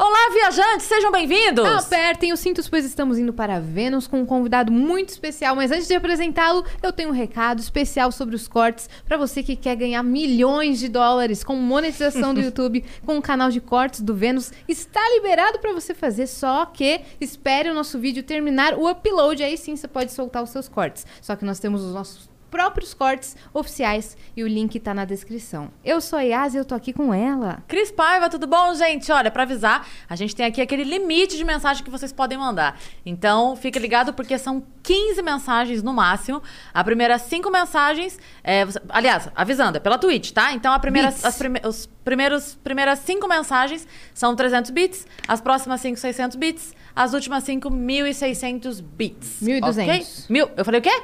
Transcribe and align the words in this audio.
Olá, 0.00 0.30
viajantes, 0.32 0.86
sejam 0.86 1.10
bem-vindos! 1.10 1.66
Apertem 1.66 2.32
os 2.32 2.38
cintos, 2.38 2.68
pois 2.68 2.84
estamos 2.84 3.18
indo 3.18 3.32
para 3.32 3.58
Vênus 3.58 4.06
com 4.06 4.20
um 4.20 4.24
convidado 4.24 4.70
muito 4.70 5.08
especial. 5.08 5.56
Mas 5.56 5.72
antes 5.72 5.88
de 5.88 5.94
apresentá-lo, 5.94 6.64
eu 6.80 6.92
tenho 6.92 7.08
um 7.08 7.12
recado 7.12 7.58
especial 7.58 8.12
sobre 8.12 8.36
os 8.36 8.46
cortes 8.46 8.88
para 9.04 9.16
você 9.16 9.42
que 9.42 9.56
quer 9.56 9.74
ganhar 9.74 10.04
milhões 10.04 10.78
de 10.78 10.88
dólares 10.88 11.42
com 11.42 11.56
monetização 11.56 12.32
do 12.32 12.38
YouTube, 12.40 12.84
com 13.04 13.18
o 13.18 13.22
canal 13.22 13.50
de 13.50 13.60
cortes 13.60 14.00
do 14.00 14.14
Vênus. 14.14 14.52
Está 14.68 15.00
liberado 15.14 15.58
para 15.58 15.72
você 15.72 15.92
fazer, 15.92 16.28
só 16.28 16.64
que 16.66 17.00
espere 17.20 17.68
o 17.68 17.74
nosso 17.74 17.98
vídeo 17.98 18.22
terminar 18.22 18.74
o 18.74 18.88
upload. 18.88 19.42
Aí 19.42 19.58
sim 19.58 19.74
você 19.74 19.88
pode 19.88 20.12
soltar 20.12 20.44
os 20.44 20.50
seus 20.50 20.68
cortes. 20.68 21.04
Só 21.20 21.34
que 21.34 21.44
nós 21.44 21.58
temos 21.58 21.82
os 21.82 21.92
nossos 21.92 22.30
próprios 22.50 22.94
cortes 22.94 23.36
oficiais 23.52 24.16
e 24.36 24.42
o 24.42 24.48
link 24.48 24.78
tá 24.80 24.92
na 24.94 25.04
descrição. 25.04 25.70
Eu 25.84 26.00
sou 26.00 26.18
a 26.18 26.22
Yas 26.22 26.54
e 26.54 26.56
eu 26.56 26.64
tô 26.64 26.74
aqui 26.74 26.92
com 26.92 27.12
ela. 27.12 27.62
Cris 27.68 27.90
Paiva, 27.90 28.28
tudo 28.28 28.46
bom, 28.46 28.74
gente? 28.74 29.10
Olha, 29.12 29.30
pra 29.30 29.42
avisar, 29.42 29.86
a 30.08 30.16
gente 30.16 30.34
tem 30.34 30.46
aqui 30.46 30.60
aquele 30.60 30.84
limite 30.84 31.36
de 31.36 31.44
mensagem 31.44 31.84
que 31.84 31.90
vocês 31.90 32.12
podem 32.12 32.38
mandar. 32.38 32.78
Então, 33.04 33.54
fique 33.56 33.78
ligado 33.78 34.12
porque 34.14 34.38
são 34.38 34.62
15 34.82 35.20
mensagens 35.22 35.82
no 35.82 35.92
máximo. 35.92 36.42
A 36.72 36.82
primeira 36.82 37.18
cinco 37.18 37.50
mensagens, 37.50 38.18
é, 38.42 38.64
você- 38.64 38.80
aliás, 38.88 39.28
avisando, 39.34 39.76
é 39.76 39.80
pela 39.80 39.98
Twitch, 39.98 40.30
tá? 40.32 40.52
Então, 40.52 40.72
a 40.72 40.78
primeira, 40.78 41.08
Bits. 41.08 41.24
as 41.24 41.36
prime- 41.36 41.60
os 41.64 41.86
primeiros 42.04 42.54
primeiras 42.64 42.98
cinco 43.00 43.28
mensagens 43.28 43.86
são 44.14 44.34
300 44.34 44.70
bits, 44.70 45.06
as 45.26 45.40
próximas 45.40 45.80
cinco 45.80 45.98
600 45.98 46.36
bits, 46.36 46.74
as 46.96 47.12
últimas 47.12 47.44
cinco 47.44 47.70
1.600 47.70 48.80
bits. 48.80 49.40
1.200. 49.42 49.82
ok? 49.82 50.06
Mil, 50.30 50.50
eu 50.56 50.64
falei 50.64 50.80
o 50.80 50.82
quê? 50.82 51.02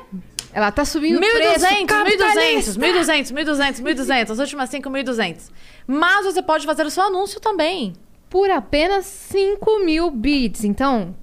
Ela 0.55 0.71
tá 0.71 0.85
subindo 0.85 1.17
o 1.17 1.21
preço. 1.21 1.67
1.200, 1.67 1.83
1.200, 1.83 1.87
capitalista! 1.87 2.81
1.200, 2.81 3.33
1.200, 3.33 3.83
1.200. 3.83 4.31
As 4.31 4.39
últimas 4.39 4.71
5, 4.71 4.89
1.200. 4.89 5.51
Mas 5.85 6.25
você 6.25 6.41
pode 6.41 6.65
fazer 6.65 6.87
o 6.87 6.91
seu 6.91 7.03
anúncio 7.03 7.41
também. 7.41 7.93
Por 8.31 8.49
apenas 8.49 9.05
5 9.05 9.85
mil 9.85 10.13
bits. 10.13 10.63
Então, 10.63 11.17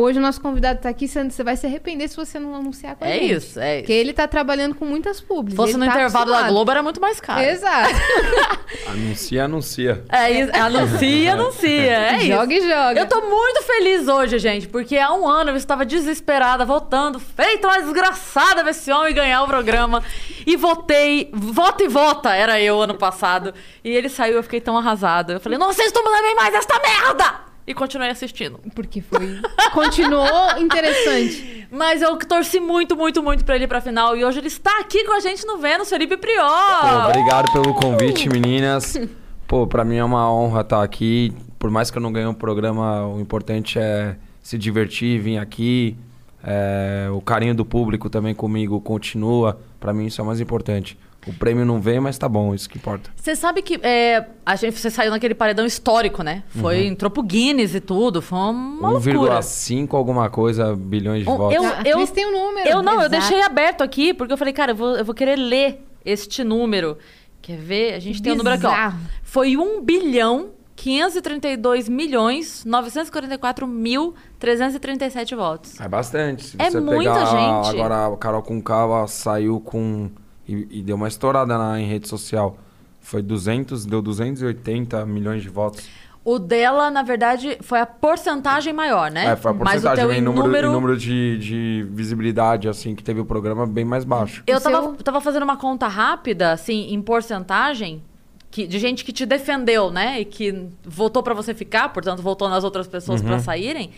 hoje 0.00 0.18
o 0.18 0.22
nosso 0.22 0.40
convidado 0.40 0.80
tá 0.80 0.88
aqui, 0.88 1.08
Sandro. 1.08 1.30
Você 1.32 1.42
vai 1.42 1.56
se 1.56 1.66
arrepender 1.66 2.08
se 2.08 2.16
você 2.16 2.38
não 2.38 2.54
anunciar 2.54 2.94
com 2.96 3.04
É 3.04 3.14
gente. 3.18 3.32
isso, 3.34 3.60
é 3.60 3.76
isso. 3.76 3.82
Porque 3.82 3.92
ele 3.92 4.12
tá 4.12 4.26
trabalhando 4.28 4.74
com 4.74 4.84
muitas 4.84 5.20
públicas. 5.20 5.52
Se 5.52 5.56
fosse 5.56 5.72
ele 5.72 5.78
no 5.78 5.86
tá 5.86 5.92
intervalo 5.92 6.26
da 6.26 6.30
acostumado. 6.32 6.52
Globo, 6.54 6.70
era 6.70 6.82
muito 6.82 7.00
mais 7.00 7.20
caro. 7.20 7.40
Exato. 7.40 7.94
Anuncia, 8.86 9.44
anuncia. 9.44 10.04
É 10.10 10.30
isso. 10.30 10.52
Anuncia, 10.54 11.32
anuncia. 11.32 11.70
É 11.70 12.16
isso. 12.16 12.26
Joga 12.26 12.54
e 12.54 12.60
joga. 12.60 13.00
Eu 13.00 13.06
tô 13.06 13.20
muito 13.22 13.62
feliz 13.62 14.08
hoje, 14.08 14.38
gente, 14.38 14.68
porque 14.68 14.96
há 14.96 15.12
um 15.12 15.26
ano 15.26 15.50
eu 15.50 15.56
estava 15.56 15.84
desesperada, 15.84 16.64
votando, 16.64 17.18
feita 17.18 17.66
uma 17.66 17.80
desgraçada 17.80 18.62
ver 18.62 18.70
esse 18.70 18.90
homem 18.92 19.14
ganhar 19.14 19.42
o 19.42 19.46
programa. 19.46 20.02
E 20.46 20.56
votei, 20.56 21.30
vota 21.32 21.84
e 21.84 21.88
vota, 21.88 22.34
era 22.34 22.60
eu 22.60 22.80
ano 22.80 22.94
passado. 22.94 23.52
E 23.82 23.90
ele 23.90 24.08
saiu, 24.08 24.36
eu 24.36 24.42
fiquei 24.42 24.60
tão 24.60 24.76
arrasada. 24.76 25.34
Eu 25.34 25.40
falei, 25.40 25.58
não 25.58 25.70
assisto 25.70 26.02
também 26.02 26.34
mais 26.34 26.54
esta 26.54 26.78
merda! 26.80 27.48
E 27.68 27.74
continuei 27.74 28.08
assistindo. 28.08 28.58
Porque 28.74 29.02
foi. 29.02 29.42
Continuou 29.74 30.58
interessante. 30.58 31.66
Mas 31.70 32.00
eu 32.00 32.16
torci 32.16 32.58
muito, 32.58 32.96
muito, 32.96 33.22
muito 33.22 33.44
pra 33.44 33.56
ele 33.56 33.64
ir 33.64 33.68
pra 33.68 33.82
final. 33.82 34.16
E 34.16 34.24
hoje 34.24 34.38
ele 34.38 34.46
está 34.46 34.80
aqui 34.80 35.04
com 35.04 35.12
a 35.12 35.20
gente 35.20 35.46
no 35.46 35.58
Vênus, 35.58 35.90
Felipe 35.90 36.16
Prior. 36.16 36.48
Pô, 36.80 37.08
obrigado 37.10 37.52
pelo 37.52 37.74
convite, 37.74 38.26
meninas. 38.26 38.98
Pô, 39.46 39.66
pra 39.66 39.84
mim 39.84 39.96
é 39.96 40.04
uma 40.04 40.32
honra 40.32 40.62
estar 40.62 40.82
aqui. 40.82 41.30
Por 41.58 41.70
mais 41.70 41.90
que 41.90 41.98
eu 41.98 42.02
não 42.02 42.10
ganhe 42.10 42.26
um 42.26 42.32
programa, 42.32 43.06
o 43.06 43.20
importante 43.20 43.78
é 43.78 44.16
se 44.42 44.56
divertir, 44.56 45.20
vir 45.20 45.36
aqui. 45.36 45.94
É, 46.42 47.08
o 47.12 47.20
carinho 47.20 47.54
do 47.54 47.66
público 47.66 48.08
também 48.08 48.34
comigo 48.34 48.80
continua. 48.80 49.60
Pra 49.78 49.92
mim 49.92 50.06
isso 50.06 50.22
é 50.22 50.24
o 50.24 50.26
mais 50.26 50.40
importante. 50.40 50.98
O 51.28 51.32
prêmio 51.34 51.64
não 51.64 51.80
veio, 51.80 52.00
mas 52.00 52.16
tá 52.16 52.28
bom, 52.28 52.54
isso 52.54 52.68
que 52.68 52.78
importa. 52.78 53.10
Você 53.16 53.36
sabe 53.36 53.60
que 53.62 53.78
é, 53.82 54.24
a 54.46 54.56
gente, 54.56 54.78
você 54.78 54.90
saiu 54.90 55.10
naquele 55.10 55.34
paredão 55.34 55.66
histórico, 55.66 56.22
né? 56.22 56.42
Foi, 56.48 56.86
entrou 56.86 57.10
pro 57.10 57.22
Guinness 57.22 57.74
e 57.74 57.80
tudo. 57.80 58.22
Foi 58.22 58.38
uma 58.38 58.90
loucura. 58.90 59.40
1,5 59.40 59.94
alguma 59.96 60.30
coisa 60.30 60.74
bilhões 60.74 61.24
de 61.24 61.30
Um- 61.30 61.36
votos. 61.36 61.54
eu- 61.56 61.64
A 61.66 61.82
Cris 61.82 62.10
tem 62.10 62.26
um 62.26 62.32
número. 62.32 62.68
Eu 62.68 62.82
não, 62.82 62.94
eu 62.94 62.98
Exato. 63.00 63.10
deixei 63.10 63.42
aberto 63.42 63.82
aqui, 63.82 64.14
porque 64.14 64.32
eu 64.32 64.38
falei, 64.38 64.52
cara, 64.54 64.72
eu 64.72 64.76
vou, 64.76 64.96
eu 64.96 65.04
vou 65.04 65.14
querer 65.14 65.36
ler 65.36 65.84
este 66.04 66.42
número. 66.42 66.96
Quer 67.42 67.56
ver? 67.58 67.94
A 67.94 67.98
gente 67.98 68.20
tem 68.22 68.32
o 68.32 68.36
número 68.36 68.56
aqui, 68.56 68.66
ó. 68.66 68.92
Foi 69.22 69.56
1 69.56 69.82
bilhão 69.82 70.50
532 70.76 71.88
milhões 71.88 72.64
944 72.64 73.66
mil 73.66 74.14
337 74.38 75.34
votos. 75.34 75.80
É 75.80 75.88
bastante. 75.88 76.44
Se 76.44 76.56
É 76.58 76.70
você 76.70 76.80
muita 76.80 77.12
pegar 77.12 77.24
gente. 77.26 77.68
Agora 77.80 78.06
a 78.14 78.16
Carol 78.16 78.42
com 78.42 78.62
ela 78.68 79.06
saiu 79.06 79.60
com. 79.60 80.10
E, 80.48 80.78
e 80.78 80.82
deu 80.82 80.96
uma 80.96 81.08
estourada 81.08 81.58
na, 81.58 81.78
em 81.80 81.86
rede 81.86 82.08
social. 82.08 82.56
Foi 83.00 83.20
200, 83.22 83.84
deu 83.86 84.00
280 84.02 85.04
milhões 85.06 85.42
de 85.42 85.48
votos. 85.48 85.86
O 86.24 86.38
dela, 86.38 86.90
na 86.90 87.02
verdade, 87.02 87.56
foi 87.62 87.80
a 87.80 87.86
porcentagem 87.86 88.72
maior, 88.72 89.10
né? 89.10 89.28
É, 89.32 89.36
foi 89.36 89.50
a 89.50 89.54
Mas 89.54 89.60
o 89.60 89.64
porcentagem 89.86 90.04
teu 90.06 90.12
em 90.12 90.20
número, 90.20 90.46
número... 90.46 90.68
em 90.68 90.72
número 90.72 90.96
de, 90.96 91.38
de 91.38 91.86
visibilidade, 91.90 92.68
assim, 92.68 92.94
que 92.94 93.02
teve 93.02 93.20
o 93.20 93.24
programa 93.24 93.66
bem 93.66 93.84
mais 93.84 94.04
baixo. 94.04 94.42
Eu 94.46 94.60
tava, 94.60 94.82
seu- 94.82 94.94
tava 94.96 95.20
fazendo 95.20 95.44
uma 95.44 95.56
conta 95.56 95.86
rápida, 95.88 96.52
assim, 96.52 96.92
em 96.92 97.00
porcentagem, 97.00 98.02
que, 98.50 98.66
de 98.66 98.78
gente 98.78 99.04
que 99.04 99.12
te 99.12 99.24
defendeu, 99.24 99.90
né? 99.90 100.20
E 100.20 100.24
que 100.24 100.66
votou 100.84 101.22
pra 101.22 101.32
você 101.34 101.54
ficar, 101.54 101.88
portanto, 101.90 102.20
votou 102.20 102.48
nas 102.48 102.62
outras 102.64 102.86
pessoas 102.88 103.20
Uhum. 103.22 103.26
pra 103.28 103.38
saírem. 103.38 103.90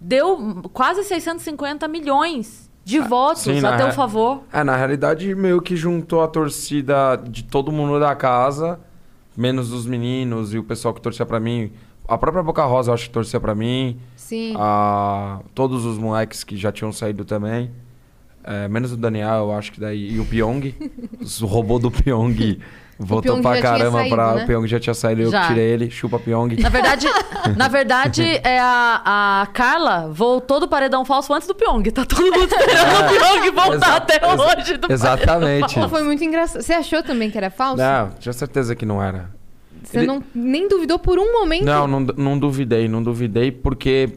Deu 0.00 0.62
quase 0.72 1.02
650 1.04 1.86
milhões 1.88 2.65
de 2.86 3.00
votos 3.00 3.46
Ah, 3.48 3.52
sim, 3.52 3.58
a 3.58 3.62
na 3.62 3.76
teu 3.76 3.86
re- 3.86 3.92
favor. 3.92 4.42
É, 4.52 4.62
na 4.62 4.76
realidade, 4.76 5.34
meio 5.34 5.60
que 5.60 5.74
juntou 5.76 6.22
a 6.22 6.28
torcida 6.28 7.16
de 7.16 7.42
todo 7.42 7.72
mundo 7.72 7.98
da 7.98 8.14
casa, 8.14 8.78
menos 9.36 9.72
os 9.72 9.84
meninos 9.86 10.54
e 10.54 10.58
o 10.58 10.62
pessoal 10.62 10.94
que 10.94 11.00
torcia 11.00 11.26
pra 11.26 11.40
mim. 11.40 11.72
A 12.08 12.16
própria 12.16 12.42
Boca 12.44 12.64
Rosa, 12.64 12.90
eu 12.90 12.94
acho 12.94 13.06
que 13.06 13.10
torcia 13.10 13.40
pra 13.40 13.54
mim. 13.54 13.98
Sim. 14.16 14.54
a 14.56 15.40
todos 15.54 15.84
os 15.84 15.98
moleques 15.98 16.42
que 16.44 16.56
já 16.56 16.70
tinham 16.72 16.92
saído 16.92 17.24
também. 17.24 17.70
É, 18.44 18.68
menos 18.68 18.92
o 18.92 18.96
Daniel, 18.96 19.34
eu 19.46 19.52
acho 19.52 19.72
que 19.72 19.80
daí. 19.80 20.12
E 20.14 20.20
o 20.20 20.24
Pyong. 20.24 20.72
o 21.42 21.46
robô 21.46 21.78
do 21.80 21.90
Pyong 21.90 22.60
Pyong 23.04 23.42
pra 23.42 23.60
caramba 23.60 23.98
saído, 23.98 24.14
pra. 24.14 24.34
né? 24.34 24.42
O 24.44 24.46
Pyong 24.46 24.66
já 24.66 24.80
tinha 24.80 24.94
saído, 24.94 25.22
eu 25.22 25.30
Já. 25.30 25.42
que 25.42 25.48
tirei 25.48 25.66
ele, 25.70 25.90
chupa 25.90 26.18
Pyong. 26.18 26.56
Na 26.60 26.68
verdade, 26.70 27.06
na 27.56 27.68
verdade 27.68 28.22
é 28.42 28.58
a, 28.58 29.42
a 29.42 29.46
Carla 29.48 30.08
voltou 30.10 30.58
do 30.60 30.66
paredão 30.66 31.04
falso 31.04 31.32
antes 31.34 31.46
do 31.46 31.54
Pyong. 31.54 31.82
Tá 31.90 32.04
todo 32.06 32.22
mundo 32.22 32.44
esperando 32.44 33.04
o 33.04 33.18
Pyong 33.18 33.50
voltar 33.54 33.74
Exa- 33.76 33.96
até 33.96 34.16
exa- 34.16 34.34
hoje. 34.58 34.76
Do 34.78 34.92
Exatamente. 34.92 35.88
Foi 35.88 36.02
muito 36.02 36.24
engraçado. 36.24 36.62
Você 36.62 36.72
achou 36.72 37.02
também 37.02 37.30
que 37.30 37.36
era 37.36 37.50
falso? 37.50 37.76
Não, 37.82 38.10
tinha 38.18 38.32
certeza 38.32 38.74
que 38.74 38.86
não 38.86 39.02
era. 39.02 39.30
Você 39.82 39.98
ele- 39.98 40.06
não, 40.06 40.22
nem 40.34 40.66
duvidou 40.66 40.98
por 40.98 41.18
um 41.18 41.32
momento? 41.32 41.64
Não, 41.64 41.86
não, 41.86 42.00
não 42.00 42.38
duvidei, 42.38 42.88
não 42.88 43.02
duvidei, 43.02 43.52
porque 43.52 44.08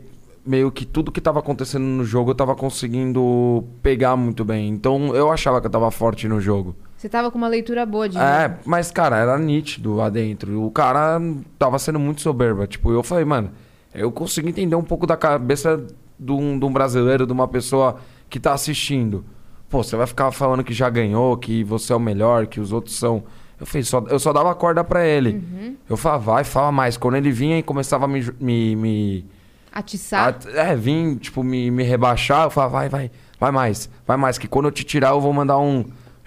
meio 0.45 0.71
que 0.71 0.85
tudo 0.85 1.11
que 1.11 1.19
tava 1.21 1.39
acontecendo 1.39 1.83
no 1.83 2.03
jogo 2.03 2.31
eu 2.31 2.35
tava 2.35 2.55
conseguindo 2.55 3.63
pegar 3.83 4.15
muito 4.15 4.43
bem. 4.45 4.69
Então 4.69 5.13
eu 5.13 5.29
achava 5.31 5.59
que 5.61 5.67
eu 5.67 5.71
tava 5.71 5.91
forte 5.91 6.27
no 6.27 6.39
jogo. 6.41 6.75
Você 6.99 7.07
tava 7.07 7.31
com 7.31 7.37
uma 7.37 7.47
leitura 7.47 7.85
boa 7.85 8.09
de 8.09 8.17
É, 8.17 8.57
mas, 8.65 8.91
cara, 8.91 9.15
era 9.15 9.39
nítido 9.39 9.95
lá 9.95 10.09
dentro. 10.09 10.61
O 10.65 10.69
cara 10.69 11.17
tava 11.57 11.79
sendo 11.79 11.97
muito 11.97 12.19
soberba. 12.19 12.67
Tipo, 12.67 12.91
eu 12.91 13.01
falei, 13.01 13.23
mano, 13.23 13.51
eu 13.95 14.11
consigo 14.11 14.49
entender 14.49 14.75
um 14.75 14.83
pouco 14.83 15.07
da 15.07 15.15
cabeça 15.15 15.81
de 16.19 16.31
um, 16.33 16.59
de 16.59 16.65
um 16.65 16.73
brasileiro, 16.73 17.25
de 17.25 17.31
uma 17.31 17.47
pessoa 17.47 17.95
que 18.29 18.37
tá 18.37 18.51
assistindo. 18.51 19.23
Pô, 19.69 19.81
você 19.81 19.95
vai 19.95 20.05
ficar 20.07 20.29
falando 20.31 20.61
que 20.61 20.73
já 20.73 20.89
ganhou, 20.89 21.37
que 21.37 21.63
você 21.63 21.93
é 21.93 21.95
o 21.95 21.99
melhor, 22.01 22.47
que 22.47 22.59
os 22.59 22.73
outros 22.73 22.97
são. 22.99 23.23
Eu 23.57 23.65
falei, 23.65 23.83
só, 23.83 24.03
eu 24.09 24.19
só 24.19 24.33
dava 24.33 24.53
corda 24.53 24.83
pra 24.83 25.05
ele. 25.07 25.41
Eu 25.89 25.95
falava, 25.95 26.33
vai, 26.33 26.43
fala 26.43 26.69
mais. 26.69 26.97
Quando 26.97 27.15
ele 27.15 27.31
vinha 27.31 27.57
e 27.57 27.63
começava 27.63 28.03
a 28.03 28.07
me. 28.09 28.29
me, 28.41 28.75
me 28.75 29.25
atiçar. 29.71 30.35
a- 30.53 30.59
é, 30.71 30.75
vim, 30.75 31.15
tipo, 31.15 31.43
me, 31.45 31.71
me 31.71 31.83
rebaixar, 31.83 32.47
eu 32.47 32.49
falava, 32.49 32.73
vai, 32.73 32.89
vai, 32.89 33.11
vai 33.39 33.51
mais, 33.51 33.89
vai 34.05 34.17
mais, 34.17 34.37
que 34.37 34.49
quando 34.49 34.65
eu 34.65 34.71
te 34.71 34.83
tirar 34.83 35.11
eu 35.11 35.21
vou 35.21 35.31
mandar 35.31 35.59
um 35.59 35.85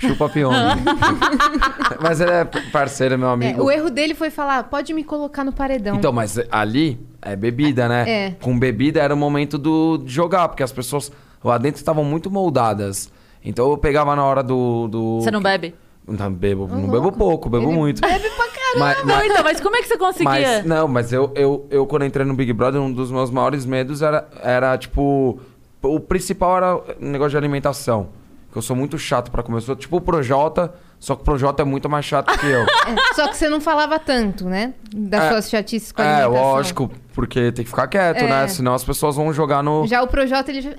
chupa 0.09 0.29
Pyong. 0.29 0.53
Mas 2.01 2.21
ele 2.21 2.31
é 2.31 2.45
parceiro, 2.45 3.19
meu 3.19 3.29
É, 3.29 3.33
amigo. 3.33 3.63
o 3.65 3.71
erro 3.71 3.91
dele 3.91 4.15
foi 4.15 4.31
falar, 4.31 4.65
pode 4.65 4.93
me 4.93 5.05
colocar 5.05 5.45
no 5.45 5.53
paredão. 5.53 5.97
Então, 5.97 6.13
mas 6.13 6.39
ali 6.51 7.01
é 7.21 7.35
bebida, 7.37 7.89
né? 7.89 8.05
É. 8.09 8.31
Com 8.41 8.59
bebida 8.59 9.01
era 9.01 9.15
o 9.15 9.17
momento 9.17 9.57
do, 9.59 9.99
de 9.99 10.13
jogar, 10.13 10.49
porque 10.49 10.63
as 10.63 10.73
pessoas 10.73 11.11
lá 11.43 11.59
dentro 11.59 11.79
estavam 11.79 12.05
muito 12.05 12.31
moldadas. 12.31 13.11
Então 13.45 13.71
eu 13.71 13.79
pegava 13.79 14.15
na 14.17 14.25
hora 14.25 14.43
do. 14.43 14.89
do... 14.89 15.21
Você 15.21 15.31
não 15.31 15.41
bebe? 15.43 15.75
Não 16.07 16.33
bebo, 16.33 16.67
não 16.67 16.89
bebo 16.89 17.13
pouco, 17.13 17.49
bebo 17.49 17.69
Ele 17.69 17.77
muito. 17.77 18.01
Bebe 18.01 18.29
pra 18.31 18.47
caramba. 18.49 18.53
Mas, 18.79 18.99
Não, 18.99 19.15
mas, 19.15 19.27
então, 19.31 19.45
mas 19.45 19.61
como 19.61 19.77
é 19.77 19.83
que 19.83 19.89
você 19.89 19.97
conseguia? 19.99 20.27
mas- 20.27 20.65
não, 20.65 20.89
mas 20.89 21.13
eu, 21.13 21.31
eu, 21.37 21.67
eu, 21.71 21.87
quando 21.87 22.05
entrei 22.05 22.27
no 22.27 22.35
Big 22.35 22.53
Brother, 22.53 22.81
um 22.81 22.93
dos 22.93 23.11
meus 23.11 23.31
maiores 23.31 23.65
medos 23.65 24.03
era, 24.03 24.27
era 24.43 24.77
tipo. 24.77 25.39
O 25.81 26.01
principal 26.01 26.57
era 26.57 26.77
o 26.77 26.83
negócio 27.01 27.31
de 27.33 27.37
alimentação. 27.37 28.09
Que 28.53 28.59
eu 28.59 28.63
sou 28.63 28.77
muito 28.77 28.99
chato 28.99 29.31
pra 29.31 29.43
sou 29.63 29.75
tipo 29.75 29.97
o 29.97 30.01
Projota, 30.01 30.75
Só 31.01 31.17
que 31.17 31.23
o 31.23 31.25
Projota 31.25 31.63
é 31.63 31.65
muito 31.65 31.89
mais 31.89 32.05
chato 32.05 32.39
que 32.39 32.47
eu. 32.47 32.61
É, 32.87 33.15
só 33.15 33.27
que 33.29 33.37
você 33.37 33.49
não 33.49 33.61
falava 33.61 33.99
tanto, 33.99 34.45
né? 34.45 34.75
Das 34.95 35.25
É, 35.25 35.29
suas 35.31 35.49
chatices 35.51 35.91
com 35.91 36.03
a 36.03 36.05
é, 36.05 36.27
lógico, 36.27 36.91
porque 37.15 37.51
tem 37.51 37.65
que 37.65 37.71
ficar 37.71 37.87
quieto, 37.89 38.19
É. 38.25 38.29
né? 38.29 38.47
Senão 38.49 38.75
as 38.75 38.85
pessoas 38.85 39.17
vão 39.17 39.33
jogar 39.33 39.63
no. 39.63 39.87
Já 39.87 40.03
o 40.03 40.07
Projota, 40.07 40.51
ele 40.51 40.61
já... 40.61 40.71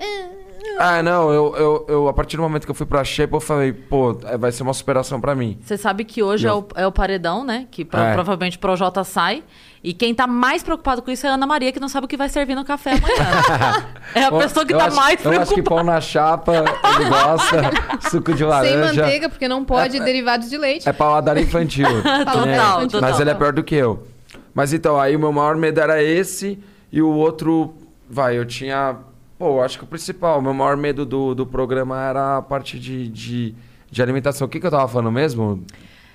Ah, 0.79 1.03
não, 1.03 1.29
eu, 1.31 1.55
eu, 1.55 1.85
eu, 1.89 2.07
a 2.07 2.13
partir 2.13 2.37
do 2.37 2.43
momento 2.43 2.65
que 2.65 2.71
eu 2.71 2.75
fui 2.75 2.85
pra 2.85 3.03
Shape, 3.03 3.33
eu 3.33 3.39
falei, 3.41 3.73
pô, 3.73 4.17
é, 4.25 4.37
vai 4.37 4.51
ser 4.51 4.63
uma 4.63 4.73
superação 4.73 5.19
pra 5.19 5.35
mim. 5.35 5.57
Você 5.61 5.77
sabe 5.77 6.03
que 6.05 6.23
hoje 6.23 6.47
é 6.47 6.49
Eu- 6.49 6.59
o, 6.59 6.67
é 6.79 6.87
o 6.87 6.91
paredão, 6.91 7.43
né? 7.43 7.67
Que 7.69 7.83
pro- 7.83 7.99
É. 7.99 8.13
provavelmente 8.13 8.55
o 8.57 8.59
Projota 8.59 9.03
sai. 9.03 9.43
E 9.83 9.93
quem 9.93 10.15
tá 10.15 10.25
mais 10.25 10.63
preocupado 10.63 11.01
com 11.01 11.11
isso 11.11 11.27
é 11.27 11.29
a 11.29 11.33
Ana 11.33 11.45
Maria, 11.45 11.69
que 11.73 11.79
não 11.79 11.89
sabe 11.89 12.05
o 12.05 12.07
que 12.07 12.15
vai 12.15 12.29
servir 12.29 12.55
no 12.55 12.63
café 12.63 12.91
amanhã. 12.93 13.85
é 14.15 14.23
a 14.23 14.31
pessoa 14.31 14.65
que 14.65 14.73
eu 14.73 14.77
tá 14.77 14.85
acho- 14.85 14.95
mais 14.95 15.25
Eu 15.25 15.31
acho 15.31 15.39
que 15.53 15.61
preocupada. 15.61 15.83
pão 15.83 15.83
na 15.83 15.99
chapa, 15.99 16.53
ele 16.55 17.09
gosta, 17.09 17.61
suco 18.09 18.31
de 18.31 18.37
Sem 18.39 18.47
laranja. 18.47 19.01
manteiga, 19.03 19.27
porque 19.29 19.45
não 19.47 19.65
pode 19.65 19.99
derivados 19.99 20.49
de 20.49 20.57
leite. 20.57 20.87
É 20.87 20.93
paladar 20.93 21.35
infantil. 21.37 21.85
Total, 22.01 22.45
né? 22.45 22.57
total. 22.87 23.01
Mas 23.01 23.19
ele 23.19 23.29
é 23.29 23.33
pior 23.33 23.51
do 23.51 23.61
que 23.61 23.75
eu. 23.75 24.07
Mas 24.53 24.71
então, 24.71 24.97
aí 24.97 25.15
o 25.15 25.19
meu 25.19 25.33
maior 25.33 25.57
medo 25.57 25.81
era 25.81 26.01
esse 26.01 26.57
e 26.89 27.01
o 27.01 27.09
outro, 27.09 27.73
vai, 28.09 28.37
eu 28.37 28.45
tinha. 28.45 28.95
Pô, 29.37 29.57
eu 29.57 29.61
acho 29.63 29.77
que 29.79 29.83
o 29.83 29.87
principal, 29.87 30.39
o 30.39 30.41
meu 30.41 30.53
maior 30.53 30.77
medo 30.77 31.05
do, 31.05 31.35
do 31.35 31.45
programa 31.45 32.01
era 32.01 32.37
a 32.37 32.41
parte 32.41 32.79
de, 32.79 33.09
de, 33.09 33.53
de 33.91 34.01
alimentação. 34.01 34.47
O 34.47 34.49
que, 34.49 34.61
que 34.61 34.65
eu 34.65 34.71
tava 34.71 34.87
falando 34.87 35.11
mesmo? 35.11 35.61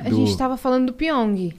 A 0.01 0.05
Do- 0.09 0.17
gente 0.17 0.39
tava 0.39 0.57
falando 0.57 0.87
do 0.87 0.93
Pyong. 0.95 1.53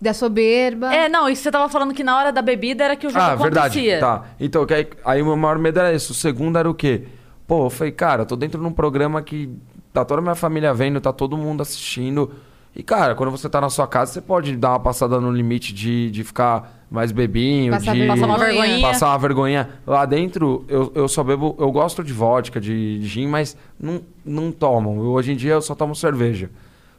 Da 0.00 0.12
soberba. 0.14 0.92
É, 0.94 1.08
não, 1.08 1.28
e 1.28 1.36
você 1.36 1.50
tava 1.50 1.68
falando 1.68 1.94
que 1.94 2.02
na 2.04 2.16
hora 2.16 2.32
da 2.32 2.42
bebida 2.42 2.84
era 2.84 2.96
que 2.96 3.06
o 3.06 3.10
jogo 3.10 3.22
Ah, 3.24 3.34
verdade. 3.34 3.78
acontecia. 3.78 4.00
Tá. 4.00 4.24
Então, 4.38 4.66
aí, 4.70 4.88
aí 5.04 5.22
o 5.22 5.26
meu 5.26 5.36
maior 5.36 5.58
medo 5.58 5.78
era 5.80 5.92
isso. 5.94 6.12
O 6.12 6.14
segundo 6.14 6.58
era 6.58 6.68
o 6.68 6.74
quê? 6.74 7.04
Pô, 7.46 7.66
eu 7.66 7.70
falei, 7.70 7.92
cara, 7.92 8.22
eu 8.22 8.26
tô 8.26 8.36
dentro 8.36 8.60
de 8.60 8.66
um 8.66 8.72
programa 8.72 9.22
que 9.22 9.50
tá 9.92 10.04
toda 10.04 10.20
a 10.20 10.22
minha 10.22 10.34
família 10.34 10.72
vendo, 10.72 11.00
tá 11.00 11.12
todo 11.12 11.36
mundo 11.36 11.62
assistindo. 11.62 12.30
E, 12.76 12.82
cara, 12.84 13.16
quando 13.16 13.30
você 13.32 13.48
tá 13.48 13.60
na 13.60 13.68
sua 13.68 13.86
casa, 13.88 14.12
você 14.12 14.20
pode 14.20 14.56
dar 14.56 14.70
uma 14.70 14.80
passada 14.80 15.20
no 15.20 15.32
limite 15.32 15.74
de, 15.74 16.08
de 16.12 16.22
ficar 16.22 16.84
mais 16.88 17.10
bebinho, 17.10 17.72
Passar 17.72 17.94
de... 17.94 18.06
Passar 18.06 18.26
uma 18.26 18.38
Vergonha. 18.38 18.60
vergonhinha. 18.62 18.88
Passar 18.88 19.08
uma 19.08 19.18
vergonha. 19.18 19.68
Lá 19.84 20.06
dentro, 20.06 20.64
eu, 20.68 20.92
eu 20.94 21.08
só 21.08 21.24
bebo. 21.24 21.56
Eu 21.58 21.72
gosto 21.72 22.04
de 22.04 22.12
vodka, 22.12 22.60
de 22.60 23.00
gin, 23.02 23.26
mas 23.26 23.56
não, 23.78 24.00
não 24.24 24.52
tomo. 24.52 25.02
Eu, 25.02 25.10
hoje 25.10 25.32
em 25.32 25.36
dia 25.36 25.54
eu 25.54 25.62
só 25.62 25.74
tomo 25.74 25.96
cerveja. 25.96 26.48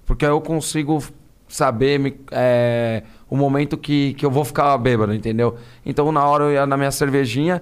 Porque 0.06 0.25
eu 0.25 0.42
consigo 0.42 1.01
saber 1.51 2.19
é, 2.31 3.03
o 3.30 3.36
momento 3.36 3.77
que, 3.77 4.13
que 4.13 4.25
eu 4.25 4.31
vou 4.31 4.45
ficar 4.45 4.77
bêbado, 4.77 5.13
entendeu? 5.13 5.56
Então 5.86 6.12
na 6.12 6.25
hora 6.25 6.45
eu 6.45 6.51
ia 6.51 6.65
na 6.65 6.77
minha 6.77 6.92
cervejinha 6.92 7.62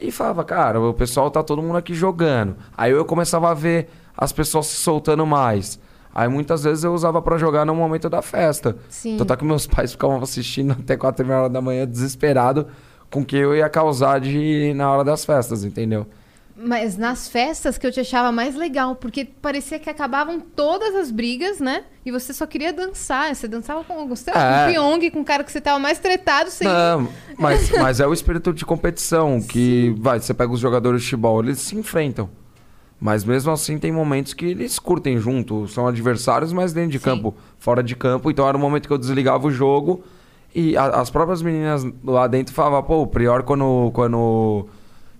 e 0.00 0.10
falava, 0.10 0.44
cara, 0.44 0.80
o 0.80 0.94
pessoal 0.94 1.30
tá 1.30 1.42
todo 1.42 1.62
mundo 1.62 1.76
aqui 1.76 1.94
jogando. 1.94 2.56
Aí 2.76 2.92
eu 2.92 3.04
começava 3.04 3.50
a 3.50 3.54
ver 3.54 3.88
as 4.16 4.32
pessoas 4.32 4.66
se 4.66 4.76
soltando 4.76 5.26
mais. 5.26 5.78
Aí 6.14 6.28
muitas 6.28 6.64
vezes 6.64 6.84
eu 6.84 6.92
usava 6.92 7.22
pra 7.22 7.38
jogar 7.38 7.64
no 7.64 7.74
momento 7.74 8.08
da 8.08 8.22
festa. 8.22 8.76
Sim. 8.88 9.16
Tanto 9.16 9.32
é 9.32 9.36
que 9.36 9.44
meus 9.44 9.66
pais 9.68 9.92
ficavam 9.92 10.20
assistindo 10.22 10.72
até 10.72 10.96
4 10.96 11.30
horas 11.30 11.52
da 11.52 11.60
manhã, 11.60 11.86
desesperado 11.86 12.66
com 13.10 13.20
o 13.20 13.24
que 13.24 13.36
eu 13.36 13.54
ia 13.54 13.68
causar 13.68 14.20
de 14.20 14.72
na 14.74 14.90
hora 14.90 15.04
das 15.04 15.24
festas, 15.24 15.64
entendeu? 15.64 16.06
Mas 16.62 16.96
nas 16.98 17.26
festas 17.26 17.78
que 17.78 17.86
eu 17.86 17.90
te 17.92 18.00
achava 18.00 18.30
mais 18.30 18.54
legal, 18.54 18.94
porque 18.94 19.24
parecia 19.24 19.78
que 19.78 19.88
acabavam 19.88 20.38
todas 20.40 20.94
as 20.94 21.10
brigas, 21.10 21.58
né? 21.58 21.84
E 22.04 22.10
você 22.12 22.34
só 22.34 22.46
queria 22.46 22.70
dançar. 22.72 23.34
Você 23.34 23.48
dançava 23.48 23.82
com, 23.82 24.06
você, 24.06 24.30
É. 24.30 24.32
com 24.34 24.38
o 24.38 24.72
Pyong, 24.72 25.10
com 25.10 25.20
o 25.20 25.24
cara 25.24 25.42
que 25.42 25.50
você 25.50 25.60
tava 25.60 25.78
mais 25.78 25.98
tretado, 25.98 26.50
sem. 26.50 26.68
Não, 26.68 27.08
mas, 27.38 27.70
mas 27.80 27.98
é 28.00 28.06
o 28.06 28.12
espírito 28.12 28.52
de 28.52 28.66
competição 28.66 29.40
que, 29.40 29.94
vai, 29.98 30.20
você 30.20 30.34
pega 30.34 30.52
os 30.52 30.60
jogadores 30.60 31.00
de 31.00 31.06
futebol, 31.06 31.42
eles 31.42 31.60
se 31.60 31.74
enfrentam. 31.76 32.28
Mas 33.00 33.24
mesmo 33.24 33.50
assim 33.50 33.78
tem 33.78 33.90
momentos 33.90 34.34
que 34.34 34.44
eles 34.44 34.78
curtem 34.78 35.16
junto, 35.18 35.66
são 35.66 35.86
adversários, 35.88 36.52
mas 36.52 36.74
dentro 36.74 36.90
de 36.90 36.98
Sim. 36.98 37.04
campo, 37.04 37.34
fora 37.58 37.82
de 37.82 37.96
campo. 37.96 38.30
Então 38.30 38.46
era 38.46 38.54
o 38.54 38.60
momento 38.60 38.86
que 38.86 38.92
eu 38.92 38.98
desligava 38.98 39.46
o 39.46 39.50
jogo 39.50 40.04
e 40.54 40.76
a- 40.76 41.00
as 41.00 41.08
próprias 41.08 41.40
meninas 41.40 41.86
lá 42.04 42.26
dentro 42.26 42.52
falavam, 42.54 42.82
pô, 42.82 43.00
o 43.00 43.06
Prior 43.06 43.42
quando. 43.44 43.90
quando 43.94 44.66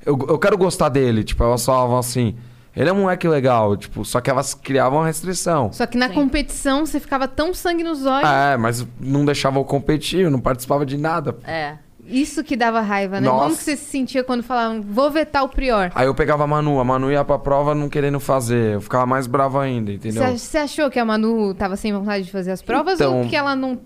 eu, 0.04 0.18
eu 0.28 0.38
quero 0.38 0.56
gostar 0.58 0.88
dele, 0.88 1.22
tipo, 1.24 1.42
elas 1.42 1.64
falavam 1.64 1.98
assim. 1.98 2.34
Ele 2.74 2.88
é 2.88 2.92
um 2.92 3.00
moleque 3.02 3.26
legal, 3.26 3.76
tipo, 3.76 4.04
só 4.04 4.20
que 4.20 4.30
elas 4.30 4.54
criavam 4.54 5.02
restrição. 5.02 5.72
Só 5.72 5.86
que 5.86 5.98
na 5.98 6.08
Sim. 6.08 6.14
competição 6.14 6.86
você 6.86 7.00
ficava 7.00 7.26
tão 7.26 7.52
sangue 7.52 7.82
nos 7.82 8.06
olhos. 8.06 8.28
É, 8.28 8.56
mas 8.56 8.86
não 9.00 9.24
deixava 9.24 9.58
eu 9.58 9.64
competir, 9.64 10.20
eu 10.20 10.30
não 10.30 10.38
participava 10.40 10.86
de 10.86 10.96
nada. 10.96 11.36
É. 11.44 11.74
Isso 12.06 12.42
que 12.42 12.56
dava 12.56 12.80
raiva, 12.80 13.20
né? 13.20 13.26
Nossa. 13.28 13.42
Como 13.44 13.56
que 13.56 13.62
você 13.62 13.76
se 13.76 13.84
sentia 13.84 14.24
quando 14.24 14.42
falavam, 14.42 14.82
vou 14.82 15.10
vetar 15.10 15.44
o 15.44 15.48
Prior? 15.48 15.90
Aí 15.94 16.06
eu 16.06 16.14
pegava 16.14 16.44
a 16.44 16.46
Manu, 16.46 16.80
a 16.80 16.84
Manu 16.84 17.10
ia 17.10 17.24
pra 17.24 17.38
prova 17.38 17.74
não 17.74 17.88
querendo 17.88 18.18
fazer. 18.18 18.74
Eu 18.74 18.80
ficava 18.80 19.04
mais 19.06 19.26
bravo 19.26 19.58
ainda, 19.58 19.92
entendeu? 19.92 20.24
Você 20.36 20.58
achou 20.58 20.90
que 20.90 20.98
a 20.98 21.04
Manu 21.04 21.54
tava 21.54 21.76
sem 21.76 21.92
vontade 21.92 22.24
de 22.24 22.30
fazer 22.32 22.50
as 22.52 22.62
provas 22.62 23.00
Então- 23.00 23.20
ou 23.22 23.28
que 23.28 23.36
ela 23.36 23.54
não, 23.54 23.78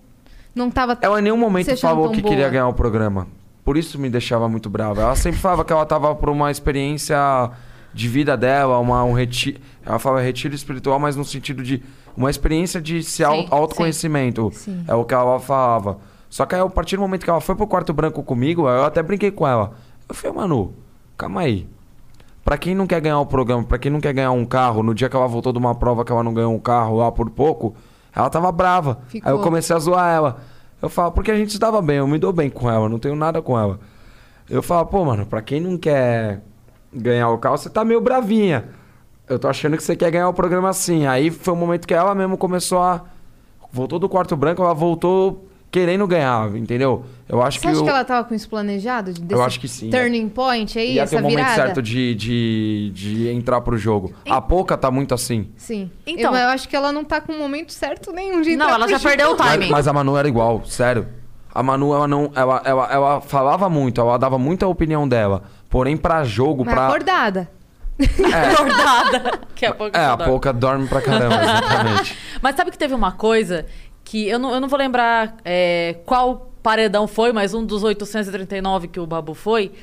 não 0.55 0.71
tava. 0.71 0.97
Ela 1.01 1.19
em 1.19 1.23
nenhum 1.23 1.37
momento 1.37 1.75
falou 1.77 2.09
que 2.11 2.21
boa? 2.21 2.31
queria 2.33 2.49
ganhar 2.49 2.67
o 2.67 2.73
programa. 2.73 3.27
Por 3.65 3.75
isso 3.75 3.99
me 3.99 4.09
deixava 4.09 4.47
muito 4.47 4.69
brava. 4.69 5.01
Ela 5.01 5.15
sempre 5.15 5.39
falava 5.39 5.65
que 5.65 5.73
ela 5.73 5.85
tava 5.85 6.13
por 6.15 6.29
uma 6.29 6.51
experiência 6.51 7.17
de 7.91 8.07
vida 8.07 8.37
dela, 8.37 8.77
uma, 8.79 9.03
um 9.03 9.11
retiro. 9.13 9.59
Ela 9.83 9.97
fala 9.97 10.21
retiro 10.21 10.53
espiritual, 10.53 10.99
mas 10.99 11.15
no 11.15 11.25
sentido 11.25 11.63
de 11.63 11.81
uma 12.15 12.29
experiência 12.29 12.79
de 12.79 13.01
se 13.01 13.17
Sim, 13.17 13.23
au- 13.23 13.45
autoconhecimento. 13.49 14.51
Sim. 14.53 14.85
É 14.87 14.93
o 14.93 15.03
que 15.03 15.13
ela 15.15 15.39
falava. 15.39 15.97
Só 16.29 16.45
que 16.45 16.53
aí, 16.53 16.61
a 16.61 16.67
partir 16.69 16.95
do 16.95 17.01
momento 17.01 17.23
que 17.23 17.29
ela 17.29 17.41
foi 17.41 17.55
pro 17.55 17.65
quarto 17.65 17.91
branco 17.91 18.21
comigo, 18.21 18.69
eu 18.69 18.83
até 18.85 19.01
brinquei 19.01 19.31
com 19.31 19.47
ela. 19.47 19.73
Eu 20.07 20.13
falei, 20.13 20.35
Manu, 20.37 20.73
calma 21.17 21.41
aí. 21.41 21.67
Pra 22.43 22.59
quem 22.59 22.75
não 22.75 22.85
quer 22.85 23.01
ganhar 23.01 23.19
o 23.19 23.25
programa, 23.25 23.63
pra 23.63 23.79
quem 23.79 23.91
não 23.91 23.99
quer 23.99 24.13
ganhar 24.13 24.31
um 24.31 24.45
carro, 24.45 24.83
no 24.83 24.93
dia 24.93 25.09
que 25.09 25.15
ela 25.15 25.27
voltou 25.27 25.51
de 25.51 25.57
uma 25.57 25.73
prova 25.73 26.05
que 26.05 26.11
ela 26.11 26.21
não 26.21 26.33
ganhou 26.35 26.53
um 26.53 26.59
carro 26.59 26.97
lá 26.97 27.11
por 27.11 27.27
pouco, 27.31 27.75
ela 28.15 28.29
tava 28.29 28.51
brava. 28.51 28.99
Ficou. 29.07 29.27
Aí 29.31 29.35
eu 29.35 29.41
comecei 29.41 29.75
a 29.75 29.79
zoar 29.79 30.13
ela. 30.13 30.37
Eu 30.85 30.89
falo, 30.89 31.11
porque 31.11 31.31
a 31.31 31.35
gente 31.35 31.51
se 31.51 31.57
dava 31.57 31.81
bem, 31.81 31.97
eu 31.97 32.07
me 32.07 32.19
dou 32.19 32.31
bem 32.31 32.47
com 32.47 32.69
ela, 32.69 32.87
não 32.87 32.99
tenho 32.99 33.15
nada 33.15 33.41
com 33.41 33.57
ela. 33.57 33.79
Eu 34.47 34.61
falo, 34.61 34.85
pô, 34.85 35.03
mano, 35.03 35.25
pra 35.25 35.41
quem 35.41 35.59
não 35.59 35.79
quer 35.79 36.43
ganhar 36.93 37.27
o 37.29 37.39
carro, 37.39 37.57
você 37.57 37.71
tá 37.71 37.83
meio 37.83 37.99
bravinha. 37.99 38.69
Eu 39.27 39.39
tô 39.39 39.47
achando 39.47 39.75
que 39.75 39.81
você 39.81 39.95
quer 39.95 40.11
ganhar 40.11 40.29
o 40.29 40.33
programa 40.33 40.69
assim. 40.69 41.07
Aí 41.07 41.31
foi 41.31 41.55
o 41.55 41.57
momento 41.57 41.87
que 41.87 41.93
ela 41.95 42.13
mesmo 42.13 42.37
começou 42.37 42.83
a. 42.83 43.03
Voltou 43.71 43.97
do 43.97 44.07
quarto 44.07 44.35
branco, 44.35 44.61
ela 44.61 44.75
voltou 44.75 45.47
querendo 45.79 46.07
ganhar, 46.07 46.55
entendeu? 46.55 47.03
Eu 47.27 47.41
acho 47.43 47.59
Você 47.59 47.67
que. 47.67 47.71
acha 47.73 47.81
o- 47.81 47.83
que 47.83 47.89
ela 47.89 48.05
tava 48.05 48.23
com 48.23 48.33
isso 48.33 48.47
planejado? 48.47 49.11
De- 49.11 49.19
desse 49.21 49.41
acho 49.41 49.59
que 49.59 49.67
sim. 49.67 49.89
Turning 49.89 50.29
point 50.29 50.79
aí, 50.79 50.93
Ia 50.93 51.01
essa 51.03 51.15
ter 51.17 51.19
o 51.19 51.23
momento 51.23 51.37
virada? 51.37 51.55
certo 51.55 51.81
de, 51.81 52.15
de, 52.15 52.91
de 52.93 53.27
entrar 53.29 53.59
pro 53.59 53.77
jogo. 53.77 54.13
A 54.29 54.39
Poca 54.39 54.77
tá 54.77 54.89
muito 54.89 55.13
assim. 55.13 55.49
Sim. 55.57 55.91
Então- 56.07 56.33
eu, 56.33 56.43
eu 56.43 56.49
acho 56.49 56.69
que 56.69 56.75
ela 56.75 56.91
não 56.93 57.03
tá 57.03 57.19
com 57.19 57.33
o 57.33 57.37
momento 57.37 57.73
certo 57.73 58.13
nenhum 58.13 58.41
de 58.41 58.55
Não, 58.55 58.69
ela 58.69 58.79
pro 58.85 58.89
já 58.89 58.97
jogo. 58.97 59.09
perdeu 59.09 59.33
o 59.33 59.37
Mas, 59.37 59.51
timing. 59.51 59.69
mas 59.69 59.87
a 59.87 59.91
Manu 59.93 60.15
era 60.15 60.27
igual, 60.29 60.63
sério. 60.65 61.07
A 61.53 61.61
Manu, 61.61 61.93
ela 61.93 62.07
não. 62.07 62.31
Ela, 62.35 62.61
ela, 62.63 62.87
ela 62.91 63.21
falava 63.21 63.69
muito, 63.69 63.99
ela 63.99 64.17
dava 64.17 64.37
muita 64.37 64.65
opinião 64.67 65.07
dela. 65.07 65.43
Porém, 65.69 65.97
pra 65.97 66.23
jogo, 66.23 66.63
Mas 66.65 66.73
pra. 66.73 66.87
acordada. 66.87 67.49
Acordada. 67.99 69.39
Que 69.55 69.65
a 69.65 69.73
pouco 69.73 69.95
É, 69.97 70.05
a 70.05 70.15
dorme. 70.15 70.33
Poca 70.33 70.51
dorme 70.53 70.87
pra 70.87 71.01
caramba, 71.01 71.35
exatamente. 71.41 72.17
Mas 72.41 72.55
sabe 72.55 72.71
que 72.71 72.77
teve 72.77 72.93
uma 72.93 73.13
coisa 73.13 73.65
que 74.15 74.29
eu 74.29 74.39
não, 74.39 74.53
eu 74.53 74.61
não 74.61 74.69
vou 74.69 74.79
lembrar 74.79 75.35
é, 75.43 75.97
qual 76.05 76.49
paredão 76.63 77.05
foi, 77.05 77.33
mas 77.33 77.53
um 77.53 77.65
dos 77.65 77.83
839 77.83 78.87
que 78.87 78.97
o 78.97 79.05
Babu 79.05 79.33
foi. 79.33 79.73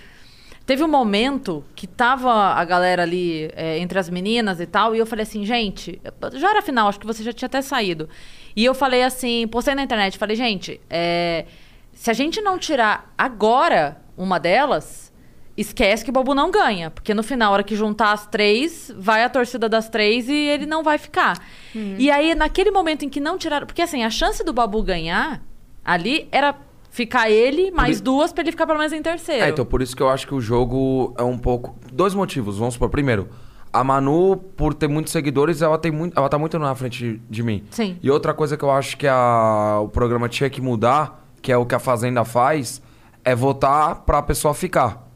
Teve 0.65 0.83
um 0.83 0.89
momento 0.89 1.63
que 1.77 1.87
tava 1.87 2.33
a 2.33 2.65
galera 2.65 3.03
ali 3.03 3.51
é, 3.55 3.79
entre 3.79 3.99
as 3.99 4.09
meninas 4.09 4.59
e 4.59 4.65
tal, 4.65 4.95
e 4.95 4.99
eu 4.99 5.05
falei 5.05 5.25
assim, 5.25 5.45
gente, 5.45 6.01
já 6.33 6.49
era 6.49 6.63
final, 6.63 6.89
acho 6.89 6.99
que 6.99 7.07
você 7.07 7.23
já 7.23 7.31
tinha 7.31 7.47
até 7.47 7.61
saído. 7.61 8.09
E 8.57 8.65
eu 8.65 8.73
falei 8.73 9.03
assim, 9.03 9.47
postei 9.49 9.75
na 9.75 9.83
internet, 9.83 10.17
falei, 10.17 10.35
gente, 10.35 10.81
é, 10.89 11.45
se 11.93 12.11
a 12.11 12.15
gente 12.15 12.41
não 12.41 12.59
tirar 12.59 13.13
agora 13.19 13.99
uma 14.17 14.41
delas, 14.41 15.12
esquece 15.57 16.05
que 16.05 16.11
o 16.11 16.13
Babu 16.13 16.35
não 16.35 16.51
ganha. 16.51 16.91
Porque 16.91 17.13
no 17.15 17.23
final, 17.23 17.51
a 17.51 17.55
hora 17.55 17.63
que 17.63 17.75
juntar 17.77 18.13
as 18.13 18.27
três, 18.27 18.93
vai 18.97 19.23
a 19.25 19.29
torcida 19.29 19.69
das 19.69 19.89
três 19.89 20.29
e 20.29 20.35
ele 20.35 20.67
não 20.67 20.83
vai 20.83 20.99
ficar. 20.99 21.39
E 21.75 22.11
aí, 22.11 22.35
naquele 22.35 22.71
momento 22.71 23.05
em 23.05 23.09
que 23.09 23.21
não 23.21 23.37
tiraram. 23.39 23.67
Porque 23.67 23.83
assim, 23.83 24.03
a 24.05 24.11
chance 24.11 24.43
do 24.45 24.53
Babu 24.53 24.83
ganhar 24.83 25.43
ali 25.85 26.29
era 26.31 26.55
ficar 26.91 27.31
ele 27.31 27.71
mais 27.71 27.99
i- 27.99 28.03
duas 28.03 28.33
pra 28.33 28.43
ele 28.43 28.51
ficar 28.51 28.67
pelo 28.67 28.79
menos 28.79 28.93
em 28.93 29.01
terceiro. 29.03 29.45
É, 29.45 29.49
então 29.49 29.65
por 29.65 29.81
isso 29.81 29.97
que 29.97 30.03
eu 30.03 30.09
acho 30.11 30.27
que 30.27 30.35
o 30.35 30.41
jogo 30.41 31.15
é 31.19 31.23
um 31.23 31.39
pouco. 31.39 31.75
Dois 31.93 32.15
motivos, 32.15 32.59
vamos 32.59 32.75
supor. 32.75 32.91
Primeiro, 32.91 33.29
a 33.73 33.83
Manu, 33.83 34.37
por 34.37 34.75
ter 34.75 34.89
muitos 34.89 35.13
seguidores, 35.13 35.63
ela 35.63 35.79
tem 35.79 35.91
muito. 35.91 36.17
Ela 36.19 36.29
tá 36.29 36.39
muito 36.39 36.59
na 36.59 36.75
frente 36.75 37.21
de 37.31 37.43
mim. 37.43 37.65
Sim. 37.71 37.97
E 38.03 38.11
outra 38.11 38.35
coisa 38.35 38.57
que 38.57 38.63
eu 38.65 38.71
acho 38.71 38.97
que 38.99 39.07
a, 39.07 39.81
o 39.83 39.89
programa 39.89 40.29
tinha 40.29 40.51
que 40.51 40.61
mudar, 40.61 41.25
que 41.41 41.51
é 41.51 41.57
o 41.57 41.65
que 41.65 41.75
a 41.75 41.79
Fazenda 41.79 42.25
faz, 42.25 42.83
é 43.25 43.35
votar 43.35 44.03
pra 44.03 44.21
pessoa 44.23 44.53
ficar. 44.53 45.11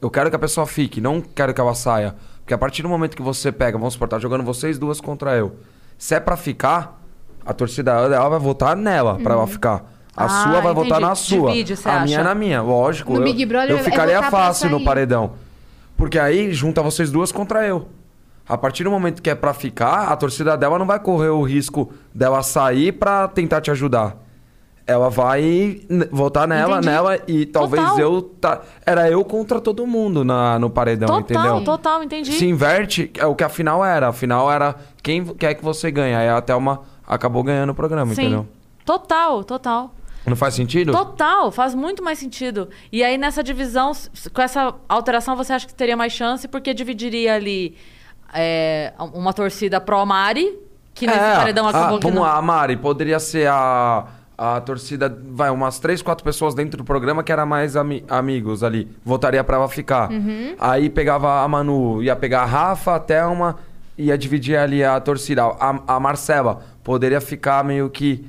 Eu 0.00 0.10
quero 0.10 0.30
que 0.30 0.36
a 0.36 0.38
pessoa 0.38 0.66
fique, 0.66 1.00
não 1.00 1.20
quero 1.20 1.52
que 1.52 1.60
ela 1.60 1.74
saia. 1.74 2.14
Porque 2.40 2.54
a 2.54 2.58
partir 2.58 2.82
do 2.82 2.88
momento 2.88 3.16
que 3.16 3.22
você 3.22 3.50
pega, 3.52 3.76
vamos 3.76 3.94
supor, 3.94 4.08
tá 4.08 4.18
jogando 4.18 4.44
vocês 4.44 4.78
duas 4.78 5.00
contra 5.00 5.36
eu. 5.36 5.56
Se 5.98 6.14
é 6.14 6.20
pra 6.20 6.36
ficar, 6.36 7.00
a 7.44 7.52
torcida 7.52 7.90
ela 7.92 8.28
vai 8.28 8.38
votar 8.38 8.76
nela 8.76 9.18
pra 9.22 9.34
ela 9.34 9.46
ficar. 9.46 9.84
A 10.16 10.24
Ah, 10.24 10.28
sua 10.28 10.60
vai 10.60 10.72
votar 10.74 10.98
entendi. 10.98 11.00
na 11.02 11.14
sua. 11.14 11.50
Divide, 11.52 11.74
a 11.84 12.00
minha 12.04 12.18
acha? 12.20 12.24
na 12.28 12.34
minha, 12.34 12.62
lógico. 12.62 13.12
No 13.12 13.20
eu, 13.20 13.24
Big 13.24 13.44
Brother 13.46 13.70
eu 13.70 13.78
ficaria 13.78 14.16
votar 14.16 14.30
fácil 14.30 14.70
no 14.70 14.82
paredão. 14.84 15.32
Porque 15.96 16.18
aí 16.18 16.52
junta 16.52 16.80
vocês 16.82 17.10
duas 17.10 17.30
contra 17.32 17.66
eu. 17.66 17.88
A 18.48 18.56
partir 18.56 18.82
do 18.84 18.90
momento 18.90 19.20
que 19.20 19.28
é 19.28 19.34
pra 19.34 19.52
ficar, 19.52 20.08
a 20.08 20.16
torcida 20.16 20.56
dela 20.56 20.78
não 20.78 20.86
vai 20.86 20.98
correr 20.98 21.28
o 21.28 21.42
risco 21.42 21.92
dela 22.14 22.42
sair 22.42 22.92
pra 22.92 23.28
tentar 23.28 23.60
te 23.60 23.70
ajudar. 23.70 24.16
Ela 24.90 25.10
vai 25.10 25.82
votar 26.10 26.48
nela, 26.48 26.78
Entendi. 26.78 26.86
nela 26.86 27.20
e 27.28 27.44
talvez 27.44 27.82
Total. 27.84 27.98
eu. 28.00 28.22
Tá, 28.22 28.62
era 28.86 29.10
eu 29.10 29.22
contra 29.22 29.60
todo 29.60 29.86
mundo 29.86 30.24
na, 30.24 30.58
no 30.58 30.70
paredão, 30.70 31.06
Total, 31.08 31.20
entendeu? 31.20 31.62
total, 31.64 32.02
entendi. 32.02 32.32
Se 32.32 32.46
inverte, 32.46 33.10
é 33.18 33.26
o 33.26 33.34
que 33.34 33.44
a 33.44 33.50
final 33.50 33.84
era. 33.84 34.08
A 34.08 34.12
final 34.14 34.50
era 34.50 34.74
quem 35.02 35.22
quer 35.26 35.52
que 35.52 35.62
você 35.62 35.90
ganhe. 35.90 36.14
Aí 36.14 36.26
a 36.30 36.40
Thelma 36.40 36.80
acabou 37.06 37.42
ganhando 37.42 37.68
o 37.70 37.74
programa, 37.74 38.14
Sim. 38.14 38.22
entendeu? 38.22 38.46
Total, 38.82 39.44
total. 39.44 39.94
Não 40.26 40.34
faz 40.34 40.54
sentido? 40.54 40.90
Total, 40.92 41.52
faz 41.52 41.74
muito 41.74 42.02
mais 42.02 42.18
sentido. 42.18 42.70
E 42.90 43.04
aí, 43.04 43.18
nessa 43.18 43.42
divisão, 43.42 43.92
com 44.32 44.40
essa 44.40 44.74
alteração, 44.88 45.36
você 45.36 45.52
acha 45.52 45.66
que 45.66 45.74
teria 45.74 45.98
mais 45.98 46.14
chance, 46.14 46.48
porque 46.48 46.72
dividiria 46.72 47.34
ali 47.34 47.76
é, 48.32 48.92
uma 49.14 49.32
torcida 49.34 49.80
pró-Mari, 49.80 50.58
que 50.94 51.06
nesse 51.06 51.18
É, 51.18 51.34
paredão 51.36 51.66
a- 51.66 51.70
acabou 51.70 51.98
que 51.98 52.04
Vamos 52.04 52.16
não. 52.20 52.26
lá, 52.26 52.36
a 52.36 52.42
Mari, 52.42 52.76
poderia 52.76 53.18
ser 53.20 53.48
a, 53.48 54.06
a 54.40 54.60
torcida, 54.60 55.08
vai, 55.32 55.50
umas 55.50 55.80
três, 55.80 56.00
quatro 56.00 56.22
pessoas 56.24 56.54
dentro 56.54 56.78
do 56.78 56.84
programa 56.84 57.24
que 57.24 57.32
era 57.32 57.44
mais 57.44 57.74
ami- 57.74 58.04
amigos 58.08 58.62
ali. 58.62 58.88
Votaria 59.04 59.42
pra 59.42 59.56
ela 59.56 59.68
ficar. 59.68 60.10
Uhum. 60.12 60.54
Aí 60.60 60.88
pegava 60.88 61.42
a 61.42 61.48
Manu, 61.48 62.00
ia 62.02 62.14
pegar 62.14 62.42
a 62.42 62.46
Rafa, 62.46 62.94
a 62.94 63.00
Thelma, 63.00 63.58
ia 63.98 64.16
dividir 64.16 64.56
ali 64.56 64.84
a 64.84 65.00
torcida. 65.00 65.42
A, 65.44 65.82
a 65.96 65.98
Marcela 65.98 66.62
poderia 66.84 67.20
ficar 67.20 67.64
meio 67.64 67.90
que 67.90 68.24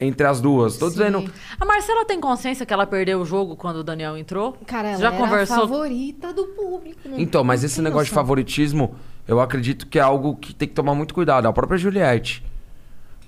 entre 0.00 0.26
as 0.26 0.40
duas. 0.40 0.76
Tô 0.76 0.86
Sim. 0.90 0.92
dizendo. 0.96 1.32
A 1.58 1.64
Marcela 1.64 2.04
tem 2.04 2.20
consciência 2.20 2.66
que 2.66 2.74
ela 2.74 2.84
perdeu 2.84 3.20
o 3.20 3.24
jogo 3.24 3.54
quando 3.54 3.76
o 3.76 3.84
Daniel 3.84 4.18
entrou? 4.18 4.56
Cara, 4.66 4.88
ela 4.88 4.98
Já 4.98 5.06
era 5.08 5.16
conversou? 5.16 5.56
a 5.56 5.60
favorita 5.60 6.32
do 6.32 6.46
público. 6.46 6.98
não- 7.08 7.16
Então, 7.18 7.44
mas 7.44 7.62
esse 7.62 7.80
negócio 7.80 8.06
de 8.06 8.10
noção. 8.10 8.22
favoritismo, 8.24 8.96
eu 9.28 9.40
acredito 9.40 9.86
que 9.86 10.00
é 10.00 10.02
algo 10.02 10.34
que 10.34 10.52
tem 10.52 10.66
que 10.66 10.74
tomar 10.74 10.96
muito 10.96 11.14
cuidado. 11.14 11.46
A 11.46 11.52
própria 11.52 11.78
Juliette. 11.78 12.44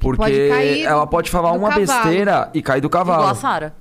Porque 0.07 0.23
pode 0.23 0.49
cair 0.49 0.85
ela 0.85 1.07
pode 1.07 1.31
falar 1.31 1.53
uma 1.53 1.69
cavalo. 1.71 1.87
besteira 1.87 2.51
e 2.55 2.63
cair 2.63 2.81
do 2.81 2.89
cavalo. 2.91 3.21
Igual 3.21 3.33
a 3.33 3.35
Sara. 3.35 3.75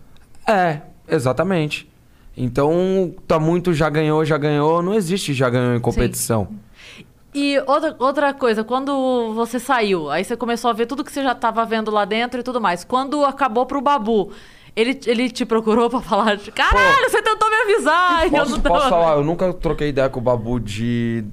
É, 0.47 0.79
exatamente. 1.07 1.89
Então, 2.37 3.13
tá 3.27 3.39
muito 3.39 3.73
já 3.73 3.89
ganhou, 3.89 4.25
já 4.25 4.37
ganhou. 4.37 4.81
Não 4.81 4.93
existe 4.93 5.33
já 5.33 5.49
ganhou 5.49 5.75
em 5.75 5.79
competição. 5.79 6.47
E 7.33 7.57
outra, 7.67 7.95
outra 7.99 8.33
coisa, 8.33 8.63
quando 8.63 9.33
você 9.33 9.59
saiu, 9.59 10.09
aí 10.09 10.23
você 10.23 10.37
começou 10.37 10.69
a 10.69 10.73
ver 10.73 10.85
tudo 10.85 11.03
que 11.03 11.11
você 11.11 11.21
já 11.21 11.33
estava 11.33 11.65
vendo 11.65 11.91
lá 11.91 12.05
dentro 12.05 12.39
e 12.39 12.43
tudo 12.43 12.61
mais. 12.61 12.83
Quando 12.85 13.25
acabou 13.25 13.65
pro 13.65 13.81
Babu, 13.81 14.31
ele, 14.73 14.97
ele 15.05 15.29
te 15.29 15.45
procurou 15.45 15.89
pra 15.89 15.99
falar, 16.01 16.37
caralho, 16.53 17.09
você 17.09 17.21
tentou 17.21 17.49
me 17.49 17.55
avisar. 17.55 18.21
e 18.23 18.25
eu 18.27 18.31
Posso, 18.39 18.51
não 18.51 18.59
tava-" 18.61 18.75
posso 18.75 18.89
falar, 18.89 19.15
eu 19.17 19.23
nunca 19.23 19.53
troquei 19.53 19.89
ideia 19.89 20.07
com 20.09 20.19
o 20.19 20.23
Babu 20.23 20.59
de 20.61 21.25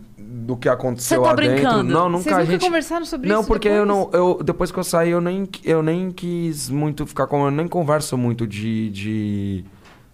do 0.42 0.56
que 0.56 0.68
aconteceu 0.68 1.18
Você 1.18 1.22
tá 1.22 1.30
lá 1.30 1.34
dentro. 1.36 1.54
brincando? 1.54 1.92
Não, 1.92 2.08
nunca 2.08 2.24
Vocês 2.24 2.34
a 2.36 2.38
nunca 2.40 2.52
gente 2.52 2.60
conversaram 2.64 3.04
sobre 3.06 3.28
Não, 3.28 3.40
isso 3.40 3.48
porque 3.48 3.68
eu 3.68 3.86
depois? 3.86 3.88
não 4.12 4.20
eu 4.20 4.42
depois 4.42 4.70
que 4.72 4.78
eu 4.78 4.84
saí 4.84 5.10
eu 5.10 5.20
nem 5.20 5.48
eu 5.64 5.82
nem 5.82 6.10
quis 6.10 6.68
muito 6.68 7.06
ficar 7.06 7.26
com 7.26 7.44
eu 7.44 7.50
nem 7.50 7.66
converso 7.68 8.16
muito 8.18 8.46
de, 8.46 8.90
de 8.90 9.64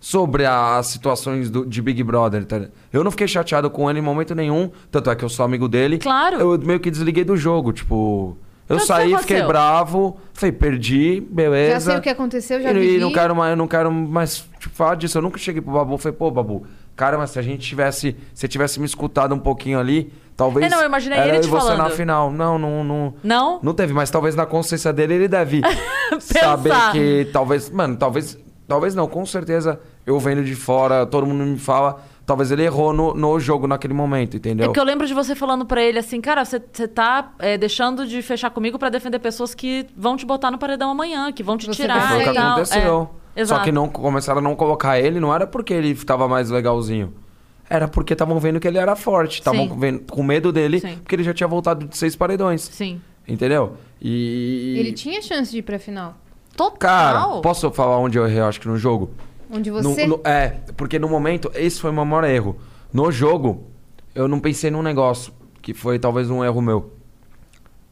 sobre 0.00 0.44
a- 0.44 0.76
as 0.78 0.87
situações 0.87 1.50
do, 1.50 1.66
de 1.66 1.82
Big 1.82 2.02
Brother, 2.02 2.44
tá? 2.44 2.61
Eu 2.92 3.02
não 3.02 3.11
fiquei 3.11 3.26
chateado 3.26 3.68
com 3.70 3.90
ele 3.90 3.99
em 3.99 4.02
momento 4.02 4.35
nenhum, 4.35 4.70
tanto 4.90 5.11
é 5.11 5.16
que 5.16 5.25
eu 5.25 5.28
sou 5.28 5.44
amigo 5.44 5.68
dele. 5.68 5.99
Claro. 5.99 6.37
Eu 6.38 6.58
meio 6.58 6.78
que 6.78 6.90
desliguei 6.90 7.25
do 7.25 7.37
jogo, 7.37 7.73
tipo, 7.73 8.37
eu 8.68 8.76
Então, 8.76 8.87
saí, 8.87 9.16
fiquei 9.18 9.42
bravo, 9.42 10.16
falei, 10.32 10.52
perdi, 10.52 11.20
beleza. 11.28 11.73
Já 11.73 11.80
sei 11.80 11.97
o 11.99 12.02
que 12.02 12.08
aconteceu, 12.11 12.61
já 12.62 12.70
e, 12.70 12.75
vivi. 12.75 12.97
e 12.97 13.00
não 13.00 13.12
quero 13.12 13.35
mais, 13.35 13.50
eu 13.50 13.56
não 13.56 13.66
quero 13.66 13.90
mais 13.90 14.47
tipo, 14.61 14.75
falar 14.75 14.94
disso. 14.94 15.18
Eu 15.18 15.23
nunca 15.23 15.37
cheguei 15.38 15.61
pro 15.61 15.73
Babu 15.73 15.97
e 15.97 15.99
falei, 15.99 16.16
pô, 16.16 16.30
Babu, 16.30 16.64
cara, 16.98 17.16
mas 17.16 17.30
se 17.30 17.38
a 17.38 17.42
gente 17.42 17.66
tivesse. 17.66 18.16
Se 18.34 18.40
você 18.40 18.48
tivesse 18.48 18.80
me 18.80 18.84
escutado 18.84 19.32
um 19.32 19.38
pouquinho 19.38 19.78
ali, 19.78 20.12
talvez. 20.36 20.66
É, 20.66 20.68
não, 20.68 20.80
eu 20.82 20.86
imaginei 20.86 21.16
era 21.16 21.28
ele 21.28 21.38
te 21.38 21.46
e 21.46 21.48
você 21.48 21.70
na 21.70 21.76
falando. 21.76 21.92
final. 21.92 22.30
Não, 22.30 22.58
não, 22.58 22.82
não. 22.82 23.14
Não? 23.22 23.60
Não 23.62 23.72
teve, 23.72 23.94
mas 23.94 24.10
talvez 24.10 24.34
na 24.34 24.44
consciência 24.44 24.92
dele 24.92 25.14
ele 25.14 25.28
deve 25.28 25.62
saber 26.18 26.72
que 26.92 27.30
talvez. 27.32 27.70
Mano, 27.70 27.96
talvez. 27.96 28.36
Talvez 28.66 28.94
não, 28.94 29.08
com 29.08 29.24
certeza 29.24 29.80
eu 30.04 30.18
vendo 30.18 30.44
de 30.44 30.54
fora, 30.54 31.06
todo 31.06 31.26
mundo 31.26 31.42
me 31.42 31.56
fala. 31.56 32.02
Talvez 32.26 32.50
ele 32.50 32.62
errou 32.62 32.92
no, 32.92 33.14
no 33.14 33.40
jogo 33.40 33.66
naquele 33.66 33.94
momento, 33.94 34.36
entendeu? 34.36 34.68
É 34.68 34.72
que 34.74 34.78
eu 34.78 34.84
lembro 34.84 35.06
de 35.06 35.14
você 35.14 35.34
falando 35.34 35.64
pra 35.64 35.82
ele 35.82 35.98
assim, 35.98 36.20
cara, 36.20 36.44
você 36.44 36.60
você 36.70 36.86
tá 36.86 37.32
é, 37.38 37.56
deixando 37.56 38.06
de 38.06 38.20
fechar 38.20 38.50
comigo 38.50 38.78
pra 38.78 38.90
defender 38.90 39.18
pessoas 39.20 39.54
que 39.54 39.86
vão 39.96 40.14
te 40.18 40.26
botar 40.26 40.50
no 40.50 40.58
paredão 40.58 40.90
amanhã, 40.90 41.32
que 41.32 41.42
vão 41.42 41.56
te 41.56 41.64
Você 41.64 41.80
tirar 41.80 42.08
Foi 42.10 42.28
o 42.28 42.32
que 42.32 42.38
aconteceu. 42.38 43.10
É, 43.14 43.17
exato. 43.37 43.58
Só 43.61 43.64
que 43.64 43.73
não 43.73 43.88
começaram 43.88 44.38
a 44.38 44.42
não 44.42 44.54
colocar 44.56 44.99
ele, 44.99 45.18
não 45.20 45.35
era 45.35 45.47
porque 45.47 45.73
ele 45.75 45.94
tava 45.94 46.26
mais 46.28 46.50
legalzinho. 46.50 47.12
Era 47.70 47.87
porque 47.87 48.14
estavam 48.14 48.38
vendo 48.40 48.58
que 48.58 48.66
ele 48.66 48.78
era 48.78 48.97
forte. 48.97 49.35
Estavam 49.40 49.68
com 50.11 50.23
medo 50.23 50.50
dele, 50.50 50.80
Sim. 50.80 50.97
porque 50.99 51.14
ele 51.14 51.23
já 51.25 51.35
tinha 51.35 51.47
voltado 51.47 51.87
de 51.87 51.97
seis 51.97 52.16
paredões. 52.16 52.62
Sim. 52.62 53.00
Entendeu? 53.26 53.75
E. 54.00 54.76
Ele 54.78 54.92
tinha 54.92 55.20
chance 55.20 55.50
de 55.50 55.58
ir 55.58 55.62
pra 55.62 55.78
final. 55.78 56.16
Total. 56.56 56.78
Cara, 56.78 57.40
posso 57.42 57.70
falar 57.70 57.99
onde 57.99 58.18
eu 58.18 58.26
errei, 58.26 58.40
acho 58.40 58.58
que 58.61 58.66
no 58.66 58.76
jogo? 58.78 59.11
Onde 59.50 59.70
No- 59.70 59.82
você... 59.82 60.06
no- 60.06 60.20
é, 60.25 60.56
porque 60.76 60.99
no 60.99 61.08
momento, 61.08 61.50
esse 61.54 61.78
foi 61.80 61.90
o 61.90 61.92
meu 61.92 62.04
maior 62.06 62.25
erro. 62.25 62.56
No 62.92 63.12
jogo, 63.12 63.64
eu 64.14 64.26
não 64.26 64.40
pensei 64.40 64.70
num 64.70 64.82
negócio, 64.82 65.32
que 65.61 65.73
foi 65.75 65.99
talvez 65.99 66.30
um 66.30 66.42
erro 66.42 66.61
meu. 66.62 66.92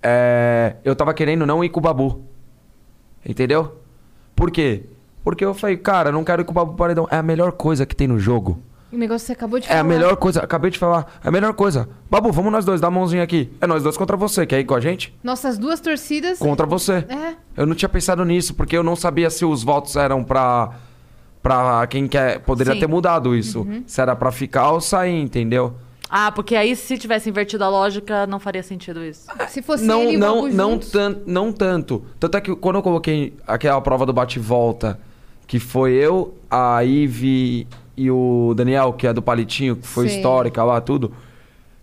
É, 0.02 0.76
eu 0.84 0.94
tava 0.96 1.12
querendo 1.14 1.44
não 1.46 1.62
ir 1.64 1.68
com 1.68 1.80
o 1.80 1.82
Babu. 1.82 2.24
Entendeu? 3.24 3.76
Por 4.34 4.50
quê? 4.50 4.84
Porque 5.26 5.44
eu 5.44 5.52
falei, 5.52 5.76
cara, 5.76 6.12
não 6.12 6.22
quero 6.22 6.42
ir 6.42 6.44
com 6.44 6.52
o 6.52 6.54
Babu 6.54 6.74
Paredão. 6.74 7.08
É 7.10 7.16
a 7.16 7.22
melhor 7.22 7.50
coisa 7.50 7.84
que 7.84 7.96
tem 7.96 8.06
no 8.06 8.16
jogo. 8.16 8.62
O 8.92 8.96
negócio 8.96 9.24
que 9.24 9.26
você 9.26 9.32
acabou 9.32 9.58
de 9.58 9.66
É 9.66 9.70
falar. 9.70 9.80
a 9.80 9.82
melhor 9.82 10.16
coisa, 10.16 10.40
acabei 10.40 10.70
de 10.70 10.78
falar. 10.78 11.18
É 11.24 11.26
a 11.26 11.30
melhor 11.32 11.52
coisa. 11.52 11.88
Babu, 12.08 12.30
vamos 12.30 12.52
nós 12.52 12.64
dois, 12.64 12.80
dá 12.80 12.86
a 12.86 12.90
mãozinha 12.92 13.24
aqui. 13.24 13.50
É 13.60 13.66
nós 13.66 13.82
dois 13.82 13.96
contra 13.96 14.16
você. 14.16 14.46
Quer 14.46 14.60
ir 14.60 14.64
com 14.64 14.76
a 14.76 14.80
gente? 14.80 15.12
Nossas 15.24 15.58
duas 15.58 15.80
torcidas... 15.80 16.38
Contra 16.38 16.64
você. 16.64 17.04
É. 17.08 17.34
Eu 17.56 17.66
não 17.66 17.74
tinha 17.74 17.88
pensado 17.88 18.24
nisso, 18.24 18.54
porque 18.54 18.76
eu 18.76 18.84
não 18.84 18.94
sabia 18.94 19.28
se 19.28 19.44
os 19.44 19.64
votos 19.64 19.96
eram 19.96 20.22
pra, 20.22 20.70
pra 21.42 21.84
quem 21.88 22.06
quer. 22.06 22.38
Poderia 22.38 22.74
Sim. 22.74 22.78
ter 22.78 22.86
mudado 22.86 23.34
isso. 23.34 23.62
Uhum. 23.62 23.82
Se 23.84 24.00
era 24.00 24.14
pra 24.14 24.30
ficar 24.30 24.70
ou 24.70 24.80
sair, 24.80 25.20
entendeu? 25.20 25.74
Ah, 26.08 26.30
porque 26.30 26.54
aí 26.54 26.76
se 26.76 26.96
tivesse 26.96 27.28
invertido 27.28 27.64
a 27.64 27.68
lógica, 27.68 28.28
não 28.28 28.38
faria 28.38 28.62
sentido 28.62 29.04
isso. 29.04 29.26
Se 29.48 29.60
fosse 29.60 29.84
não, 29.84 30.02
ele 30.02 30.16
não, 30.18 30.46
não, 30.46 30.78
tan 30.78 31.16
não 31.26 31.52
tanto. 31.52 32.04
Tanto 32.20 32.36
é 32.36 32.40
que 32.40 32.54
quando 32.54 32.76
eu 32.76 32.82
coloquei 32.82 33.36
aquela 33.44 33.80
prova 33.80 34.06
do 34.06 34.12
bate-volta, 34.12 35.00
que 35.46 35.58
foi 35.58 35.92
eu, 35.92 36.34
a 36.50 36.82
Ive 36.84 37.66
e 37.96 38.10
o 38.10 38.52
Daniel, 38.56 38.92
que 38.92 39.06
é 39.06 39.12
do 39.12 39.22
Palitinho, 39.22 39.76
que 39.76 39.86
foi 39.86 40.08
Sei. 40.08 40.16
histórica 40.18 40.62
lá, 40.64 40.80
tudo. 40.80 41.12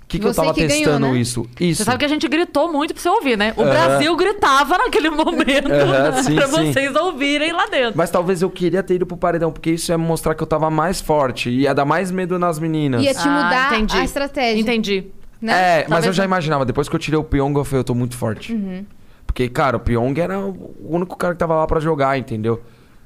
O 0.03 0.05
que, 0.13 0.20
que 0.20 0.27
eu 0.27 0.34
Você 0.34 0.41
tava 0.41 0.53
que 0.53 0.67
ganhou, 0.67 0.84
testando 0.84 1.08
né? 1.08 1.17
isso? 1.17 1.48
Isso. 1.60 1.77
Você 1.79 1.86
sabe 1.86 1.98
que 1.98 2.05
a 2.05 2.08
gente 2.08 2.27
gritou 2.27 2.72
muito 2.72 2.93
pra 2.93 3.01
você 3.01 3.10
ouvir, 3.10 3.36
né? 3.36 3.51
O 3.58 3.62
Aham. 3.63 3.70
Brasil 3.72 4.15
gritava 4.15 4.77
naquele 4.77 5.10
momento 5.10 5.72
Aham, 5.72 6.22
sim, 6.22 6.36
pra 6.36 6.48
sim. 6.48 6.72
vocês 6.72 6.96
ouvirem 6.96 7.51
lá 7.51 7.65
dentro. 7.65 7.93
Mas 7.96 8.12
talvez 8.12 8.43
eu 8.43 8.50
queria 8.51 8.84
ter 8.84 8.96
ido 8.96 9.08
pro 9.08 9.17
paredão, 9.17 9.51
porque 9.51 9.72
isso 9.72 9.91
ia 9.91 9.98
mostrar 9.98 10.36
que 10.36 10.43
eu 10.43 10.46
tava 10.48 10.70
mais 10.70 11.01
forte. 11.01 11.50
Ia 11.50 11.74
dar 11.74 11.86
mais 11.86 12.12
medo 12.12 12.38
nas 12.38 12.60
meninas. 12.60 13.01
Ia 13.03 13.13
te 13.13 13.27
Ah, 13.27 13.32
mudar 13.43 13.74
entendi. 13.74 13.98
a 13.98 14.03
estratégia. 14.03 14.62
Entendi. 14.62 15.05
Né? 15.41 15.51
É, 15.51 15.77
mas 15.79 15.88
Talvez 15.89 16.05
eu 16.08 16.13
já 16.13 16.24
não. 16.24 16.27
imaginava. 16.27 16.63
Depois 16.65 16.88
que 16.88 16.96
eu 16.96 17.00
tirei 17.00 17.20
o 17.20 17.24
Pyong, 17.24 17.58
eu 17.58 17.63
falei, 17.65 17.79
eu 17.79 17.84
tô 17.84 17.96
muito 17.96 18.15
forte. 18.15 18.53
Uhum. 18.53 18.86
Porque, 19.25 19.50
cara, 19.50 19.77
o 19.77 19.79
Pyong 19.79 20.13
era 20.20 20.39
o 20.39 20.75
único 20.88 21.17
cara 21.17 21.34
que 21.34 21.39
tava 21.39 21.55
lá 21.55 21.65
pra 21.65 21.79
jogar, 21.79 22.20
entendeu? 22.20 22.62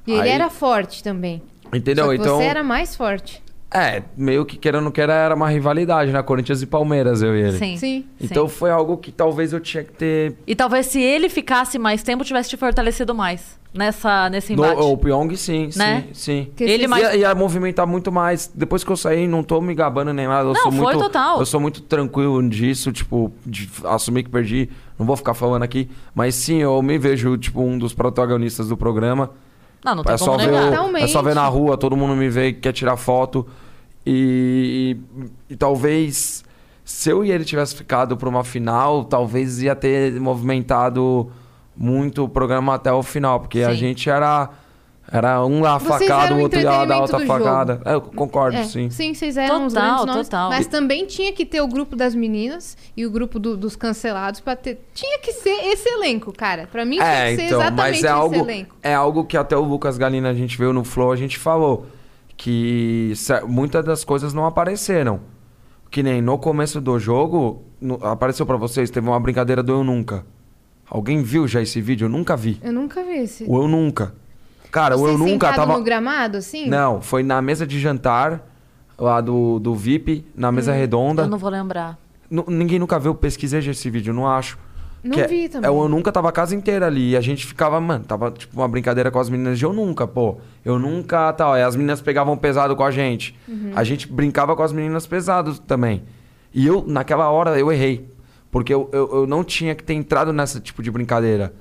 E 0.07 0.11
ele 0.13 0.21
Aí- 0.21 0.29
era 0.29 0.49
forte 0.49 1.03
também. 1.03 1.41
Entendeu? 1.73 2.05
Só 2.05 2.11
que 2.11 2.17
então. 2.17 2.37
você 2.37 2.43
era 2.43 2.63
mais 2.63 2.95
forte. 2.95 3.43
É, 3.69 4.01
meio 4.15 4.45
que 4.45 4.57
querendo 4.57 4.77
ou 4.79 4.85
não 4.85 4.91
queira, 4.91 5.11
era 5.11 5.35
uma 5.35 5.49
rivalidade, 5.49 6.09
né? 6.13 6.23
Corinthians 6.23 6.61
e 6.61 6.65
Palmeiras, 6.65 7.21
eu 7.21 7.35
e 7.35 7.41
ele. 7.41 7.57
Sim. 7.57 7.75
Sim. 7.75 8.05
Então 8.21 8.47
foi 8.47 8.71
algo 8.71 8.95
que 8.97 9.11
talvez 9.11 9.51
eu 9.51 9.59
tinha 9.59 9.83
que 9.83 9.91
ter. 9.91 10.35
E 10.47 10.55
talvez 10.55 10.85
se 10.85 11.01
ele 11.01 11.27
ficasse 11.27 11.77
mais 11.77 12.01
tempo, 12.01 12.23
tivesse 12.23 12.47
te 12.49 12.55
fortalecido 12.55 13.13
mais 13.13 13.59
nessa, 13.73 14.29
nesse 14.29 14.55
No, 14.55 14.63
embate. 14.63 14.81
o 14.81 14.95
Pyong, 14.97 15.35
sim, 15.35 15.69
Né? 15.75 16.05
sim, 16.07 16.13
sim. 16.13 16.51
Que 16.55 16.63
Ele 16.63 16.83
você- 16.83 16.87
mais- 16.87 17.03
Ia, 17.03 17.15
ia 17.17 17.35
movimentar 17.35 17.85
muito 17.85 18.09
mais. 18.09 18.49
Depois 18.55 18.85
que 18.85 18.89
eu 18.89 18.95
saí, 18.95 19.27
não 19.27 19.43
tô 19.43 19.59
me 19.59 19.75
gabando 19.75 20.13
nem 20.13 20.27
nada. 20.27 20.47
Eu 20.47 20.53
Não, 20.53 20.61
sou 20.61 20.71
foi 20.71 20.81
muito, 20.93 20.99
total. 20.99 21.39
Eu 21.41 21.45
sou 21.45 21.59
muito 21.59 21.81
tranquilo 21.81 22.41
disso, 22.47 22.93
tipo, 22.93 23.33
de 23.45 23.69
assumir 23.83 24.23
que 24.23 24.29
perdi. 24.29 24.69
Não 24.97 25.05
vou 25.05 25.17
ficar 25.17 25.33
falando 25.33 25.63
aqui. 25.63 25.89
Mas 26.15 26.35
sim, 26.35 26.59
eu 26.61 26.81
me 26.81 26.97
vejo, 26.97 27.37
tipo, 27.37 27.61
um 27.61 27.77
dos 27.77 27.93
protagonistas 27.93 28.69
do 28.69 28.77
programa. 28.77 29.31
Não, 29.83 29.95
não 29.95 30.03
tem 30.03 30.15
É 30.15 30.17
como 30.17 30.31
só, 30.31 30.37
ver 30.37 30.45
negar. 30.51 30.69
Totalmente. 30.71 31.03
é 31.03 31.07
só 31.07 31.21
ver 31.21 31.35
na 31.35 31.47
rua, 31.47 31.77
todo 31.77 31.95
mundo 31.95 32.15
me 32.15 32.29
vê, 32.29 32.53
quer 32.53 32.73
tirar 32.73 32.97
foto. 32.97 33.45
E, 34.05 34.97
e 35.49 35.55
talvez, 35.55 36.43
se 36.83 37.09
eu 37.09 37.23
e 37.23 37.31
ele 37.31 37.43
tivesse 37.43 37.75
ficado 37.75 38.15
pra 38.15 38.29
uma 38.29 38.43
final, 38.43 39.03
talvez 39.03 39.61
ia 39.61 39.75
ter 39.75 40.13
movimentado 40.19 41.29
muito 41.75 42.23
o 42.23 42.29
programa 42.29 42.73
até 42.75 42.91
o 42.91 43.03
final. 43.03 43.39
Porque 43.39 43.59
a 43.61 43.71
Sim. 43.71 43.75
gente 43.75 44.09
era, 44.09 44.49
era 45.11 45.43
um 45.45 45.61
lá 45.61 45.79
facado, 45.79 46.25
eram 46.25 46.37
o 46.37 46.41
outro 46.41 46.59
ia 46.59 46.69
lá 46.69 46.85
dar 46.85 46.99
outra 46.99 47.25
facada. 47.25 47.81
É, 47.85 47.93
eu 47.93 48.01
concordo, 48.01 48.57
É, 48.57 48.63
sim. 48.63 48.89
Sim, 48.89 49.13
vocês 49.13 49.37
eram 49.37 49.65
os 49.67 49.73
Total, 49.73 49.89
grandes 49.95 50.05
nomes. 50.13 50.27
total. 50.29 50.49
Mas 50.49 50.67
também 50.67 51.05
tinha 51.05 51.31
que 51.31 51.45
ter 51.45 51.61
o 51.61 51.67
grupo 51.67 51.95
das 51.95 52.13
meninas 52.13 52.75
e 52.95 53.05
o 53.05 53.09
grupo 53.11 53.39
do- 53.39 53.55
dos 53.55 53.75
cancelados 53.75 54.39
pra 54.41 54.55
ter. 54.55 54.81
Tinha 54.93 55.19
que 55.19 55.31
ser 55.33 55.49
esse 55.71 55.87
elenco, 55.89 56.33
cara. 56.33 56.67
Pra 56.71 56.83
mim 56.83 56.97
tinha 56.97 57.05
É, 57.07 57.29
que 57.31 57.35
ser 57.37 57.45
então, 57.45 57.61
exatamente 57.61 57.77
mas 57.77 57.95
é 57.95 57.97
esse 57.99 58.07
algo, 58.07 58.35
elenco. 58.35 58.75
é 58.83 58.93
algo 58.93 59.23
que 59.25 59.37
até 59.37 59.55
o 59.55 59.61
Lucas 59.63 59.97
Galina 59.97 60.29
a 60.29 60.33
gente 60.33 60.57
veio 60.57 60.73
no 60.73 60.83
Flow, 60.83 61.11
a 61.11 61.15
gente 61.15 61.37
falou 61.37 61.85
que 62.35 63.13
muitas 63.47 63.83
das 63.85 64.03
coisas 64.03 64.33
não 64.33 64.45
apareceram. 64.45 65.19
Que 65.89 66.03
nem 66.03 66.21
no 66.21 66.37
começo 66.37 66.81
do 66.81 66.99
jogo, 66.99 67.63
no- 67.79 67.95
apareceu 68.05 68.45
pra 68.45 68.57
vocês, 68.57 68.89
teve 68.89 69.07
uma 69.07 69.19
brincadeira 69.19 69.63
do 69.63 69.71
Eu 69.71 69.83
Nunca. 69.83 70.25
Alguém 70.89 71.21
viu 71.23 71.47
já 71.47 71.61
esse 71.61 71.79
vídeo? 71.81 72.05
Eu 72.05 72.09
nunca 72.09 72.35
vi. 72.35 72.59
Eu 72.61 72.73
nunca 72.73 73.03
vi 73.03 73.17
esse. 73.19 73.45
O 73.47 73.61
Eu 73.61 73.67
Nunca. 73.67 74.13
Cara, 74.71 74.95
Eu 74.95 75.17
Nunca 75.17 75.53
tava. 75.53 75.77
no 75.77 75.83
gramado, 75.83 76.37
assim? 76.37 76.67
Não, 76.69 77.01
foi 77.01 77.23
na 77.23 77.41
mesa 77.41 77.65
de 77.65 77.79
jantar, 77.79 78.45
lá 78.97 79.21
do, 79.21 79.59
do 79.59 79.73
VIP, 79.75 80.25
na 80.35 80.51
mesa 80.51 80.71
redonda. 80.73 81.23
Eu 81.23 81.29
não 81.29 81.37
vou 81.37 81.49
lembrar. 81.49 81.97
Nu- 82.29 82.45
Ninguém 82.47 82.77
nunca 82.79 82.99
viu, 82.99 83.15
pesquisei 83.15 83.59
esse 83.59 83.89
vídeo, 83.89 84.13
não 84.13 84.27
acho. 84.27 84.57
Não 85.03 85.11
Que 85.11 85.21
é- 85.21 85.27
vi 85.27 85.47
também. 85.47 85.67
É, 85.67 85.71
o 85.71 85.83
eu 85.83 85.87
nunca 85.89 86.11
tava 86.11 86.27
a 86.27 86.31
casa 86.31 86.53
inteira 86.55 86.87
ali. 86.87 87.11
E 87.11 87.17
a 87.17 87.21
gente 87.21 87.45
ficava, 87.45 87.79
mano, 87.79 88.03
tava 88.03 88.31
tipo 88.31 88.59
uma 88.59 88.67
brincadeira 88.67 89.09
com 89.09 89.19
as 89.19 89.29
meninas 89.29 89.57
de 89.57 89.63
eu 89.63 89.71
nunca, 89.71 90.05
pô. 90.07 90.37
Eu 90.65 90.77
nunca 90.77 91.31
tal. 91.33 91.53
Aí 91.53 91.63
as 91.63 91.75
meninas 91.75 92.01
pegavam 92.01 92.35
pesado 92.35 92.75
com 92.75 92.83
a 92.83 92.91
gente. 92.91 93.33
Uhum. 93.47 93.71
A 93.75 93.83
gente 93.83 94.07
brincava 94.11 94.55
com 94.55 94.63
as 94.63 94.73
meninas 94.73 95.05
pesadas 95.07 95.59
também. 95.59 96.03
E 96.53 96.65
eu, 96.67 96.83
naquela 96.85 97.29
hora, 97.29 97.57
eu 97.57 97.71
errei. 97.71 98.09
Porque 98.51 98.73
eu, 98.73 98.89
eu, 98.91 99.09
eu 99.13 99.27
não 99.27 99.43
tinha 99.43 99.75
que 99.75 99.83
ter 99.83 99.93
entrado 99.93 100.33
nesse 100.33 100.59
tipo 100.59 100.81
de 100.81 100.89
brincadeira. 100.89 101.53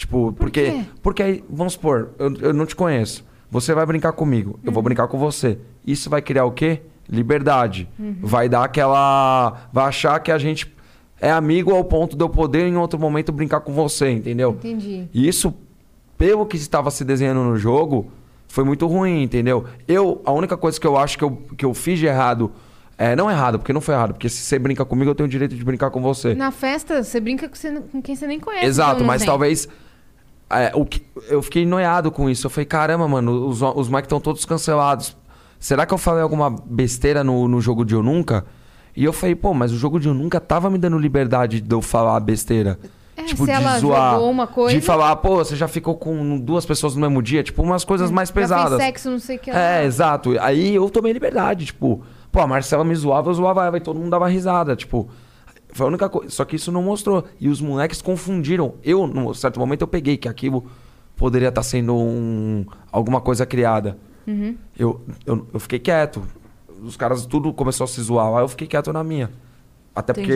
Tipo, 0.00 0.32
porque. 0.32 0.70
quê? 0.70 0.84
Porque 1.02 1.22
aí, 1.22 1.44
vamos 1.50 1.74
supor, 1.74 2.12
eu, 2.18 2.32
eu 2.40 2.54
não 2.54 2.64
te 2.64 2.74
conheço. 2.74 3.22
Você 3.50 3.74
vai 3.74 3.84
brincar 3.84 4.12
comigo, 4.12 4.58
eu 4.64 4.68
Uhum. 4.68 4.74
vou 4.74 4.82
brincar 4.82 5.08
com 5.08 5.18
você. 5.18 5.58
Isso 5.86 6.08
vai 6.08 6.22
criar 6.22 6.46
o 6.46 6.52
quê? 6.52 6.80
Liberdade. 7.06 7.86
Uhum. 7.98 8.16
Vai 8.22 8.48
dar 8.48 8.64
aquela. 8.64 9.68
Vai 9.70 9.84
achar 9.88 10.18
que 10.20 10.32
a 10.32 10.38
gente 10.38 10.74
é 11.20 11.30
amigo 11.30 11.70
ao 11.74 11.84
ponto 11.84 12.16
de 12.16 12.24
eu 12.24 12.30
poder 12.30 12.66
em 12.66 12.76
outro 12.78 12.98
momento 12.98 13.30
brincar 13.30 13.60
com 13.60 13.72
você, 13.74 14.10
entendeu? 14.10 14.52
Entendi. 14.52 15.06
E 15.12 15.28
isso, 15.28 15.52
pelo 16.16 16.46
que 16.46 16.56
estava 16.56 16.90
se 16.90 17.04
desenhando 17.04 17.42
no 17.44 17.56
jogo, 17.58 18.10
foi 18.48 18.64
muito 18.64 18.86
ruim, 18.86 19.22
entendeu? 19.22 19.66
Eu, 19.86 20.22
a 20.24 20.32
única 20.32 20.56
coisa 20.56 20.80
que 20.80 20.86
eu 20.86 20.96
acho 20.96 21.18
que 21.18 21.24
eu, 21.24 21.36
que 21.58 21.64
eu 21.66 21.74
fiz 21.74 21.98
de 21.98 22.06
errado. 22.06 22.50
É, 22.96 23.14
não 23.16 23.30
errado, 23.30 23.58
porque 23.58 23.72
não 23.72 23.80
foi 23.82 23.94
errado. 23.94 24.12
Porque 24.14 24.28
se 24.30 24.42
você 24.42 24.58
brinca 24.58 24.84
comigo, 24.84 25.10
eu 25.10 25.14
tenho 25.14 25.26
o 25.26 25.30
direito 25.30 25.54
de 25.54 25.64
brincar 25.64 25.90
com 25.90 26.00
você. 26.00 26.34
Na 26.34 26.50
festa, 26.50 27.02
você 27.02 27.18
brinca 27.20 27.48
com, 27.48 27.54
você- 27.54 27.80
com 27.80 28.00
quem 28.00 28.14
você 28.16 28.26
nem 28.26 28.38
conhece. 28.40 28.64
Exato, 28.66 28.96
então 28.96 29.06
mas 29.06 29.20
tem. 29.22 29.26
talvez. 29.26 29.68
É, 30.50 30.72
o 30.74 30.84
que, 30.84 31.02
eu 31.28 31.42
fiquei 31.42 31.64
noiado 31.64 32.10
com 32.10 32.28
isso. 32.28 32.46
Eu 32.46 32.50
falei, 32.50 32.64
caramba, 32.66 33.06
mano, 33.06 33.46
os, 33.46 33.62
os 33.62 33.88
Mike 33.88 34.02
estão 34.02 34.20
todos 34.20 34.44
cancelados. 34.44 35.16
Será 35.58 35.84
que 35.86 35.92
eu 35.94 35.98
falei 35.98 36.22
alguma 36.22 36.50
besteira 36.50 37.22
no, 37.22 37.46
no 37.46 37.60
jogo 37.60 37.84
de 37.84 37.94
Eu 37.94 38.02
Nunca? 38.02 38.44
E 38.96 39.04
eu 39.04 39.12
falei, 39.12 39.34
pô, 39.34 39.52
mas 39.54 39.72
o 39.72 39.76
jogo 39.76 40.00
de 40.00 40.08
Eu 40.08 40.14
Nunca 40.14 40.40
tava 40.40 40.68
me 40.70 40.78
dando 40.78 40.98
liberdade 40.98 41.60
de 41.60 41.74
eu 41.74 41.80
falar 41.82 42.18
besteira. 42.20 42.78
É, 43.16 43.22
tipo, 43.24 43.44
se 43.44 43.50
de 43.50 43.50
ela 43.52 43.78
zoar. 43.78 44.18
coisa- 44.48 44.74
De 44.74 44.80
falar, 44.84 45.14
pô, 45.16 45.36
você 45.36 45.54
já 45.54 45.68
ficou 45.68 45.94
com 45.96 46.38
duas 46.38 46.64
pessoas 46.64 46.94
no 46.94 47.00
mesmo 47.02 47.22
dia. 47.22 47.42
Tipo, 47.42 47.62
umas 47.62 47.84
coisas 47.84 48.10
mais 48.10 48.30
Já 48.30 48.34
fez 48.34 48.44
pesadas. 48.48 48.80
sexo, 48.80 49.10
não 49.10 49.18
sei 49.18 49.36
o 49.36 49.38
que 49.38 49.50
lá. 49.52 49.58
É, 49.58 49.84
exato. 49.84 50.34
Aí 50.40 50.74
eu 50.74 50.88
tomei 50.88 51.12
liberdade, 51.12 51.66
tipo, 51.66 52.02
pô, 52.32 52.40
a 52.40 52.46
Marcela 52.46 52.82
me 52.82 52.94
zoava, 52.94 53.28
eu 53.28 53.34
zoava 53.34 53.66
ela 53.66 53.76
e 53.76 53.80
todo 53.80 53.98
mundo 53.98 54.10
dava 54.10 54.26
risada, 54.26 54.74
tipo. 54.74 55.08
Foi 55.72 55.86
a 55.86 55.88
única 55.88 56.08
coisa. 56.08 56.30
Só 56.30 56.44
que 56.44 56.56
isso 56.56 56.70
não 56.72 56.82
mostrou. 56.82 57.24
E 57.40 57.48
os 57.48 57.60
moleques 57.60 58.00
confundiram. 58.02 58.74
Eu, 58.82 59.06
num 59.06 59.32
certo 59.34 59.58
momento, 59.60 59.82
eu 59.82 59.88
peguei 59.88 60.16
que 60.16 60.28
aquilo 60.28 60.64
poderia 61.16 61.48
estar 61.48 61.62
sendo 61.62 61.94
um, 61.96 62.64
alguma 62.90 63.20
coisa 63.20 63.44
criada. 63.46 63.96
Uhum. 64.26 64.56
Eu, 64.78 65.00
eu, 65.26 65.46
eu 65.52 65.60
fiquei 65.60 65.78
quieto. 65.78 66.22
Os 66.82 66.96
caras 66.96 67.26
tudo 67.26 67.52
começou 67.52 67.84
a 67.84 67.88
se 67.88 68.00
zoar 68.00 68.30
lá, 68.30 68.40
eu 68.40 68.48
fiquei 68.48 68.66
quieto 68.66 68.92
na 68.92 69.04
minha. 69.04 69.30
Até 69.94 70.12
Entendi. 70.12 70.28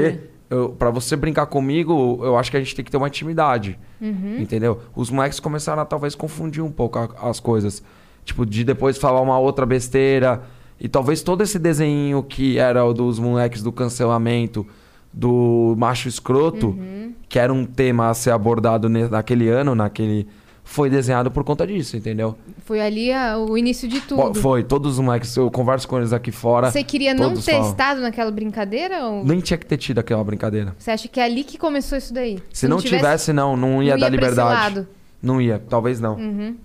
porque, 0.50 0.68
pra 0.78 0.90
você 0.90 1.16
brincar 1.16 1.46
comigo, 1.46 2.20
eu 2.22 2.36
acho 2.36 2.50
que 2.50 2.56
a 2.56 2.60
gente 2.60 2.74
tem 2.76 2.84
que 2.84 2.90
ter 2.90 2.96
uma 2.98 3.08
intimidade. 3.08 3.78
Uhum. 4.00 4.38
Entendeu? 4.40 4.78
Os 4.94 5.08
moleques 5.10 5.40
começaram 5.40 5.80
a 5.80 5.84
talvez 5.86 6.14
confundir 6.14 6.62
um 6.62 6.70
pouco 6.70 6.98
a- 6.98 7.08
as 7.30 7.40
coisas. 7.40 7.82
Tipo, 8.24 8.44
de 8.44 8.62
depois 8.64 8.98
falar 8.98 9.20
uma 9.22 9.38
outra 9.38 9.64
besteira. 9.64 10.42
E 10.78 10.88
talvez 10.88 11.22
todo 11.22 11.42
esse 11.42 11.58
desenho 11.58 12.22
que 12.22 12.58
era 12.58 12.84
o 12.84 12.92
dos 12.92 13.18
moleques 13.18 13.62
do 13.62 13.72
cancelamento, 13.72 14.66
do 15.14 15.74
macho 15.78 16.08
escroto, 16.08 16.68
Uhum. 16.68 17.12
que 17.28 17.38
era 17.38 17.52
um 17.52 17.64
tema 17.64 18.10
a 18.10 18.14
ser 18.14 18.30
abordado 18.30 18.88
naquele 18.88 19.48
ano, 19.48 19.74
naquele. 19.74 20.26
Foi 20.66 20.88
desenhado 20.88 21.30
por 21.30 21.44
conta 21.44 21.66
disso, 21.66 21.94
entendeu? 21.94 22.36
Foi 22.64 22.80
ali 22.80 23.12
a- 23.12 23.36
o 23.38 23.56
início 23.58 23.86
de 23.86 24.00
tudo. 24.00 24.34
Foi, 24.40 24.62
todos 24.64 24.94
os 24.94 24.98
moleques, 24.98 25.36
eu 25.36 25.50
converso 25.50 25.86
com 25.86 25.98
eles 25.98 26.10
aqui 26.10 26.32
fora. 26.32 26.70
Você 26.70 26.82
queria 26.82 27.12
não 27.12 27.34
ter 27.34 27.52
falam. 27.52 27.68
estado 27.70 28.00
naquela 28.00 28.30
brincadeira? 28.30 29.04
Ou 29.06 29.22
Nem 29.24 29.40
tinha 29.40 29.58
que 29.58 29.66
ter 29.66 29.76
tido 29.76 29.98
aquela 29.98 30.24
brincadeira. 30.24 30.74
você 30.78 30.90
acha 30.90 31.06
que 31.06 31.20
é 31.20 31.24
ali 31.24 31.44
que 31.44 31.58
começou 31.58 31.98
isso 31.98 32.14
daí? 32.14 32.38
Se, 32.50 32.66
não 32.66 32.78
tivesse, 32.78 33.30
não, 33.30 33.56
não 33.58 33.82
ia 33.82 33.92
não 33.92 34.00
dar 34.00 34.06
ia 34.06 34.10
liberdade. 34.10 34.86
Não 35.22 35.38
ia, 35.40 35.58
talvez 35.68 36.00
não. 36.00 36.14
Uhum. 36.16 36.56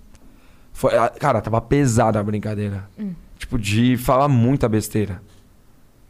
Foi, 0.72 0.96
ah, 0.96 1.10
cara, 1.10 1.42
tava 1.42 1.60
pesada 1.60 2.20
a 2.20 2.24
brincadeira. 2.24 2.86
Hum. 2.98 3.12
Tipo, 3.38 3.60
de 3.60 3.98
falar 3.98 4.30
muita 4.30 4.70
besteira. 4.70 5.22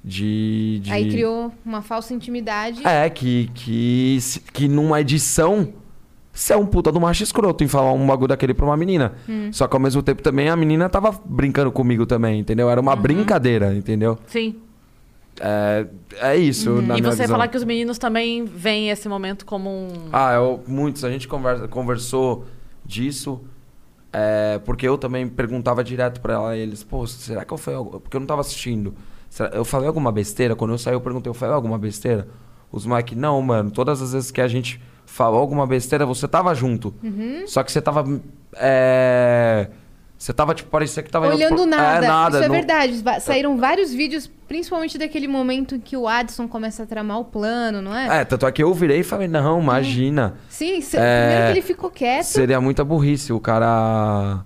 De. 0.03 0.79
de... 0.81 0.91
Aí 0.91 1.09
criou 1.09 1.51
uma 1.65 1.81
falsa 1.81 2.13
intimidade. 2.13 2.85
É, 2.87 3.09
que, 3.09 3.49
que, 3.53 4.17
que 4.53 4.67
numa 4.67 5.01
edição. 5.01 5.73
Você 6.31 6.53
é 6.53 6.57
um 6.57 6.65
puta 6.65 6.89
do 6.91 7.01
macho 7.01 7.21
escroto 7.21 7.63
em 7.65 7.67
falar 7.67 7.91
um 7.91 8.07
bagulho 8.07 8.29
daquele 8.29 8.53
pra 8.53 8.65
uma 8.65 8.77
menina. 8.77 9.13
Hum. 9.27 9.49
Só 9.51 9.67
que 9.67 9.75
ao 9.75 9.79
mesmo 9.79 10.01
tempo 10.01 10.21
também 10.21 10.47
a 10.47 10.55
menina 10.55 10.87
tava 10.87 11.11
brincando 11.25 11.69
comigo 11.71 12.05
também, 12.05 12.39
entendeu? 12.39 12.69
Era 12.69 12.79
uma 12.79 12.95
Uhum. 12.95 13.01
brincadeira, 13.01 13.75
entendeu? 13.75 14.17
Sim. 14.27 14.55
É, 15.41 15.87
é 16.21 16.37
isso. 16.37 16.81
na 16.81 16.97
e 16.97 17.01
você 17.01 17.23
visão. 17.23 17.27
falar 17.35 17.47
que 17.49 17.57
os 17.57 17.63
meninos 17.63 17.97
também 17.97 18.45
veem 18.45 18.89
esse 18.89 19.09
momento 19.09 19.45
como 19.45 19.69
um. 19.69 19.87
Ah, 20.13 20.33
eu, 20.33 20.63
muitos. 20.67 21.03
A 21.03 21.09
gente 21.09 21.27
conversa, 21.27 21.67
conversou 21.67 22.45
disso. 22.85 23.41
é, 24.13 24.59
porque 24.65 24.87
eu 24.87 24.97
também 24.97 25.27
perguntava 25.27 25.83
direto 25.83 26.19
pra 26.21 26.33
ela, 26.33 26.57
eles, 26.57 26.83
pô, 26.83 27.05
será 27.05 27.43
que 27.45 27.53
eu 27.53 27.59
algo? 27.75 27.99
Porque 27.99 28.15
eu 28.15 28.19
não 28.19 28.27
tava 28.27 28.41
assistindo. 28.41 28.93
Eu 29.53 29.63
falei 29.65 29.87
alguma 29.87 30.11
besteira? 30.11 30.55
Quando 30.55 30.71
eu 30.71 30.77
saí, 30.77 30.93
eu 30.93 31.01
perguntei, 31.01 31.29
eu 31.29 31.33
falei 31.33 31.53
alguma 31.55 31.77
besteira? 31.77 32.27
Os 32.71 32.85
moleques, 32.85 33.17
não, 33.17 33.41
mano. 33.41 33.71
Todas 33.71 34.01
as 34.01 34.13
vezes 34.13 34.31
que 34.31 34.41
a 34.41 34.47
gente 34.47 34.81
falou 35.05 35.39
alguma 35.39 35.65
besteira, 35.65 36.05
você 36.05 36.27
tava 36.27 36.53
junto. 36.53 36.93
Uhum. 37.03 37.43
Só 37.47 37.63
que 37.63 37.71
você 37.71 37.81
tava. 37.81 38.05
É, 38.55 39.67
você 40.17 40.33
tava, 40.33 40.53
tipo, 40.53 40.69
parecia 40.69 41.01
que 41.01 41.09
tava 41.09 41.27
Olhando 41.29 41.55
pro- 41.55 41.65
nada. 41.65 42.05
É, 42.05 42.07
nada. 42.07 42.35
Isso 42.37 42.43
é 42.43 42.47
não- 42.47 42.55
verdade. 42.55 43.01
Va- 43.01 43.19
Saíram 43.19 43.57
vários 43.57 43.93
vídeos, 43.93 44.29
principalmente 44.47 44.97
daquele 44.97 45.27
momento 45.27 45.75
em 45.75 45.79
que 45.79 45.95
o 45.95 46.07
Adson 46.07 46.47
começa 46.47 46.83
a 46.83 46.85
tramar 46.85 47.19
o 47.19 47.25
plano, 47.25 47.81
não 47.81 47.95
é? 47.95 48.21
É, 48.21 48.25
tanto 48.25 48.45
é 48.45 48.51
que 48.51 48.61
eu 48.61 48.73
virei 48.73 48.99
e 48.99 49.03
falei, 49.03 49.27
não, 49.27 49.61
imagina. 49.61 50.35
Sim, 50.49 50.81
cê- 50.81 50.97
É, 50.99 51.21
primeiro 51.21 51.45
que 51.45 51.51
ele 51.59 51.61
ficou 51.67 51.89
quieto. 51.89 52.23
Seria 52.25 52.59
muita 52.59 52.83
burrice. 52.83 53.31
O 53.31 53.39
cara. 53.39 54.43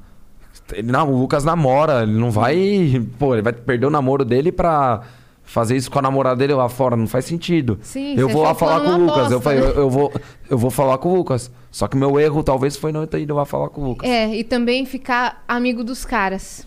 Ele, 0.73 0.91
não, 0.91 1.11
o 1.11 1.19
Lucas 1.19 1.43
namora, 1.43 2.03
ele 2.03 2.13
não 2.13 2.31
vai. 2.31 3.05
Pô, 3.17 3.33
ele 3.35 3.41
vai 3.41 3.53
perder 3.53 3.85
o 3.85 3.89
namoro 3.89 4.25
dele 4.25 4.51
pra 4.51 5.01
fazer 5.43 5.75
isso 5.75 5.91
com 5.91 5.99
a 5.99 6.01
namorada 6.01 6.35
dele 6.37 6.53
lá 6.53 6.69
fora. 6.69 6.95
Não 6.95 7.07
faz 7.07 7.25
sentido. 7.25 7.79
Sim, 7.81 8.15
eu 8.17 8.29
vou 8.29 8.43
lá 8.43 8.51
achou 8.51 8.67
falar 8.67 8.81
com 8.81 8.91
o 8.91 9.05
Lucas. 9.05 9.31
eu 9.31 9.41
falei, 9.41 9.59
né? 9.59 9.67
eu, 9.67 9.75
eu 9.75 9.89
vou, 9.89 10.13
eu 10.49 10.57
vou 10.57 10.71
falar 10.71 10.97
com 10.97 11.09
o 11.09 11.15
Lucas. 11.15 11.51
Só 11.71 11.87
que 11.87 11.97
meu 11.97 12.19
erro 12.19 12.43
talvez 12.43 12.75
foi 12.75 12.91
não 12.91 13.05
ter 13.05 13.21
ido 13.21 13.33
lá 13.35 13.45
falar 13.45 13.69
com 13.69 13.81
o 13.81 13.87
Lucas. 13.89 14.09
É, 14.09 14.33
e 14.35 14.43
também 14.43 14.85
ficar 14.85 15.43
amigo 15.47 15.83
dos 15.83 16.05
caras. 16.05 16.65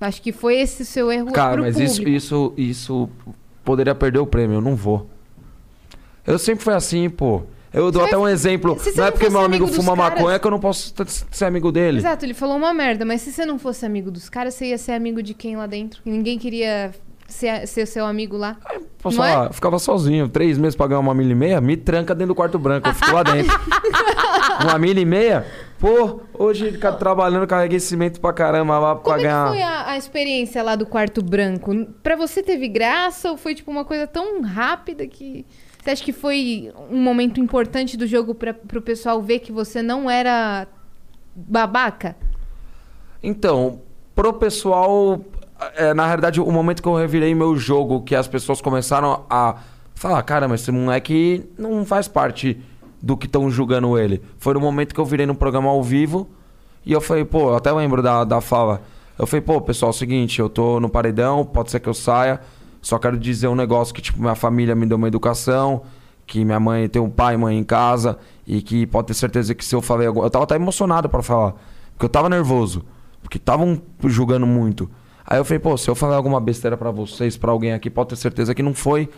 Acho 0.00 0.20
que 0.20 0.32
foi 0.32 0.56
esse 0.58 0.82
o 0.82 0.84
seu 0.84 1.10
erro 1.10 1.32
Cara, 1.32 1.62
mas 1.62 1.74
público. 1.74 2.08
isso, 2.08 2.08
isso, 2.08 2.52
isso 2.56 3.08
poderia 3.64 3.94
perder 3.94 4.18
o 4.18 4.26
prêmio. 4.26 4.56
Eu 4.56 4.60
não 4.60 4.76
vou. 4.76 5.08
Eu 6.26 6.38
sempre 6.38 6.64
fui 6.64 6.74
assim, 6.74 7.08
pô. 7.08 7.42
Eu 7.76 7.90
dou 7.92 8.04
até 8.04 8.16
um 8.16 8.26
exemplo. 8.26 8.78
se 8.78 8.90
você 8.92 8.96
Não 8.98 9.04
é 9.04 9.10
não 9.10 9.12
porque 9.12 9.28
meu 9.30 9.40
amigo 9.40 9.64
amigo 9.66 9.76
fuma 9.82 9.94
caras- 9.96 10.18
maconha 10.18 10.38
que 10.38 10.46
eu 10.46 10.50
não 10.50 10.58
posso 10.60 10.94
ser 11.30 11.44
amigo 11.44 11.70
dele. 11.70 11.98
Exato, 11.98 12.24
ele 12.24 12.34
falou 12.34 12.56
uma 12.56 12.72
merda, 12.72 13.04
mas 13.04 13.20
se 13.22 13.30
você 13.30 13.44
não 13.44 13.58
fosse 13.58 13.84
amigo 13.84 14.10
dos 14.10 14.28
caras, 14.28 14.54
você 14.54 14.66
ia 14.66 14.78
ser 14.78 14.92
amigo 14.92 15.22
de 15.22 15.34
quem 15.34 15.56
lá 15.56 15.66
dentro? 15.66 16.00
E 16.04 16.10
ninguém 16.10 16.38
queria 16.38 16.92
ser, 17.28 17.66
ser 17.68 17.86
seu 17.86 18.06
amigo 18.06 18.36
lá. 18.36 18.56
Posso 19.02 19.18
Não 19.18 19.24
é? 19.24 19.32
falar? 19.32 19.46
Eu 19.48 19.52
ficava 19.52 19.78
sozinho. 19.78 20.28
Três 20.28 20.56
meses 20.58 20.74
pra 20.74 20.86
ganhar 20.86 21.00
uma 21.00 21.14
milha 21.14 21.32
e 21.32 21.34
meia, 21.34 21.60
me 21.60 21.76
tranca 21.76 22.14
dentro 22.14 22.28
do 22.28 22.34
quarto 22.34 22.58
branco. 22.58 22.88
Eu 22.88 22.94
fico 22.94 23.12
lá 23.12 23.22
dentro. 23.22 23.54
uma 24.64 24.78
milha 24.78 25.00
e 25.00 25.04
meia? 25.04 25.46
Pô, 25.78 26.20
hoje 26.32 26.78
trabalhando, 26.98 27.46
carreguei 27.46 27.78
cimento 27.78 28.18
pra 28.20 28.32
caramba 28.32 28.78
lá 28.78 28.94
pra 28.94 29.04
Como 29.04 29.16
é 29.18 29.22
ganhar. 29.22 29.48
foi 29.48 29.62
a, 29.62 29.90
a 29.90 29.96
experiência 29.98 30.62
lá 30.62 30.74
do 30.74 30.86
quarto 30.86 31.22
branco? 31.22 31.72
Pra 32.02 32.16
você 32.16 32.42
teve 32.42 32.66
graça 32.68 33.30
ou 33.30 33.36
foi 33.36 33.54
tipo 33.54 33.70
uma 33.70 33.84
coisa 33.84 34.06
tão 34.06 34.40
rápida 34.42 35.06
que. 35.06 35.44
Você 35.86 35.92
acha 35.92 36.04
que 36.04 36.12
foi 36.12 36.72
um 36.90 37.00
momento 37.00 37.38
importante 37.38 37.96
do 37.96 38.08
jogo 38.08 38.34
pra, 38.34 38.52
pro 38.52 38.82
pessoal 38.82 39.22
ver 39.22 39.38
que 39.38 39.52
você 39.52 39.80
não 39.80 40.10
era 40.10 40.66
babaca? 41.32 42.16
Então, 43.22 43.82
pro 44.12 44.32
pessoal, 44.32 45.20
é, 45.76 45.94
na 45.94 46.04
realidade, 46.04 46.40
o 46.40 46.50
momento 46.50 46.82
que 46.82 46.88
eu 46.88 46.96
revirei 46.96 47.32
meu 47.36 47.56
jogo, 47.56 48.02
que 48.02 48.16
as 48.16 48.26
pessoas 48.26 48.60
começaram 48.60 49.26
a 49.30 49.58
falar, 49.94 50.20
caramba, 50.24 50.56
esse 50.56 50.72
moleque 50.72 51.48
não 51.56 51.86
faz 51.86 52.08
parte 52.08 52.60
do 53.00 53.16
que 53.16 53.26
estão 53.26 53.48
julgando 53.48 53.96
ele. 53.96 54.20
Foi 54.38 54.54
no 54.54 54.60
momento 54.60 54.92
que 54.92 55.00
eu 55.00 55.04
virei 55.04 55.24
no 55.24 55.36
programa 55.36 55.70
ao 55.70 55.84
vivo 55.84 56.28
e 56.84 56.92
eu 56.92 57.00
falei, 57.00 57.24
pô, 57.24 57.50
eu 57.50 57.54
até 57.54 57.70
lembro 57.70 58.02
da, 58.02 58.24
da 58.24 58.40
fala. 58.40 58.82
Eu 59.16 59.24
falei, 59.24 59.40
pô, 59.40 59.60
pessoal, 59.60 59.90
é 59.90 59.94
o 59.94 59.96
seguinte, 59.96 60.40
eu 60.40 60.48
tô 60.48 60.80
no 60.80 60.88
paredão, 60.88 61.44
pode 61.44 61.70
ser 61.70 61.78
que 61.78 61.88
eu 61.88 61.94
saia, 61.94 62.40
só 62.86 63.00
quero 63.00 63.18
dizer 63.18 63.48
um 63.48 63.56
negócio 63.56 63.92
que, 63.92 64.00
tipo, 64.00 64.20
minha 64.20 64.36
família 64.36 64.72
me 64.72 64.86
deu 64.86 64.96
uma 64.96 65.08
educação, 65.08 65.82
que 66.24 66.44
minha 66.44 66.60
mãe 66.60 66.88
tem 66.88 67.02
um 67.02 67.10
pai 67.10 67.34
e 67.34 67.36
mãe 67.36 67.58
em 67.58 67.64
casa, 67.64 68.16
e 68.46 68.62
que 68.62 68.86
pode 68.86 69.08
ter 69.08 69.14
certeza 69.14 69.56
que 69.56 69.64
se 69.64 69.74
eu 69.74 69.82
falei 69.82 70.06
alguma... 70.06 70.24
Eu 70.24 70.30
tava 70.30 70.44
até 70.44 70.54
emocionado 70.54 71.08
pra 71.08 71.20
falar, 71.20 71.56
porque 71.94 72.04
eu 72.04 72.08
tava 72.08 72.28
nervoso, 72.28 72.84
porque 73.20 73.38
estavam 73.38 73.82
julgando 74.04 74.46
muito. 74.46 74.88
Aí 75.26 75.36
eu 75.36 75.44
falei, 75.44 75.58
pô, 75.58 75.76
se 75.76 75.90
eu 75.90 75.96
falar 75.96 76.14
alguma 76.14 76.40
besteira 76.40 76.76
pra 76.76 76.92
vocês, 76.92 77.36
pra 77.36 77.50
alguém 77.50 77.72
aqui, 77.72 77.90
pode 77.90 78.10
ter 78.10 78.16
certeza 78.16 78.54
que 78.54 78.62
não 78.62 78.72
foi 78.72 79.08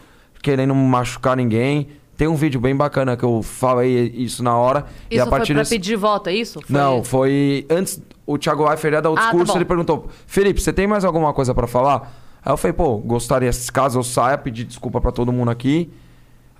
querendo 0.43 0.75
machucar 0.75 1.37
ninguém. 1.37 1.89
Tem 2.17 2.27
um 2.27 2.37
vídeo 2.37 2.59
bem 2.59 2.75
bacana 2.75 3.19
que 3.19 3.25
eu 3.25 3.43
falei 3.43 4.15
isso 4.17 4.43
na 4.43 4.57
hora. 4.57 4.87
e 5.11 5.17
Isso 5.17 5.25
a 5.25 5.27
partir 5.27 5.49
foi 5.49 5.55
pra 5.57 5.63
desse... 5.65 5.75
pedir 5.75 5.97
voto, 5.97 6.31
é 6.31 6.35
isso? 6.35 6.63
Foi- 6.63 6.75
Não, 6.75 7.05
foi 7.05 7.67
antes. 7.69 8.03
O 8.27 8.39
Thiago 8.39 8.67
Leifert 8.67 8.95
ia 8.95 9.03
dar 9.03 9.11
o 9.11 9.15
Ah, 9.15 9.31
tá 9.31 9.55
ele 9.57 9.67
perguntou: 9.67 10.09
Felipe, 10.27 10.59
você 10.59 10.73
tem 10.73 10.87
mais 10.87 11.05
alguma 11.05 11.35
coisa 11.35 11.55
pra 11.55 11.67
falar? 11.67 12.28
Aí 12.49 12.53
eu 12.53 12.57
falei: 12.57 12.73
pô, 12.73 12.97
gostaria, 12.97 13.51
caso 13.71 13.99
eu 13.99 14.03
saia, 14.03 14.39
pedir 14.39 14.65
desculpa 14.65 15.03
pra 15.03 15.13
todo 15.13 15.31
mundo 15.31 15.51
aqui. 15.51 15.91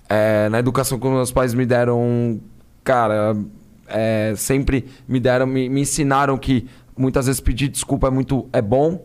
É, 0.07 0.47
na 0.49 0.59
educação 0.59 0.99
que 0.99 1.07
meus 1.07 1.31
pais 1.31 1.55
me 1.55 1.65
deram, 1.65 2.39
cara, 2.83 3.35
é, 3.87 4.33
sempre 4.37 4.85
me 5.07 5.19
deram, 5.19 5.47
me, 5.47 5.67
me 5.67 5.81
ensinaram 5.81 6.37
que 6.37 6.67
muitas 6.95 7.25
vezes 7.25 7.41
pedir 7.41 7.69
desculpa 7.69 8.05
é 8.05 8.11
muito 8.11 8.47
é 8.53 8.61
bom, 8.61 9.03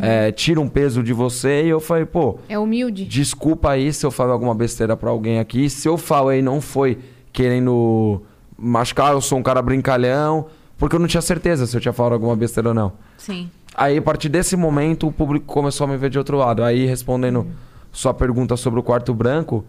é, 0.00 0.30
tira 0.30 0.60
um 0.60 0.68
peso 0.68 1.02
de 1.02 1.12
você. 1.12 1.64
E 1.64 1.68
eu 1.68 1.80
falei: 1.80 2.04
pô, 2.04 2.38
É 2.48 2.56
humilde. 2.56 3.04
Desculpa 3.06 3.70
aí 3.70 3.92
se 3.92 4.06
eu 4.06 4.12
falei 4.12 4.32
alguma 4.32 4.54
besteira 4.54 4.96
pra 4.96 5.10
alguém 5.10 5.40
aqui. 5.40 5.68
Se 5.68 5.88
eu 5.88 5.98
falei 5.98 6.40
não 6.40 6.60
foi 6.60 6.96
querendo 7.32 8.22
machucar, 8.56 9.14
eu 9.14 9.20
sou 9.20 9.36
um 9.36 9.42
cara 9.42 9.60
brincalhão, 9.60 10.46
porque 10.78 10.94
eu 10.94 11.00
não 11.00 11.08
tinha 11.08 11.20
certeza 11.20 11.66
se 11.66 11.76
eu 11.76 11.80
tinha 11.80 11.92
falado 11.92 12.12
alguma 12.12 12.36
besteira 12.36 12.68
ou 12.68 12.74
não. 12.74 12.92
Sim. 13.18 13.50
Aí, 13.74 13.98
a 13.98 14.02
partir 14.02 14.28
desse 14.28 14.56
momento, 14.56 15.06
o 15.08 15.12
público 15.12 15.46
começou 15.46 15.86
a 15.86 15.88
me 15.88 15.96
ver 15.96 16.10
de 16.10 16.18
outro 16.18 16.36
lado. 16.36 16.62
Aí, 16.62 16.86
respondendo 16.86 17.46
sua 17.90 18.14
pergunta 18.14 18.56
sobre 18.56 18.78
o 18.80 18.82
quarto 18.82 19.12
branco. 19.14 19.64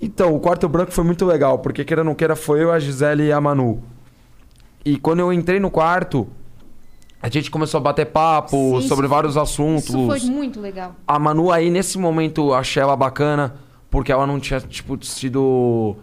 Então, 0.00 0.34
o 0.34 0.40
quarto 0.40 0.68
branco 0.68 0.92
foi 0.92 1.04
muito 1.04 1.24
legal, 1.26 1.58
porque 1.58 1.84
queira 1.84 2.02
ou 2.02 2.06
não 2.06 2.14
queira, 2.14 2.36
foi 2.36 2.62
eu, 2.62 2.70
a 2.72 2.78
Gisele 2.78 3.24
e 3.24 3.32
a 3.32 3.40
Manu. 3.40 3.82
E 4.84 4.96
quando 4.96 5.20
eu 5.20 5.32
entrei 5.32 5.58
no 5.58 5.70
quarto, 5.70 6.28
a 7.20 7.28
gente 7.28 7.50
começou 7.50 7.78
a 7.78 7.80
bater 7.80 8.06
papo 8.06 8.80
Sim, 8.80 8.86
sobre 8.88 9.06
isso- 9.06 9.14
vários 9.14 9.36
assuntos. 9.36 9.88
Isso 9.88 10.06
foi 10.06 10.20
muito 10.20 10.60
legal. 10.60 10.94
A 11.06 11.18
Manu 11.18 11.50
aí, 11.50 11.68
nesse 11.68 11.98
momento, 11.98 12.54
achei 12.54 12.80
ela 12.82 12.94
bacana, 12.96 13.56
porque 13.90 14.12
ela 14.12 14.26
não 14.26 14.38
tinha, 14.38 14.60
tipo, 14.60 15.04
sido. 15.04 15.96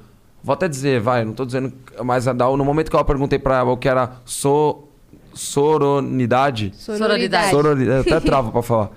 Vou 0.43 0.54
até 0.54 0.67
dizer, 0.67 1.00
vai, 1.00 1.24
não 1.24 1.34
tô 1.34 1.45
dizendo. 1.45 1.71
Mas 2.04 2.28
a 2.28 2.34
da- 2.34 2.50
no 2.56 2.65
momento 2.65 2.89
que 2.91 2.95
eu 2.95 3.06
perguntei 3.06 3.39
pra 3.39 3.60
ela 3.60 3.71
o 3.71 3.78
que 3.78 3.88
era 3.88 4.17
so, 4.26 4.85
soronidade. 5.36 6.71
Sororidade. 6.76 7.52
Sororidade. 7.52 8.10
Até 8.10 8.19
travo 8.26 8.52
pra 8.52 8.62
falar. 8.62 8.89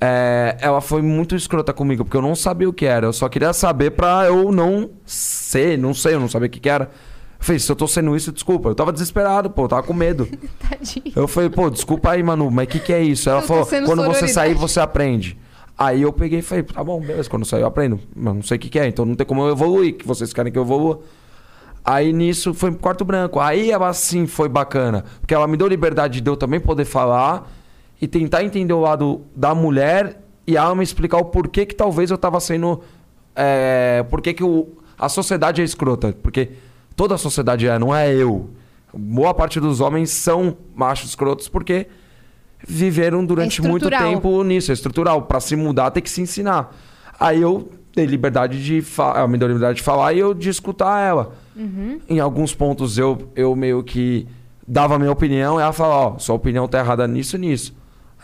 É, 0.00 0.56
ela 0.60 0.80
foi 0.80 1.02
muito 1.02 1.34
escrota 1.34 1.72
comigo, 1.72 2.04
porque 2.04 2.16
eu 2.16 2.22
não 2.22 2.34
sabia 2.34 2.68
o 2.68 2.72
que 2.72 2.86
era. 2.86 3.06
Eu 3.06 3.12
só 3.12 3.28
queria 3.28 3.52
saber 3.52 3.90
pra 3.90 4.26
eu 4.26 4.50
não 4.50 4.90
ser, 5.04 5.76
não 5.76 5.92
sei, 5.92 6.14
eu 6.14 6.20
não 6.20 6.28
sabia 6.28 6.46
o 6.46 6.50
que, 6.50 6.58
que 6.60 6.68
era. 6.68 6.84
Eu 6.84 7.44
falei, 7.44 7.58
se 7.58 7.70
eu 7.70 7.76
tô 7.76 7.86
sendo 7.86 8.16
isso, 8.16 8.32
desculpa. 8.32 8.68
Eu 8.70 8.74
tava 8.74 8.92
desesperado, 8.92 9.50
pô, 9.50 9.64
eu 9.64 9.68
tava 9.68 9.82
com 9.82 9.92
medo. 9.92 10.26
Tadinho. 10.68 11.12
Eu 11.14 11.28
falei, 11.28 11.50
pô, 11.50 11.68
desculpa 11.68 12.10
aí, 12.12 12.22
Manu, 12.22 12.50
mas 12.50 12.66
o 12.66 12.68
que, 12.68 12.78
que 12.78 12.92
é 12.92 13.02
isso? 13.02 13.28
Ela 13.28 13.40
Eu 13.40 13.46
falou, 13.46 13.66
quando 13.66 13.80
você 13.80 13.94
sororidade. 13.96 14.32
sair, 14.32 14.54
você 14.54 14.80
aprende. 14.80 15.38
Aí 15.76 16.02
eu 16.02 16.12
peguei 16.12 16.40
e 16.40 16.42
falei, 16.42 16.62
tá 16.64 16.84
bom, 16.84 17.00
beleza, 17.00 17.28
quando 17.28 17.44
sair 17.44 17.62
eu 17.62 17.66
aprendo. 17.66 18.00
Mas 18.14 18.34
não 18.34 18.42
sei 18.42 18.56
o 18.56 18.60
que, 18.60 18.68
que 18.68 18.78
é, 18.78 18.86
então 18.86 19.04
não 19.04 19.14
tem 19.14 19.26
como 19.26 19.42
eu 19.42 19.50
evoluir, 19.52 19.96
que 19.96 20.06
vocês 20.06 20.32
querem 20.32 20.52
que 20.52 20.58
eu 20.58 20.62
evolua. 20.62 21.00
Aí 21.84 22.12
nisso 22.12 22.52
foi 22.52 22.70
pro 22.70 22.80
quarto 22.80 23.04
branco. 23.04 23.40
Aí 23.40 23.70
ela 23.70 23.92
sim 23.92 24.26
foi 24.26 24.48
bacana. 24.48 25.04
Porque 25.20 25.34
ela 25.34 25.46
me 25.46 25.56
deu 25.56 25.66
liberdade 25.66 26.20
de 26.20 26.28
eu 26.28 26.36
também 26.36 26.60
poder 26.60 26.84
falar 26.84 27.50
e 28.00 28.06
tentar 28.06 28.44
entender 28.44 28.72
o 28.72 28.80
lado 28.80 29.22
da 29.34 29.54
mulher 29.54 30.20
e 30.46 30.56
ela 30.56 30.74
me 30.74 30.82
explicar 30.82 31.18
o 31.18 31.24
porquê 31.26 31.64
que 31.64 31.74
talvez 31.74 32.10
eu 32.10 32.18
tava 32.18 32.40
sendo. 32.40 32.80
É, 33.34 34.04
porquê 34.10 34.34
que 34.34 34.44
o, 34.44 34.68
a 34.98 35.08
sociedade 35.08 35.60
é 35.60 35.64
escrota. 35.64 36.14
Porque 36.22 36.50
toda 36.94 37.14
a 37.14 37.18
sociedade 37.18 37.66
é, 37.66 37.78
não 37.78 37.94
é 37.94 38.12
eu. 38.14 38.50
Boa 38.92 39.32
parte 39.32 39.60
dos 39.60 39.80
homens 39.80 40.10
são 40.10 40.56
machos 40.74 41.10
escrotos 41.10 41.48
porque 41.48 41.86
viveram 42.66 43.24
durante 43.24 43.64
É 43.64 43.68
muito 43.68 43.88
tempo 43.88 44.42
nisso, 44.42 44.70
é 44.70 44.74
estrutural. 44.74 45.22
Pra 45.22 45.40
se 45.40 45.56
mudar 45.56 45.90
tem 45.90 46.02
que 46.02 46.10
se 46.10 46.20
ensinar. 46.20 46.74
Aí 47.18 47.40
eu 47.40 47.70
dei 47.94 48.06
liberdade 48.06 48.62
de 48.62 48.82
falar, 48.82 49.18
ela 49.18 49.28
me 49.28 49.38
deu 49.38 49.48
liberdade 49.48 49.78
de 49.78 49.82
falar 49.82 50.12
e 50.12 50.18
eu 50.18 50.34
de 50.34 50.48
escutar 50.48 51.00
ela. 51.00 51.32
Em 52.08 52.20
alguns 52.20 52.54
pontos 52.54 52.98
eu, 52.98 53.18
eu 53.34 53.54
meio 53.54 53.82
que 53.82 54.26
dava 54.66 54.94
a 54.94 54.98
minha 54.98 55.10
opinião 55.10 55.58
e 55.58 55.62
ela 55.62 55.72
falava, 55.72 56.14
ó, 56.14 56.18
sua 56.18 56.34
opinião 56.34 56.68
tá 56.68 56.78
errada 56.78 57.06
nisso 57.06 57.36
e 57.36 57.38
nisso. 57.38 57.74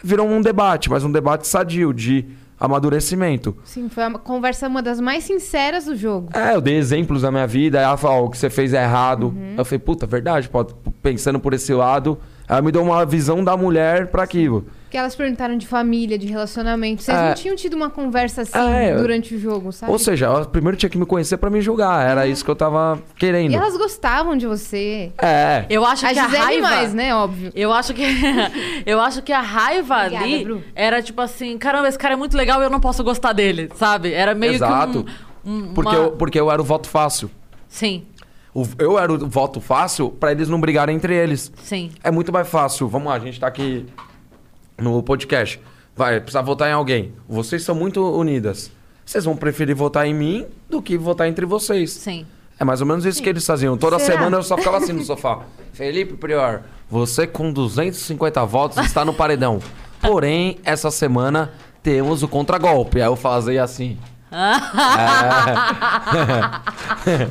Virou 0.03 0.29
um 0.29 0.40
debate, 0.40 0.88
mas 0.88 1.05
um 1.05 1.11
debate 1.11 1.46
sadio, 1.46 1.92
de 1.92 2.27
amadurecimento. 2.59 3.57
Sim, 3.64 3.88
foi 3.88 4.07
uma 4.07 4.18
conversa 4.18 4.66
uma 4.66 4.83
das 4.83 5.01
mais 5.01 5.25
sinceras 5.25 5.85
do 5.87 5.96
jogo. 5.96 6.31
É, 6.33 6.55
eu 6.55 6.61
dei 6.61 6.77
exemplos 6.77 7.22
da 7.22 7.31
minha 7.31 7.46
vida, 7.46 7.81
ela 7.81 7.96
falou, 7.96 8.25
ó, 8.25 8.27
o 8.27 8.31
que 8.31 8.38
você 8.38 8.49
fez 8.49 8.72
é 8.72 8.83
errado. 8.83 9.35
Eu 9.57 9.64
falei, 9.64 9.79
puta, 9.79 10.07
verdade, 10.07 10.49
pode, 10.49 10.75
pensando 11.03 11.38
por 11.38 11.53
esse 11.53 11.72
lado. 11.75 12.18
Ela 12.49 12.62
me 12.62 12.70
deu 12.70 12.83
uma 12.83 13.05
visão 13.05 13.42
da 13.42 13.57
mulher 13.57 14.07
pra 14.09 14.22
aquilo. 14.22 14.66
Que 14.96 15.00
elas 15.00 15.14
perguntaram 15.14 15.59
de 15.59 15.66
família, 15.66 16.16
de 16.16 16.26
relacionamento. 16.26 17.02
Vocês 17.02 17.14
É. 17.14 17.28
não 17.28 17.35
tinham 17.35 17.54
tido 17.54 17.74
uma 17.74 17.90
conversa 17.90 18.40
assim 18.40 18.56
É, 18.59 18.94
eu- 18.94 18.96
durante 18.96 19.35
o 19.35 19.38
jogo, 19.38 19.70
sabe? 19.70 19.92
Ou 19.92 19.98
seja, 19.98 20.42
primeiro 20.46 20.74
tinha 20.74 20.88
que 20.88 20.96
me 20.96 21.04
conhecer 21.04 21.37
pra 21.37 21.50
me 21.50 21.61
julgar. 21.61 22.09
Era 22.09 22.26
isso 22.26 22.42
que 22.42 22.50
eu 22.50 22.56
tava 22.56 22.98
querendo. 23.18 23.52
E 23.52 23.54
elas 23.54 23.76
gostavam 23.76 24.35
de 24.38 24.46
você. 24.46 25.12
É. 25.18 25.66
Eu 25.68 25.85
acho 25.85 26.06
A 26.06 26.14
que 26.14 26.18
a 26.18 26.24
Gisele 26.24 26.42
raiva... 26.42 26.62
mais, 26.70 26.94
né? 26.94 27.14
Óbvio. 27.14 27.52
Eu 27.54 27.74
acho 27.74 27.92
que 27.92 28.02
eu 28.87 28.98
acho 29.02 29.20
que 29.20 29.35
a 29.35 29.42
raiva 29.42 29.96
Obrigada, 30.06 30.24
ali 30.24 30.44
Bru. 30.44 30.62
era 30.74 31.02
tipo 31.02 31.20
assim, 31.20 31.59
caramba, 31.59 31.88
esse 31.88 31.98
cara 31.98 32.14
é 32.14 32.16
muito 32.16 32.35
legal 32.35 32.62
e 32.62 32.64
eu 32.64 32.70
não 32.70 32.80
posso 32.80 33.04
gostar 33.04 33.35
dele, 33.35 33.68
sabe? 33.74 34.14
Era 34.14 34.35
meio 34.35 34.54
Exato. 34.54 35.04
que 35.04 35.11
um, 35.46 35.52
um- 35.59 35.74
Porque, 35.74 35.94
uma- 35.94 36.04
eu, 36.04 36.12
porque 36.12 36.40
eu 36.40 36.50
era 36.50 36.62
o 36.62 36.64
voto 36.64 36.88
fácil. 36.88 37.30
Sim, 37.68 38.06
eu 38.78 38.98
era 38.98 39.12
o 39.12 39.28
voto 39.28 39.61
fácil 39.61 40.09
pra 40.09 40.32
eles 40.32 40.48
não 40.48 40.59
brigarem 40.59 40.96
entre 40.96 41.14
eles. 41.14 41.52
sim. 41.62 41.90
É 42.02 42.11
muito 42.11 42.32
mais 42.32 42.48
fácil. 42.48 42.88
Vamos 42.88 43.09
lá, 43.09 43.14
a 43.16 43.18
gente 43.18 43.38
tá 43.38 43.46
aqui 43.46 43.85
no 44.79 45.03
podcast. 45.03 45.61
Vai, 45.95 46.21
precisa 46.21 46.43
votar 46.43 46.69
em 46.69 46.73
alguém. 46.73 47.12
Vocês 47.29 47.62
são 47.62 47.75
muito 47.75 48.03
unidas. 48.19 48.71
Vocês 49.05 49.25
vão 49.25 49.37
preferir 49.37 49.75
votar 49.75 50.07
em 50.07 50.12
mim 50.15 50.47
do 50.69 50.83
que 50.83 50.99
votar 50.99 51.29
entre 51.29 51.47
vocês. 51.47 51.91
Sim. 51.93 52.27
É 52.59 52.65
mais 52.65 52.81
ou 52.81 52.87
menos 52.87 53.05
isso 53.05 53.23
que 53.23 53.29
eles 53.29 53.47
faziam. 53.47 53.77
Toda 53.77 53.99
Será? 53.99 54.19
semana 54.19 54.37
eu 54.39 54.43
só 54.43 54.57
ficava 54.57 54.79
assim 54.79 54.93
no 54.93 55.05
sofá. 55.05 55.41
Felipe 55.73 56.15
Prior, 56.15 56.62
você 56.91 57.27
com 57.27 57.53
250 57.53 58.45
votos 58.47 58.79
está 58.79 59.05
no 59.05 59.12
paredão. 59.15 59.61
Porém, 60.01 60.59
essa 60.65 60.91
semana 60.91 61.53
temos 61.83 62.23
o 62.23 62.29
contragolpe. 62.29 63.01
Aí 63.01 63.07
eu 63.07 63.17
fazia 63.17 63.62
assim. 63.62 63.97
É. 67.07 67.29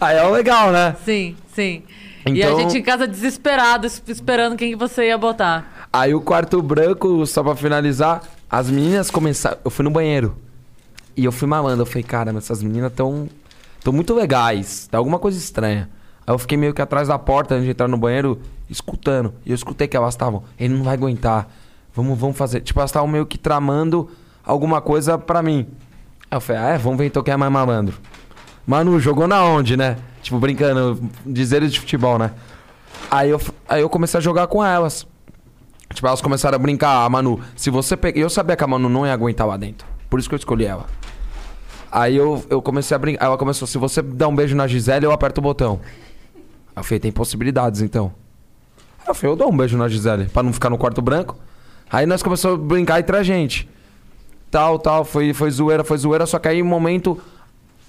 Aí 0.00 0.16
é 0.16 0.22
legal, 0.28 0.70
né? 0.72 0.96
Sim, 1.04 1.36
sim. 1.54 1.82
E 2.26 2.42
a 2.42 2.46
Então- 2.46 2.60
gente 2.60 2.78
em 2.78 2.82
casa 2.82 3.06
desesperado, 3.06 3.86
es- 3.86 4.02
esperando 4.06 4.56
quem 4.56 4.70
que 4.70 4.76
você 4.76 5.06
ia 5.08 5.18
botar. 5.18 5.77
Aí 5.92 6.14
o 6.14 6.20
quarto 6.20 6.60
branco, 6.60 7.24
só 7.26 7.42
pra 7.42 7.56
finalizar, 7.56 8.22
as 8.50 8.70
meninas 8.70 9.10
começaram. 9.10 9.58
Eu 9.64 9.70
fui 9.70 9.84
no 9.84 9.90
banheiro. 9.90 10.36
E 11.16 11.24
eu 11.24 11.32
fui 11.32 11.48
mamando. 11.48 11.82
Eu 11.82 11.86
falei, 11.86 12.02
cara, 12.02 12.32
mas 12.32 12.44
essas 12.44 12.62
meninas 12.62 12.92
tão. 12.92 13.28
tão 13.82 13.92
muito 13.92 14.14
legais. 14.14 14.86
Tá 14.90 14.98
alguma 14.98 15.18
coisa 15.18 15.38
estranha. 15.38 15.88
Aí 16.26 16.34
eu 16.34 16.38
fiquei 16.38 16.58
meio 16.58 16.74
que 16.74 16.82
atrás 16.82 17.08
da 17.08 17.18
porta 17.18 17.54
antes 17.54 17.64
de 17.64 17.70
entrar 17.70 17.88
no 17.88 17.96
banheiro, 17.96 18.40
escutando. 18.68 19.32
E 19.46 19.50
eu 19.50 19.54
escutei 19.54 19.88
que 19.88 19.96
elas 19.96 20.14
estavam. 20.14 20.44
Ele 20.58 20.74
não 20.74 20.84
vai 20.84 20.94
aguentar. 20.94 21.48
Vamos, 21.94 22.18
vamos 22.18 22.36
fazer. 22.36 22.60
Tipo, 22.60 22.80
elas 22.80 22.90
estavam 22.90 23.08
meio 23.08 23.24
que 23.24 23.38
tramando 23.38 24.10
alguma 24.44 24.80
coisa 24.80 25.18
pra 25.18 25.42
mim. 25.42 25.66
Aí 26.30 26.36
eu 26.36 26.40
falei, 26.40 26.62
ah, 26.62 26.68
é? 26.74 26.78
Vamos 26.78 26.98
ver 26.98 27.06
então 27.06 27.22
quem 27.22 27.32
é 27.32 27.36
mais 27.36 27.50
malandro. 27.50 27.98
Manu, 28.66 29.00
jogou 29.00 29.26
na 29.26 29.42
onde, 29.42 29.76
né? 29.76 29.96
Tipo, 30.22 30.38
brincando, 30.38 31.00
dizeres 31.24 31.72
de 31.72 31.80
futebol, 31.80 32.18
né? 32.18 32.32
Aí 33.10 33.30
eu, 33.30 33.40
aí 33.66 33.80
eu 33.80 33.88
comecei 33.88 34.18
a 34.18 34.20
jogar 34.20 34.46
com 34.46 34.62
elas. 34.62 35.06
Tipo, 35.94 36.06
elas 36.06 36.20
começaram 36.20 36.56
a 36.56 36.58
brincar, 36.58 37.04
a 37.04 37.08
Manu, 37.08 37.40
se 37.56 37.70
você 37.70 37.96
pegar. 37.96 38.18
Eu 38.18 38.28
sabia 38.28 38.56
que 38.56 38.64
a 38.64 38.66
Manu 38.66 38.88
não 38.88 39.06
ia 39.06 39.12
aguentar 39.12 39.46
lá 39.46 39.56
dentro. 39.56 39.86
Por 40.08 40.18
isso 40.18 40.28
que 40.28 40.34
eu 40.34 40.38
escolhi 40.38 40.64
ela. 40.64 40.86
Aí 41.90 42.16
eu, 42.16 42.44
eu 42.50 42.60
comecei 42.60 42.94
a 42.94 42.98
brincar. 42.98 43.24
Ela 43.24 43.38
começou, 43.38 43.66
se 43.66 43.78
você 43.78 44.02
dá 44.02 44.28
um 44.28 44.36
beijo 44.36 44.54
na 44.54 44.66
Gisele, 44.66 45.06
eu 45.06 45.12
aperto 45.12 45.40
o 45.40 45.42
botão. 45.42 45.80
Eu 46.76 46.84
falei, 46.84 47.00
tem 47.00 47.10
possibilidades 47.10 47.80
então. 47.80 48.12
Eu 49.06 49.14
falei, 49.14 49.32
eu 49.32 49.36
dou 49.36 49.50
um 49.50 49.56
beijo 49.56 49.76
na 49.76 49.88
Gisele, 49.88 50.26
pra 50.26 50.42
não 50.42 50.52
ficar 50.52 50.70
no 50.70 50.78
quarto 50.78 51.00
branco. 51.00 51.36
Aí 51.90 52.04
nós 52.04 52.22
começamos 52.22 52.60
a 52.60 52.62
brincar 52.62 53.00
entre 53.00 53.16
a 53.16 53.22
gente. 53.22 53.68
Tal, 54.50 54.78
tal, 54.78 55.04
foi, 55.04 55.32
foi 55.32 55.50
zoeira, 55.50 55.82
foi 55.82 55.98
zoeira, 55.98 56.26
só 56.26 56.38
que 56.38 56.48
aí 56.48 56.62
um 56.62 56.66
momento 56.66 57.20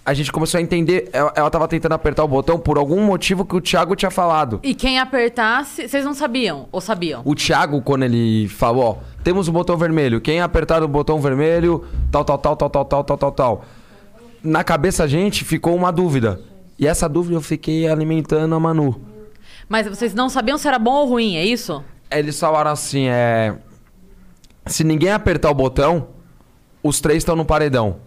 a 0.10 0.14
gente 0.16 0.32
começou 0.32 0.58
a 0.58 0.62
entender. 0.62 1.08
Ela, 1.14 1.32
ela 1.36 1.52
tava 1.52 1.68
tentando 1.68 1.92
apertar 1.92 2.24
o 2.24 2.28
botão 2.28 2.58
por 2.58 2.80
algum 2.80 3.00
motivo 3.04 3.46
que 3.46 3.56
o 3.56 3.62
Thiago 3.62 3.96
tinha 3.96 4.10
falado. 4.10 4.60
E 4.64 4.74
quem 4.74 4.98
apertasse, 4.98 5.88
vocês 5.88 6.04
não 6.04 6.16
sabiam? 6.16 6.68
Ou 6.72 6.82
sabiam? 6.82 7.22
O 7.24 7.36
Thiago, 7.36 7.80
quando 7.84 8.06
ele 8.06 8.48
falou, 8.48 8.84
ó, 8.84 8.98
temos 9.24 9.48
o 9.48 9.52
botão 9.52 9.78
vermelho. 9.78 10.20
Quem 10.20 10.42
apertar 10.42 10.82
o 10.82 10.88
botão 10.88 11.22
vermelho, 11.22 11.86
tal, 12.12 12.26
tal, 12.26 12.40
tal, 12.40 12.56
tal, 12.56 12.70
tal, 12.72 12.86
tal, 12.86 13.04
tal, 13.04 13.18
tal, 13.18 13.32
tal. 13.32 13.66
Na 14.44 14.64
cabeça 14.64 15.04
a 15.04 15.08
gente 15.08 15.46
ficou 15.46 15.76
uma 15.76 15.92
dúvida. 15.92 16.42
E 16.80 16.88
essa 16.88 17.08
dúvida 17.08 17.36
eu 17.36 17.42
fiquei 17.42 17.88
alimentando 17.88 18.56
a 18.56 18.60
Manu. 18.60 19.00
Mas 19.68 19.88
vocês 19.88 20.16
não 20.16 20.28
sabiam 20.28 20.58
se 20.58 20.68
era 20.68 20.80
bom 20.80 20.94
ou 20.94 21.08
ruim, 21.08 21.36
é 21.36 21.46
isso? 21.46 21.84
Eles 22.10 22.40
falaram 22.40 22.72
assim, 22.72 23.06
é. 23.10 23.56
Se 24.66 24.84
ninguém 24.84 25.12
apertar 25.12 25.52
o 25.52 25.54
botão, 25.54 26.08
os 26.82 27.00
três 27.00 27.20
estão 27.20 27.36
no 27.36 27.46
paredão. 27.46 27.98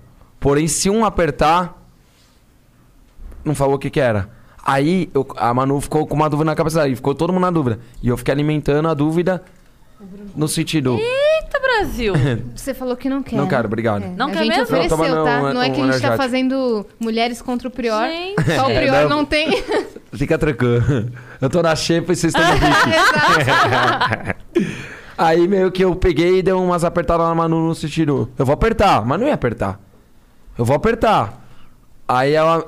Porém, 0.41 0.67
se 0.67 0.91
um 0.91 1.05
apertar. 1.05 1.81
Não 3.45 3.55
falou 3.55 3.75
o 3.77 3.79
que, 3.79 3.91
que 3.91 4.01
era. 4.01 4.29
Aí 4.65 5.11
eu- 5.15 5.27
a 5.37 5.53
Manu 5.53 5.81
ficou 5.81 6.07
com 6.07 6.15
uma 6.15 6.31
dúvida 6.31 6.51
na 6.51 6.55
cabeça. 6.57 6.83
Aí 6.83 6.95
ficou 6.95 7.15
todo 7.15 7.33
mundo 7.33 7.43
na 7.43 7.51
dúvida. 7.51 7.79
E 8.03 8.09
eu 8.09 8.17
fiquei 8.17 8.33
alimentando 8.33 8.89
a 8.89 8.95
dúvida 8.95 9.43
No 10.37 10.49
sentido. 10.49 10.99
Eita, 10.99 11.61
Brasil! 11.61 12.13
Você 12.57 12.73
falou 12.75 12.97
que 12.97 13.09
não 13.09 13.23
quer. 13.23 13.37
Não 13.37 13.47
quero, 13.47 13.67
obrigado. 13.67 14.03
É. 14.05 14.09
Não 14.09 14.27
a 14.29 14.31
quer 14.31 14.39
gente 14.39 14.49
mesmo? 14.49 14.63
ofereceu, 14.65 14.97
Não, 14.99 15.07
toma 15.07 15.25
tá? 15.25 15.43
não, 15.43 15.55
Não 15.55 15.63
é 15.63 15.67
um 15.69 15.73
que 15.73 15.81
a 15.81 15.85
gente 15.85 15.85
tá 15.85 15.85
energético. 15.89 16.17
fazendo 16.17 16.87
mulheres 16.99 17.41
contra 17.43 17.69
o 17.69 17.71
prior. 17.71 18.07
Gente. 18.09 18.43
Só 18.57 18.67
o 18.67 18.71
É, 18.71 18.81
prior 18.81 19.03
não. 19.09 19.19
não 19.19 19.25
tem. 19.25 19.63
Fica 20.15 20.37
tranquilo. 20.39 20.83
Eu 21.41 21.49
tô 21.51 21.63
na 21.63 21.75
xepa 21.77 22.13
e 22.13 22.17
vocês 22.17 22.35
estão 22.35 22.49
no 22.49 22.55
bico. 22.61 22.73
Aí 25.17 25.47
meio 25.47 25.71
que 25.71 25.85
eu 25.85 25.95
peguei 25.95 26.39
e 26.39 26.43
dei 26.43 26.55
umas 26.55 26.85
apertadas 26.85 27.27
na 27.27 27.35
Manu 27.35 27.69
no 27.69 27.75
sentido. 27.75 28.31
Eu 28.39 28.45
vou 28.47 28.55
apertar, 28.55 29.05
mas 29.05 29.21
não 29.21 29.27
ia 29.27 29.35
apertar. 29.35 29.79
Eu 30.59 30.65
vou 30.65 30.75
apertar. 30.77 31.45
Aí 32.09 32.33
ela 32.33 32.65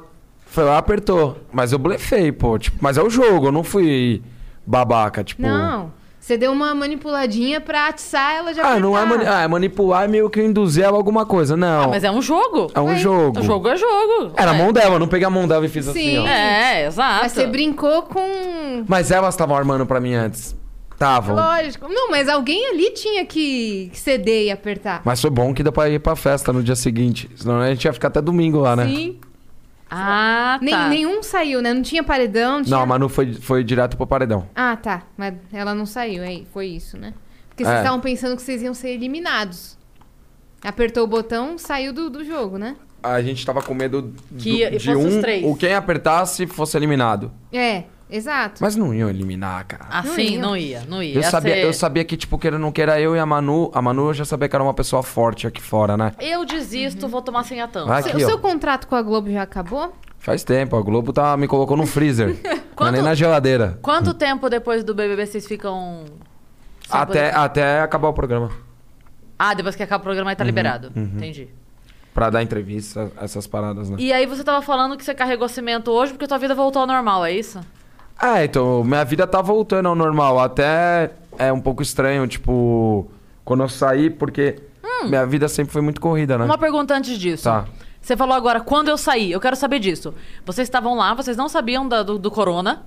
foi 0.55 0.64
lá, 0.64 0.79
apertou. 0.79 1.38
Mas 1.53 1.73
eu 1.73 1.79
blefei, 1.79 2.31
pô. 2.31 2.59
Tipo, 2.59 2.79
mas 2.81 2.97
é 2.97 3.03
o 3.03 3.11
jogo, 3.11 3.49
eu 3.49 3.53
não 3.53 3.64
fui 3.64 4.23
babaca, 4.67 5.25
tipo. 5.25 5.43
Não. 5.43 5.93
Você 6.19 6.38
deu 6.38 6.53
uma 6.53 6.75
manipuladinha 6.75 7.61
pra 7.61 7.88
atiçar 7.88 8.37
ela 8.37 8.55
já 8.55 8.67
Ah, 8.67 8.81
não 8.81 8.97
é, 8.97 9.05
mani 9.05 9.27
ah, 9.27 9.43
é 9.43 9.49
manipular 9.49 10.07
e 10.07 10.09
meio 10.09 10.31
que 10.31 10.40
induzir 10.40 10.83
ela 10.83 10.97
a 10.97 10.99
alguma 10.99 11.27
coisa. 11.27 11.55
Não. 11.55 11.90
Mas 11.90 12.03
é 12.03 12.11
um 12.11 12.23
jogo. 12.23 12.71
É 12.75 12.81
um 12.81 12.87
Ué, 12.87 12.97
jogo. 12.97 13.40
O 13.40 13.43
jogo 13.43 13.69
é 13.69 13.77
jogo. 13.77 14.33
Era 14.35 14.53
a 14.53 14.55
Ué. 14.55 14.59
mão 14.59 14.73
dela, 14.73 14.95
eu 14.95 14.99
não 14.99 15.07
peguei 15.07 15.27
a 15.27 15.31
mão 15.31 15.47
dela 15.47 15.67
e 15.67 15.69
fiz 15.69 15.87
assim, 15.87 16.12
Sim. 16.12 16.19
ó. 16.21 16.27
É, 16.27 16.87
exato. 16.87 17.25
Mas 17.25 17.33
você 17.33 17.47
brincou 17.47 18.05
com. 18.05 18.85
Mas 18.88 19.11
elas 19.11 19.35
estavam 19.35 19.55
armando 19.55 19.85
pra 19.85 20.01
mim 20.01 20.14
antes. 20.14 20.57
Estavam. 20.95 21.37
Lógico. 21.37 21.88
Não, 21.90 22.11
mas 22.11 22.27
alguém 22.27 22.71
ali 22.71 22.90
tinha 22.93 23.27
que 23.27 23.90
ceder 23.93 24.45
e 24.47 24.51
apertar. 24.51 25.03
Mas 25.05 25.21
foi 25.21 25.29
bom 25.29 25.53
que 25.53 25.62
deu 25.62 25.73
pra 25.73 25.90
ir 25.90 25.99
pra 25.99 26.17
festa 26.17 26.55
no 26.55 26.62
dia 26.62 26.77
seguinte. 26.77 27.29
Senão 27.37 27.61
a 27.61 27.69
gente 27.69 27.85
ia 27.85 27.93
ficar 27.93 28.09
até 28.09 28.23
domingo 28.23 28.61
lá, 28.61 28.75
né? 28.75 28.87
Sim. 28.87 29.19
Ah, 29.90 30.59
Nem- 30.61 30.75
tá. 30.75 30.88
nenhum 30.88 31.23
saiu, 31.23 31.61
né? 31.62 31.73
Não 31.73 31.83
tinha 31.83 32.03
paredão. 32.03 32.62
Tinha... 32.62 32.77
Não, 32.77 32.83
a 32.83 32.87
Manu 32.87 33.09
foi, 33.09 33.33
foi 33.35 33.62
direto 33.62 33.97
pro 33.97 34.07
paredão. 34.07 34.49
Ah, 34.55 34.77
tá. 34.77 35.03
Mas 35.16 35.35
ela 35.53 35.75
não 35.75 35.87
saiu, 35.87 36.23
aí 36.23 36.47
foi 36.53 36.66
isso, 36.68 36.97
né? 36.99 37.12
Porque 37.51 37.62
É. 37.62 37.66
vocês 37.66 37.79
estavam 37.79 38.01
pensando 38.01 38.35
que 38.37 38.42
vocês 38.42 38.62
iam 38.62 38.75
ser 38.75 38.88
eliminados. 38.90 39.79
Apertou 40.62 41.05
o 41.05 41.07
botão, 41.07 41.59
saiu 41.59 41.92
do, 41.92 42.09
do 42.11 42.25
jogo, 42.25 42.59
né? 42.59 42.77
A 43.03 43.20
gente 43.20 43.44
tava 43.44 43.61
com 43.62 43.75
medo 43.75 44.01
do- 44.03 44.23
Que 44.38 44.51
ia- 44.61 44.70
de 44.70 44.79
fosse 44.79 45.07
os 45.07 45.14
um, 45.14 45.20
três. 45.20 45.44
ou 45.44 45.55
quem 45.55 45.75
apertasse 45.75 46.47
fosse 46.47 46.77
eliminado. 46.77 47.31
É, 47.53 47.85
exato. 48.16 48.62
Mas 48.62 48.77
não 48.77 48.92
iam 48.94 49.09
eliminar, 49.09 49.64
cara. 49.66 49.87
Assim, 49.90 50.37
Não 50.38 50.48
não 50.50 50.57
ia. 50.57 50.79
ia, 50.81 50.85
não 50.88 51.03
ia. 51.03 51.14
eu, 51.16 51.20
Ia 51.22 51.31
sabia, 51.31 51.55
ser- 51.55 51.64
eu 51.64 51.72
sabia 51.72 52.05
que, 52.05 52.16
tipo, 52.16 52.38
queira 52.38 52.57
ou 52.57 52.61
não 52.62 52.70
queira, 52.72 53.00
eu 53.00 53.14
e 53.16 53.18
a 53.18 53.27
Manu... 53.27 53.70
A 53.74 53.81
Manu 53.83 54.09
eu 54.09 54.14
já 54.14 54.24
sabia 54.24 54.48
que 54.48 54.55
era 54.57 54.62
uma 54.62 54.74
pessoa 54.74 55.03
forte 55.03 55.46
aqui 55.46 55.61
fora, 55.62 55.96
né? 55.96 56.12
Eu 56.20 56.44
desisto, 56.44 57.09
vou 57.09 57.20
tomar 57.22 57.44
sem 57.44 57.61
a 57.61 57.66
tampa. 57.68 57.96
Aqui, 57.98 58.16
o 58.16 58.20
seu 58.20 58.37
ó. 58.37 58.38
contrato 58.38 58.87
com 58.87 58.94
a 58.94 59.03
Globo 59.03 59.31
já 59.31 59.42
acabou? 59.42 59.92
Faz 60.18 60.42
tempo, 60.42 60.77
a 60.77 60.81
Globo 60.83 61.12
tá, 61.12 61.37
me 61.37 61.46
colocou 61.46 61.77
no 61.77 61.87
freezer. 61.87 62.29
não 62.44 62.50
é 62.53 62.61
Quanto- 62.74 62.92
nem 62.92 63.03
na 63.03 63.14
geladeira. 63.14 63.79
Quanto 63.83 64.14
tempo 64.14 64.48
depois 64.48 64.83
do 64.85 64.94
BBB 64.94 65.27
vocês 65.27 65.46
ficam... 65.46 66.05
Até, 66.90 67.05
poder- 67.31 67.37
até 67.37 67.81
acabar 67.81 68.09
o 68.09 68.12
programa. 68.12 68.50
Ah, 69.38 69.53
depois 69.55 69.74
que 69.74 69.83
acaba 69.83 70.00
o 70.00 70.05
programa 70.05 70.31
aí 70.31 70.37
tá 70.37 70.44
liberado. 70.44 70.92
Entendi. 70.94 71.48
Pra 72.14 72.31
dar 72.31 72.42
entrevista, 72.44 73.11
essas 73.20 73.46
paradas, 73.46 73.90
né? 73.90 73.96
E 73.98 74.12
aí 74.12 74.24
você 74.24 74.44
tava 74.44 74.62
falando 74.62 74.96
que 74.96 75.05
você 75.05 75.12
carregou 75.12 75.48
cimento 75.48 75.90
hoje 75.90 76.12
porque 76.12 76.29
tua 76.29 76.38
vida 76.38 76.55
voltou 76.55 76.81
ao 76.83 76.87
normal, 76.87 77.24
é 77.24 77.33
isso? 77.33 77.59
É, 78.20 78.44
então, 78.44 78.83
minha 78.85 79.05
vida 79.05 79.27
tá 79.27 79.42
voltando 79.42 79.87
ao 79.88 79.94
normal. 79.94 80.38
Até 80.38 81.11
é 81.38 81.53
um 81.53 81.61
pouco 81.61 81.83
estranho, 81.83 82.27
tipo, 82.27 83.07
quando 83.44 83.62
eu 83.62 83.68
saí, 83.68 84.09
porque 84.11 84.57
minha 85.07 85.27
vida 85.27 85.48
sempre 85.48 85.72
foi 85.72 85.83
muito 85.83 86.00
corrida, 86.00 86.38
né? 86.38 86.44
Uma 86.44 86.57
pergunta 86.59 86.94
antes 86.94 87.18
disso. 87.18 87.44
Tá. 87.44 87.66
Você 88.00 88.16
falou 88.16 88.35
agora, 88.35 88.61
quando 88.61 88.88
eu 88.88 88.96
saí, 88.98 89.33
eu 89.33 89.40
quero 89.40 89.57
saber 89.57 89.79
disso. 89.79 90.14
Vocês 90.44 90.66
estavam 90.66 90.94
lá, 90.94 91.14
vocês 91.14 91.37
não 91.37 91.48
sabiam 91.48 91.88
da- 91.88 92.03
do, 92.03 92.18
do 92.18 92.31
corona. 92.31 92.83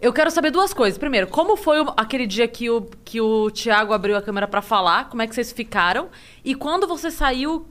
Eu 0.00 0.12
quero 0.12 0.30
saber 0.30 0.50
duas 0.50 0.74
coisas. 0.74 0.98
Primeiro, 0.98 1.26
como 1.26 1.56
foi 1.56 1.80
o- 1.80 1.92
aquele 1.96 2.26
dia 2.26 2.46
que 2.46 2.68
o, 2.68 2.82
que 3.04 3.18
o 3.20 3.50
Thiago 3.50 3.94
abriu 3.94 4.14
a 4.16 4.20
câmera 4.22 4.46
pra 4.46 4.60
falar? 4.60 5.08
Como 5.08 5.22
é 5.22 5.26
que 5.26 5.34
vocês 5.34 5.52
ficaram? 5.52 6.08
E 6.44 6.54
quando 6.54 6.86
você 6.86 7.10
saiu, 7.10 7.66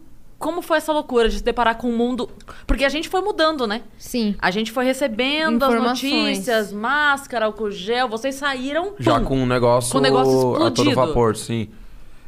como 0.46 0.62
foi 0.62 0.78
essa 0.78 0.94
loucura 0.94 1.28
de 1.28 1.38
se 1.38 1.44
deparar 1.44 1.76
com 1.76 1.90
o 1.90 1.98
mundo? 1.98 2.30
Porque 2.68 2.86
a 2.86 2.90
gente 2.90 3.10
foi 3.10 3.20
mudando, 3.20 3.66
né? 3.66 3.82
Sim. 3.98 4.36
A 4.38 4.52
gente 4.52 4.72
foi 4.72 4.86
recebendo 4.86 5.66
as 5.66 5.74
notícias, 5.74 6.72
máscara, 6.72 7.48
álcool 7.48 7.72
gel. 7.72 8.08
Vocês 8.08 8.36
saíram. 8.36 8.94
Já 9.00 9.20
pum. 9.20 9.26
com 9.26 9.38
um 9.40 9.46
negócio, 9.48 9.92
Com 9.92 9.98
o 9.98 10.02
negócio 10.02 10.56
a 10.58 10.60
todo 10.60 10.68
explodido. 10.68 10.96
vapor, 10.96 11.36
sim. 11.36 11.68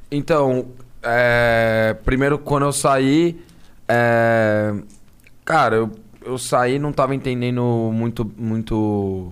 Então, 0.10 0.70
é, 1.04 1.96
primeiro 2.04 2.40
quando 2.40 2.64
eu 2.64 2.72
saí, 2.72 3.40
é, 3.88 4.74
cara, 5.46 5.76
eu, 5.76 5.92
eu 6.26 6.40
saí 6.40 6.80
não 6.80 6.92
tava 6.92 7.14
entendendo 7.14 7.92
muito, 7.94 8.32
muito... 8.36 9.32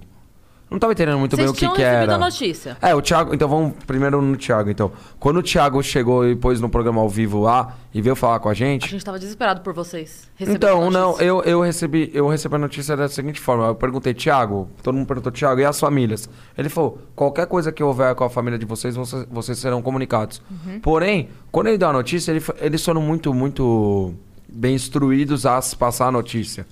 Não 0.69 0.79
tava 0.79 0.93
entendendo 0.93 1.19
muito 1.19 1.35
Vocês 1.35 1.51
bem 1.51 1.69
o 1.69 1.71
que 1.71 1.75
que 1.77 1.81
era. 1.83 2.15
a 2.15 2.17
notícia. 2.17 2.75
É, 2.81 2.93
o 2.95 3.01
Thiago. 3.01 3.33
Então 3.35 3.47
vamos 3.47 3.73
primeiro 3.85 4.19
no 4.21 4.35
Thiago. 4.35 4.69
Então, 4.69 4.91
quando 5.19 5.37
o 5.37 5.43
Thiago 5.43 5.81
chegou 5.83 6.27
e 6.27 6.35
pôs 6.35 6.59
no 6.59 6.67
programa 6.67 6.99
ao 7.01 7.07
vivo 7.07 7.39
lá 7.41 7.75
e 7.93 8.01
veio 8.01 8.15
falar 8.15 8.39
com 8.39 8.49
a 8.49 8.51
A 8.51 8.55
gente. 8.55 8.89
gente 8.89 9.05
tava 9.05 9.19
desesperado 9.19 9.61
por 9.61 9.73
vocês. 9.73 10.29
Então, 10.39 10.89
não, 10.89 11.19
eu, 11.21 11.41
eu, 11.43 11.61
recebi, 11.61 12.09
eu 12.13 12.27
recebi 12.27 12.55
a 12.55 12.57
notícia 12.57 12.97
da 12.97 13.07
seguinte 13.07 13.39
forma. 13.39 13.67
Eu 13.67 13.75
perguntei, 13.75 14.13
Thiago, 14.13 14.67
todo 14.81 14.95
mundo 14.95 15.05
perguntou, 15.07 15.31
Thiago, 15.31 15.61
e 15.61 15.65
as 15.65 15.79
famílias? 15.79 16.27
Ele 16.57 16.67
falou, 16.67 16.99
qualquer 17.15 17.45
coisa 17.45 17.71
que 17.71 17.83
houver 17.83 18.13
com 18.15 18.23
a 18.23 18.29
família 18.29 18.57
de 18.57 18.65
vocês, 18.65 18.95
vocês, 18.95 19.25
vocês 19.29 19.59
serão 19.59 19.81
comunicados. 19.83 20.41
Porém, 20.81 21.29
quando 21.51 21.67
ele 21.67 21.77
deu 21.77 21.89
a 21.89 21.93
notícia, 21.93 22.31
ele, 22.31 22.43
eles 22.59 22.83
foram 22.83 23.01
muito, 23.01 23.33
muito 23.33 24.13
bem 24.49 24.73
instruídos 24.75 25.45
a 25.45 25.61
se 25.61 25.75
passar 25.75 26.07
a 26.07 26.11
notícia. 26.11 26.65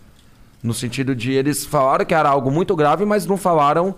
No 0.64 0.74
sentido 0.74 1.14
de 1.14 1.34
eles 1.34 1.66
falaram 1.66 2.06
que 2.06 2.14
era 2.14 2.30
algo 2.30 2.50
muito 2.50 2.74
grave, 2.76 3.04
mas 3.06 3.26
não 3.26 3.36
falaram 3.38 3.94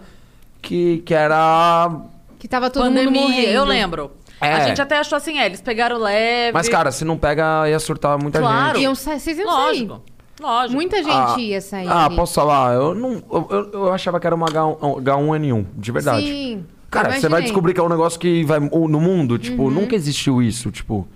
que, 0.62 0.97
que 1.06 1.13
era 1.13 1.91
Que 2.39 2.47
tava 2.47 2.69
todo 2.71 2.86
mundo 2.86 2.95
Pandemia, 2.95 3.21
morrendo. 3.21 3.47
eu 3.51 3.63
lembro. 3.65 4.12
É. 4.41 4.51
A 4.54 4.67
gente 4.67 4.82
até 4.82 4.97
achou 4.97 5.15
assim, 5.15 5.38
é, 5.39 5.45
eles 5.45 5.62
pegaram 5.62 5.97
leve. 5.97 6.51
Mas, 6.54 6.67
cara, 6.67 6.91
se 6.91 7.06
não 7.06 7.17
pega, 7.17 7.69
ia 7.69 7.80
surtar 7.80 8.17
muita 8.17 8.39
Claro. 8.39 8.73
gente. 8.75 8.84
Iam 8.84 8.95
sa- 8.95 9.17
Vocês 9.17 9.38
iam 9.38 9.47
lógico. 9.47 9.93
sair. 9.93 10.01
Lógico. 10.41 10.73
Muita 10.73 10.97
gente 10.97 11.10
Ah, 11.13 11.36
ia 11.39 11.62
sair. 11.62 11.88
Ah, 11.88 12.06
ali. 12.08 12.15
posso 12.17 12.34
falar? 12.34 12.73
Eu, 12.75 12.93
não, 12.93 13.12
eu, 13.32 13.47
eu- 13.49 13.71
eu 13.73 13.93
achava 13.93 14.19
que 14.19 14.28
era 14.28 14.36
uma 14.36 14.47
H1, 14.47 14.97
H1N1, 15.01 15.65
de 15.78 15.91
verdade. 15.91 16.28
Sim. 16.28 16.65
Cara, 16.91 17.12
você 17.19 17.30
vai 17.30 17.41
descobrir 17.41 17.73
que 17.73 17.80
é 17.80 17.84
um 17.84 17.89
negócio 17.89 18.19
que 18.19 18.43
vai. 18.43 18.60
No 18.60 18.99
mundo, 18.99 19.38
tipo, 19.38 19.63
Uhum. 19.63 19.69
nunca 19.71 19.95
existiu 19.95 20.41
isso, 20.41 20.71
tipo. 20.71 21.08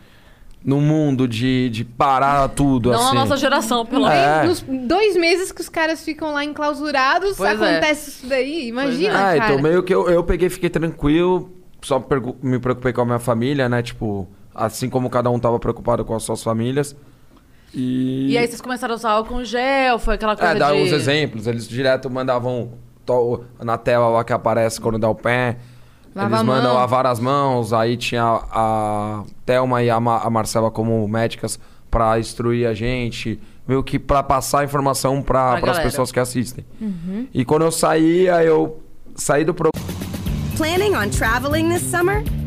No 0.63 0.81
mundo 0.81 1.25
de, 1.25 1.69
de 1.69 1.85
parar 1.85 2.49
tudo, 2.49 2.91
Não 2.91 2.99
assim. 2.99 3.11
a 3.11 3.13
nossa 3.21 3.37
geração, 3.37 3.85
pelo 3.85 4.07
menos. 4.09 4.61
É. 4.61 4.67
Nos 4.75 4.87
dois 4.87 5.15
meses 5.15 5.53
que 5.53 5.61
os 5.61 5.69
caras 5.69 6.03
ficam 6.03 6.33
lá 6.33 6.43
enclausurados, 6.43 7.37
Pois 7.37 7.61
é. 7.61 7.71
acontece 7.71 8.09
isso 8.09 8.27
daí. 8.27 8.67
Imagina, 8.67 9.13
Ah, 9.13 9.37
cara. 9.37 9.53
então 9.53 9.61
meio 9.63 9.81
que 9.83 9.93
eu, 9.95 10.09
eu 10.09 10.21
peguei 10.21 10.47
e 10.47 10.49
fiquei 10.49 10.69
tranquilo, 10.69 11.49
só 11.81 12.03
me 12.43 12.59
preocupei 12.59 12.91
com 12.91 12.99
a 13.01 13.05
minha 13.05 13.19
família, 13.19 13.69
né? 13.69 13.81
Tipo, 13.81 14.27
assim 14.53 14.89
como 14.89 15.09
cada 15.09 15.29
um 15.29 15.39
tava 15.39 15.57
preocupado 15.59 16.03
com 16.03 16.13
as 16.13 16.23
suas 16.23 16.43
famílias. 16.43 16.93
E. 17.73 18.31
E 18.31 18.37
aí 18.37 18.47
vocês 18.47 18.59
começaram 18.61 18.93
a 18.93 18.97
usar 18.97 19.11
álcool 19.11 19.43
gel, 19.45 19.97
foi 19.99 20.15
aquela 20.15 20.35
coisa 20.35 20.53
É, 20.53 20.59
dar 20.59 20.73
de... 20.73 20.81
uns 20.81 20.91
exemplos. 20.91 21.47
Eles 21.47 21.67
direto 21.69 22.09
mandavam 22.09 22.71
to- 23.05 23.45
na 23.63 23.77
tela 23.77 24.07
lá 24.09 24.23
que 24.25 24.33
aparece 24.33 24.81
quando 24.81 24.97
dá 24.99 25.07
o 25.09 25.15
pé. 25.15 25.57
Lava 26.23 26.35
eles 26.37 26.45
mandam 26.45 26.73
lavar 26.73 27.05
as 27.05 27.19
mãos. 27.19 27.73
Aí 27.73 27.97
tinha 27.97 28.23
a 28.51 29.23
Thelma 29.45 29.81
e 29.83 29.89
a, 29.89 29.99
Ma- 29.99 30.19
a 30.19 30.29
Marcela 30.29 30.69
como 30.71 31.07
médicas 31.07 31.59
pra 31.89 32.19
instruir 32.19 32.67
a 32.67 32.73
gente. 32.73 33.39
Meio 33.67 33.83
que 33.83 33.99
pra 33.99 34.23
passar 34.23 34.59
a 34.61 34.63
informação 34.63 35.21
Pra 35.21 35.57
pra, 35.57 35.71
as 35.71 35.79
pessoas 35.79 36.11
que 36.11 36.19
assistem. 36.19 36.65
Uhum. 36.81 37.27
E 37.33 37.45
quando 37.45 37.63
eu 37.63 37.71
saía, 37.71 38.43
eu 38.43 38.79
saí 39.15 39.43
do 39.45 39.53
programa. 39.53 39.87
Planning 40.57 40.95
on 40.95 41.09
traveling 41.09 41.69
this 41.69 41.83
summer? 41.83 42.23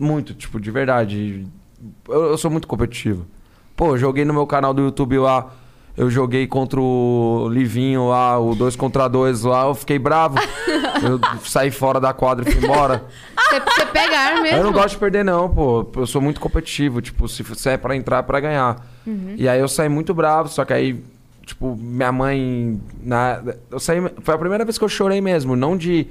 muito, 0.00 0.34
tipo, 0.34 0.58
de 0.58 0.70
verdade. 0.70 1.46
Eu, 2.08 2.24
eu 2.30 2.38
sou 2.38 2.50
muito 2.50 2.66
competitivo. 2.66 3.26
Pô, 3.76 3.94
eu 3.94 3.98
joguei 3.98 4.24
no 4.24 4.32
meu 4.32 4.46
canal 4.46 4.74
do 4.74 4.82
YouTube 4.82 5.18
lá, 5.18 5.52
eu 5.96 6.10
joguei 6.10 6.46
contra 6.46 6.80
o 6.80 7.48
Livinho 7.50 8.08
lá, 8.08 8.38
o 8.38 8.54
2 8.54 8.76
contra 8.76 9.08
2 9.08 9.44
lá, 9.44 9.66
eu 9.66 9.74
fiquei 9.74 9.98
bravo. 9.98 10.38
eu 11.02 11.20
saí 11.44 11.70
fora 11.70 12.00
da 12.00 12.12
quadra 12.12 12.48
e 12.48 12.52
fui 12.52 12.64
embora. 12.64 13.04
Você, 13.36 13.60
você 13.60 13.86
pega 13.86 14.16
ar 14.16 14.42
mesmo? 14.42 14.58
Eu 14.58 14.64
não 14.64 14.72
gosto 14.72 14.90
de 14.90 14.98
perder, 14.98 15.24
não, 15.24 15.48
pô. 15.48 15.86
Eu 15.96 16.06
sou 16.06 16.20
muito 16.20 16.40
competitivo. 16.40 17.00
Tipo, 17.00 17.28
se 17.28 17.42
se 17.42 17.68
é 17.68 17.76
pra 17.76 17.96
entrar, 17.96 18.18
é 18.18 18.22
pra 18.22 18.40
ganhar. 18.40 18.86
E 19.36 19.48
aí 19.48 19.60
eu 19.60 19.68
saí 19.68 19.88
muito 19.88 20.14
bravo, 20.14 20.48
só 20.48 20.64
que 20.64 20.72
aí, 20.72 21.02
tipo, 21.44 21.76
minha 21.76 22.12
mãe. 22.12 22.80
Na... 23.02 23.42
Eu 23.70 23.80
saí. 23.80 24.00
Foi 24.22 24.34
a 24.34 24.38
primeira 24.38 24.64
vez 24.64 24.78
que 24.78 24.84
eu 24.84 24.88
chorei 24.88 25.20
mesmo. 25.20 25.56
Não 25.56 25.76
de 25.76 26.06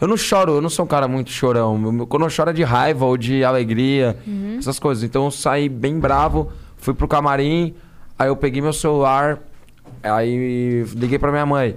Eu 0.00 0.06
não 0.08 0.16
choro, 0.16 0.56
eu 0.56 0.60
não 0.60 0.68
sou 0.68 0.84
um 0.84 0.88
cara 0.88 1.08
muito 1.08 1.30
chorão. 1.30 2.06
Quando 2.06 2.22
eu 2.24 2.30
choro 2.30 2.50
é 2.50 2.52
de 2.52 2.62
raiva 2.62 3.04
ou 3.06 3.16
de 3.16 3.42
alegria, 3.44 4.16
essas 4.58 4.78
coisas. 4.78 5.02
Então 5.04 5.24
eu 5.24 5.30
saí 5.30 5.68
bem 5.68 5.98
bravo, 5.98 6.50
fui 6.76 6.92
pro 6.92 7.08
camarim, 7.08 7.74
aí 8.18 8.28
eu 8.28 8.36
peguei 8.36 8.60
meu 8.60 8.72
celular, 8.74 9.38
aí 10.02 10.84
liguei 10.94 11.18
pra 11.18 11.30
minha 11.30 11.46
mãe. 11.46 11.76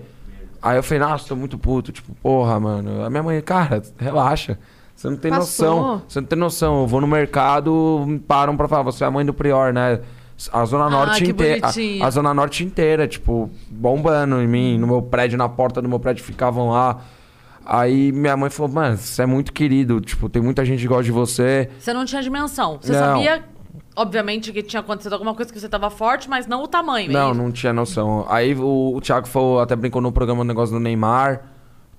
Aí 0.61 0.75
eu 0.77 0.83
falei, 0.83 0.99
nossa, 0.99 1.29
tô 1.29 1.35
muito 1.37 1.57
puto. 1.57 1.91
Tipo, 1.93 2.13
porra, 2.21 2.59
mano. 2.59 3.03
A 3.05 3.09
minha 3.09 3.23
mãe, 3.23 3.41
cara, 3.41 3.81
relaxa. 3.97 4.59
Você 4.93 5.09
não 5.09 5.15
tem 5.15 5.31
Passou. 5.31 5.75
noção. 5.75 6.01
Você 6.05 6.19
não 6.19 6.27
tem 6.27 6.37
noção. 6.37 6.81
Eu 6.81 6.87
vou 6.87 6.99
no 6.99 7.07
mercado, 7.07 8.03
me 8.05 8.19
param 8.19 8.57
pra 8.57 8.67
falar, 8.67 8.83
você 8.83 9.05
é 9.05 9.07
a 9.07 9.11
mãe 9.11 9.25
do 9.25 9.33
Prior, 9.33 9.71
né? 9.71 10.01
A 10.51 10.65
Zona 10.65 10.85
Ah, 10.85 10.89
Norte 10.89 11.23
inteira. 11.29 11.67
A, 11.67 12.05
a 12.07 12.09
Zona 12.09 12.33
Norte 12.33 12.65
inteira, 12.65 13.07
tipo, 13.07 13.49
bombando 13.69 14.41
em 14.41 14.47
mim. 14.47 14.77
No 14.77 14.87
meu 14.87 15.01
prédio, 15.01 15.37
na 15.37 15.47
porta 15.47 15.81
do 15.81 15.87
meu 15.87 15.99
prédio 15.99 16.23
ficavam 16.25 16.69
lá. 16.71 16.99
Aí 17.71 18.11
minha 18.11 18.35
mãe 18.35 18.49
falou, 18.49 18.71
mano, 18.71 18.97
você 18.97 19.21
é 19.21 19.25
muito 19.27 19.53
querido. 19.53 20.01
Tipo, 20.01 20.27
tem 20.27 20.41
muita 20.41 20.65
gente 20.65 20.81
que 20.81 20.87
gosta 20.87 21.03
de 21.03 21.11
você. 21.11 21.69
Você 21.79 21.93
não 21.93 22.03
tinha 22.03 22.21
dimensão. 22.23 22.79
Você 22.81 22.91
Não. 22.93 22.99
sabia, 22.99 23.43
obviamente, 23.95 24.51
que 24.51 24.63
tinha 24.63 24.79
acontecido 24.79 25.13
alguma 25.13 25.35
coisa 25.35 25.53
que 25.53 25.59
você 25.59 25.69
tava 25.69 25.89
forte, 25.91 26.27
mas 26.27 26.47
não 26.47 26.63
o 26.63 26.67
tamanho. 26.67 27.11
Não, 27.11 27.31
não 27.33 27.51
tinha 27.51 27.71
noção. 27.71 28.25
Aí 28.27 28.55
o, 28.55 28.95
o 28.95 28.99
Thiago 29.01 29.27
falou, 29.27 29.59
até 29.59 29.75
brincou 29.75 30.01
no 30.01 30.11
programa 30.11 30.41
o 30.41 30.43
negócio 30.43 30.73
do 30.73 30.79
Neymar, 30.79 31.43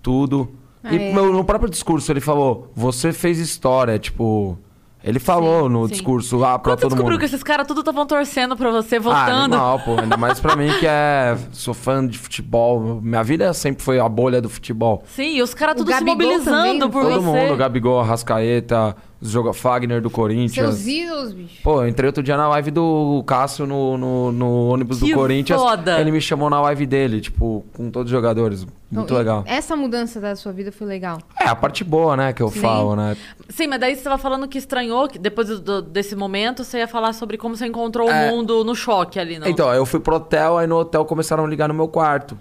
tudo. 0.03 0.51
Ah, 0.83 0.93
e 0.93 0.97
é. 0.97 1.13
meu- 1.15 1.33
no 1.33 1.45
próprio 1.45 1.71
discurso 1.71 2.11
ele 2.11 2.21
falou, 2.21 2.73
você 2.75 3.13
fez 3.13 3.39
história, 3.39 3.99
tipo. 3.99 4.59
Ele 5.03 5.19
falou 5.19 5.69
no 5.69 5.87
sim. 5.87 5.93
discurso 5.93 6.37
lá 6.37 6.59
pra 6.59 6.73
Quando 6.73 6.81
todo 6.81 6.89
descobriu 6.91 7.13
mundo. 7.13 7.19
que 7.21 7.25
esses 7.25 7.43
caras 7.43 7.67
tudo 7.67 7.81
estavam 7.81 8.05
torcendo 8.07 8.55
pra 8.57 8.71
você, 8.71 8.97
Ah, 8.97 9.01
votando. 9.01 9.55
animal, 9.55 9.81
pô. 9.81 9.99
Ainda 9.99 10.17
mais 10.17 10.39
pra 10.39 10.55
mim 10.55 10.69
que 10.79 10.87
é. 10.87 11.39
Sou 11.53 11.73
fã 11.73 12.07
de 12.07 12.19
futebol. 12.19 13.01
Minha 13.03 13.23
vida 13.23 13.53
sempre 13.55 13.83
foi 13.83 13.99
a 13.99 14.07
bolha 14.09 14.43
do 14.43 14.51
futebol. 14.51 15.03
Sim, 15.07 15.37
e 15.37 15.43
os 15.43 15.55
caras 15.55 15.77
tudo 15.77 15.91
se 15.91 16.05
mobilizando 16.05 16.45
também, 16.51 16.79
não 16.79 16.91
por? 16.91 17.03
Todo 17.03 17.21
você. 17.23 17.27
mundo, 17.47 17.57
Gabigol, 17.57 18.01
Arrascaeta, 18.01 18.95
joga 19.23 19.53
Fagner 19.53 20.01
do 20.01 20.09
Corinthians. 20.11 20.75
Seus 20.77 20.87
ídolos, 20.87 21.33
bicho. 21.33 21.63
Pô, 21.63 21.83
eu 21.83 21.89
entrei 21.89 22.07
outro 22.09 22.23
dia 22.23 22.37
na 22.37 22.49
live 22.49 22.71
do 22.71 23.23
Cássio 23.27 23.67
no, 23.67 23.99
no, 23.99 24.33
no 24.33 24.69
ônibus 24.69 25.01
Que 25.01 25.11
do 25.11 25.15
Corinthians. 25.17 25.61
foda. 25.61 26.01
Ele 26.01 26.11
me 26.11 26.21
chamou 26.21 26.49
na 26.49 26.61
live 26.63 26.87
dele, 26.87 27.21
tipo, 27.21 27.65
com 27.77 27.91
todos 27.91 28.11
os 28.11 28.17
jogadores. 28.17 28.67
Muito 28.91 29.15
legal. 29.15 29.45
Essa 29.47 29.77
mudança 29.77 30.21
da 30.21 30.35
sua 30.35 30.51
vida 30.53 30.73
foi 30.73 30.87
legal. 30.87 31.19
É, 31.39 31.47
a 31.47 31.55
parte 31.55 31.85
boa, 31.85 32.17
né, 32.17 32.33
que 32.33 32.43
eu 32.43 32.49
Sim. 32.51 32.59
falo, 32.61 32.97
né? 32.97 33.17
Sim, 33.49 33.69
mas 33.69 33.79
daí 33.79 33.95
você 33.95 34.03
tava 34.03 34.19
falando 34.19 34.49
que 34.49 34.59
estranhou, 34.59 35.07
que 35.07 35.17
depois 35.19 35.61
do- 35.61 35.81
desse 35.81 36.17
momento, 36.17 36.65
você 36.65 36.79
ia 36.79 36.89
falar 36.89 37.13
sobre 37.13 37.37
como 37.39 37.57
você 37.57 37.67
encontrou 37.67 38.11
É. 38.11 38.31
o 38.33 38.35
mundo 38.37 38.65
no 38.65 38.75
choque 38.75 39.21
ali, 39.21 39.39
não? 39.39 39.47
Então, 39.47 39.73
eu 39.73 39.87
fui 39.87 40.01
pro 40.01 40.17
hotel, 40.17 40.59
aí 40.59 40.67
no 40.67 40.77
hotel 40.77 41.05
começaram 41.05 41.45
a 41.45 41.47
ligar 41.47 41.69
no 41.69 41.75
meu 41.75 41.87
quarto. 41.87 42.37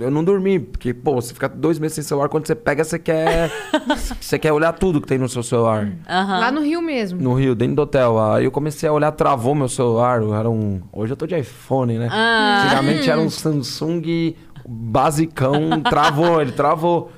Eu 0.00 0.10
não 0.10 0.24
dormi, 0.24 0.58
porque, 0.58 0.92
pô, 0.92 1.14
você 1.14 1.32
fica 1.32 1.48
dois 1.48 1.78
meses 1.78 1.96
sem 1.96 2.04
celular, 2.04 2.28
quando 2.28 2.46
você 2.46 2.54
pega, 2.54 2.82
você 2.84 2.98
quer. 2.98 3.50
você 4.20 4.38
quer 4.38 4.52
olhar 4.52 4.72
tudo 4.72 5.00
que 5.00 5.06
tem 5.06 5.18
no 5.18 5.28
seu 5.28 5.42
celular. 5.42 5.92
Aham. 6.08 6.40
Lá 6.40 6.50
no 6.50 6.62
Rio 6.62 6.82
mesmo. 6.82 7.20
No 7.20 7.34
Rio, 7.34 7.54
dentro 7.54 7.76
do 7.76 7.82
hotel. 7.82 8.18
Aí 8.18 8.44
eu 8.44 8.50
comecei 8.50 8.88
a 8.88 8.92
olhar, 8.92 9.12
travou 9.12 9.54
meu 9.54 9.68
celular. 9.68 10.20
Era 10.22 10.50
um. 10.50 10.80
Hoje 10.92 11.12
eu 11.12 11.16
tô 11.16 11.26
de 11.26 11.38
iPhone, 11.38 11.98
né? 11.98 12.08
Ah. 12.10 12.62
Antigamente 12.64 13.10
era 13.10 13.20
um 13.20 13.30
Samsung 13.30 14.34
basicão, 14.68 15.80
travou, 15.88 16.40
ele 16.40 16.52
travou. 16.52 17.10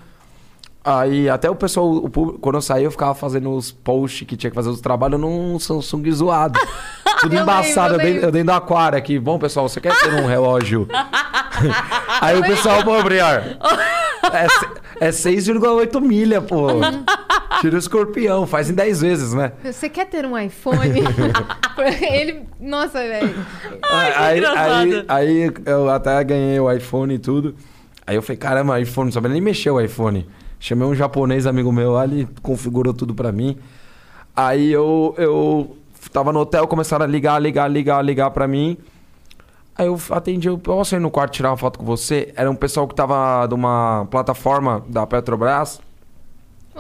Aí 0.83 1.29
até 1.29 1.51
o 1.51 1.55
pessoal, 1.55 1.91
o 1.93 2.09
público, 2.09 2.39
quando 2.39 2.55
eu 2.55 2.63
saí, 2.63 2.85
eu 2.85 2.91
ficava 2.91 3.15
fazendo 3.15 3.53
os 3.55 3.71
posts 3.71 4.27
que 4.27 4.35
tinha 4.37 4.51
que 4.51 4.55
fazer 4.55 4.71
os 4.71 4.81
trabalhos 4.81 5.21
num 5.21 5.59
Samsung 5.59 6.11
zoado. 6.11 6.59
Tudo 7.21 7.35
Eu 7.35 7.43
embaçado, 7.43 7.97
lembro, 7.97 8.07
eu 8.07 8.13
dentro, 8.13 8.29
eu 8.29 8.33
dentro 8.33 8.47
do 8.47 8.57
aquário 8.57 8.97
aqui. 8.97 9.19
Bom, 9.19 9.39
pessoal, 9.39 9.69
você 9.69 9.79
quer 9.79 9.95
ter 10.01 10.15
um 10.15 10.25
relógio? 10.27 10.89
Aí 12.21 12.39
o 12.39 12.43
pessoal, 12.43 12.83
pô, 12.83 13.03
Briar, 13.03 13.59
é, 15.01 15.09
é 15.09 15.11
6,8 15.11 16.01
milha, 16.01 16.41
pô. 16.41 16.69
Tira 17.61 17.77
o 17.77 17.79
escorpião, 17.79 18.47
faz 18.47 18.71
em 18.71 18.75
10 18.75 19.01
vezes, 19.03 19.35
né? 19.35 19.53
Você 19.63 19.91
quer 19.91 20.07
ter 20.07 20.25
um 20.25 20.39
iPhone? 20.39 21.03
Ele. 22.11 22.45
Nossa, 22.59 23.01
velho. 23.01 23.35
aí, 24.17 24.43
aí, 24.47 25.05
aí 25.07 25.53
eu 25.67 25.91
até 25.91 26.25
ganhei 26.25 26.59
o 26.59 26.73
iPhone 26.73 27.13
e 27.15 27.19
tudo. 27.19 27.55
Aí 28.07 28.17
eu 28.17 28.23
falei, 28.23 28.39
caramba, 28.39 28.81
iPhone, 28.81 29.09
não 29.09 29.13
sabia 29.13 29.29
nem 29.31 29.43
mexer 29.43 29.71
o 29.71 29.79
iPhone. 29.79 30.27
Chamei 30.61 30.87
um 30.87 30.95
japonês 30.95 31.47
amigo 31.47 31.73
meu 31.73 31.93
lá, 31.93 32.05
ele 32.05 32.29
configurou 32.43 32.93
tudo 32.93 33.15
pra 33.15 33.33
mim. 33.33 33.57
Aí 34.37 34.71
eu, 34.71 35.15
eu 35.17 35.77
tava 36.13 36.33
no 36.33 36.41
hotel, 36.41 36.69
começaram 36.69 37.05
a 37.05 37.09
ligar, 37.09 37.39
ligar, 37.41 37.67
ligar, 37.67 38.05
ligar 38.05 38.31
pra 38.31 38.47
mim. 38.47 38.77
Aí 39.75 39.87
eu 39.87 39.99
atendi, 40.11 40.49
eu 40.49 40.59
posso 40.59 40.95
ir 40.95 41.01
no 41.01 41.11
quarto 41.11 41.33
tirar 41.33 41.51
uma 41.51 41.57
foto 41.57 41.79
com 41.79 41.85
você? 41.87 42.31
Era 42.37 42.51
um 42.51 42.55
pessoal 42.55 42.87
que 42.87 42.95
tava 42.95 43.47
de 43.47 43.55
uma 43.55 44.07
plataforma 44.11 44.85
da 44.87 45.07
Petrobras. 45.07 45.81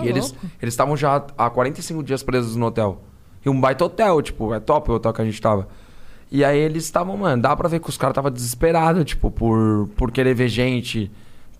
E 0.02 0.08
eles 0.08 0.34
estavam 0.60 0.94
já 0.94 1.24
há 1.36 1.48
45 1.48 2.02
dias 2.02 2.22
presos 2.22 2.56
no 2.56 2.66
hotel. 2.66 3.00
E 3.44 3.48
um 3.48 3.58
baita 3.58 3.84
hotel, 3.84 4.20
tipo, 4.20 4.52
é 4.52 4.60
top 4.60 4.90
o 4.90 4.94
hotel 4.94 5.12
que 5.14 5.22
a 5.22 5.24
gente 5.24 5.40
tava. 5.40 5.66
E 6.30 6.44
aí 6.44 6.58
eles 6.58 6.84
estavam, 6.84 7.16
mano, 7.16 7.40
dá 7.40 7.56
pra 7.56 7.68
ver 7.68 7.80
que 7.80 7.88
os 7.88 7.96
caras 7.96 8.12
estavam 8.12 8.30
desesperados, 8.30 9.04
tipo, 9.06 9.30
por, 9.30 9.88
por 9.96 10.12
querer 10.12 10.34
ver 10.34 10.48
gente, 10.48 11.10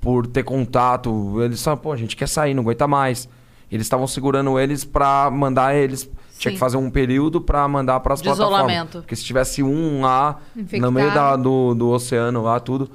por 0.01 0.27
ter 0.27 0.43
contato. 0.43 1.41
Eles 1.43 1.61
só, 1.61 1.77
pô, 1.77 1.93
a 1.93 1.97
gente 1.97 2.17
quer 2.17 2.29
sair, 2.29 2.55
não 2.55 2.63
aguenta 2.63 2.87
mais. 2.87 3.29
Eles 3.71 3.87
estavam 3.87 4.07
segurando 4.07 4.59
eles 4.59 4.85
pra 4.85 5.31
mandar 5.31 5.75
eles. 5.75 6.05
Tinha 6.39 6.51
Sim. 6.51 6.55
que 6.55 6.59
fazer 6.59 6.77
um 6.79 6.91
período 6.91 7.41
pra 7.41 7.69
mandar 7.69 8.01
pras 8.01 8.21
De 8.21 8.25
plataformas. 8.29 8.59
isolamento. 8.61 8.99
Porque 9.01 9.15
se 9.15 9.23
tivesse 9.25 9.63
um 9.63 10.01
lá, 10.01 10.39
Infectado. 10.57 10.83
no 10.83 10.91
meio 10.93 11.13
da- 11.13 11.37
do, 11.37 11.75
do 11.75 11.89
oceano 11.91 12.43
lá, 12.43 12.59
tudo. 12.59 12.91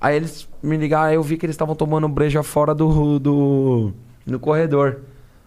Aí 0.00 0.16
eles 0.16 0.48
me 0.62 0.76
ligaram, 0.76 1.04
aí 1.10 1.14
eu 1.14 1.22
vi 1.22 1.36
que 1.36 1.46
eles 1.46 1.54
estavam 1.54 1.74
tomando 1.76 2.08
breja 2.08 2.42
fora 2.42 2.74
do, 2.74 3.18
do. 3.18 3.92
no 4.26 4.40
corredor. 4.40 5.02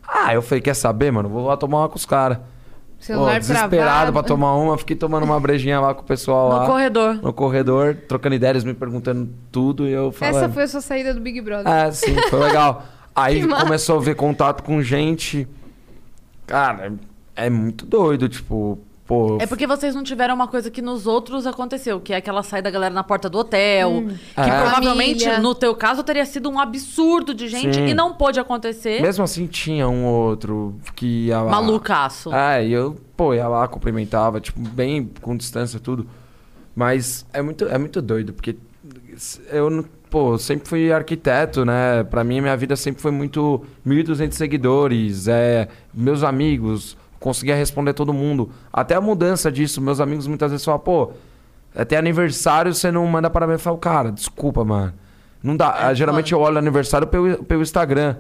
Ah, 0.07 0.33
eu 0.33 0.41
falei, 0.41 0.61
quer 0.61 0.73
saber, 0.75 1.11
mano? 1.11 1.27
Vou 1.27 1.45
lá 1.47 1.57
tomar 1.57 1.79
uma 1.79 1.89
com 1.89 1.95
os 1.97 2.05
caras. 2.05 2.37
Celular 3.03 3.39
desesperado 3.39 3.75
travado. 3.75 4.13
pra 4.13 4.23
tomar 4.23 4.55
uma, 4.55 4.77
fiquei 4.77 4.95
tomando 4.95 5.23
uma 5.23 5.39
brejinha 5.39 5.79
lá 5.79 5.93
com 5.93 6.01
o 6.01 6.05
pessoal 6.05 6.49
No 6.49 6.55
lá. 6.57 6.65
corredor. 6.67 7.15
No 7.21 7.33
corredor, 7.33 7.95
trocando 8.07 8.35
ideias, 8.35 8.63
me 8.63 8.73
perguntando 8.73 9.29
tudo 9.51 9.87
e 9.87 9.91
eu 9.91 10.11
falando. 10.11 10.35
Essa 10.37 10.49
foi 10.49 10.63
a 10.63 10.67
sua 10.67 10.81
saída 10.81 11.13
do 11.13 11.19
Big 11.19 11.41
Brother. 11.41 11.71
É, 11.71 11.91
sim, 11.91 12.15
foi 12.29 12.39
legal. 12.39 12.83
Aí 13.15 13.45
começou 13.47 13.97
a 13.99 14.01
ver 14.01 14.15
contato 14.15 14.63
com 14.63 14.81
gente. 14.81 15.47
Cara, 16.47 16.93
é 17.35 17.49
muito 17.49 17.85
doido, 17.85 18.27
tipo, 18.29 18.79
pô. 19.13 19.37
É 19.41 19.45
porque 19.47 19.65
vocês 19.67 19.93
não 19.95 20.03
tiveram 20.03 20.35
uma 20.35 20.47
coisa 20.47 20.69
que 20.71 20.81
nos 20.81 21.05
outros 21.07 21.45
aconteceu, 21.47 21.99
que 21.99 22.13
é 22.13 22.17
aquela 22.17 22.43
saída 22.43 22.63
da 22.69 22.71
galera 22.71 22.93
na 22.93 23.03
porta 23.03 23.29
do 23.29 23.37
hotel, 23.37 24.03
que 24.35 24.41
É. 24.41 24.61
provavelmente, 24.61 25.23
Família. 25.23 25.39
no 25.41 25.53
teu 25.55 25.75
caso, 25.75 26.03
teria 26.03 26.25
sido 26.25 26.49
um 26.49 26.59
absurdo 26.59 27.33
de 27.33 27.47
gente 27.47 27.75
Sim. 27.75 27.87
e 27.87 27.93
não 27.93 28.13
pôde 28.13 28.39
acontecer. 28.39 29.01
Mesmo 29.01 29.23
assim 29.23 29.47
tinha 29.47 29.87
um 29.87 30.05
outro 30.05 30.75
que 30.95 31.25
ia 31.27 31.41
lá. 31.41 31.51
Malucaço. 31.51 32.33
É, 32.33 32.65
e 32.65 32.71
eu, 32.73 32.95
pô, 33.15 33.33
ia 33.33 33.47
lá, 33.47 33.67
cumprimentava, 33.67 34.39
tipo, 34.41 34.59
bem 34.59 35.09
com 35.21 35.35
distância 35.37 35.79
tudo. 35.79 36.07
Mas 36.75 37.25
é 37.31 37.41
muito, 37.41 37.65
é 37.65 37.77
muito 37.77 38.01
doido, 38.01 38.33
porque 38.33 38.55
eu, 39.51 39.69
não- 39.69 39.85
pô, 40.09 40.33
eu 40.33 40.37
sempre 40.39 40.67
fui 40.67 40.91
arquiteto, 40.91 41.63
né? 41.63 42.03
Pra 42.03 42.23
mim, 42.23 42.41
minha 42.41 42.57
vida 42.57 42.75
sempre 42.75 43.01
foi 43.01 43.11
muito 43.11 43.63
1.200 43.85 44.33
seguidores, 44.35 45.27
é, 45.27 45.67
meus 45.93 46.23
amigos, 46.23 46.97
conseguia 47.23 47.55
responder 47.55 47.93
todo 47.93 48.11
mundo. 48.13 48.49
Até 48.71 48.95
a 48.95 49.01
mudança 49.01 49.49
disso, 49.49 49.79
meus 49.79 50.01
amigos 50.01 50.27
muitas 50.27 50.51
vezes 50.51 50.65
falam, 50.65 50.79
pô, 50.81 51.11
até 51.73 51.95
aniversário 51.97 52.73
você 52.73 52.91
não 52.91 53.07
manda 53.07 53.29
parabéns. 53.29 53.59
Eu 53.59 53.63
falo, 53.63 53.77
cara, 53.77 54.11
desculpa, 54.11 54.65
mano. 54.65 54.93
Não 55.41 55.55
dá. 55.55 55.89
É 55.89 55.95
Geralmente 55.95 56.33
eu 56.33 56.39
olho 56.41 56.57
aniversário 56.57 57.07
pelo, 57.07 57.41
pelo 57.45 57.61
Instagram. 57.61 58.17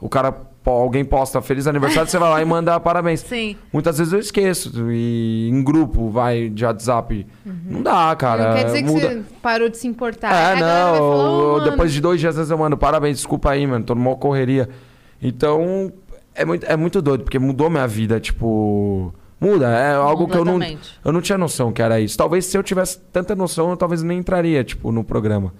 O 0.00 0.08
cara, 0.08 0.34
alguém 0.64 1.04
posta 1.04 1.40
feliz 1.40 1.66
aniversário, 1.66 2.10
você 2.10 2.18
vai 2.18 2.28
lá 2.30 2.42
e 2.42 2.44
manda 2.44 2.80
parabéns. 2.80 3.20
Sim. 3.20 3.54
Muitas 3.72 3.98
vezes 3.98 4.12
eu 4.12 4.18
esqueço. 4.18 4.72
E 4.90 5.48
em 5.48 5.62
grupo, 5.62 6.10
vai, 6.10 6.48
de 6.48 6.64
WhatsApp. 6.64 7.26
Não 7.44 7.82
dá, 7.82 8.16
cara. 8.16 8.48
não 8.48 8.56
quer 8.56 8.64
dizer 8.64 8.82
muda. 8.84 9.08
que 9.08 9.14
você 9.14 9.22
parou 9.42 9.68
de 9.68 9.76
se 9.76 9.86
importar. 9.86 10.32
É, 10.32 10.52
a 10.52 10.56
não. 10.56 10.96
falar, 10.96 11.30
"Ô, 11.30 11.40
eu- 11.56 11.58
mano, 11.58 11.70
depois 11.70 11.92
de 11.92 12.00
dois 12.00 12.18
dias, 12.18 12.30
às 12.30 12.36
vezes 12.36 12.50
eu 12.50 12.58
mando 12.58 12.76
parabéns, 12.76 13.18
desculpa 13.18 13.50
aí, 13.50 13.64
mano. 13.66 13.84
Tô 13.84 13.94
numa 13.94 14.16
correria. 14.16 14.68
Então, 15.22 15.92
é 16.40 16.44
muito, 16.44 16.64
é 16.64 16.76
muito 16.76 17.02
doido, 17.02 17.24
porque 17.24 17.38
mudou 17.38 17.68
minha 17.70 17.86
vida, 17.86 18.18
tipo. 18.18 19.12
Muda, 19.38 19.68
é 19.68 19.94
algo 19.94 20.28
que 20.28 20.36
eu 20.36 20.44
não, 20.44 20.60
eu 21.02 21.12
não 21.12 21.20
tinha 21.22 21.38
noção 21.38 21.72
que 21.72 21.80
era 21.80 21.98
isso. 21.98 22.16
Talvez 22.16 22.44
se 22.44 22.58
eu 22.58 22.62
tivesse 22.62 22.98
tanta 23.10 23.34
noção, 23.34 23.70
eu 23.70 23.76
talvez 23.76 24.02
nem 24.02 24.18
entraria, 24.18 24.62
tipo, 24.62 24.92
no 24.92 25.02
programa. 25.02 25.54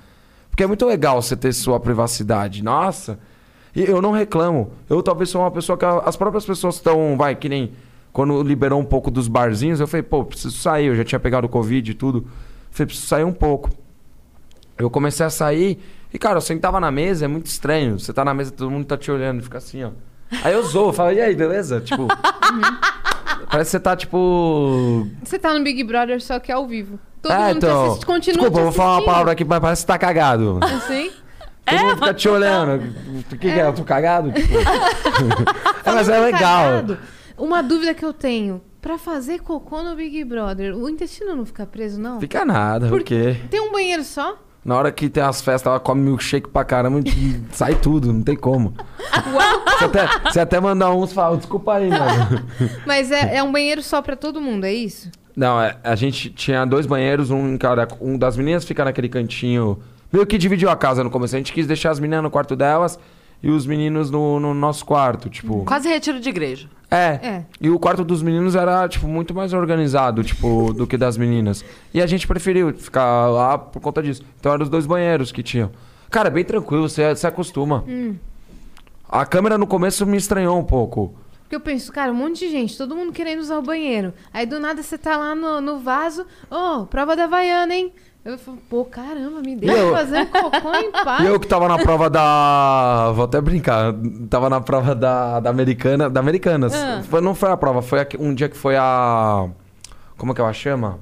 Porque 0.50 0.62
é 0.62 0.66
muito 0.66 0.84
legal 0.84 1.22
você 1.22 1.34
ter 1.34 1.52
sua 1.54 1.80
privacidade. 1.80 2.62
Nossa. 2.62 3.18
E 3.74 3.82
eu 3.82 4.02
não 4.02 4.10
reclamo. 4.10 4.72
Eu 4.88 5.02
talvez 5.02 5.30
sou 5.30 5.40
uma 5.40 5.50
pessoa 5.50 5.78
que 5.78 5.84
as 5.84 6.14
próprias 6.14 6.44
pessoas 6.44 6.74
estão, 6.74 7.16
vai, 7.16 7.34
que 7.34 7.48
nem 7.48 7.72
quando 8.12 8.42
liberou 8.42 8.78
um 8.78 8.84
pouco 8.84 9.10
dos 9.10 9.28
barzinhos, 9.28 9.80
eu 9.80 9.86
falei, 9.86 10.02
pô, 10.02 10.24
preciso 10.24 10.56
sair. 10.58 10.86
Eu 10.86 10.96
já 10.96 11.04
tinha 11.04 11.20
pegado 11.20 11.46
o 11.46 11.50
Covid 11.50 11.90
e 11.90 11.94
tudo. 11.94 12.26
Falei, 12.70 12.86
preciso 12.86 13.06
sair 13.06 13.24
um 13.24 13.32
pouco. 13.32 13.70
Eu 14.76 14.90
comecei 14.90 15.24
a 15.24 15.30
sair 15.30 15.78
e, 16.12 16.18
cara, 16.18 16.36
eu 16.38 16.42
sentava 16.42 16.80
na 16.80 16.90
mesa, 16.90 17.24
é 17.24 17.28
muito 17.28 17.46
estranho. 17.46 17.98
Você 17.98 18.12
tá 18.12 18.24
na 18.24 18.34
mesa, 18.34 18.50
todo 18.50 18.70
mundo 18.70 18.84
tá 18.84 18.96
te 18.96 19.10
olhando, 19.10 19.42
fica 19.42 19.58
assim, 19.58 19.84
ó. 19.84 19.90
Aí 20.42 20.52
eu 20.52 20.62
zoo, 20.62 20.92
falo, 20.92 21.12
e 21.12 21.20
aí, 21.20 21.34
beleza? 21.34 21.80
Tipo. 21.80 22.06
Parece 23.50 23.70
que 23.70 23.72
você 23.72 23.80
tá, 23.80 23.96
tipo. 23.96 25.06
Você 25.24 25.38
tá 25.38 25.52
no 25.52 25.64
Big 25.64 25.82
Brother 25.84 26.20
só 26.22 26.38
que 26.38 26.52
é 26.52 26.54
ao 26.54 26.66
vivo. 26.66 26.98
Todo 27.20 27.32
é, 27.32 27.38
mundo 27.38 27.56
então. 27.56 27.82
te 27.82 27.88
assiste, 27.88 28.06
continua 28.06 28.48
Desculpa, 28.48 28.58
te 28.58 28.62
vou 28.62 28.72
falar 28.72 28.98
uma 28.98 29.04
palavra 29.04 29.32
aqui, 29.32 29.44
mas 29.44 29.60
parece 29.60 29.82
que 29.82 29.86
tá 29.86 29.98
cagado. 29.98 30.58
Assim? 30.62 31.10
Todo 31.66 31.78
mundo 31.78 31.96
fica 31.96 32.14
te 32.14 32.28
olhando. 32.28 32.82
O 33.18 33.24
que, 33.24 33.36
que 33.38 33.48
é? 33.48 33.66
Eu 33.66 33.72
tô 33.74 33.84
cagado? 33.84 34.32
Tipo... 34.32 34.54
é, 35.84 35.92
mas 35.92 36.08
é 36.08 36.18
legal. 36.18 36.40
cagado, 36.40 36.98
Uma 37.36 37.62
dúvida 37.62 37.94
que 37.94 38.04
eu 38.04 38.12
tenho. 38.12 38.62
Pra 38.80 38.96
fazer 38.96 39.40
cocô 39.40 39.82
no 39.82 39.94
Big 39.94 40.24
Brother, 40.24 40.74
o 40.74 40.88
intestino 40.88 41.36
não 41.36 41.44
fica 41.44 41.66
preso, 41.66 42.00
não? 42.00 42.18
Fica 42.18 42.46
nada, 42.46 42.88
Por- 42.88 43.00
porque 43.00 43.36
Tem 43.50 43.60
um 43.60 43.70
banheiro 43.70 44.02
só? 44.02 44.38
Na 44.64 44.76
hora 44.76 44.92
que 44.92 45.08
tem 45.08 45.22
as 45.22 45.40
festas, 45.40 45.70
ela 45.70 45.80
come 45.80 46.02
milkshake 46.02 46.48
pra 46.48 46.64
caramba 46.64 47.00
e 47.00 47.40
sai 47.52 47.74
tudo, 47.74 48.12
não 48.12 48.22
tem 48.22 48.36
como. 48.36 48.74
Você 49.78 49.84
até, 49.84 50.08
você 50.24 50.40
até 50.40 50.60
mandar 50.60 50.92
uns 50.92 51.10
e 51.10 51.14
fala, 51.14 51.36
desculpa 51.36 51.74
aí, 51.74 51.88
mano. 51.88 52.44
Mas 52.86 53.10
é, 53.10 53.36
é 53.36 53.42
um 53.42 53.50
banheiro 53.50 53.82
só 53.82 54.02
pra 54.02 54.16
todo 54.16 54.40
mundo, 54.40 54.64
é 54.64 54.72
isso? 54.72 55.10
Não, 55.34 55.60
é, 55.60 55.76
a 55.82 55.94
gente 55.94 56.28
tinha 56.30 56.66
dois 56.66 56.84
banheiros, 56.84 57.30
um 57.30 57.54
em 57.54 57.56
cada. 57.56 57.88
Um 58.00 58.18
das 58.18 58.36
meninas 58.36 58.64
fica 58.64 58.84
naquele 58.84 59.08
cantinho. 59.08 59.78
Meio 60.12 60.26
que 60.26 60.36
dividiu 60.36 60.68
a 60.68 60.76
casa 60.76 61.02
no 61.02 61.08
começo. 61.08 61.34
A 61.34 61.38
gente 61.38 61.52
quis 61.52 61.66
deixar 61.66 61.90
as 61.90 62.00
meninas 62.00 62.22
no 62.22 62.30
quarto 62.30 62.54
delas 62.54 62.98
e 63.42 63.50
os 63.50 63.66
meninos 63.66 64.10
no, 64.10 64.38
no 64.38 64.54
nosso 64.54 64.84
quarto, 64.84 65.28
tipo. 65.28 65.64
Quase 65.64 65.88
retiro 65.88 66.20
de 66.20 66.28
igreja. 66.28 66.68
É. 66.90 67.20
É. 67.22 67.44
E 67.60 67.70
o 67.70 67.78
quarto 67.78 68.04
dos 68.04 68.22
meninos 68.22 68.56
era, 68.56 68.88
tipo, 68.88 69.06
muito 69.06 69.32
mais 69.32 69.52
organizado, 69.52 70.24
tipo, 70.24 70.72
do 70.72 70.86
que 70.86 70.96
das 70.96 71.16
meninas. 71.16 71.64
E 71.94 72.02
a 72.02 72.06
gente 72.06 72.26
preferiu 72.26 72.72
ficar 72.74 73.28
lá 73.28 73.56
por 73.56 73.80
conta 73.80 74.02
disso. 74.02 74.22
Então 74.38 74.52
eram 74.52 74.64
os 74.64 74.68
dois 74.68 74.86
banheiros 74.86 75.30
que 75.30 75.42
tinham. 75.42 75.70
Cara, 76.10 76.28
bem 76.28 76.44
tranquilo, 76.44 76.88
você 76.88 77.14
se 77.14 77.26
acostuma. 77.26 77.84
A 79.08 79.24
câmera 79.24 79.56
no 79.56 79.66
começo 79.66 80.04
me 80.04 80.16
estranhou 80.16 80.58
um 80.58 80.64
pouco. 80.64 81.14
Porque 81.42 81.56
eu 81.56 81.60
penso, 81.60 81.92
cara, 81.92 82.12
um 82.12 82.14
monte 82.14 82.38
de 82.38 82.48
gente, 82.48 82.78
todo 82.78 82.94
mundo 82.94 83.12
querendo 83.12 83.40
usar 83.40 83.58
o 83.58 83.62
banheiro. 83.62 84.12
Aí 84.32 84.46
do 84.46 84.60
nada 84.60 84.84
você 84.84 84.96
tá 84.96 85.16
lá 85.16 85.34
no, 85.34 85.60
no 85.60 85.80
vaso, 85.80 86.24
ô, 86.48 86.86
prova 86.86 87.16
da 87.16 87.24
Havaiana, 87.24 87.74
hein? 87.74 87.92
Eu 88.22 88.36
falo, 88.36 88.58
pô, 88.68 88.84
caramba, 88.84 89.40
me 89.40 89.56
deixa 89.56 89.76
eu- 89.76 89.92
fazer 89.92 90.20
um 90.20 90.26
cocô 90.26 90.74
em 90.74 90.90
paz. 91.04 91.22
E 91.22 91.26
eu 91.26 91.40
que 91.40 91.46
tava 91.46 91.66
na 91.68 91.78
prova 91.78 92.10
da. 92.10 93.12
Vou 93.14 93.24
até 93.24 93.40
brincar. 93.40 93.94
Tava 94.28 94.50
na 94.50 94.60
prova 94.60 94.94
da, 94.94 95.40
da 95.40 95.48
Americana. 95.48 96.10
Da 96.10 96.20
Americanas. 96.20 96.74
Ah. 96.74 97.02
Foi- 97.08 97.20
não 97.22 97.34
foi 97.34 97.50
a 97.50 97.56
prova, 97.56 97.80
foi 97.80 98.06
um 98.18 98.34
dia 98.34 98.48
que 98.48 98.56
foi 98.56 98.76
a. 98.76 99.48
Como 100.18 100.34
que 100.34 100.40
ela 100.40 100.52
chama? 100.52 100.98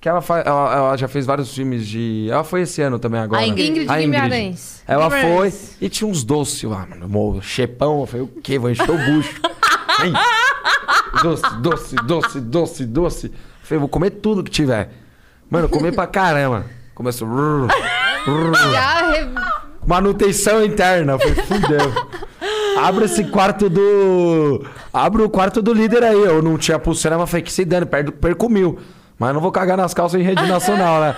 Que 0.00 0.08
ela, 0.08 0.22
fa- 0.22 0.38
ela, 0.38 0.74
ela 0.74 0.96
já 0.96 1.08
fez 1.08 1.26
vários 1.26 1.52
filmes 1.52 1.86
de. 1.86 2.28
Ela 2.30 2.44
foi 2.44 2.62
esse 2.62 2.80
ano 2.80 2.98
também 3.00 3.20
agora. 3.20 3.42
A 3.42 3.46
Ingrid. 3.46 3.70
Ingrid 3.70 3.90
A 3.90 3.98
Guimarães. 3.98 4.82
Ela 4.86 5.10
foi 5.10 5.52
e 5.80 5.88
tinha 5.88 6.08
uns 6.08 6.22
doces 6.22 6.62
lá, 6.62 6.86
mano. 6.88 7.08
Mo- 7.08 7.42
Chepão. 7.42 8.00
Eu 8.00 8.06
falei, 8.06 8.22
o 8.24 8.28
quê? 8.40 8.56
Vou 8.56 8.70
encher 8.70 8.88
o 8.88 8.96
bucho. 8.96 9.40
Vem. 10.00 10.12
doce, 11.22 11.56
doce, 11.60 11.96
doce, 11.96 12.40
doce, 12.40 12.86
doce. 12.86 13.26
Eu 13.26 13.32
falei, 13.64 13.78
vou 13.80 13.88
comer 13.88 14.10
tudo 14.10 14.44
que 14.44 14.50
tiver. 14.50 14.90
Mano, 15.50 15.64
eu 15.64 15.68
comi 15.68 15.90
pra 15.92 16.06
caramba. 16.06 16.64
Começou. 16.94 17.26
Manutenção 19.86 20.64
interna. 20.64 21.18
Falei, 21.18 21.34
fudeu. 21.34 21.92
Abre 22.82 23.04
esse 23.06 23.24
quarto 23.24 23.68
do. 23.68 24.64
Abre 24.92 25.22
o 25.22 25.28
quarto 25.30 25.60
do 25.60 25.72
líder 25.72 26.04
aí. 26.04 26.20
Eu 26.22 26.40
não 26.42 26.56
tinha 26.56 26.78
pulseira, 26.78 27.18
mas 27.18 27.28
falei 27.28 27.42
que 27.42 27.52
se 27.52 27.64
dane, 27.64 27.86
perco, 27.86 28.12
perco 28.12 28.48
mil. 28.48 28.78
Mas 29.18 29.34
não 29.34 29.40
vou 29.40 29.52
cagar 29.52 29.76
nas 29.76 29.92
calças 29.92 30.20
em 30.20 30.24
rede 30.24 30.46
nacional, 30.46 31.00
né? 31.00 31.14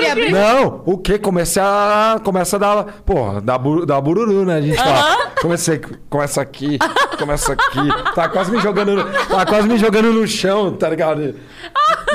E 0.00 0.06
abrir- 0.06 0.32
Não, 0.32 0.82
o 0.86 0.96
que? 0.98 1.18
Comecei 1.18 1.62
a. 1.62 2.20
Começa 2.24 2.56
a 2.56 2.58
dar. 2.58 2.84
Porra, 3.04 3.40
dá, 3.40 3.58
buru, 3.58 3.84
dá 3.86 4.00
bururu, 4.00 4.44
né? 4.44 4.56
A 4.56 4.60
gente 4.60 4.76
fala. 4.76 5.16
Comecei. 5.40 5.80
Começa 6.08 6.40
aqui, 6.40 6.78
começa 7.22 7.52
aqui. 7.52 8.12
Tá 8.14 8.28
quase 8.28 8.50
me 8.50 8.58
jogando. 8.60 8.96
no- 8.96 9.04
Tá 9.26 9.46
quase 9.46 9.68
me 9.68 9.78
jogando 9.78 10.12
no 10.12 10.26
chão, 10.26 10.72
tá 10.72 10.88
ligado? 10.88 11.34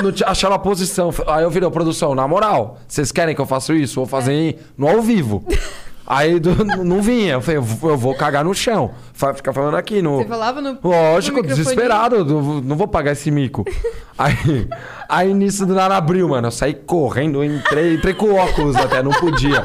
Não 0.02 0.12
achava 0.26 0.54
a 0.54 0.58
posição. 0.58 1.10
Aí 1.26 1.42
eu 1.42 1.50
virei, 1.50 1.68
produção, 1.70 2.14
na 2.14 2.26
moral, 2.28 2.78
vocês 2.86 3.10
querem 3.10 3.34
que 3.34 3.40
eu 3.40 3.46
faça 3.46 3.74
isso? 3.74 3.96
Vou 3.96 4.06
fazer 4.06 4.58
no 4.76 4.88
ao 4.88 5.00
vivo. 5.02 5.44
Aí 6.06 6.38
do- 6.40 6.64
não 6.84 7.02
vinha. 7.02 7.34
Eu 7.34 7.40
falei, 7.42 7.58
eu 7.58 7.96
vou- 7.96 8.14
cagar 8.14 8.44
no 8.44 8.54
chão. 8.54 8.92
Ficar 9.34 9.52
falando 9.52 9.76
aqui 9.76 10.00
no. 10.00 10.18
Você 10.18 10.28
falava 10.28 10.60
no. 10.60 10.78
Lógico, 10.82 11.38
no 11.42 11.46
desesperado. 11.46 12.24
Não, 12.62 12.76
vou 12.76 12.88
pagar 12.88 13.12
esse 13.12 13.30
mico. 13.30 13.64
Aí, 14.16 14.68
aí 15.08 15.34
nisso 15.34 15.64
do 15.66 15.74
nada 15.74 15.96
abriu, 15.96 16.28
mano. 16.28 16.48
Eu 16.48 16.50
saí 16.52 16.74
correndo, 16.74 17.44
entrei, 17.44 17.94
entrei 17.94 18.14
com 18.14 18.34
óculos 18.34 18.74
até, 18.76 19.02
não 19.02 19.12
podia. 19.12 19.64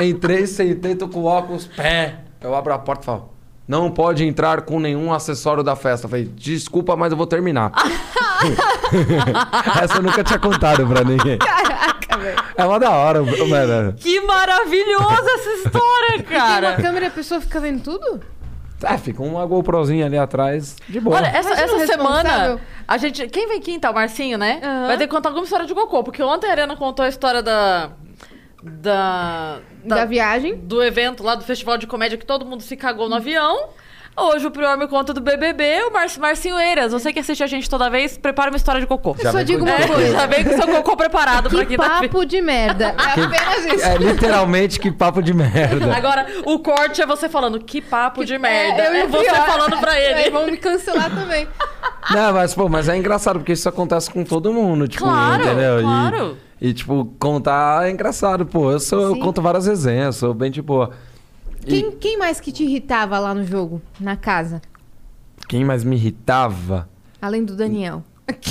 Entrei, 0.00 0.46
sentei, 0.46 0.94
tô 0.94 1.08
com 1.08 1.24
óculos, 1.24 1.66
pé. 1.66 2.20
Eu 2.40 2.54
abro 2.54 2.72
a 2.72 2.78
porta 2.78 3.02
e 3.02 3.06
falo. 3.06 3.33
Não 3.66 3.90
pode 3.90 4.26
entrar 4.26 4.62
com 4.62 4.78
nenhum 4.78 5.12
acessório 5.12 5.62
da 5.62 5.74
festa. 5.74 6.04
Eu 6.06 6.10
falei, 6.10 6.26
desculpa, 6.26 6.96
mas 6.96 7.12
eu 7.12 7.16
vou 7.16 7.26
terminar. 7.26 7.72
Essa 9.82 9.96
eu 9.96 10.02
nunca 10.02 10.22
tinha 10.22 10.38
contado 10.38 10.86
pra 10.86 11.02
ninguém. 11.02 11.38
Caraca, 11.38 12.18
velho. 12.18 12.42
É 12.56 12.64
uma 12.64 12.78
da 12.78 12.90
hora, 12.90 13.22
mano. 13.22 13.92
Que 13.94 14.20
maravilhosa 14.20 15.30
essa 15.34 15.50
história, 15.50 16.22
Tem 16.22 16.36
uma 16.36 16.46
cara. 16.46 16.76
câmera 16.76 17.04
e 17.06 17.08
a 17.08 17.10
pessoa 17.10 17.40
fica 17.40 17.58
vendo 17.60 17.82
tudo? 17.82 18.20
Ah, 18.82 18.98
fica 18.98 19.22
uma 19.22 19.46
GoProzinha 19.46 20.04
ali 20.04 20.18
atrás, 20.18 20.76
de 20.86 21.00
boa. 21.00 21.16
Olha, 21.16 21.28
essa, 21.28 21.54
essa 21.54 21.86
semana, 21.86 22.60
a 22.86 22.98
gente. 22.98 23.26
Quem 23.28 23.48
vem 23.48 23.60
quinta? 23.60 23.90
O 23.90 23.94
Marcinho, 23.94 24.36
né? 24.36 24.60
Aham. 24.62 24.86
Vai 24.88 24.98
ter 24.98 25.06
que 25.06 25.14
contar 25.14 25.30
alguma 25.30 25.44
história 25.44 25.64
de 25.64 25.74
cocô, 25.74 26.04
porque 26.04 26.22
ontem 26.22 26.48
a 26.48 26.50
Arena 26.50 26.76
contou 26.76 27.04
a 27.04 27.08
história 27.08 27.42
da. 27.42 27.92
Da. 28.64 29.58
Da, 29.84 30.04
viagem. 30.06 30.56
do 30.56 30.82
evento 30.82 31.22
lá 31.22 31.34
do 31.34 31.44
festival 31.44 31.76
de 31.76 31.86
comédia 31.86 32.16
que 32.16 32.24
todo 32.24 32.46
mundo 32.46 32.62
se 32.62 32.76
cagou 32.76 33.08
no 33.08 33.16
avião. 33.16 33.68
Hoje 34.16 34.46
o 34.46 34.50
Prior 34.50 34.78
me 34.78 34.86
conta 34.86 35.12
do 35.12 35.20
BBB, 35.20 35.82
o 35.88 35.92
Mar 35.92 36.06
Marcinho 36.20 36.56
Eiras. 36.56 36.92
Você 36.92 37.12
que 37.12 37.18
assiste 37.18 37.42
a 37.42 37.48
gente 37.48 37.68
toda 37.68 37.90
vez, 37.90 38.16
prepara 38.16 38.48
uma 38.48 38.56
história 38.56 38.80
de 38.80 38.86
cocô. 38.86 39.16
Eu 39.18 39.32
só 39.32 39.42
digo 39.42 39.64
uma 39.64 39.76
coisa. 39.88 40.12
já 40.12 40.26
vem 40.26 40.44
com 40.44 40.50
seu 40.56 40.68
cocô 40.68 40.96
preparado 40.96 41.50
pra 41.50 41.58
Que 41.66 41.66
quinta-feira. 41.76 42.00
papo 42.08 42.24
de 42.24 42.40
merda. 42.40 42.94
É 42.96 43.20
apenas 43.24 43.74
isso. 43.74 43.84
É 43.84 43.96
literalmente 43.98 44.78
que 44.78 44.92
papo 44.92 45.20
de 45.20 45.34
merda. 45.34 45.92
Agora, 45.94 46.26
o 46.46 46.60
corte 46.60 47.02
é 47.02 47.06
você 47.06 47.28
falando, 47.28 47.58
que 47.58 47.82
papo 47.82 48.24
de 48.24 48.38
merda. 48.38 48.82
É, 48.84 48.88
eu 48.88 48.94
e 48.94 48.98
É, 49.00 49.06
você 49.08 49.24
pior. 49.30 49.46
falando 49.46 49.78
pra 49.78 49.90
Aí 49.92 50.04
ele. 50.22 50.30
vão 50.30 50.46
me 50.46 50.56
cancelar 50.58 51.10
também. 51.12 51.48
Não, 52.10 52.32
mas, 52.34 52.54
pô, 52.54 52.68
mas 52.68 52.88
é 52.88 52.96
engraçado, 52.96 53.40
porque 53.40 53.52
isso 53.52 53.68
acontece 53.68 54.08
com 54.10 54.22
todo 54.24 54.52
mundo, 54.52 54.86
tipo, 54.86 55.02
Claro, 55.04 55.42
entendeu? 55.42 55.80
E- 55.80 55.82
claro. 55.82 56.38
E, 56.64 56.72
tipo, 56.72 57.04
contar 57.18 57.86
é 57.86 57.90
engraçado, 57.90 58.46
pô. 58.46 58.72
Eu, 58.72 58.80
sou, 58.80 58.98
eu 58.98 59.18
conto 59.18 59.42
várias 59.42 59.66
resenhas, 59.66 60.16
sou 60.16 60.32
bem 60.32 60.50
de 60.50 60.62
boa. 60.62 60.92
E 61.60 61.66
Quem, 61.66 61.90
quem 61.90 62.16
mais 62.16 62.40
que 62.40 62.50
te 62.50 62.64
irritava 62.64 63.18
lá 63.18 63.34
no 63.34 63.44
jogo, 63.44 63.82
na 64.00 64.16
casa? 64.16 64.62
quem 65.46 65.62
mais 65.62 65.84
me 65.84 65.94
irritava? 65.94 66.88
Além 67.20 67.44
do 67.44 67.54
Daniel. 67.54 68.02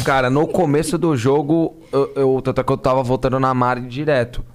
Cara, 0.05 0.29
no 0.29 0.47
começo 0.47 0.95
do 0.95 1.17
jogo, 1.17 1.75
eu, 1.91 2.13
eu, 2.15 2.41
tanto 2.43 2.61
é 2.61 2.63
que 2.63 2.71
eu 2.71 2.77
tava 2.77 3.01
voltando 3.01 3.39
na 3.39 3.51
Mari 3.51 3.81
direto. 3.81 4.45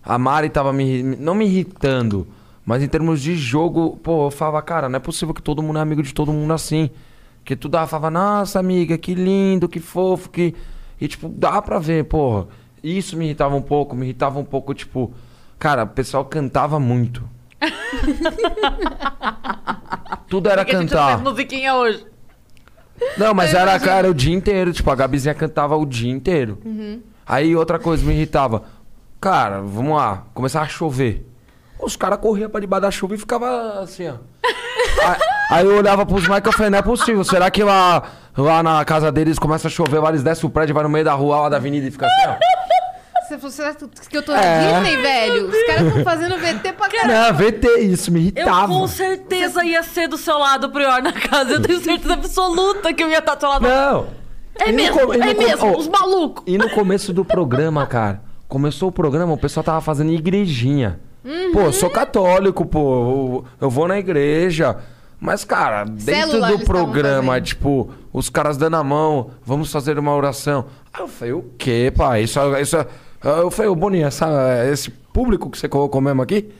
A 0.00 0.16
Mari 0.16 0.48
tava 0.48 0.72
me, 0.72 1.02
não 1.02 1.34
me 1.34 1.44
irritando, 1.44 2.24
mas 2.64 2.84
em 2.84 2.88
termos 2.88 3.20
de 3.20 3.34
jogo, 3.34 3.96
pô, 3.96 4.28
eu 4.28 4.30
falava, 4.30 4.62
cara, 4.62 4.88
não 4.88 4.98
é 4.98 5.00
possível 5.00 5.34
que 5.34 5.42
todo 5.42 5.60
mundo 5.60 5.80
é 5.80 5.82
amigo 5.82 6.04
de 6.04 6.14
todo 6.14 6.32
mundo 6.32 6.52
assim. 6.52 6.88
Que 7.44 7.56
tu 7.56 7.68
dava, 7.68 7.88
falava, 7.88 8.12
nossa, 8.12 8.60
amiga, 8.60 8.96
que 8.96 9.12
lindo, 9.12 9.68
que 9.68 9.80
fofo, 9.80 10.30
que. 10.30 10.54
E, 11.00 11.08
tipo, 11.08 11.28
dá 11.28 11.60
pra 11.60 11.80
ver, 11.80 12.04
porra. 12.04 12.46
Isso 12.82 13.16
me 13.16 13.26
irritava 13.26 13.54
um 13.54 13.62
pouco, 13.62 13.94
me 13.94 14.06
irritava 14.06 14.38
um 14.38 14.44
pouco, 14.44 14.74
tipo. 14.74 15.12
Cara, 15.58 15.84
o 15.84 15.88
pessoal 15.88 16.24
cantava 16.24 16.80
muito. 16.80 17.22
Tudo 20.28 20.48
era 20.48 20.64
que 20.64 20.74
a 20.74 20.80
gente 20.80 20.90
cantar. 20.90 21.08
fez 21.10 21.20
musiquinha 21.20 21.74
hoje. 21.74 22.06
Não, 23.18 23.34
mas 23.34 23.52
Eu 23.52 23.58
era, 23.60 23.70
imagino. 23.72 23.90
cara, 23.90 24.10
o 24.10 24.14
dia 24.14 24.34
inteiro. 24.34 24.72
Tipo, 24.72 24.90
a 24.90 24.94
Gabizinha 24.94 25.34
cantava 25.34 25.76
o 25.76 25.84
dia 25.86 26.10
inteiro. 26.10 26.58
Aí 27.26 27.54
outra 27.54 27.78
coisa 27.78 28.04
me 28.04 28.12
irritava. 28.12 28.64
Cara, 29.20 29.60
vamos 29.60 29.96
lá, 29.96 30.24
começava 30.34 30.64
a 30.64 30.68
chover. 30.68 31.26
Os 31.80 31.96
caras 31.96 32.18
corriam 32.18 32.48
pra 32.50 32.60
debaixo 32.60 32.82
da 32.82 32.90
chuva 32.90 33.14
e 33.14 33.18
ficava 33.18 33.80
assim, 33.80 34.08
ó. 34.08 34.14
aí, 35.04 35.16
aí 35.50 35.66
eu 35.66 35.76
olhava 35.76 36.06
pros 36.06 36.26
Mike 36.28 36.48
e 36.48 36.52
falei, 36.52 36.70
não 36.70 36.78
é 36.78 36.82
possível. 36.82 37.22
Será 37.24 37.50
que 37.50 37.62
lá, 37.62 38.02
lá 38.36 38.62
na 38.62 38.84
casa 38.84 39.10
deles 39.12 39.38
começa 39.38 39.68
a 39.68 39.70
chover, 39.70 39.98
lá 40.00 40.08
eles 40.10 40.22
descem 40.22 40.48
o 40.48 40.52
prédio, 40.52 40.74
vai 40.74 40.82
no 40.84 40.88
meio 40.88 41.04
da 41.04 41.12
rua 41.14 41.42
lá 41.42 41.48
da 41.48 41.56
avenida 41.56 41.86
e 41.86 41.90
fica 41.90 42.06
assim, 42.06 42.28
ó? 42.28 42.36
Você 43.32 43.38
falou, 43.38 43.50
será 43.50 43.74
que 43.74 44.16
eu 44.16 44.22
tô 44.22 44.32
É. 44.34 44.82
Disney, 44.82 44.96
velho? 45.00 45.48
Os 45.48 45.62
caras 45.66 45.86
estão 45.86 46.04
fazendo 46.04 46.36
VT 46.36 46.72
pra 46.74 46.88
caralho. 46.88 47.32
Não, 47.32 47.38
VT, 47.38 47.80
isso 47.80 48.12
me 48.12 48.18
Eu 48.18 48.24
irritava. 48.24 48.66
com 48.72 48.86
certeza 48.86 49.64
ia 49.64 49.82
ser 49.82 50.06
do 50.08 50.18
seu 50.18 50.36
lado, 50.38 50.68
Prior, 50.70 51.02
na 51.02 51.12
casa. 51.12 51.52
Eu 51.52 51.62
tenho 51.62 51.80
certeza 51.80 52.14
absoluta 52.14 52.92
que 52.92 53.02
eu 53.02 53.08
ia 53.08 53.18
estar 53.20 53.34
do 53.34 53.40
seu 53.40 53.48
lado. 53.48 53.62
Não. 53.66 54.06
É 54.58 54.68
E 54.68 54.72
mesmo, 54.72 55.06
no 55.06 55.14
é 55.14 55.34
mesmo, 55.34 55.72
oh, 55.72 55.78
os 55.78 55.88
malucos. 55.88 56.44
E 56.46 56.58
no 56.58 56.68
começo 56.70 57.12
do 57.12 57.24
programa, 57.24 57.86
cara, 57.86 58.22
começou 58.46 58.90
o 58.90 58.92
programa, 58.92 59.32
o 59.32 59.38
pessoal 59.38 59.64
tava 59.64 59.80
fazendo 59.80 60.12
igrejinha. 60.12 61.00
Pô, 61.54 61.60
eu 61.60 61.72
sou 61.72 61.88
católico, 61.88 62.66
pô, 62.66 62.80
eu, 62.80 63.44
eu 63.62 63.70
vou 63.70 63.88
na 63.88 63.98
igreja. 63.98 64.76
Mas, 65.18 65.44
cara, 65.44 65.84
dentro 65.84 66.32
Célula 66.32 66.48
do 66.48 66.64
programa, 66.64 67.40
tipo, 67.40 67.90
os 68.12 68.28
caras 68.28 68.56
dando 68.56 68.76
a 68.76 68.82
mão, 68.84 69.30
vamos 69.46 69.70
fazer 69.70 69.96
uma 69.98 70.14
oração. 70.14 70.66
Aí 70.92 71.02
eu 71.02 71.08
falei, 71.08 71.32
o 71.32 71.44
quê, 71.56 71.92
pai? 71.94 72.24
Isso, 72.24 72.38
isso, 72.60 72.76
é-" 72.76 72.86
eu 73.24 73.50
falei, 73.50 73.70
ô 73.70 73.74
Boninho, 73.74 74.06
essa, 74.06 74.28
esse 74.70 74.90
público 74.90 75.50
que 75.50 75.58
você 75.58 75.68
colocou 75.68 76.00
mesmo 76.00 76.20
aqui, 76.22 76.50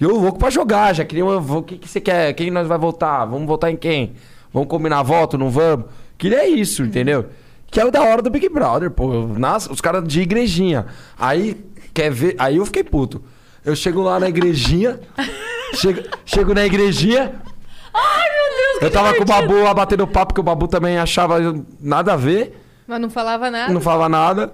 eu 0.00 0.16
louco 0.16 0.38
pra 0.38 0.50
jogar, 0.50 0.94
já 0.94 1.04
queria. 1.04 1.24
O 1.24 1.62
que, 1.62 1.78
que 1.78 1.88
você 1.88 2.00
quer? 2.00 2.32
Quem 2.34 2.50
nós 2.50 2.66
vai 2.66 2.78
votar? 2.78 3.26
Vamos 3.26 3.46
votar 3.46 3.70
em 3.70 3.76
quem? 3.76 4.14
Vamos 4.52 4.68
combinar 4.68 5.02
voto? 5.02 5.36
Não 5.36 5.50
vamos? 5.50 5.86
Queria 6.16 6.48
isso, 6.48 6.82
entendeu? 6.82 7.26
Que 7.70 7.80
é 7.80 7.84
o 7.84 7.90
da 7.90 8.02
hora 8.02 8.22
do 8.22 8.30
Big 8.30 8.48
Brother, 8.48 8.90
pô. 8.90 9.26
Nas, 9.36 9.66
os 9.68 9.80
caras 9.80 10.06
de 10.06 10.22
igrejinha. 10.22 10.86
Aí 11.18 11.64
quer 11.92 12.10
ver. 12.10 12.36
Aí 12.38 12.56
eu 12.56 12.66
fiquei 12.66 12.84
puto. 12.84 13.22
Eu 13.64 13.74
chego 13.74 14.00
lá 14.02 14.20
na 14.20 14.28
igrejinha. 14.28 15.00
chego, 15.74 16.02
chego 16.24 16.54
na 16.54 16.64
igrejinha. 16.64 17.34
Ai, 17.92 18.28
meu 18.30 18.56
Deus, 18.56 18.78
que 18.78 18.84
Eu 18.84 18.90
tava 18.90 19.14
com 19.14 19.22
o 19.22 19.24
divertido. 19.24 19.48
Babu 19.48 19.64
lá 19.64 19.74
batendo 19.74 20.06
papo, 20.06 20.34
que 20.34 20.40
o 20.40 20.42
Babu 20.42 20.68
também 20.68 20.98
achava 20.98 21.38
nada 21.80 22.12
a 22.12 22.16
ver. 22.16 22.63
Mas 22.86 23.00
não 23.00 23.10
falava 23.10 23.50
nada. 23.50 23.72
Não 23.72 23.80
falava 23.80 24.08
nada. 24.08 24.52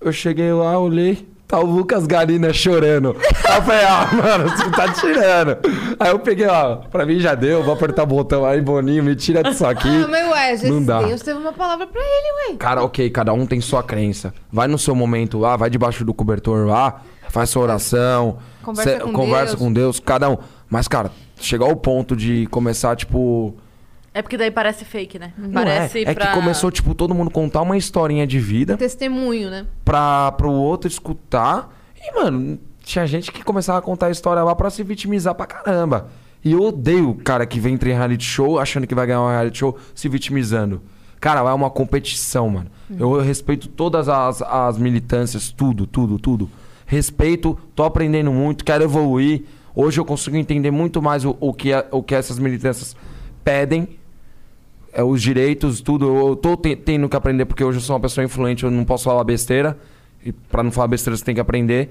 Eu 0.00 0.12
cheguei 0.12 0.52
lá, 0.52 0.78
olhei. 0.78 1.26
Tá 1.46 1.60
o 1.60 1.66
Lucas 1.66 2.06
Garina 2.06 2.50
chorando. 2.52 3.14
Aí 3.46 3.56
eu 3.58 3.62
falei, 3.62 3.84
ah, 3.84 4.08
mano, 4.12 4.48
você 4.48 4.70
tá 4.70 4.90
tirando. 4.94 5.58
Aí 6.00 6.10
eu 6.10 6.18
peguei, 6.18 6.46
ó, 6.46 6.76
pra 6.76 7.04
mim 7.04 7.18
já 7.20 7.34
deu, 7.34 7.62
vou 7.62 7.74
apertar 7.74 8.04
o 8.04 8.06
botão 8.06 8.46
aí, 8.46 8.58
Boninho, 8.62 9.04
me 9.04 9.14
tira 9.14 9.42
disso 9.42 9.66
aqui. 9.66 9.88
Ah, 10.02 10.08
mas 10.08 10.30
ué, 10.30 10.50
Jesus, 10.56 10.70
Não 10.70 10.82
dá. 10.82 11.02
Deus 11.02 11.20
teve 11.20 11.38
uma 11.38 11.52
palavra 11.52 11.86
pra 11.86 12.00
ele, 12.00 12.52
ué. 12.52 12.56
Cara, 12.56 12.82
ok, 12.82 13.10
cada 13.10 13.34
um 13.34 13.44
tem 13.44 13.60
sua 13.60 13.82
crença. 13.82 14.32
Vai 14.50 14.66
no 14.66 14.78
seu 14.78 14.94
momento 14.94 15.38
lá, 15.38 15.54
vai 15.54 15.68
debaixo 15.68 16.06
do 16.06 16.14
cobertor 16.14 16.66
lá, 16.66 17.02
faz 17.28 17.50
sua 17.50 17.62
oração, 17.64 18.38
Conversa 18.62 19.00
com 19.00 19.12
conversa 19.12 19.46
Deus. 19.48 19.58
com 19.58 19.72
Deus, 19.72 20.00
cada 20.00 20.30
um. 20.30 20.38
Mas, 20.70 20.88
cara, 20.88 21.10
chegar 21.38 21.66
ao 21.66 21.76
ponto 21.76 22.16
de 22.16 22.46
começar, 22.46 22.96
tipo. 22.96 23.54
É 24.14 24.20
porque 24.20 24.36
daí 24.36 24.50
parece 24.50 24.84
fake, 24.84 25.18
né? 25.18 25.32
não 25.38 25.50
Parece 25.50 25.98
é, 26.00 26.02
é 26.02 26.14
pra... 26.14 26.26
que 26.28 26.34
começou, 26.34 26.70
tipo, 26.70 26.94
todo 26.94 27.14
mundo 27.14 27.30
contar 27.30 27.62
uma 27.62 27.76
historinha 27.76 28.26
de 28.26 28.38
vida 28.38 28.76
Testemunho, 28.76 29.48
né? 29.50 29.66
pra, 29.84 30.32
pro 30.32 30.50
outro 30.50 30.88
escutar. 30.88 31.74
E, 31.96 32.14
mano, 32.14 32.58
tinha 32.82 33.06
gente 33.06 33.32
que 33.32 33.42
começava 33.42 33.78
a 33.78 33.82
contar 33.82 34.06
a 34.06 34.10
história 34.10 34.42
lá 34.42 34.54
pra 34.54 34.68
se 34.68 34.82
vitimizar 34.82 35.34
pra 35.34 35.46
caramba. 35.46 36.08
E 36.44 36.52
eu 36.52 36.62
odeio 36.62 37.10
o 37.10 37.14
cara 37.14 37.46
que 37.46 37.60
vem 37.60 37.74
em 37.80 37.92
reality 37.92 38.24
show 38.24 38.58
achando 38.58 38.86
que 38.86 38.94
vai 38.94 39.06
ganhar 39.06 39.22
um 39.22 39.28
reality 39.30 39.58
show 39.58 39.78
se 39.94 40.08
vitimizando. 40.08 40.82
Cara, 41.20 41.40
é 41.40 41.52
uma 41.52 41.70
competição, 41.70 42.50
mano. 42.50 42.70
Eu 42.98 43.20
respeito 43.20 43.68
todas 43.68 44.08
as, 44.08 44.42
as 44.42 44.76
militâncias, 44.76 45.52
tudo, 45.52 45.86
tudo, 45.86 46.18
tudo. 46.18 46.50
Respeito, 46.84 47.56
tô 47.76 47.84
aprendendo 47.84 48.32
muito, 48.32 48.64
quero 48.64 48.82
evoluir. 48.82 49.44
Hoje 49.74 50.00
eu 50.00 50.04
consigo 50.04 50.36
entender 50.36 50.70
muito 50.72 51.00
mais 51.00 51.24
o, 51.24 51.36
o, 51.40 51.54
que, 51.54 51.72
é- 51.72 51.86
o 51.92 52.02
que 52.02 52.14
essas 52.14 52.38
militâncias 52.40 52.96
pedem 53.44 53.88
é, 54.92 55.02
os 55.02 55.20
direitos, 55.22 55.80
tudo. 55.80 56.06
Eu 56.28 56.36
tô 56.36 56.56
te- 56.56 56.76
tendo 56.76 57.08
que 57.08 57.16
aprender 57.16 57.44
porque 57.46 57.64
hoje 57.64 57.78
eu 57.78 57.82
sou 57.82 57.94
uma 57.96 58.00
pessoa 58.00 58.24
influente, 58.24 58.64
eu 58.64 58.70
não 58.70 58.84
posso 58.84 59.04
falar 59.04 59.24
besteira. 59.24 59.78
E 60.24 60.30
pra 60.32 60.62
não 60.62 60.70
falar 60.70 60.88
besteira 60.88 61.16
você 61.16 61.24
tem 61.24 61.34
que 61.34 61.40
aprender. 61.40 61.90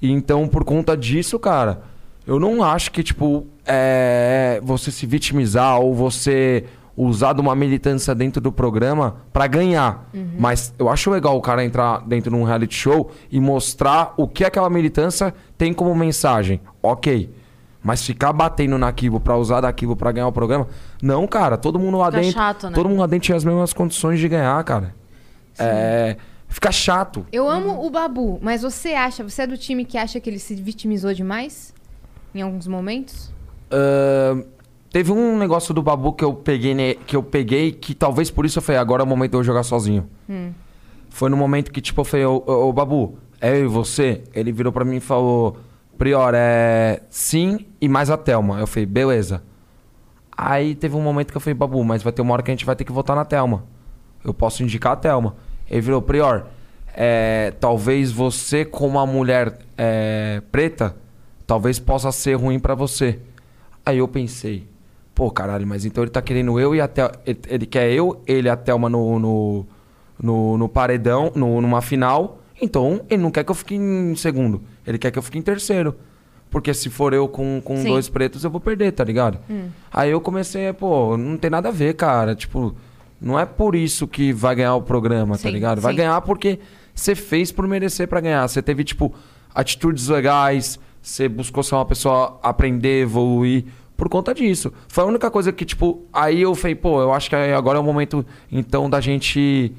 E 0.00 0.10
então, 0.10 0.46
por 0.48 0.64
conta 0.64 0.96
disso, 0.96 1.38
cara, 1.38 1.82
eu 2.26 2.38
não 2.38 2.62
acho 2.62 2.90
que, 2.90 3.02
tipo, 3.02 3.46
é, 3.66 4.60
você 4.62 4.90
se 4.90 5.06
vitimizar 5.06 5.80
ou 5.80 5.94
você 5.94 6.64
usar 6.94 7.32
de 7.32 7.40
uma 7.40 7.54
militância 7.54 8.14
dentro 8.14 8.38
do 8.40 8.52
programa 8.52 9.16
pra 9.32 9.46
ganhar. 9.46 10.10
Mas 10.38 10.74
eu 10.78 10.90
acho 10.90 11.10
legal 11.10 11.36
o 11.36 11.40
cara 11.40 11.64
entrar 11.64 12.00
dentro 12.06 12.30
de 12.30 12.36
um 12.36 12.42
reality 12.44 12.74
show 12.74 13.10
e 13.30 13.40
mostrar 13.40 14.12
o 14.18 14.28
que 14.28 14.44
aquela 14.44 14.68
militância 14.68 15.32
tem 15.56 15.72
como 15.72 15.94
mensagem. 15.94 16.60
Ok. 16.82 17.30
Mas 17.82 18.04
ficar 18.04 18.32
batendo 18.32 18.78
naquilo 18.78 19.18
pra 19.18 19.36
usar 19.36 19.60
daquilo 19.62 19.96
pra 19.96 20.12
ganhar 20.12 20.28
o 20.28 20.32
programa, 20.32 20.68
não, 21.02 21.26
cara. 21.26 21.56
Todo 21.56 21.78
mundo 21.78 21.98
lá 21.98 22.06
Fica 22.06 22.20
dentro, 22.20 22.32
chato, 22.34 22.66
né? 22.68 22.72
todo 22.74 22.88
mundo 22.88 23.00
lá 23.00 23.06
dentro 23.06 23.24
tinha 23.26 23.36
as 23.36 23.44
mesmas 23.44 23.72
condições 23.72 24.20
de 24.20 24.28
ganhar, 24.28 24.62
cara. 24.62 24.94
É, 25.58 26.16
fica 26.48 26.70
chato. 26.70 27.26
Eu 27.32 27.48
amo 27.48 27.84
o 27.84 27.90
Babu, 27.90 28.38
mas 28.40 28.62
você 28.62 28.90
acha, 28.94 29.22
você 29.28 29.42
é 29.42 29.46
do 29.46 29.58
time 29.58 29.84
que 29.84 29.98
acha 29.98 30.20
que 30.20 30.30
ele 30.30 30.38
se 30.38 30.54
vitimizou 30.54 31.12
demais? 31.12 31.74
Em 32.34 32.40
alguns 32.40 32.66
momentos? 32.68 33.32
Ahn, 33.70 34.42
teve 34.90 35.10
um 35.12 35.36
negócio 35.36 35.74
do 35.74 35.82
Babu 35.82 36.12
que 36.12 36.24
eu 36.24 36.32
peguei, 36.34 36.74
ne- 36.74 36.94
que 36.94 37.16
eu 37.16 37.22
peguei 37.22 37.72
que 37.72 37.94
talvez 37.94 38.30
por 38.30 38.46
isso 38.46 38.58
eu 38.58 38.62
falei, 38.62 38.80
agora 38.80 39.02
é 39.02 39.04
o 39.04 39.08
momento 39.08 39.32
de 39.32 39.36
eu 39.38 39.44
jogar 39.44 39.62
sozinho. 39.64 40.08
Foi 41.10 41.28
no 41.28 41.36
momento 41.36 41.70
que, 41.72 41.80
tipo, 41.80 42.00
eu 42.00 42.04
falei, 42.04 42.24
ô, 42.26 42.42
ô, 42.46 42.68
ô, 42.68 42.72
Babu, 42.72 43.18
é 43.40 43.50
eu 43.58 43.64
e 43.64 43.68
você? 43.68 44.22
Ele 44.32 44.50
virou 44.52 44.72
pra 44.72 44.84
mim 44.84 44.96
e 44.96 45.00
falou, 45.00 45.56
Prior, 45.98 46.32
é 46.34 47.02
sim 47.10 47.66
e 47.80 47.88
mais 47.88 48.10
a 48.10 48.16
Thelma. 48.16 48.58
Eu 48.58 48.66
falei, 48.66 48.86
beleza. 48.86 49.42
Aí 50.36 50.74
teve 50.74 50.96
um 50.96 51.02
momento 51.02 51.30
que 51.30 51.36
eu 51.36 51.40
falei, 51.40 51.54
Babu, 51.54 51.84
mas 51.84 52.02
vai 52.02 52.12
ter 52.12 52.22
uma 52.22 52.32
hora 52.32 52.42
que 52.42 52.50
a 52.50 52.54
gente 52.54 52.64
vai 52.64 52.74
ter 52.74 52.84
que 52.84 52.92
votar 52.92 53.14
na 53.14 53.24
Thelma. 53.24 53.64
Eu 54.24 54.34
posso 54.34 54.62
indicar 54.62 54.92
a 54.92 54.96
Thelma. 54.96 55.36
Ele 55.70 55.80
virou, 55.80 56.02
Prior, 56.02 56.46
é, 56.94 57.52
talvez 57.60 58.10
você, 58.10 58.64
como 58.64 58.98
uma 58.98 59.06
mulher 59.06 59.58
é, 59.76 60.42
preta, 60.50 60.96
talvez 61.46 61.78
possa 61.78 62.10
ser 62.10 62.34
ruim 62.34 62.58
pra 62.58 62.74
você. 62.74 63.18
Aí 63.84 63.98
eu 63.98 64.08
pensei, 64.08 64.66
pô, 65.14 65.30
caralho, 65.30 65.66
mas 65.66 65.84
então 65.84 66.02
ele 66.04 66.10
tá 66.10 66.22
querendo 66.22 66.58
eu 66.58 66.74
e 66.74 66.80
a 66.80 66.88
Thelma. 66.88 67.12
Ele, 67.26 67.38
ele 67.48 67.66
quer 67.66 67.90
eu, 67.90 68.22
ele 68.26 68.48
e 68.48 68.50
a 68.50 68.56
Thelma 68.56 68.88
no, 68.88 69.18
no, 69.18 69.66
no, 70.20 70.58
no 70.58 70.68
paredão, 70.68 71.32
no, 71.34 71.60
numa 71.60 71.80
final. 71.80 72.38
Então 72.62 73.02
ele 73.10 73.20
não 73.20 73.30
quer 73.30 73.42
que 73.44 73.50
eu 73.50 73.54
fique 73.54 73.74
em 73.74 74.14
segundo. 74.14 74.62
Ele 74.86 74.96
quer 74.96 75.10
que 75.10 75.18
eu 75.18 75.22
fique 75.22 75.36
em 75.36 75.42
terceiro. 75.42 75.96
Porque 76.48 76.72
se 76.72 76.88
for 76.88 77.12
eu 77.12 77.26
com, 77.26 77.60
com 77.64 77.76
Sim. 77.78 77.88
dois 77.88 78.08
pretos, 78.08 78.44
eu 78.44 78.50
vou 78.50 78.60
perder, 78.60 78.92
tá 78.92 79.02
ligado? 79.02 79.38
Aí 79.90 80.10
eu 80.10 80.20
comecei, 80.20 80.72
pô, 80.72 81.16
não 81.16 81.36
tem 81.36 81.50
nada 81.50 81.70
a 81.70 81.72
ver, 81.72 81.94
cara. 81.94 82.34
Tipo, 82.34 82.74
não 83.20 83.40
é 83.40 83.46
por 83.46 83.74
isso 83.74 84.06
que 84.06 84.32
vai 84.32 84.54
ganhar 84.54 84.74
o 84.74 84.82
programa, 84.82 85.34
tá 85.36 85.42
Sim, 85.42 85.50
ligado? 85.50 85.80
Vai 85.80 85.92
sim. 85.92 85.96
ganhar 85.96 86.20
porque 86.20 86.58
você 86.94 87.14
fez 87.14 87.50
por 87.50 87.66
merecer 87.66 88.06
pra 88.06 88.20
ganhar. 88.20 88.46
Você 88.46 88.60
teve, 88.60 88.84
tipo, 88.84 89.14
atitudes 89.54 90.08
legais, 90.08 90.78
você 91.00 91.26
buscou 91.28 91.62
ser 91.62 91.74
uma 91.74 91.86
pessoa 91.86 92.38
aprender, 92.42 93.02
evoluir 93.02 93.64
por 93.96 94.08
conta 94.08 94.34
disso. 94.34 94.72
Foi 94.88 95.04
a 95.04 95.06
única 95.06 95.30
coisa 95.30 95.52
que, 95.52 95.64
tipo, 95.64 96.02
aí 96.12 96.42
eu 96.42 96.54
falei, 96.54 96.74
pô, 96.74 97.00
eu 97.00 97.12
acho 97.14 97.30
que 97.30 97.36
agora 97.36 97.78
é 97.78 97.80
o 97.80 97.84
momento, 97.84 98.26
então, 98.50 98.90
da 98.90 99.00
gente. 99.00 99.72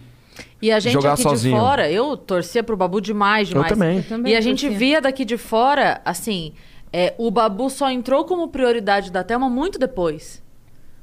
E 0.64 0.72
a 0.72 0.80
gente 0.80 0.94
jogar 0.94 1.14
aqui 1.14 1.24
sozinho. 1.24 1.56
de 1.56 1.62
fora, 1.62 1.92
eu 1.92 2.16
torcia 2.16 2.64
pro 2.64 2.78
Babu 2.78 3.02
demais, 3.02 3.50
demais. 3.50 3.68
também. 3.68 3.98
Eu 3.98 4.04
também 4.04 4.32
E 4.32 4.36
a 4.36 4.40
gente 4.42 4.62
torcia. 4.62 4.80
via 4.80 5.02
daqui 5.02 5.26
de 5.26 5.38
fora, 5.38 6.00
assim, 6.06 6.54
é, 6.92 7.14
o 7.18 7.30
Babu 7.30 7.70
só 7.70 7.90
entrou 7.92 8.24
como 8.24 8.48
prioridade 8.48 9.12
da 9.12 9.24
Thelma 9.24 9.50
muito 9.50 9.78
depois. 9.78 10.42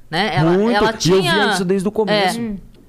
Né? 0.09 0.31
Ela, 0.35 0.51
Muito. 0.51 0.75
ela 0.75 0.89
E 0.89 0.93
eu 0.93 0.97
tinha... 0.97 1.33
via 1.33 1.53
isso 1.53 1.63
desde 1.63 1.87
o 1.87 1.91
começo. 1.91 2.39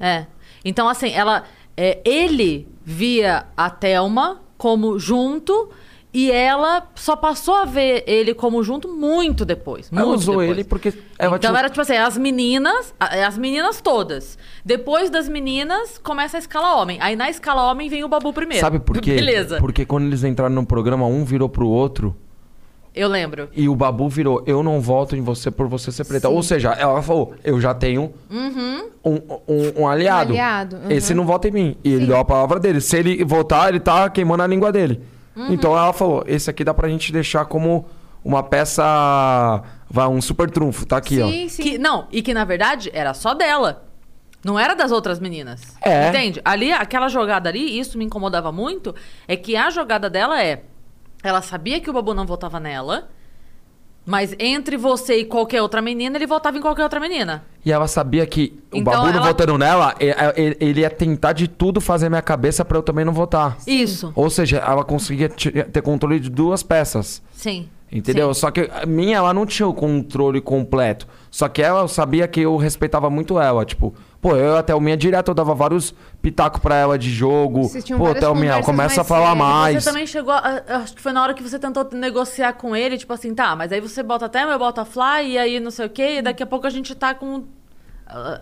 É, 0.00 0.08
é. 0.08 0.26
Então, 0.64 0.88
assim, 0.88 1.12
ela... 1.12 1.44
é, 1.76 2.00
ele 2.04 2.66
via 2.84 3.44
a 3.56 3.70
Thelma 3.70 4.40
como 4.58 4.98
junto 4.98 5.68
e 6.14 6.30
ela 6.30 6.86
só 6.94 7.16
passou 7.16 7.54
a 7.54 7.64
ver 7.64 8.04
ele 8.06 8.34
como 8.34 8.62
junto 8.62 8.86
muito 8.88 9.44
depois. 9.44 9.88
Ela 9.90 10.04
muito 10.04 10.18
usou 10.20 10.34
depois. 10.36 10.50
ele 10.50 10.64
porque 10.64 10.88
ela 11.18 11.36
então 11.36 11.50
tinha- 11.50 11.58
era 11.58 11.68
tipo 11.70 11.80
assim, 11.80 11.96
as 11.96 12.18
meninas, 12.18 12.94
a- 13.00 13.26
as 13.26 13.38
meninas 13.38 13.80
todas. 13.80 14.36
Depois 14.64 15.08
das 15.08 15.28
meninas, 15.28 15.96
começa 15.98 16.36
a 16.36 16.40
escala 16.40 16.76
homem. 16.80 16.98
Aí 17.00 17.16
na 17.16 17.30
escala 17.30 17.70
homem 17.70 17.88
vem 17.88 18.04
o 18.04 18.08
Babu 18.08 18.32
primeiro. 18.32 18.60
Sabe 18.60 18.78
por 18.78 18.98
quê? 19.00 19.14
Beleza. 19.14 19.58
Porque 19.58 19.86
quando 19.86 20.04
eles 20.06 20.22
entraram 20.22 20.54
no 20.54 20.66
programa, 20.66 21.06
um 21.06 21.24
virou 21.24 21.48
pro 21.48 21.66
outro. 21.66 22.14
Eu 22.94 23.08
lembro. 23.08 23.48
E 23.56 23.70
o 23.70 23.74
Babu 23.74 24.06
virou, 24.10 24.42
eu 24.46 24.62
não 24.62 24.78
voto 24.78 25.16
em 25.16 25.22
você 25.22 25.50
por 25.50 25.66
você 25.66 25.90
ser 25.90 26.04
preta. 26.04 26.28
Ou 26.28 26.42
seja, 26.42 26.72
ela 26.72 27.00
falou, 27.00 27.32
eu 27.42 27.58
já 27.58 27.72
tenho 27.72 28.12
um, 29.02 29.16
um, 29.48 29.82
um 29.82 29.88
aliado. 29.88 30.30
Um 30.32 30.34
aliado, 30.34 30.76
uhum. 30.76 30.90
Esse 30.90 31.14
não 31.14 31.24
vota 31.24 31.48
em 31.48 31.50
mim. 31.50 31.76
E 31.82 31.90
ele 31.90 32.04
deu 32.06 32.18
a 32.18 32.24
palavra 32.24 32.60
dele. 32.60 32.82
Se 32.82 32.98
ele 32.98 33.24
votar, 33.24 33.70
ele 33.70 33.80
tá 33.80 34.10
queimando 34.10 34.42
a 34.42 34.46
língua 34.46 34.70
dele. 34.70 35.00
Uhum. 35.34 35.52
Então 35.52 35.76
ela 35.76 35.92
falou, 35.92 36.24
esse 36.26 36.48
aqui 36.50 36.62
dá 36.64 36.74
pra 36.74 36.88
gente 36.88 37.12
deixar 37.12 37.44
como 37.44 37.86
uma 38.24 38.42
peça... 38.42 39.62
Vai, 39.88 40.06
um 40.08 40.22
super 40.22 40.50
trunfo. 40.50 40.86
Tá 40.86 40.96
aqui, 40.96 41.20
ó. 41.20 41.28
sim, 41.28 41.48
sim. 41.48 41.62
Que, 41.62 41.78
não, 41.78 42.06
e 42.10 42.22
que 42.22 42.32
na 42.32 42.44
verdade 42.44 42.90
era 42.94 43.12
só 43.12 43.34
dela. 43.34 43.84
Não 44.44 44.58
era 44.58 44.74
das 44.74 44.90
outras 44.90 45.20
meninas. 45.20 45.62
É. 45.80 46.08
Entende? 46.08 46.40
Ali, 46.44 46.72
aquela 46.72 47.08
jogada 47.08 47.48
ali, 47.48 47.78
isso 47.78 47.96
me 47.96 48.04
incomodava 48.04 48.50
muito, 48.50 48.94
é 49.28 49.36
que 49.36 49.54
a 49.54 49.70
jogada 49.70 50.10
dela 50.10 50.42
é. 50.42 50.64
Ela 51.22 51.40
sabia 51.40 51.80
que 51.80 51.88
o 51.88 51.92
Babu 51.92 52.12
não 52.14 52.26
votava 52.26 52.58
nela, 52.58 53.08
mas 54.04 54.34
entre 54.38 54.76
você 54.76 55.18
e 55.18 55.24
qualquer 55.24 55.62
outra 55.62 55.80
menina, 55.80 56.16
ele 56.16 56.26
votava 56.26 56.56
em 56.58 56.60
qualquer 56.60 56.82
outra 56.82 56.98
menina. 57.00 57.44
E 57.64 57.70
ela 57.70 57.86
sabia 57.86 58.26
que 58.26 58.58
o 58.72 58.78
Então 58.78 58.92
Babu 58.92 59.06
não 59.08 59.14
ela- 59.18 59.26
votando 59.28 59.56
nela, 59.56 59.94
e- 60.00 60.06
e- 60.40 60.56
ele 60.60 60.80
ia 60.80 60.90
tentar 60.90 61.32
de 61.32 61.46
tudo 61.46 61.80
fazer 61.80 62.08
minha 62.08 62.22
cabeça 62.22 62.64
pra 62.64 62.76
eu 62.78 62.82
também 62.82 63.04
não 63.04 63.12
votar. 63.12 63.56
Isso. 63.66 64.12
Ou 64.16 64.28
seja, 64.28 64.58
ela 64.58 64.82
conseguia 64.84 65.28
ter 65.28 65.82
controle 65.82 66.18
de 66.18 66.28
duas 66.30 66.62
peças. 66.62 67.22
Sim. 67.32 67.68
Entendeu? 67.94 68.32
Sim. 68.32 68.40
Só 68.40 68.50
que 68.50 68.70
a 68.72 68.86
minha, 68.86 69.18
ela 69.18 69.34
não 69.34 69.44
tinha 69.44 69.68
o 69.68 69.74
controle 69.74 70.40
completo. 70.40 71.06
Só 71.30 71.46
que 71.46 71.60
ela, 71.62 71.86
sabia 71.88 72.26
que 72.26 72.40
eu 72.40 72.56
respeitava 72.56 73.10
muito 73.10 73.38
ela. 73.38 73.66
Tipo, 73.66 73.94
pô, 74.22 74.34
eu 74.36 74.56
até 74.56 74.74
o 74.74 74.80
minha 74.80 74.96
direto, 74.96 75.28
eu 75.28 75.34
dava 75.34 75.52
vários 75.54 75.92
pitacos 76.22 76.60
pra 76.62 76.76
ela 76.76 76.96
de 76.98 77.10
jogo. 77.10 77.68
Pô, 77.98 78.14
Thelminha, 78.14 78.62
começa 78.62 79.00
a 79.02 79.04
falar 79.04 79.34
mais. 79.34 79.82
Você 79.82 79.90
também 79.90 80.06
chegou. 80.06 80.32
a- 80.32 80.62
acho 80.82 80.94
que 80.94 81.02
foi 81.02 81.12
na 81.12 81.22
hora 81.22 81.34
que 81.34 81.42
você 81.42 81.58
tentou 81.58 81.86
negociar 81.92 82.54
com 82.54 82.74
ele, 82.74 82.96
tipo 82.96 83.12
assim, 83.12 83.34
tá, 83.34 83.54
mas 83.54 83.70
aí 83.72 83.80
você 83.80 84.02
bota 84.02 84.24
até 84.26 84.44
eu 84.44 84.58
boto 84.58 84.80
a 84.80 84.84
Fly, 84.86 85.32
e 85.32 85.38
aí 85.38 85.60
não 85.60 85.70
sei 85.70 85.84
o 85.86 85.90
quê, 85.90 86.18
e 86.18 86.22
daqui 86.22 86.42
a 86.42 86.46
pouco 86.46 86.66
a 86.66 86.70
gente 86.70 86.94
tá 86.94 87.12
com. 87.12 87.42
ah, 88.06 88.40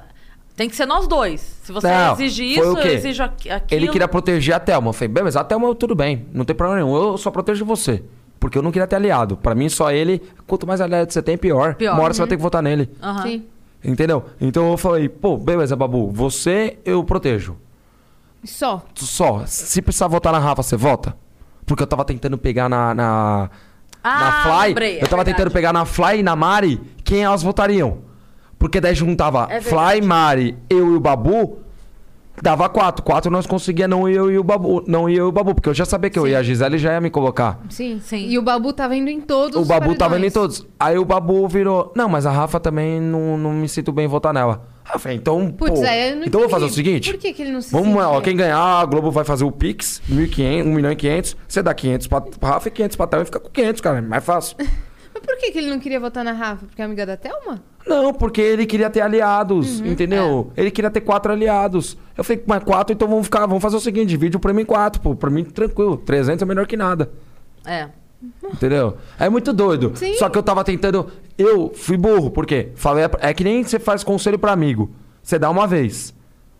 tem 0.54 0.68
que 0.68 0.76
ser 0.76 0.84
nós 0.84 1.08
dois. 1.08 1.40
Se 1.62 1.72
você 1.72 1.88
Não, 1.88 2.12
exige 2.12 2.44
isso, 2.44 2.60
eu 2.62 2.78
exijo 2.78 3.22
aqui- 3.22 3.48
aquilo. 3.50 3.80
Ele 3.80 3.88
queria 3.90 4.06
proteger 4.06 4.54
a 4.54 4.60
Thelma. 4.60 4.90
Eu 4.90 4.92
falei, 4.92 5.08
bem, 5.08 5.24
mas 5.24 5.34
a 5.34 5.42
Thelma 5.42 5.74
tudo 5.74 5.94
bem, 5.94 6.26
não 6.34 6.44
tem 6.44 6.54
problema 6.54 6.82
nenhum. 6.84 6.94
Eu 6.94 7.16
só 7.16 7.30
protejo 7.30 7.64
você. 7.64 8.02
Porque 8.38 8.56
eu 8.56 8.62
não 8.62 8.70
queria 8.70 8.86
ter 8.86 8.96
aliado. 8.96 9.36
Pra 9.36 9.54
mim, 9.54 9.68
só 9.68 9.90
ele, 9.90 10.22
quanto 10.46 10.66
mais 10.66 10.80
aliado 10.80 11.12
você 11.12 11.22
tem, 11.22 11.36
pior. 11.38 11.74
Pior. 11.74 11.92
Uma 11.94 12.02
hora 12.04 12.12
você 12.14 12.20
vai 12.20 12.28
ter 12.28 12.36
que 12.36 12.42
votar 12.42 12.62
nele. 12.62 12.90
Aham. 13.02 13.22
Sim. 13.22 13.44
Entendeu? 13.82 14.24
Então 14.40 14.70
eu 14.70 14.76
falei, 14.76 15.08
pô, 15.08 15.36
beleza, 15.36 15.74
Babu, 15.74 16.10
você 16.10 16.78
eu 16.84 17.02
protejo. 17.04 17.56
Só. 18.44 18.82
Só, 18.94 19.42
se 19.46 19.80
precisar 19.82 20.06
votar 20.08 20.32
na 20.32 20.38
Rafa, 20.38 20.62
você 20.62 20.76
vota? 20.76 21.16
Porque 21.66 21.82
eu 21.82 21.86
tava 21.86 22.04
tentando 22.04 22.36
pegar 22.38 22.68
na. 22.68 22.94
na, 22.94 23.50
na 24.02 24.28
Ah, 24.28 24.42
Fly. 24.42 24.68
lembrei, 24.68 24.92
é 24.98 25.02
eu 25.04 25.08
tava 25.08 25.22
verdade. 25.22 25.36
tentando 25.36 25.52
pegar 25.52 25.72
na 25.72 25.84
Fly 25.84 26.18
e 26.20 26.22
na 26.22 26.34
Mari 26.36 26.80
quem 27.04 27.22
elas 27.22 27.42
votariam. 27.42 27.98
Porque 28.58 28.80
daí 28.80 28.94
juntava 28.94 29.46
É 29.50 29.60
Fly. 29.60 30.00
Mari, 30.02 30.56
eu 30.68 30.92
e 30.92 30.96
o 30.96 31.00
Babu. 31.00 31.58
Dava 32.42 32.68
quatro. 32.68 33.02
Quatro 33.04 33.30
nós 33.30 33.46
conseguia 33.46 33.86
não 33.86 34.08
eu 34.08 34.30
e 34.30 34.38
o 34.38 34.42
Babu. 34.44 34.82
Não 34.86 35.08
eu 35.08 35.14
e 35.26 35.28
o 35.28 35.32
Babu. 35.32 35.54
Porque 35.54 35.68
eu 35.68 35.74
já 35.74 35.84
sabia 35.84 36.08
que 36.10 36.18
eu 36.18 36.26
ia. 36.26 36.38
A 36.38 36.42
Gisele 36.42 36.78
já 36.78 36.92
ia 36.92 37.00
me 37.00 37.10
colocar. 37.10 37.60
Sim. 37.68 38.00
Sim. 38.02 38.28
E 38.28 38.38
o 38.38 38.42
Babu 38.42 38.72
tava 38.72 38.96
indo 38.96 39.10
em 39.10 39.20
todos 39.20 39.56
O 39.56 39.60
os 39.62 39.68
Babu 39.68 39.94
tava 39.94 40.16
indo 40.16 40.26
em 40.26 40.30
paredões. 40.30 40.58
todos. 40.58 40.66
Aí 40.78 40.96
o 40.98 41.04
Babu 41.04 41.46
virou. 41.48 41.92
Não, 41.94 42.08
mas 42.08 42.24
a 42.26 42.30
Rafa 42.30 42.58
também 42.58 43.00
não, 43.00 43.36
não 43.36 43.52
me 43.52 43.68
sinto 43.68 43.92
bem 43.92 44.06
em 44.06 44.08
votar 44.08 44.32
nela. 44.32 44.62
Falei, 44.98 45.18
então. 45.18 45.52
Putz, 45.52 45.78
pô, 45.78 45.86
aí 45.86 46.10
eu 46.10 46.16
não 46.16 46.24
então 46.24 46.40
eu 46.40 46.48
vou 46.48 46.50
fazer 46.50 46.64
o 46.64 46.68
seguinte. 46.74 47.12
Por 47.12 47.20
que 47.20 47.32
que 47.32 47.42
ele 47.42 47.52
não 47.52 47.60
se 47.62 47.70
Vamos, 47.70 47.88
sentia? 47.88 48.08
ó, 48.08 48.20
quem 48.20 48.34
ganhar, 48.36 48.58
a 48.58 48.84
Globo 48.84 49.10
vai 49.12 49.22
fazer 49.22 49.44
o 49.44 49.52
Pix, 49.52 50.02
1.500, 50.10 50.64
1 50.64 50.74
milhão 50.74 50.90
e 50.90 50.96
500. 50.96 51.36
Você 51.46 51.62
dá 51.62 51.72
500 51.72 52.06
pra, 52.08 52.20
pra 52.20 52.48
Rafa 52.48 52.66
e 52.66 52.70
500 52.72 52.96
pra 52.96 53.06
Thelma 53.06 53.22
e 53.22 53.26
fica 53.26 53.38
com 53.38 53.48
500, 53.50 53.80
cara. 53.80 53.98
É 53.98 54.00
mais 54.00 54.24
fácil. 54.24 54.56
Mas 55.20 55.26
por 55.26 55.36
que, 55.38 55.50
que 55.52 55.58
ele 55.58 55.68
não 55.70 55.78
queria 55.78 56.00
votar 56.00 56.24
na 56.24 56.32
Rafa? 56.32 56.66
Porque 56.66 56.80
é 56.80 56.84
amiga 56.84 57.04
da 57.04 57.16
Thelma? 57.16 57.62
Não, 57.86 58.12
porque 58.12 58.40
ele 58.40 58.66
queria 58.66 58.88
ter 58.90 59.00
aliados, 59.00 59.80
Uhum, 59.80 59.86
entendeu? 59.86 60.50
é. 60.56 60.60
Ele 60.60 60.70
queria 60.70 60.90
ter 60.90 61.00
quatro 61.00 61.30
aliados. 61.32 61.96
Eu 62.16 62.22
falei, 62.24 62.42
mas 62.46 62.62
quatro, 62.64 62.92
então 62.94 63.08
vamos 63.08 63.24
ficar, 63.26 63.46
vamos 63.46 63.62
fazer 63.62 63.76
o 63.76 63.80
seguinte, 63.80 64.08
divide 64.08 64.36
o 64.36 64.40
prêmio 64.40 64.62
em 64.62 64.66
quatro, 64.66 65.00
pô. 65.00 65.14
Pra 65.14 65.30
mim, 65.30 65.44
tranquilo. 65.44 65.96
300 65.96 66.42
é 66.42 66.46
melhor 66.46 66.66
que 66.66 66.76
nada. 66.76 67.10
É. 67.66 67.88
Entendeu? 68.52 68.96
É 69.18 69.28
muito 69.30 69.52
doido. 69.52 69.92
Sim. 69.94 70.14
Só 70.14 70.28
que 70.28 70.36
eu 70.36 70.42
tava 70.42 70.62
tentando. 70.62 71.06
Eu 71.38 71.72
fui 71.74 71.96
burro, 71.96 72.30
por 72.30 72.44
quê? 72.44 72.68
Falei, 72.74 73.04
é 73.20 73.32
que 73.32 73.42
nem 73.42 73.62
você 73.64 73.78
faz 73.78 74.04
conselho 74.04 74.38
pra 74.38 74.52
amigo. 74.52 74.90
Você 75.22 75.38
dá 75.38 75.48
uma 75.48 75.66
vez. 75.66 76.14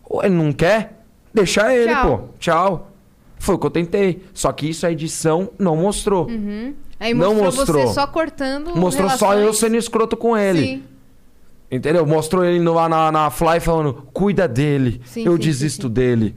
Ou 0.04 0.24
ele 0.24 0.34
não 0.34 0.52
quer, 0.52 1.04
deixa 1.34 1.72
ele, 1.74 1.92
Tchau. 1.92 2.18
pô. 2.18 2.24
Tchau. 2.38 2.90
Foi 3.38 3.54
o 3.54 3.58
que 3.58 3.66
eu 3.66 3.70
tentei. 3.70 4.22
Só 4.32 4.50
que 4.52 4.68
isso 4.70 4.86
a 4.86 4.92
edição 4.92 5.50
não 5.58 5.76
mostrou. 5.76 6.26
Aí 7.00 7.14
Não 7.14 7.34
mostrou, 7.34 7.66
mostrou. 7.66 7.86
você 7.88 7.94
só 7.94 8.06
cortando 8.06 8.76
Mostrou 8.76 9.08
só 9.08 9.32
eu 9.32 9.38
relações. 9.38 9.56
sendo 9.58 9.76
escroto 9.76 10.16
com 10.18 10.36
ele. 10.36 10.62
Sim. 10.64 10.82
Entendeu? 11.70 12.04
Mostrou 12.04 12.44
ele 12.44 12.62
lá 12.68 12.88
na, 12.88 13.10
na 13.10 13.30
Fly 13.30 13.58
falando, 13.60 14.06
cuida 14.12 14.46
dele. 14.46 15.00
Sim, 15.06 15.24
eu 15.24 15.32
sim, 15.32 15.38
desisto 15.38 15.88
dele. 15.88 16.34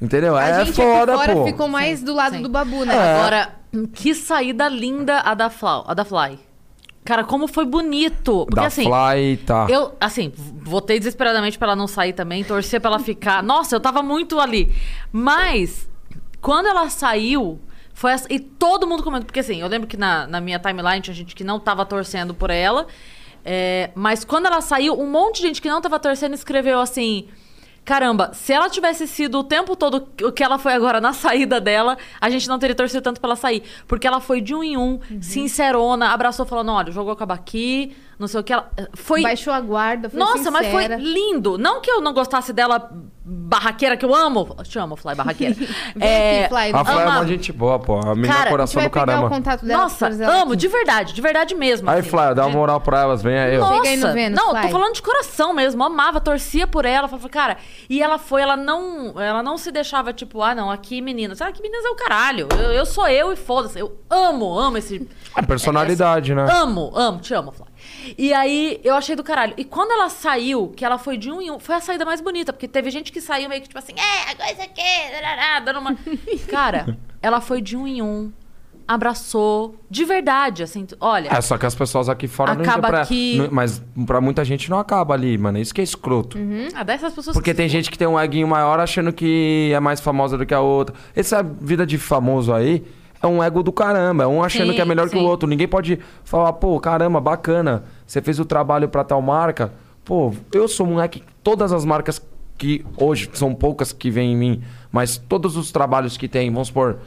Entendeu? 0.00 0.36
A 0.36 0.44
é 0.44 0.64
gente 0.64 0.74
foda, 0.76 1.14
aqui 1.14 1.24
fora 1.24 1.36
pô. 1.36 1.44
ficou 1.46 1.68
mais 1.68 2.02
do 2.02 2.14
lado 2.14 2.36
Sim. 2.36 2.42
do 2.42 2.48
Babu, 2.48 2.84
né? 2.84 2.94
É. 2.94 3.18
Agora, 3.18 3.54
que 3.94 4.14
saída 4.14 4.68
linda 4.68 5.20
a 5.20 5.34
da, 5.34 5.48
Flau, 5.48 5.84
a 5.88 5.94
da 5.94 6.04
Fly. 6.04 6.38
Cara, 7.02 7.24
como 7.24 7.48
foi 7.48 7.64
bonito. 7.64 8.44
Porque 8.44 8.60
da 8.60 8.66
assim. 8.66 8.84
Fly, 8.84 9.38
tá. 9.38 9.66
Eu, 9.70 9.94
assim, 9.98 10.32
votei 10.36 10.98
desesperadamente 10.98 11.56
pra 11.56 11.68
ela 11.68 11.76
não 11.76 11.86
sair 11.86 12.12
também, 12.12 12.44
torcer 12.44 12.80
pra 12.80 12.90
ela 12.90 12.98
ficar. 12.98 13.42
Nossa, 13.42 13.74
eu 13.74 13.80
tava 13.80 14.02
muito 14.02 14.38
ali. 14.38 14.70
Mas, 15.10 15.88
quando 16.42 16.66
ela 16.66 16.90
saiu, 16.90 17.58
foi 17.96 18.12
essa. 18.12 18.26
E 18.30 18.38
todo 18.38 18.86
mundo 18.86 19.02
comentou. 19.02 19.24
Porque 19.24 19.40
assim, 19.40 19.58
eu 19.58 19.66
lembro 19.66 19.88
que 19.88 19.96
na, 19.96 20.26
na 20.26 20.38
minha 20.38 20.58
timeline 20.58 21.00
tinha 21.00 21.14
gente 21.14 21.34
que 21.34 21.42
não 21.42 21.58
tava 21.58 21.84
torcendo 21.86 22.34
por 22.34 22.50
ela. 22.50 22.86
é, 23.42 23.90
mas 23.94 24.22
quando 24.22 24.44
ela 24.44 24.60
saiu, 24.60 25.00
um 25.00 25.10
monte 25.10 25.36
de 25.36 25.48
gente 25.48 25.62
que 25.62 25.68
não 25.68 25.80
tava 25.80 25.98
torcendo 25.98 26.34
escreveu 26.34 26.78
assim. 26.78 27.26
Caramba, 27.86 28.32
se 28.34 28.52
ela 28.52 28.68
tivesse 28.68 29.06
sido 29.06 29.38
o 29.38 29.44
tempo 29.44 29.74
todo 29.76 30.08
o 30.22 30.30
que 30.32 30.44
ela 30.44 30.58
foi 30.58 30.74
agora 30.74 31.00
na 31.00 31.14
saída 31.14 31.58
dela, 31.58 31.96
a 32.20 32.28
gente 32.28 32.46
não 32.48 32.58
teria 32.58 32.76
torcido 32.76 33.00
tanto 33.00 33.18
pra 33.18 33.28
ela 33.28 33.36
sair. 33.36 33.62
Porque 33.88 34.06
ela 34.06 34.20
foi 34.20 34.42
de 34.42 34.54
um 34.54 34.62
em 34.62 34.76
um, 34.76 35.00
sincerona, 35.22 36.10
abraçou 36.10 36.44
falando: 36.44 36.72
olha, 36.72 36.90
o 36.90 36.92
jogo 36.92 37.10
acaba 37.10 37.32
aqui, 37.32 37.96
não 38.18 38.26
sei 38.28 38.40
o 38.40 38.44
que. 38.44 38.52
Ela 38.52 38.70
foi. 38.94 39.22
Baixou 39.22 39.52
a 39.52 39.60
guarda, 39.60 40.08
foi 40.08 40.18
Nossa, 40.18 40.50
mas 40.50 40.66
foi 40.68 40.82
sincera. 40.82 40.96
lindo. 40.96 41.58
Não 41.58 41.80
que 41.80 41.90
eu 41.90 42.00
não 42.00 42.12
gostasse 42.12 42.52
dela 42.52 42.90
barraqueira, 43.28 43.96
que 43.96 44.04
eu 44.04 44.14
amo. 44.14 44.54
Eu 44.56 44.64
te 44.64 44.78
amo, 44.78 44.94
Fly 44.96 45.14
Barraqueira. 45.14 45.56
É, 46.00 46.44
aqui, 46.44 46.54
Fly. 46.54 46.70
A 46.72 46.84
Fly 46.84 47.02
é 47.02 47.06
uma 47.06 47.26
gente 47.26 47.52
boa, 47.52 47.78
pô. 47.78 47.98
A 47.98 48.14
menina 48.14 48.28
Cara, 48.28 48.38
A 48.38 48.42
gente 48.44 48.50
coração 48.50 48.80
vai 48.80 48.88
do 48.88 48.92
pegar 48.92 49.06
caramba. 49.06 49.26
o 49.26 49.30
contato 49.30 49.64
dela. 49.64 49.82
Nossa, 49.82 50.06
amo, 50.06 50.52
aqui. 50.52 50.56
de 50.56 50.68
verdade, 50.68 51.12
de 51.12 51.20
verdade 51.20 51.54
mesmo. 51.54 51.90
Aí, 51.90 52.00
assim. 52.00 52.08
Fly, 52.10 52.34
dá 52.34 52.46
uma 52.46 52.56
moral 52.56 52.80
pra 52.80 53.00
elas, 53.00 53.22
vem 53.22 53.36
aí. 53.38 53.58
Nossa, 53.58 53.88
aí 53.88 53.96
no 53.96 54.12
Vênus, 54.12 54.38
não, 54.38 54.50
Fly. 54.50 54.62
tô 54.62 54.68
falando 54.68 54.94
de 54.94 55.02
coração 55.02 55.52
mesmo, 55.52 55.82
amava, 55.82 56.20
torcia 56.20 56.66
por 56.66 56.84
ela, 56.84 57.08
falava, 57.08 57.28
cara, 57.28 57.56
e 57.88 58.02
ela 58.02 58.18
foi, 58.18 58.42
ela 58.42 58.56
não, 58.56 59.20
ela 59.20 59.42
não 59.42 59.56
se 59.58 59.72
deixava 59.72 60.12
tipo, 60.12 60.42
ah, 60.42 60.54
não, 60.54 60.70
aqui 60.70 61.00
meninas, 61.00 61.40
ah, 61.42 61.48
aqui 61.48 61.60
meninas 61.62 61.84
é 61.84 61.88
o 61.88 61.94
caralho, 61.96 62.48
eu, 62.52 62.72
eu 62.72 62.86
sou 62.86 63.08
eu 63.08 63.32
e 63.32 63.36
foda-se, 63.36 63.78
eu 63.78 63.98
amo, 64.08 64.58
amo 64.58 64.76
esse, 64.76 65.08
A 65.34 65.42
personalidade, 65.42 66.34
né? 66.34 66.46
Amo, 66.50 66.92
amo, 66.94 67.18
te 67.20 67.34
amo, 67.34 67.50
Fly. 67.50 67.66
E 68.16 68.32
aí, 68.32 68.80
eu 68.84 68.94
achei 68.94 69.14
do 69.16 69.22
caralho. 69.24 69.54
E 69.56 69.64
quando 69.64 69.90
ela 69.92 70.08
saiu, 70.08 70.68
que 70.76 70.84
ela 70.84 70.98
foi 70.98 71.16
de 71.16 71.30
um 71.30 71.40
em 71.40 71.50
um, 71.50 71.58
foi 71.58 71.74
a 71.74 71.80
saída 71.80 72.04
mais 72.04 72.20
bonita, 72.20 72.52
porque 72.52 72.68
teve 72.68 72.90
gente 72.90 73.10
que 73.12 73.20
saiu 73.20 73.48
meio 73.48 73.60
que 73.62 73.68
tipo 73.68 73.78
assim, 73.78 73.94
é, 73.96 74.30
agora 74.30 74.52
isso 74.52 74.62
aqui, 74.62 75.10
darará", 75.12 75.60
dando 75.60 75.78
uma. 75.80 75.96
Cara, 76.48 76.96
ela 77.22 77.40
foi 77.40 77.60
de 77.60 77.76
um 77.76 77.86
em 77.86 78.02
um, 78.02 78.32
abraçou, 78.88 79.74
de 79.90 80.04
verdade, 80.04 80.62
assim, 80.62 80.86
olha. 81.00 81.28
É, 81.30 81.40
só 81.40 81.58
que 81.58 81.66
as 81.66 81.74
pessoas 81.74 82.08
aqui 82.08 82.28
fora 82.28 82.54
não 82.54 82.62
Acaba 82.62 82.78
entendem 82.88 82.90
pra... 83.00 83.06
que- 83.06 83.36
não- 83.38 83.48
Mas 83.50 83.82
pra 84.06 84.20
muita 84.20 84.44
gente 84.44 84.70
não 84.70 84.78
acaba 84.78 85.14
ali, 85.14 85.36
mano. 85.36 85.58
Isso 85.58 85.74
que 85.74 85.80
é 85.80 85.84
escroto. 85.84 86.38
Ah, 86.74 86.82
dessas 86.82 87.12
pessoas 87.12 87.34
Porque 87.34 87.50
que- 87.50 87.56
tem 87.56 87.68
gente 87.68 87.90
que 87.90 87.98
tem 87.98 88.06
um 88.06 88.18
eguinho 88.18 88.46
maior 88.46 88.78
achando 88.80 89.12
que 89.12 89.70
é 89.74 89.80
mais 89.80 90.00
famosa 90.00 90.38
do 90.38 90.46
que 90.46 90.54
a 90.54 90.60
outra. 90.60 90.94
Essa 91.14 91.42
vida 91.42 91.84
de 91.84 91.98
famoso 91.98 92.52
aí 92.52 92.84
é 93.22 93.26
um 93.26 93.42
ego 93.42 93.62
do 93.62 93.72
caramba. 93.72 94.24
É 94.24 94.26
um 94.26 94.42
achando 94.42 94.70
Sim, 94.70 94.76
que 94.76 94.80
é 94.80 94.84
melhor 94.84 95.08
que 95.08 95.16
o 95.16 95.20
sim. 95.20 95.26
outro. 95.26 95.48
Ninguém 95.48 95.68
pode 95.68 95.98
falar, 96.24 96.52
pô, 96.54 96.78
caramba, 96.80 97.20
bacana. 97.20 97.84
Você 98.06 98.20
fez 98.20 98.38
o 98.38 98.44
trabalho 98.44 98.88
pra 98.88 99.04
tal 99.04 99.20
marca. 99.22 99.72
Pô, 100.04 100.32
eu 100.52 100.68
sou 100.68 100.86
um 100.86 100.90
moleque. 100.90 101.22
Todas 101.42 101.72
as 101.72 101.84
marcas 101.84 102.20
que 102.56 102.84
hoje 102.96 103.28
são 103.34 103.54
poucas 103.54 103.92
que 103.92 104.10
vêm 104.10 104.32
em 104.32 104.36
mim, 104.36 104.62
mas 104.90 105.18
todos 105.18 105.56
os 105.56 105.70
trabalhos 105.70 106.16
que 106.16 106.26
tem, 106.26 106.50
vamos 106.50 106.68
supor, 106.68 106.98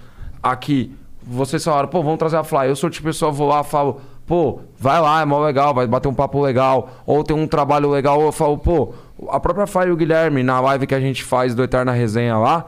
aqui, 0.44 0.96
vocês 1.24 1.64
falaram, 1.64 1.90
pô, 1.90 2.02
vamos 2.04 2.20
trazer 2.20 2.38
a 2.38 2.44
Fly. 2.44 2.68
Eu 2.68 2.76
sou 2.76 2.90
tipo 2.90 3.04
de 3.04 3.10
pessoa, 3.10 3.32
vou 3.32 3.48
lá, 3.48 3.64
falo, 3.64 4.02
pô, 4.26 4.60
vai 4.78 5.02
lá, 5.02 5.22
é 5.22 5.26
mó 5.26 5.40
legal, 5.40 5.74
vai 5.74 5.88
bater 5.88 6.08
um 6.08 6.14
papo 6.14 6.42
legal. 6.42 6.90
Ou 7.06 7.24
tem 7.24 7.36
um 7.36 7.48
trabalho 7.48 7.90
legal, 7.90 8.22
eu 8.22 8.32
falo, 8.32 8.58
pô, 8.58 8.94
a 9.30 9.40
própria 9.40 9.66
Fly 9.66 9.88
e 9.88 9.92
o 9.92 9.96
Guilherme, 9.96 10.44
na 10.44 10.60
live 10.60 10.86
que 10.86 10.96
a 10.96 11.00
gente 11.00 11.24
faz 11.24 11.56
do 11.56 11.64
Eterna 11.64 11.92
Resenha 11.92 12.38
lá, 12.38 12.66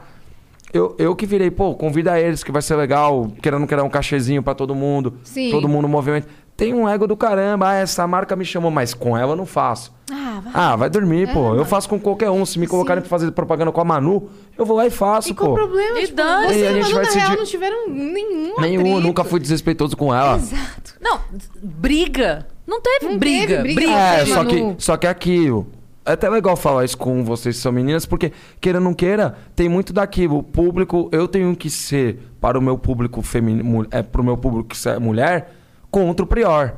eu, 0.72 0.94
eu 0.98 1.14
que 1.14 1.26
virei, 1.26 1.50
pô, 1.50 1.74
convida 1.74 2.18
eles 2.20 2.42
que 2.42 2.50
vai 2.52 2.62
ser 2.62 2.76
legal, 2.76 3.30
querendo 3.42 3.66
querer 3.66 3.82
um 3.82 3.88
cachezinho 3.90 4.42
pra 4.42 4.54
todo 4.54 4.74
mundo. 4.74 5.14
Sim. 5.24 5.50
Todo 5.50 5.68
mundo 5.68 5.88
movimento. 5.88 6.26
Tem 6.56 6.74
um 6.74 6.86
ego 6.88 7.06
do 7.06 7.16
caramba, 7.16 7.70
ah, 7.70 7.74
essa 7.74 8.06
marca 8.06 8.36
me 8.36 8.44
chamou, 8.44 8.70
mas 8.70 8.92
com 8.92 9.16
ela 9.16 9.32
eu 9.32 9.36
não 9.36 9.46
faço. 9.46 9.92
Ah, 10.12 10.40
vai. 10.44 10.52
Ah, 10.54 10.76
vai 10.76 10.90
dormir, 10.90 11.32
pô. 11.32 11.54
Eu 11.54 11.64
faço 11.64 11.88
com 11.88 11.98
qualquer 11.98 12.28
um. 12.30 12.44
Se 12.44 12.58
me 12.58 12.66
colocarem 12.66 13.00
pra 13.00 13.08
fazer 13.08 13.30
propaganda 13.32 13.72
com 13.72 13.80
a 13.80 13.84
Manu, 13.84 14.28
eu 14.56 14.64
vou 14.66 14.76
lá 14.76 14.86
e 14.86 14.90
faço, 14.90 15.30
E 15.30 15.34
qual 15.34 15.48
pô. 15.48 15.54
o 15.54 15.56
problema? 15.56 15.98
E 15.98 16.02
Tipo, 16.02 16.16
dane-se. 16.16 16.54
você 16.54 16.60
E 16.60 16.66
a 16.66 16.72
gente 16.74 16.82
Manu, 16.92 16.94
vai 16.94 17.04
na 17.04 17.10
real, 17.26 17.36
não 17.38 17.44
tiveram 17.44 17.88
nenhum 17.88 18.54
Nenhum, 18.60 19.00
nunca 19.00 19.24
fui 19.24 19.40
desrespeitoso 19.40 19.96
com 19.96 20.14
ela. 20.14 20.36
Exato. 20.36 20.94
Não, 21.00 21.20
briga. 21.62 22.46
Não 22.66 22.80
teve 22.80 23.06
Não 23.06 23.18
briga. 23.18 23.56
teve 23.62 23.74
briga. 23.74 23.90
É, 23.92 24.24
Manu. 24.26 24.34
só 24.34 24.44
que, 24.44 24.74
só 24.78 24.96
que 24.96 25.06
aquilo. 25.06 25.66
É 26.04 26.12
até 26.12 26.28
legal 26.28 26.56
falar 26.56 26.84
isso 26.84 26.98
com 26.98 27.24
vocês 27.24 27.56
que 27.56 27.62
são 27.62 27.70
meninas, 27.70 28.04
porque, 28.04 28.32
queira 28.60 28.78
ou 28.78 28.84
não 28.84 28.92
queira, 28.92 29.36
tem 29.54 29.68
muito 29.68 29.92
daquilo. 29.92 30.38
O 30.38 30.42
público, 30.42 31.08
eu 31.12 31.28
tenho 31.28 31.54
que 31.54 31.70
ser, 31.70 32.18
para 32.40 32.58
o 32.58 32.62
meu 32.62 32.76
público 32.76 33.22
feminino, 33.22 33.86
é, 33.90 34.02
para 34.02 34.20
o 34.20 34.24
meu 34.24 34.36
público 34.36 34.70
que 34.70 34.88
é 34.88 34.98
mulher, 34.98 35.52
contra 35.90 36.24
o 36.24 36.26
Prior. 36.26 36.74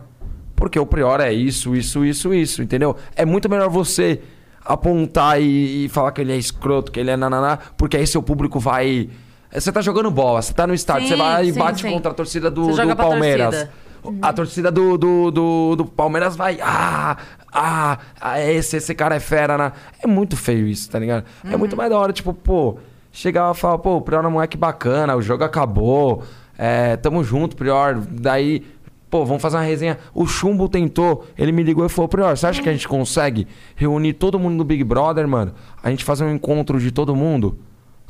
Porque 0.54 0.78
o 0.78 0.84
Prior 0.84 1.20
é 1.20 1.32
isso, 1.32 1.74
isso, 1.74 2.04
isso, 2.04 2.34
isso, 2.34 2.62
entendeu? 2.62 2.96
É 3.16 3.24
muito 3.24 3.48
melhor 3.48 3.70
você 3.70 4.20
apontar 4.62 5.40
e, 5.40 5.86
e 5.86 5.88
falar 5.88 6.12
que 6.12 6.20
ele 6.20 6.32
é 6.32 6.36
escroto, 6.36 6.92
que 6.92 7.00
ele 7.00 7.10
é 7.10 7.16
nananá, 7.16 7.58
porque 7.76 7.96
aí 7.96 8.06
seu 8.06 8.22
público 8.22 8.60
vai. 8.60 9.08
Você 9.52 9.72
tá 9.72 9.80
jogando 9.80 10.10
bola, 10.10 10.42
você 10.42 10.52
tá 10.52 10.66
no 10.66 10.74
estádio, 10.74 11.08
Sim, 11.08 11.14
você 11.14 11.16
vai 11.16 11.46
e 11.46 11.52
sim, 11.52 11.58
bate 11.58 11.82
sim. 11.82 11.90
contra 11.90 12.10
a 12.10 12.14
torcida 12.14 12.50
do, 12.50 12.66
do 12.66 12.96
Palmeiras. 12.96 13.50
torcida. 13.50 13.83
A 14.20 14.32
torcida 14.32 14.70
do, 14.70 14.96
do, 14.98 15.30
do, 15.30 15.76
do 15.76 15.84
Palmeiras 15.86 16.36
vai. 16.36 16.58
Ah, 16.62 17.16
ah, 17.52 17.98
ah, 18.20 18.40
esse, 18.40 18.76
esse 18.76 18.94
cara 18.94 19.14
é 19.14 19.20
fera, 19.20 19.56
né? 19.56 19.72
É 20.02 20.06
muito 20.06 20.36
feio 20.36 20.66
isso, 20.66 20.90
tá 20.90 20.98
ligado? 20.98 21.24
É 21.44 21.52
Uhum. 21.52 21.58
muito 21.58 21.76
mais 21.76 21.88
da 21.90 21.98
hora, 21.98 22.12
tipo, 22.12 22.32
pô, 22.34 22.78
chegar 23.12 23.52
e 23.54 23.58
falar, 23.58 23.78
pô, 23.78 23.96
o 23.96 24.00
Prior 24.02 24.24
é 24.24 24.28
um 24.28 24.32
moleque 24.32 24.56
bacana, 24.56 25.14
o 25.16 25.22
jogo 25.22 25.44
acabou, 25.44 26.22
é, 26.58 26.96
tamo 26.96 27.22
junto, 27.24 27.56
Prior. 27.56 27.96
Daí, 28.10 28.66
pô, 29.08 29.24
vamos 29.24 29.40
fazer 29.40 29.56
uma 29.56 29.62
resenha. 29.62 29.98
O 30.12 30.26
Chumbo 30.26 30.68
tentou, 30.68 31.24
ele 31.38 31.52
me 31.52 31.62
ligou 31.62 31.86
e 31.86 31.88
falou, 31.88 32.08
Prior, 32.08 32.36
você 32.36 32.46
acha 32.46 32.60
que 32.62 32.68
a 32.68 32.72
gente 32.72 32.88
consegue 32.88 33.46
reunir 33.76 34.14
todo 34.14 34.38
mundo 34.38 34.54
no 34.56 34.64
Big 34.64 34.82
Brother, 34.84 35.26
mano? 35.28 35.54
A 35.82 35.90
gente 35.90 36.04
fazer 36.04 36.24
um 36.24 36.34
encontro 36.34 36.78
de 36.80 36.90
todo 36.90 37.14
mundo? 37.14 37.58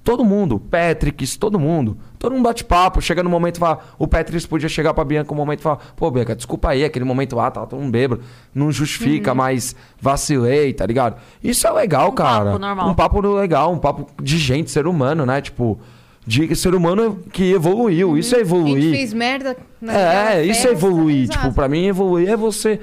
Todo 0.05 0.23
mundo, 0.23 0.61
Patricks, 0.61 1.35
todo 1.35 1.59
mundo. 1.59 1.97
Todo 2.19 2.33
mundo 2.33 2.45
bate 2.45 2.63
papo, 2.63 3.01
chega 3.01 3.23
no 3.23 3.31
momento 3.31 3.57
e 3.57 3.59
fala. 3.59 3.79
O 3.99 4.07
Patricks 4.07 4.45
podia 4.45 4.69
chegar 4.69 4.93
pra 4.93 5.03
Bianca 5.03 5.33
um 5.33 5.37
momento 5.37 5.61
e 5.61 5.63
falar: 5.63 5.79
pô, 5.97 6.11
Bianca, 6.11 6.37
desculpa 6.37 6.69
aí, 6.69 6.85
aquele 6.85 7.07
momento 7.07 7.35
lá, 7.35 7.51
tava 7.51 7.67
todo 7.67 7.81
mundo 7.81 7.91
bêbado. 7.91 8.21
Não 8.55 8.71
justifica, 8.71 9.35
mas 9.35 9.75
vacilei, 9.99 10.75
tá 10.75 10.85
ligado? 10.85 11.17
Isso 11.43 11.67
é 11.67 11.71
legal, 11.73 12.11
Um 12.11 12.15
cara. 12.15 12.45
papo 12.51 12.59
normal. 12.59 12.89
Um 12.91 12.95
papo 12.95 13.21
legal, 13.35 13.73
um 13.73 13.79
papo 13.79 14.07
de 14.23 14.37
gente, 14.37 14.71
ser 14.71 14.87
humano, 14.87 15.25
né? 15.25 15.41
Tipo, 15.41 15.79
de 16.27 16.55
ser 16.55 16.75
humano 16.75 17.21
que 17.33 17.53
evoluiu. 17.53 18.19
Isso 18.19 18.35
é 18.35 18.41
A 18.41 18.45
gente 18.45 18.49
evoluir. 18.55 18.91
fez 18.95 19.13
merda 19.15 19.57
na 19.81 19.93
É, 19.95 20.45
isso 20.45 20.69
é 20.69 20.73
evoluir. 20.73 21.29
Tipo, 21.31 21.51
pra 21.53 21.67
mim, 21.67 21.87
evoluir 21.87 22.29
é 22.29 22.37
você 22.37 22.79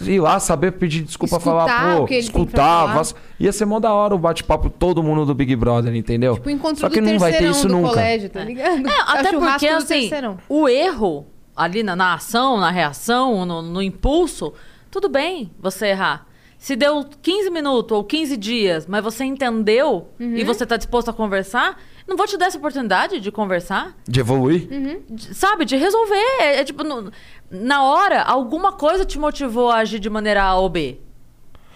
Ir 0.00 0.20
lá, 0.20 0.38
saber 0.40 0.72
pedir 0.72 1.02
desculpa, 1.02 1.36
Escutar 1.36 1.66
falar, 1.66 1.96
pô, 1.96 2.02
o 2.02 2.06
que 2.06 2.14
ele 2.14 2.22
tem 2.24 2.32
pra 2.32 2.40
escutar. 2.42 2.86
vas- 2.94 3.14
Ia 3.40 3.52
ser 3.52 3.64
mó 3.64 3.78
da 3.80 3.92
hora 3.92 4.14
o 4.14 4.18
bate-papo 4.18 4.68
todo 4.70 5.02
mundo 5.02 5.24
do 5.24 5.34
Big 5.34 5.54
Brother, 5.56 5.94
entendeu? 5.94 6.34
Tipo, 6.34 6.50
encontro 6.50 6.80
Só 6.80 6.88
que 6.88 7.00
do 7.00 7.06
não 7.10 7.18
vai 7.18 7.32
ter 7.32 7.50
isso 7.50 7.68
nunca. 7.68 7.88
colégio, 7.90 8.28
tá 8.30 8.44
ligado? 8.44 8.86
É, 8.86 8.90
É 8.90 8.98
o 8.98 9.02
até 9.08 9.32
porque, 9.32 9.68
assim, 9.68 10.10
o 10.48 10.68
erro 10.68 11.26
ali 11.54 11.82
na, 11.82 11.96
na 11.96 12.14
ação, 12.14 12.58
na 12.58 12.70
reação, 12.70 13.44
no, 13.46 13.62
no 13.62 13.80
impulso, 13.82 14.52
tudo 14.90 15.08
bem 15.08 15.50
você 15.60 15.86
errar. 15.88 16.26
Se 16.58 16.74
deu 16.74 17.04
15 17.22 17.50
minutos 17.50 17.94
ou 17.96 18.02
15 18.02 18.36
dias, 18.36 18.86
mas 18.86 19.04
você 19.04 19.24
entendeu 19.24 20.08
Uhum. 20.18 20.36
e 20.36 20.42
você 20.42 20.64
tá 20.64 20.76
disposto 20.78 21.10
a 21.10 21.12
conversar, 21.12 21.78
não 22.08 22.16
vou 22.16 22.26
te 22.26 22.36
dar 22.38 22.46
essa 22.46 22.56
oportunidade 22.56 23.20
de 23.20 23.30
conversar? 23.30 23.94
De 24.08 24.20
evoluir? 24.20 24.66
Uhum. 24.72 25.00
de- 25.10 25.34
sabe, 25.34 25.64
de 25.66 25.76
resolver. 25.76 26.14
É, 26.40 26.60
é 26.60 26.64
tipo, 26.64 26.82
no- 26.82 27.12
na 27.50 27.82
hora, 27.84 28.22
alguma 28.22 28.72
coisa 28.72 29.04
te 29.04 29.18
motivou 29.18 29.70
a 29.70 29.76
agir 29.76 29.98
de 29.98 30.10
maneira 30.10 30.42
A 30.42 30.54
ou 30.56 30.68
B. 30.68 30.98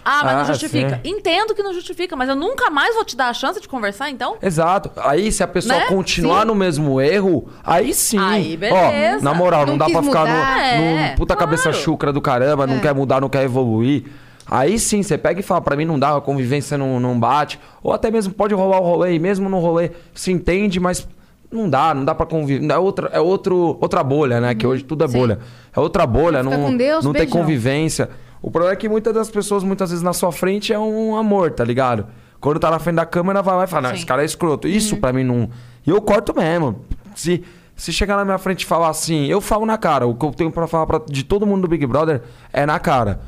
Ah, 0.02 0.22
mas 0.24 0.34
Ah, 0.34 0.38
não 0.38 0.44
justifica. 0.46 1.00
sim. 1.04 1.10
Entendo 1.10 1.54
que 1.54 1.62
não 1.62 1.74
justifica, 1.74 2.16
mas 2.16 2.26
eu 2.28 2.34
nunca 2.34 2.70
mais 2.70 2.94
vou 2.94 3.04
te 3.04 3.14
dar 3.14 3.28
a 3.28 3.34
chance 3.34 3.60
de 3.60 3.68
conversar, 3.68 4.08
então? 4.08 4.36
Exato. 4.40 4.90
Aí, 4.96 5.30
se 5.30 5.42
a 5.42 5.46
pessoa 5.46 5.78
Né? 5.78 5.86
continuar 5.86 6.40
Sim. 6.40 6.46
no 6.46 6.54
mesmo 6.54 6.98
erro, 7.00 7.48
aí 7.62 7.92
sim. 7.92 8.18
Aí, 8.18 8.56
beleza. 8.56 9.18
Ó, 9.18 9.22
na 9.22 9.34
moral, 9.34 9.66
não, 9.66 9.72
Não 9.72 9.78
dá 9.78 9.90
pra 9.90 10.02
ficar 10.02 10.24
no. 10.24 10.30
É, 10.34 11.10
num 11.10 11.16
puta 11.16 11.36
claro. 11.36 11.50
cabeça 11.50 11.70
chucra 11.72 12.12
do 12.14 12.20
caramba, 12.22 12.66
não 12.66 12.76
É. 12.76 12.80
quer 12.80 12.94
mudar, 12.94 13.20
não 13.20 13.28
quer 13.28 13.42
evoluir. 13.44 14.04
Aí 14.52 14.78
sim, 14.78 15.02
você 15.02 15.18
pega 15.18 15.38
e 15.38 15.42
fala, 15.42 15.60
pra 15.60 15.76
mim 15.76 15.84
não 15.84 15.98
dá, 15.98 16.16
a 16.16 16.20
convivência 16.20 16.78
não, 16.78 16.98
não 16.98 17.20
bate. 17.20 17.60
Ou 17.82 17.92
até 17.92 18.10
mesmo 18.10 18.32
pode 18.32 18.54
rolar 18.54 18.80
o 18.80 18.82
rolê, 18.84 19.12
e 19.14 19.18
mesmo 19.18 19.48
no 19.50 19.58
rolê 19.60 19.90
se 20.14 20.32
entende, 20.32 20.80
mas 20.80 21.06
não 21.52 21.68
dá, 21.68 21.92
não 21.94 22.04
dá 22.04 22.14
pra 22.14 22.26
conviver. 22.26 22.70
É, 22.70 22.78
outra, 22.78 23.08
é 23.12 23.20
outro, 23.20 23.76
outra 23.80 24.02
bolha, 24.04 24.40
né? 24.40 24.54
Que 24.54 24.66
hoje 24.66 24.84
tudo 24.84 25.04
é 25.04 25.08
Sim. 25.08 25.18
bolha. 25.18 25.38
É 25.74 25.80
outra 25.80 26.06
bolha, 26.06 26.42
Fica 26.44 26.56
não, 26.56 26.76
Deus, 26.76 27.04
não 27.04 27.12
tem 27.12 27.28
convivência. 27.28 28.08
O 28.42 28.50
problema 28.50 28.72
é 28.72 28.76
que 28.76 28.88
muitas 28.88 29.12
das 29.12 29.30
pessoas, 29.30 29.62
muitas 29.62 29.90
vezes 29.90 30.02
na 30.02 30.12
sua 30.12 30.32
frente, 30.32 30.72
é 30.72 30.78
um 30.78 31.16
amor, 31.16 31.50
tá 31.50 31.64
ligado? 31.64 32.06
Quando 32.40 32.58
tá 32.58 32.70
na 32.70 32.78
frente 32.78 32.96
da 32.96 33.04
câmera, 33.04 33.42
vai 33.42 33.54
lá 33.56 33.64
e 33.64 33.66
fala, 33.66 33.82
não, 33.82 33.90
Sim. 33.90 33.96
esse 33.96 34.06
cara 34.06 34.22
é 34.22 34.24
escroto. 34.24 34.66
Isso 34.66 34.94
Uhum. 34.94 35.00
pra 35.00 35.12
mim 35.12 35.24
não. 35.24 35.50
E 35.86 35.90
eu 35.90 36.00
corto 36.00 36.34
mesmo. 36.34 36.80
Se, 37.14 37.42
se 37.76 37.92
chegar 37.92 38.16
na 38.16 38.24
minha 38.24 38.38
frente 38.38 38.62
e 38.62 38.66
falar 38.66 38.88
assim, 38.88 39.26
eu 39.26 39.40
falo 39.42 39.66
na 39.66 39.76
cara. 39.76 40.06
O 40.06 40.14
que 40.14 40.24
eu 40.24 40.30
tenho 40.30 40.50
pra 40.50 40.66
falar 40.66 40.86
pra- 40.86 41.02
de 41.06 41.22
todo 41.22 41.46
mundo 41.46 41.62
do 41.62 41.68
Big 41.68 41.84
Brother 41.86 42.22
é 42.52 42.64
na 42.64 42.78
cara. 42.78 43.20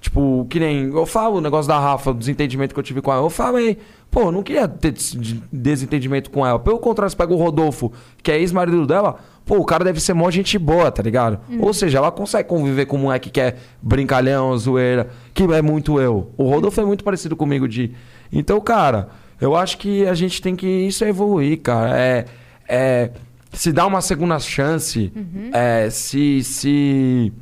Tipo, 0.00 0.46
que 0.50 0.60
nem. 0.60 0.90
Eu 0.92 1.06
falo 1.06 1.38
o 1.38 1.40
negócio 1.40 1.66
da 1.68 1.78
Rafa, 1.78 2.10
o 2.10 2.14
desentendimento 2.14 2.72
que 2.74 2.78
eu 2.78 2.84
tive 2.84 3.00
com 3.00 3.10
ela. 3.12 3.22
Eu 3.22 3.30
falei, 3.30 3.78
pô, 4.10 4.30
não 4.32 4.42
queria 4.42 4.66
ter 4.66 4.92
des- 4.92 5.12
de- 5.12 5.42
desentendimento 5.52 6.30
com 6.30 6.46
ela. 6.46 6.58
Pelo 6.58 6.78
contrário, 6.78 7.10
você 7.10 7.16
pega 7.16 7.32
o 7.32 7.36
Rodolfo, 7.36 7.92
que 8.22 8.30
é 8.30 8.38
ex-marido 8.38 8.86
dela, 8.86 9.16
pô, 9.44 9.56
o 9.58 9.64
cara 9.64 9.84
deve 9.84 10.00
ser 10.00 10.14
mó 10.14 10.30
gente 10.30 10.58
boa, 10.58 10.90
tá 10.90 11.02
ligado? 11.02 11.38
Ou 11.60 11.72
seja, 11.72 11.98
ela 11.98 12.10
consegue 12.10 12.48
conviver 12.48 12.86
com 12.86 12.96
um 12.96 13.00
moleque 13.02 13.30
que 13.30 13.40
é 13.40 13.56
brincalhão, 13.82 14.56
zoeira, 14.58 15.08
que 15.34 15.42
é 15.44 15.62
muito 15.62 16.00
eu. 16.00 16.30
O 16.36 16.44
Rodolfo 16.48 16.80
é 16.80 16.84
muito 16.84 17.04
parecido 17.04 17.36
comigo 17.36 17.68
de. 17.68 17.92
Então, 18.32 18.60
cara, 18.60 19.08
eu 19.40 19.54
acho 19.56 19.78
que 19.78 20.06
a 20.06 20.14
gente 20.14 20.40
tem 20.42 20.54
que. 20.56 20.66
Isso 20.66 21.04
é 21.04 21.08
evoluir, 21.08 21.60
cara. 21.60 21.98
É. 21.98 22.24
é 22.68 23.10
se 23.50 23.72
dar 23.72 23.86
uma 23.86 24.02
segunda 24.02 24.38
chance, 24.38 25.10
é, 25.52 25.88
se. 25.90 26.42
se 26.44 27.32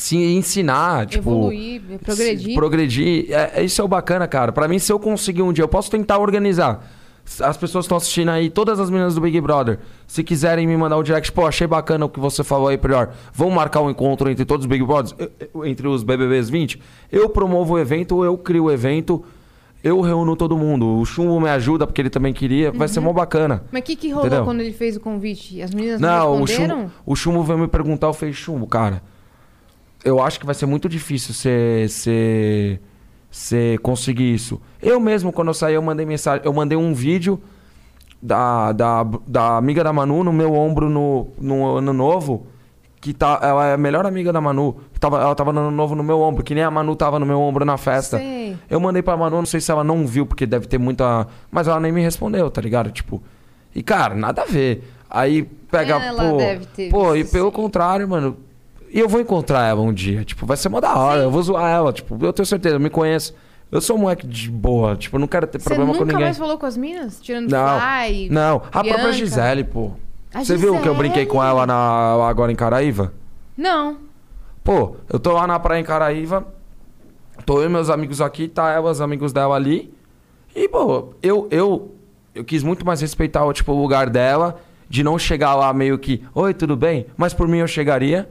se 0.00 0.16
ensinar, 0.16 1.06
tipo, 1.06 1.30
Evoluir, 1.30 1.82
progredir. 2.04 2.54
progredir, 2.54 3.26
é, 3.30 3.52
é- 3.60 3.64
isso 3.64 3.80
é 3.80 3.84
o 3.84 3.88
bacana, 3.88 4.26
cara. 4.26 4.50
Pra 4.52 4.66
mim, 4.66 4.78
se 4.78 4.92
eu 4.92 4.98
conseguir 4.98 5.42
um 5.42 5.52
dia, 5.52 5.62
eu 5.64 5.68
posso 5.68 5.90
tentar 5.90 6.18
organizar. 6.18 6.84
As 7.40 7.56
pessoas 7.56 7.84
estão 7.84 7.96
assistindo 7.96 8.30
aí, 8.30 8.50
todas 8.50 8.80
as 8.80 8.90
meninas 8.90 9.14
do 9.14 9.20
Big 9.20 9.40
Brother, 9.40 9.78
se 10.06 10.24
quiserem 10.24 10.66
me 10.66 10.76
mandar 10.76 10.96
um 10.98 11.02
direct, 11.02 11.30
pô, 11.30 11.46
achei 11.46 11.66
bacana 11.66 12.06
o 12.06 12.08
que 12.08 12.18
você 12.18 12.42
falou 12.42 12.68
aí, 12.68 12.78
Prior. 12.78 13.10
Vamos 13.32 13.54
marcar 13.54 13.82
um 13.82 13.90
encontro 13.90 14.28
entre 14.30 14.44
todos 14.44 14.64
os 14.64 14.68
Big 14.70 14.82
Brothers, 14.84 15.14
entre 15.64 15.86
os 15.86 16.02
BBBs 16.02 16.48
20. 16.50 16.80
Eu 17.12 17.28
promovo 17.28 17.74
o 17.74 17.78
evento, 17.78 18.24
eu 18.24 18.36
crio 18.36 18.64
o 18.64 18.70
evento, 18.70 19.22
eu 19.84 20.00
reúno 20.00 20.34
todo 20.34 20.56
mundo. 20.56 20.98
O 20.98 21.04
Chumbo 21.04 21.38
me 21.40 21.50
ajuda, 21.50 21.86
porque 21.86 22.00
ele 22.02 22.10
também 22.10 22.32
queria. 22.32 22.72
Vai 22.72 22.88
ser 22.88 22.98
mó 23.00 23.12
bacana. 23.12 23.62
Mas 23.70 23.82
o 23.82 23.84
que, 23.84 23.94
que 23.96 24.08
rolou 24.08 24.26
Entendeu? 24.26 24.44
quando 24.44 24.60
ele 24.62 24.72
fez 24.72 24.96
o 24.96 25.00
convite? 25.00 25.62
As 25.62 25.72
meninas 25.72 26.00
não, 26.00 26.08
Não, 26.08 26.40
o 26.40 26.44
responderam? 26.44 26.78
Chumbo, 26.80 26.92
o 27.06 27.14
Chumbo 27.16 27.42
veio 27.44 27.58
me 27.60 27.68
perguntar, 27.68 28.08
eu 28.08 28.12
falei, 28.14 28.32
Chumbo, 28.34 28.66
cara, 28.66 29.02
eu 30.04 30.20
acho 30.22 30.38
que 30.40 30.46
vai 30.46 30.54
ser 30.54 30.66
muito 30.66 30.88
difícil 30.88 31.34
você 31.34 31.86
você 31.88 32.80
você 33.30 33.78
conseguir 33.82 34.34
isso. 34.34 34.60
Eu 34.82 34.98
mesmo, 34.98 35.32
quando 35.32 35.48
eu 35.48 35.54
saí, 35.54 35.74
eu 35.74 35.82
mandei 35.82 36.04
mensagem, 36.04 36.44
eu 36.44 36.52
mandei 36.52 36.76
um 36.76 36.92
vídeo 36.92 37.40
da, 38.20 38.72
da, 38.72 39.04
da 39.26 39.56
amiga 39.56 39.84
da 39.84 39.92
Manu 39.92 40.24
no 40.24 40.32
meu 40.32 40.52
ombro 40.52 40.90
no, 40.90 41.28
no 41.38 41.76
ano 41.76 41.92
novo, 41.92 42.46
que 43.00 43.14
tá, 43.14 43.38
ela 43.40 43.66
é 43.68 43.74
a 43.74 43.78
melhor 43.78 44.04
amiga 44.04 44.32
da 44.32 44.40
Manu, 44.40 44.80
que 44.92 44.98
tava, 44.98 45.20
ela 45.20 45.34
tava 45.34 45.52
no 45.52 45.60
ano 45.60 45.70
novo 45.70 45.94
no 45.94 46.02
meu 46.02 46.20
ombro, 46.20 46.42
que 46.42 46.54
nem 46.54 46.64
a 46.64 46.70
Manu 46.70 46.96
tava 46.96 47.18
no 47.18 47.24
meu 47.24 47.40
ombro 47.40 47.64
na 47.64 47.76
festa. 47.76 48.18
Sei. 48.18 48.56
Eu 48.68 48.80
mandei 48.80 49.00
pra 49.00 49.16
Manu, 49.16 49.36
não 49.36 49.46
sei 49.46 49.60
se 49.60 49.70
ela 49.70 49.84
não 49.84 50.06
viu, 50.06 50.26
porque 50.26 50.44
deve 50.44 50.66
ter 50.66 50.78
muita. 50.78 51.26
Mas 51.50 51.68
ela 51.68 51.78
nem 51.78 51.92
me 51.92 52.02
respondeu, 52.02 52.50
tá 52.50 52.60
ligado? 52.60 52.90
Tipo. 52.90 53.22
E, 53.74 53.82
cara, 53.82 54.14
nada 54.16 54.42
a 54.42 54.44
ver. 54.44 54.82
Aí 55.08 55.44
pega, 55.44 55.94
Ela 55.94 56.30
pô. 56.30 56.36
deve 56.36 56.66
ter 56.66 56.90
pô, 56.90 57.14
e 57.14 57.24
pelo 57.24 57.52
contrário, 57.52 58.08
mano. 58.08 58.36
E 58.92 58.98
eu 58.98 59.08
vou 59.08 59.20
encontrar 59.20 59.66
ela 59.68 59.80
um 59.80 59.92
dia. 59.92 60.24
Tipo, 60.24 60.44
vai 60.46 60.56
ser 60.56 60.68
mó 60.68 60.80
da 60.80 60.94
hora. 60.96 61.22
Eu 61.22 61.30
vou 61.30 61.42
zoar 61.42 61.70
ela. 61.70 61.92
Tipo, 61.92 62.18
eu 62.24 62.32
tenho 62.32 62.46
certeza, 62.46 62.74
eu 62.76 62.80
me 62.80 62.90
conheço. 62.90 63.34
Eu 63.70 63.80
sou 63.80 63.96
um 63.96 64.00
moleque 64.00 64.26
de 64.26 64.50
boa. 64.50 64.96
Tipo, 64.96 65.16
eu 65.16 65.20
não 65.20 65.28
quero 65.28 65.46
ter 65.46 65.60
Você 65.60 65.64
problema 65.68 65.92
nunca 65.92 65.98
com 66.00 66.04
ninguém. 66.06 66.24
mais 66.24 66.36
falou 66.38 66.58
com 66.58 66.66
as 66.66 66.76
minas? 66.76 67.20
Tirando 67.20 67.48
Não. 67.50 67.78
Fly, 67.80 68.28
Não, 68.28 68.56
a 68.56 68.58
própria 68.58 68.94
Bianca? 68.94 69.12
Gisele, 69.12 69.64
pô. 69.64 69.92
A 70.34 70.44
Você 70.44 70.56
viu 70.56 70.80
que 70.80 70.88
eu 70.88 70.94
brinquei 70.94 71.24
com 71.24 71.38
Gisele? 71.38 71.50
ela 71.50 71.66
na, 71.66 72.28
agora 72.28 72.50
em 72.50 72.56
Caraíva? 72.56 73.12
Não. 73.56 73.98
Pô, 74.64 74.96
eu 75.08 75.18
tô 75.18 75.32
lá 75.32 75.46
na 75.46 75.58
praia 75.58 75.80
em 75.80 75.84
Caraíva, 75.84 76.46
tô 77.46 77.60
eu 77.60 77.66
e 77.66 77.68
meus 77.68 77.88
amigos 77.88 78.20
aqui, 78.20 78.46
tá 78.46 78.70
ela, 78.70 78.90
os 78.90 79.00
amigos 79.00 79.32
dela 79.32 79.54
ali. 79.54 79.92
E, 80.54 80.68
pô, 80.68 81.14
eu, 81.22 81.48
eu, 81.50 81.94
eu 82.34 82.44
quis 82.44 82.62
muito 82.62 82.84
mais 82.84 83.00
respeitar 83.00 83.50
tipo, 83.52 83.72
o 83.72 83.80
lugar 83.80 84.10
dela, 84.10 84.60
de 84.88 85.02
não 85.02 85.18
chegar 85.18 85.54
lá 85.54 85.72
meio 85.72 85.98
que, 85.98 86.22
oi, 86.34 86.52
tudo 86.52 86.76
bem? 86.76 87.06
Mas 87.16 87.32
por 87.32 87.48
mim 87.48 87.58
eu 87.58 87.66
chegaria. 87.68 88.28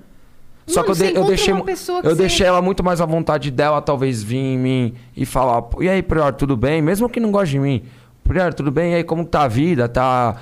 Só 0.70 0.82
Mano, 0.82 0.86
que 0.86 0.92
eu, 0.92 0.96
você 0.96 1.12
de- 1.12 1.18
eu 1.18 1.24
deixei, 1.26 1.54
eu 1.54 1.64
você- 1.66 2.16
deixei 2.16 2.46
ela 2.48 2.62
muito 2.62 2.84
mais 2.84 3.02
à 3.02 3.06
vontade 3.06 3.50
dela, 3.52 3.82
talvez 3.82 4.22
vir 4.24 4.38
em 4.38 4.58
mim 4.58 4.94
e 5.18 5.26
falar, 5.26 5.62
"Pô, 5.64 5.82
e 5.84 5.90
aí, 5.90 6.02
Prior, 6.02 6.34
tudo 6.34 6.56
bem? 6.56 6.82
Mesmo 6.82 7.10
que 7.10 7.20
não 7.20 7.32
goste 7.32 7.52
de 7.54 7.60
mim. 7.60 7.84
Prior, 8.24 8.54
tudo 8.54 8.72
bem? 8.72 8.92
E 8.94 8.96
aí, 8.96 9.04
como 9.04 9.26
tá 9.26 9.42
a 9.44 9.48
vida? 9.48 9.88
Tá 9.90 10.36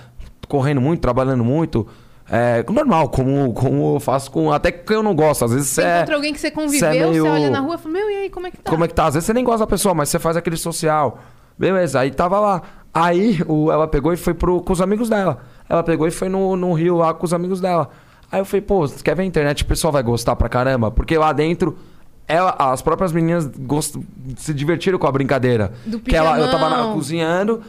correndo 0.48 0.82
muito, 0.82 1.00
trabalhando 1.02 1.44
muito? 1.44 1.88
É 2.30 2.62
normal, 2.70 3.08
como, 3.08 3.54
como 3.54 3.96
eu 3.96 4.00
faço 4.02 4.30
com. 4.30 4.52
Até 4.52 4.70
que 4.70 4.94
eu 4.94 5.02
não 5.02 5.16
gosto. 5.16 5.46
Às 5.46 5.54
vezes 5.54 5.70
Você 5.70 5.82
é. 5.82 5.98
encontra 6.00 6.16
alguém 6.16 6.34
que 6.34 6.40
você 6.42 6.52
conviveu, 6.52 6.90
é 6.90 6.92
meio- 7.10 7.24
você 7.24 7.30
olha 7.30 7.50
na 7.50 7.60
rua 7.62 7.76
e 7.76 7.78
fala, 7.78 7.94
meu, 7.94 8.10
e 8.12 8.16
aí, 8.16 8.30
como 8.30 8.48
é 8.48 8.52
que 8.52 8.58
tá? 8.58 8.70
Como 8.70 8.84
é 8.84 8.88
que 8.90 8.94
tá? 8.94 9.06
Às 9.06 9.14
vezes 9.14 9.26
você 9.28 9.34
nem 9.34 9.46
gosta 9.46 9.60
da 9.60 9.68
pessoa, 9.68 9.94
mas 9.96 10.10
você 10.10 10.20
faz 10.20 10.36
aquele 10.36 10.58
social. 10.58 11.20
Beleza, 11.58 12.02
aí 12.02 12.12
tava 12.12 12.38
lá. 12.40 12.62
Aí 12.94 13.40
o, 13.48 13.72
ela 13.72 13.88
pegou 13.88 14.12
e 14.12 14.18
foi 14.18 14.34
pro, 14.34 14.62
com 14.62 14.74
os 14.74 14.82
amigos 14.82 15.08
dela. 15.08 15.38
Ela 15.70 15.84
pegou 15.84 16.06
e 16.06 16.12
foi 16.12 16.28
no, 16.28 16.58
no 16.58 16.74
Rio 16.74 16.98
lá 16.98 17.14
com 17.14 17.26
os 17.26 17.34
amigos 17.34 17.62
dela. 17.62 17.90
Aí 18.32 18.40
eu 18.42 18.46
falei, 18.46 18.62
pô, 18.62 18.88
você 18.88 19.02
quer 19.04 19.16
ver 19.16 19.24
a 19.24 19.26
internet? 19.26 19.64
O 19.64 19.66
pessoal 19.66 19.92
vai 19.94 20.04
gostar 20.04 20.36
pra 20.36 20.50
caramba. 20.50 20.92
Porque 20.92 21.18
lá 21.18 21.32
dentro, 21.34 21.78
ela, 22.28 22.56
as 22.58 22.82
próprias 22.82 23.12
meninas 23.12 23.46
gost, 23.46 23.96
se 24.36 24.54
divertiram 24.54 24.98
com 25.00 25.08
a 25.08 25.12
brincadeira. 25.12 25.72
Do 25.86 26.00
que 26.00 26.16
ela, 26.16 26.38
eu 26.40 26.52
tava 26.52 26.70
na- 26.70 26.76
pijamão. 26.76 26.94
cozinhando, 26.94 27.62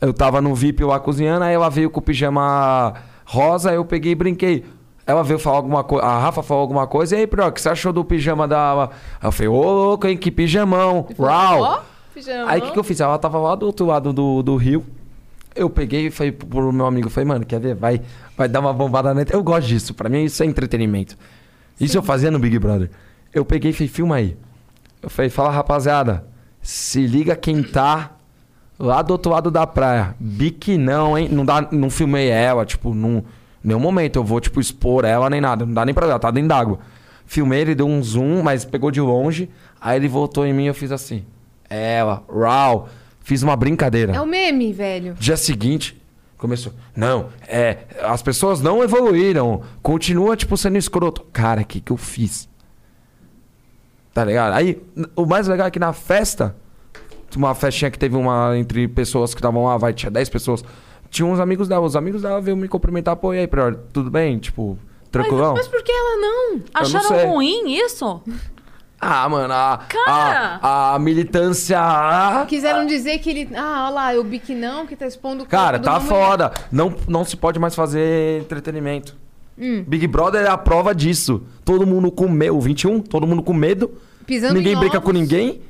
eu 0.00 0.12
tava 0.12 0.40
no 0.40 0.54
VIP 0.54 0.84
lá 0.84 1.00
cozinhando, 1.00 1.44
aí 1.44 1.54
ela 1.54 1.68
veio 1.68 1.90
com 1.90 1.98
o 1.98 2.02
pijama 2.02 2.94
rosa, 3.24 3.70
aí 3.70 3.76
eu 3.76 3.84
peguei 3.84 4.12
e 4.12 4.14
brinquei. 4.14 4.64
Ela 5.06 5.22
veio 5.22 5.38
falar 5.38 5.56
alguma 5.58 5.84
coisa, 5.84 6.06
a 6.06 6.18
Rafa 6.18 6.42
falou 6.42 6.62
alguma 6.62 6.86
coisa, 6.86 7.14
e 7.14 7.20
aí, 7.20 7.26
Pro, 7.26 7.44
o 7.46 7.52
que 7.52 7.60
você 7.60 7.68
achou 7.68 7.92
do 7.92 8.04
pijama 8.04 8.46
da. 8.48 8.88
Eu 9.22 9.32
falei, 9.32 9.48
ô 9.48 9.60
louco, 9.62 10.06
hein, 10.06 10.16
que 10.16 10.30
pijamão. 10.30 11.06
Uau! 11.18 11.60
Aí 12.48 12.60
o 12.60 12.62
que, 12.62 12.70
que 12.72 12.78
eu 12.78 12.84
fiz? 12.84 13.00
Ela 13.00 13.18
tava 13.18 13.38
lá 13.38 13.54
do 13.54 13.66
outro 13.66 13.84
lado 13.84 14.12
do, 14.12 14.42
do 14.42 14.56
rio. 14.56 14.84
Eu 15.54 15.70
peguei 15.70 16.06
e 16.06 16.10
falei 16.10 16.32
pro 16.32 16.72
meu 16.72 16.86
amigo, 16.86 17.08
falei, 17.08 17.28
mano, 17.28 17.46
quer 17.46 17.60
ver? 17.60 17.74
Vai, 17.74 18.00
vai 18.36 18.48
dar 18.48 18.60
uma 18.60 18.72
bombada 18.72 19.14
na. 19.14 19.24
Eu 19.30 19.42
gosto 19.42 19.68
disso, 19.68 19.94
pra 19.94 20.08
mim 20.08 20.24
isso 20.24 20.42
é 20.42 20.46
entretenimento. 20.46 21.16
Isso 21.80 21.96
eu 21.96 22.02
fazia 22.02 22.30
no 22.30 22.38
Big 22.38 22.58
Brother. 22.58 22.90
Eu 23.32 23.44
peguei 23.44 23.70
e 23.70 23.74
falei, 23.74 23.88
filma 23.88 24.16
aí. 24.16 24.36
Eu 25.02 25.10
falei, 25.10 25.30
fala 25.30 25.50
rapaziada, 25.50 26.26
se 26.62 27.06
liga 27.06 27.36
quem 27.36 27.62
tá 27.62 28.12
lá 28.78 29.02
do 29.02 29.12
outro 29.12 29.30
lado 29.30 29.50
da 29.50 29.66
praia. 29.66 30.14
Biquinão, 30.18 31.16
hein? 31.16 31.28
Não, 31.30 31.44
dá, 31.44 31.68
não 31.70 31.90
filmei 31.90 32.28
ela, 32.28 32.64
tipo, 32.64 32.94
num 32.94 33.22
nenhum 33.62 33.80
momento 33.80 34.16
eu 34.16 34.24
vou, 34.24 34.40
tipo, 34.40 34.60
expor 34.60 35.04
ela 35.04 35.30
nem 35.30 35.40
nada. 35.40 35.64
Não 35.64 35.72
dá 35.72 35.84
nem 35.84 35.94
pra 35.94 36.06
ver, 36.06 36.12
ela 36.12 36.18
tá 36.18 36.30
dentro 36.30 36.48
d'água. 36.48 36.78
Filmei, 37.26 37.60
ele 37.60 37.74
deu 37.74 37.86
um 37.86 38.02
zoom, 38.02 38.42
mas 38.42 38.64
pegou 38.64 38.90
de 38.90 39.00
longe. 39.00 39.48
Aí 39.80 39.96
ele 39.96 40.08
voltou 40.08 40.46
em 40.46 40.52
mim 40.52 40.64
e 40.64 40.68
eu 40.68 40.74
fiz 40.74 40.92
assim. 40.92 41.24
Ela, 41.68 42.22
rau. 42.28 42.88
Fiz 43.24 43.42
uma 43.42 43.56
brincadeira. 43.56 44.12
É 44.14 44.20
o 44.20 44.26
meme, 44.26 44.70
velho. 44.70 45.14
Dia 45.14 45.38
seguinte, 45.38 45.98
começou. 46.36 46.74
Não, 46.94 47.30
é. 47.48 47.78
As 48.02 48.22
pessoas 48.22 48.60
não 48.60 48.84
evoluíram. 48.84 49.62
Continua, 49.82 50.36
tipo, 50.36 50.58
sendo 50.58 50.76
escroto. 50.76 51.22
Cara, 51.32 51.62
o 51.62 51.64
que, 51.64 51.80
que 51.80 51.90
eu 51.90 51.96
fiz? 51.96 52.46
Tá 54.12 54.22
ligado? 54.26 54.52
Aí, 54.52 54.80
o 55.16 55.24
mais 55.24 55.48
legal 55.48 55.68
é 55.68 55.70
que 55.70 55.78
na 55.78 55.94
festa, 55.94 56.54
uma 57.34 57.54
festinha 57.54 57.90
que 57.90 57.98
teve 57.98 58.14
uma 58.14 58.56
entre 58.58 58.86
pessoas 58.88 59.32
que 59.32 59.40
estavam 59.40 59.64
lá, 59.64 59.78
vai, 59.78 59.94
tinha 59.94 60.10
10 60.10 60.28
pessoas. 60.28 60.62
Tinha 61.08 61.24
uns 61.24 61.40
amigos 61.40 61.66
dela. 61.66 61.86
Os 61.86 61.96
amigos 61.96 62.20
dela 62.20 62.42
veio 62.42 62.58
me 62.58 62.68
cumprimentar, 62.68 63.16
pô, 63.16 63.32
e 63.32 63.38
aí, 63.38 63.46
Prior, 63.46 63.74
tudo 63.90 64.10
bem? 64.10 64.38
Tipo, 64.38 64.78
tranquilão? 65.10 65.54
Mas, 65.54 65.66
mas 65.66 65.68
por 65.68 65.82
que 65.82 65.90
ela 65.90 66.16
não? 66.20 66.62
Acharam 66.74 67.08
sei. 67.08 67.24
ruim 67.24 67.74
isso? 67.74 68.20
Ah, 69.06 69.28
mano, 69.28 69.52
a, 69.52 69.80
Cara! 69.88 70.58
a, 70.62 70.94
a 70.94 70.98
militância. 70.98 71.78
ah, 71.78 72.44
Quiseram 72.48 72.86
dizer 72.86 73.18
que 73.18 73.30
ele. 73.30 73.48
Ah, 73.54 73.84
olha 73.86 73.94
lá, 74.14 74.20
o 74.20 74.24
Biquinão 74.24 74.86
que 74.86 74.96
tá 74.96 75.06
expondo 75.06 75.44
o 75.44 75.46
Cara, 75.46 75.78
de 75.78 75.84
tá 75.84 75.92
uma 75.92 76.00
mulher. 76.00 76.14
foda. 76.26 76.52
Não, 76.72 76.94
não 77.06 77.24
se 77.24 77.36
pode 77.36 77.58
mais 77.58 77.74
fazer 77.74 78.40
entretenimento. 78.40 79.14
Hum. 79.58 79.84
Big 79.86 80.06
Brother 80.06 80.46
é 80.46 80.48
a 80.48 80.56
prova 80.58 80.94
disso. 80.94 81.42
Todo 81.64 81.86
mundo 81.86 82.10
com 82.10 82.28
medo. 82.28 82.56
O 82.56 82.60
21, 82.60 83.00
todo 83.00 83.26
mundo 83.26 83.42
com 83.42 83.52
medo. 83.52 83.90
Pisando 84.26 84.54
ninguém 84.54 84.72
em 84.72 84.78
brinca 84.78 84.96
ovos. 84.98 85.06
com 85.06 85.12
ninguém. 85.12 85.60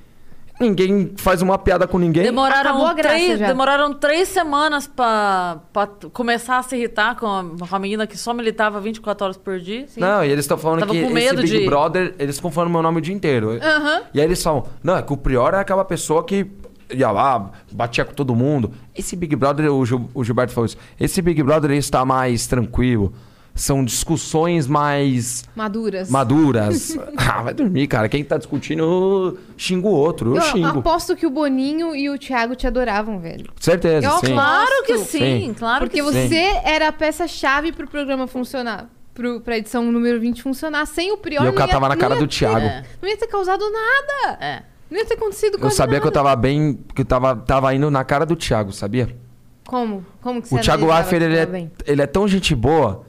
Ninguém 0.61 1.13
faz 1.17 1.43
uma 1.43 1.59
piada 1.59 1.87
com 1.87 1.99
ninguém. 1.99 2.23
Demoraram 2.23 2.95
três, 2.95 3.39
já. 3.41 3.47
demoraram 3.49 3.93
três 3.93 4.29
semanas 4.29 4.87
pra, 4.87 5.59
pra 5.73 5.89
começar 6.13 6.59
a 6.59 6.63
se 6.63 6.77
irritar 6.77 7.17
com 7.17 7.27
a, 7.27 7.45
com 7.69 7.75
a 7.77 7.79
menina 7.79 8.07
que 8.07 8.17
só 8.17 8.33
militava 8.33 8.81
24 8.81 9.25
horas 9.25 9.37
por 9.37 9.59
dia. 9.59 9.87
Não, 9.97 10.25
e 10.25 10.29
eles 10.31 10.45
estão 10.45 10.57
falando 10.57 10.81
Tava 10.81 10.93
que 10.93 11.03
com 11.03 11.19
esse 11.19 11.37
Big 11.37 11.59
de- 11.61 11.67
Brother, 11.67 12.15
eles 12.19 12.37
ficam 12.37 12.53
falando 12.53 12.71
meu 12.71 12.83
nome 12.83 12.99
o 12.99 13.01
dia 13.01 13.15
inteiro. 13.15 13.59
Aham. 13.61 14.03
E 14.15 14.21
aí 14.21 14.27
eles 14.27 14.41
falam, 14.43 14.65
não, 14.83 14.97
é 14.97 15.03
que 15.03 15.13
o 15.13 15.17
Prior 15.17 15.55
é 15.55 15.59
aquela 15.59 15.85
pessoa 15.85 16.23
que 16.23 16.47
ia 16.91 17.11
lá, 17.11 17.51
batia 17.73 18.05
com 18.05 18.13
todo 18.15 18.35
mundo. 18.37 18.71
Esse 18.95 19.17
Big 19.17 19.35
Brother, 19.35 19.73
o, 19.73 19.85
Gil- 19.85 20.09
o 20.15 20.23
Gilberto 20.23 20.53
falou 20.53 20.67
isso, 20.67 20.77
esse 21.01 21.21
Big 21.21 21.43
Brother 21.43 21.73
está 21.73 22.05
mais 22.05 22.47
tranquilo. 22.47 23.13
São 23.55 23.85
discussões 23.85 24.67
mais 24.67 25.45
Maduras. 25.55 26.11
maduras. 26.11 26.99
ah, 27.17 27.43
vai 27.43 27.55
dormir, 27.55 27.87
cara. 27.87 28.09
Quem 28.09 28.25
tá 28.25 28.37
discutindo 28.37 29.39
xinga 29.57 29.87
o 29.87 29.93
outro. 29.93 30.31
Eu, 30.31 30.37
Eu 30.37 30.43
xingo. 30.43 30.79
aposto 30.81 31.15
que 31.15 31.25
o 31.25 31.31
Boninho 31.31 31.95
e 31.95 32.11
o 32.11 32.19
Thiago 32.19 32.57
te 32.57 32.67
adoravam, 32.67 33.21
velho. 33.21 33.47
Certeza, 33.61 34.07
Eu 34.09 34.19
sim. 34.19 34.33
Claro 34.33 34.85
que 34.85 34.99
sim, 34.99 35.19
Sim. 35.47 35.55
claro 35.57 35.85
Porque 35.85 36.03
que 36.03 36.13
sim. 36.13 36.29
você 36.29 36.61
era 36.65 36.89
a 36.89 36.93
peça-chave 36.93 37.71
pro 37.71 37.87
programa 37.87 38.27
funcionar. 38.27 38.91
Pro, 39.15 39.41
pra 39.41 39.57
edição 39.57 39.85
número 39.93 40.19
20 40.19 40.43
funcionar. 40.43 40.85
Sem 40.87 41.13
o 41.13 41.17
Prior. 41.17 41.43
E 41.45 41.47
eu 41.47 41.53
não 41.53 41.61
ia- 41.61 41.67
catava 41.67 41.89
na 41.89 41.97
cara 41.97 42.17
do 42.17 42.27
ter- 42.27 42.39
Thiago. 42.39 42.67
É. 42.67 42.83
Não 43.01 43.09
ia 43.09 43.17
ter 43.17 43.29
causado 43.29 43.63
nada. 43.71 44.39
É. 44.45 44.63
Não 44.91 44.99
ia 44.99 45.07
ter 45.07 45.15
acontecido 45.15 45.59
Eu 45.63 45.71
sabia 45.71 46.01
que 46.01 46.07
eu 46.07 46.11
nada. 46.11 46.25
tava 46.25 46.35
bem. 46.35 46.77
Que 46.93 47.03
eu 47.03 47.07
tava, 47.07 47.37
tava 47.37 47.73
indo 47.73 47.89
na 47.89 48.03
cara 48.03 48.27
do 48.27 48.35
Thiago, 48.35 48.73
sabia? 48.73 49.17
Como? 49.65 50.05
Como 50.21 50.43
que 50.43 50.49
você 50.49 50.57
O 50.57 50.61
Thiago 50.61 50.87
Leifert, 50.93 51.23
ele 51.23 51.37
é, 51.37 51.69
ele 51.87 52.03
é 52.03 52.07
tão 52.07 52.27
gente 52.27 52.53
boa 52.55 53.05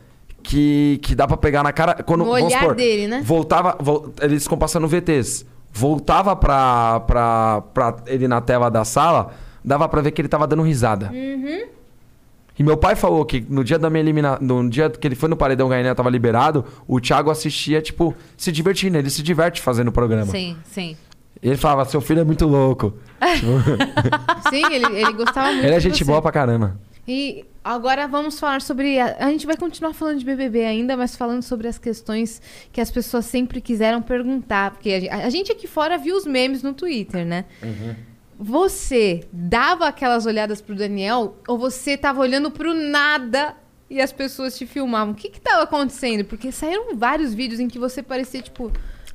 que, 0.45 0.99
que 1.01 1.15
dá 1.15 1.27
pra 1.27 1.35
pegar 1.35 1.63
na 1.63 1.73
cara. 1.73 2.03
Quando, 2.03 2.23
No 2.23 2.29
olhar 2.31 2.59
supor, 2.61 2.75
dele, 2.75 3.07
né? 3.07 3.21
Voltava. 3.25 3.75
vol- 3.79 4.13
eles 4.21 4.43
ficam 4.43 4.57
passando 4.57 4.87
VTs. 4.87 5.45
Voltava 5.73 6.35
pra, 6.35 7.01
pra, 7.01 7.61
pra 7.73 7.95
ele 8.07 8.27
na 8.27 8.39
tela 8.39 8.69
da 8.69 8.85
sala, 8.85 9.33
dava 9.63 9.89
pra 9.89 10.01
ver 10.01 10.11
que 10.11 10.21
ele 10.21 10.29
tava 10.29 10.47
dando 10.47 10.61
risada. 10.61 11.11
Uhum. 11.11 11.65
E 12.57 12.63
meu 12.63 12.77
pai 12.77 12.95
falou 12.95 13.25
que 13.25 13.45
no 13.49 13.63
dia 13.63 13.77
da 13.77 13.89
minha 13.89 13.99
eliminação. 14.01 14.41
No 14.45 14.69
dia 14.69 14.89
que 14.89 15.05
ele 15.05 15.15
foi 15.15 15.27
no 15.27 15.35
Paredão 15.35 15.67
ganhar, 15.67 15.93
tava 15.93 16.09
liberado, 16.09 16.63
o 16.87 17.01
Thiago 17.01 17.29
assistia, 17.29 17.81
tipo, 17.81 18.15
se 18.37 18.51
divertindo. 18.51 18.97
Ele 18.97 19.09
se 19.09 19.21
diverte 19.21 19.59
fazendo 19.61 19.89
o 19.89 19.91
programa. 19.91 20.27
Sim, 20.31 20.55
sim. 20.63 20.95
E 21.43 21.49
ele 21.49 21.57
falava, 21.57 21.83
seu 21.85 21.99
filho 21.99 22.21
é 22.21 22.23
muito 22.23 22.47
louco. 22.47 22.93
Sim, 24.49 24.63
ele, 24.71 24.85
ele 25.01 25.13
gostava 25.13 25.51
muito 25.51 25.65
ele 25.65 25.75
é 25.75 25.79
gente 25.79 26.03
boa 26.05 26.21
pra 26.21 26.31
caramba. 26.31 26.77
E 27.07 27.43
agora 27.65 28.07
vamos 28.07 28.39
falar 28.39 28.61
sobre. 28.61 28.99
A, 28.99 29.17
a 29.19 29.29
gente 29.31 29.47
vai 29.47 29.57
continuar 29.57 29.93
falando 29.93 30.19
de 30.19 30.25
BBB 30.25 30.63
ainda, 30.63 30.95
mas 30.95 31.15
falando 31.15 31.41
sobre 31.41 31.67
as 31.67 31.79
questões 31.79 32.39
que 32.71 32.79
as 32.79 32.91
pessoas 32.91 33.25
sempre 33.25 33.59
quiseram 33.59 34.01
perguntar. 34.01 34.71
Porque 34.71 35.09
a, 35.11 35.25
a 35.25 35.29
gente 35.29 35.51
aqui 35.51 35.67
fora 35.67 35.97
viu 35.97 36.15
os 36.15 36.25
memes 36.25 36.61
no 36.61 36.73
Twitter, 36.73 37.25
né? 37.25 37.45
Você 38.37 39.23
dava 39.31 39.87
aquelas 39.87 40.25
olhadas 40.25 40.61
pro 40.61 40.75
Daniel 40.75 41.37
ou 41.47 41.57
você 41.57 41.97
tava 41.97 42.21
olhando 42.21 42.51
pro 42.51 42.73
nada 42.73 43.55
e 43.89 43.99
as 43.99 44.11
pessoas 44.11 44.57
te 44.57 44.65
filmavam? 44.65 45.13
O 45.13 45.15
que 45.15 45.29
que 45.29 45.41
tava 45.41 45.63
acontecendo? 45.63 46.23
Porque 46.25 46.51
saíram 46.51 46.95
vários 46.95 47.33
vídeos 47.33 47.59
em 47.59 47.67
que 47.67 47.79
você 47.79 48.03
parecia, 48.03 48.41
tipo, 48.41 48.71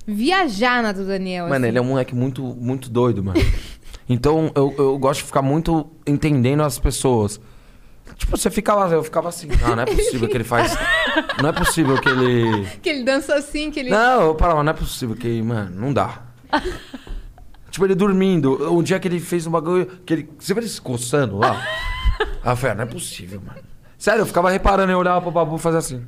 viajar 0.07 0.83
na 0.83 0.91
do 0.93 1.07
Daniel. 1.07 1.45
Mano, 1.45 1.57
assim. 1.57 1.69
ele 1.69 1.79
é 1.79 1.81
um 1.81 1.85
moleque 1.85 2.15
muito, 2.15 2.43
muito 2.43 2.91
doido, 2.91 3.23
mano. 3.23 3.41
Então 4.13 4.51
eu, 4.57 4.75
eu 4.77 4.99
gosto 4.99 5.21
de 5.21 5.27
ficar 5.27 5.41
muito 5.41 5.89
entendendo 6.05 6.65
as 6.65 6.81
pessoas. 6.81 7.41
Tipo, 8.21 8.37
você 8.37 8.51
fica 8.51 8.75
lá, 8.75 8.87
eu 8.91 9.03
ficava 9.03 9.31
assim, 9.31 9.49
não, 9.63 9.75
não 9.75 9.83
é 9.83 9.87
possível 9.87 10.29
que 10.29 10.37
ele 10.37 10.45
faz. 10.45 10.77
Não 11.43 11.49
é 11.49 11.53
possível 11.53 11.99
que 11.99 12.09
ele. 12.09 12.67
Que 12.83 12.91
ele 12.91 13.03
dança 13.03 13.35
assim, 13.35 13.71
que 13.71 13.81
ele. 13.81 13.89
Não, 13.89 14.27
eu 14.27 14.35
parava, 14.35 14.63
não 14.63 14.71
é 14.71 14.75
possível 14.75 15.17
que, 15.17 15.41
mano, 15.41 15.75
não 15.75 15.91
dá. 15.91 16.21
tipo, 17.71 17.87
ele 17.87 17.95
dormindo. 17.95 18.71
Um 18.71 18.83
dia 18.83 19.01
que 19.01 19.09
ele 19.09 19.19
fez 19.19 19.47
um 19.47 19.51
bagulho. 19.51 19.87
Que 20.05 20.13
ele, 20.13 20.31
você 20.39 20.53
vê 20.53 20.61
ele 20.61 20.69
se 20.69 20.81
coçando 20.81 21.39
lá? 21.39 21.67
Ah, 22.45 22.53
velho, 22.53 22.75
não 22.77 22.83
é 22.85 22.87
possível, 22.87 23.41
mano. 23.41 23.61
Sério, 23.97 24.21
eu 24.21 24.27
ficava 24.27 24.51
reparando, 24.51 24.93
eu 24.93 24.99
olhava 24.99 25.23
pro 25.23 25.31
babu 25.31 25.57
e 25.57 25.59
fazia 25.59 25.79
assim. 25.79 26.05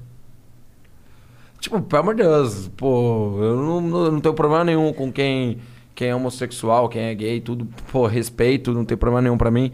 Tipo, 1.61 1.81
pelo 1.81 2.03
amor 2.03 2.15
de 2.15 2.23
Deus, 2.23 2.69
pô, 2.77 3.39
eu 3.41 3.57
não, 3.57 3.81
não, 3.81 4.11
não 4.13 4.21
tenho 4.21 4.35
problema 4.35 4.65
nenhum 4.65 4.93
com 4.93 5.11
quem, 5.11 5.61
quem 5.95 6.09
é 6.09 6.15
homossexual, 6.15 6.91
quem 6.91 7.05
é 7.05 7.15
gay, 7.15 7.41
tudo, 7.41 7.67
pô, 7.91 8.07
respeito, 8.07 8.73
não 8.75 8.85
tem 8.85 8.99
problema 8.99 9.23
nenhum 9.23 9.39
pra 9.39 9.51
mim. 9.51 9.73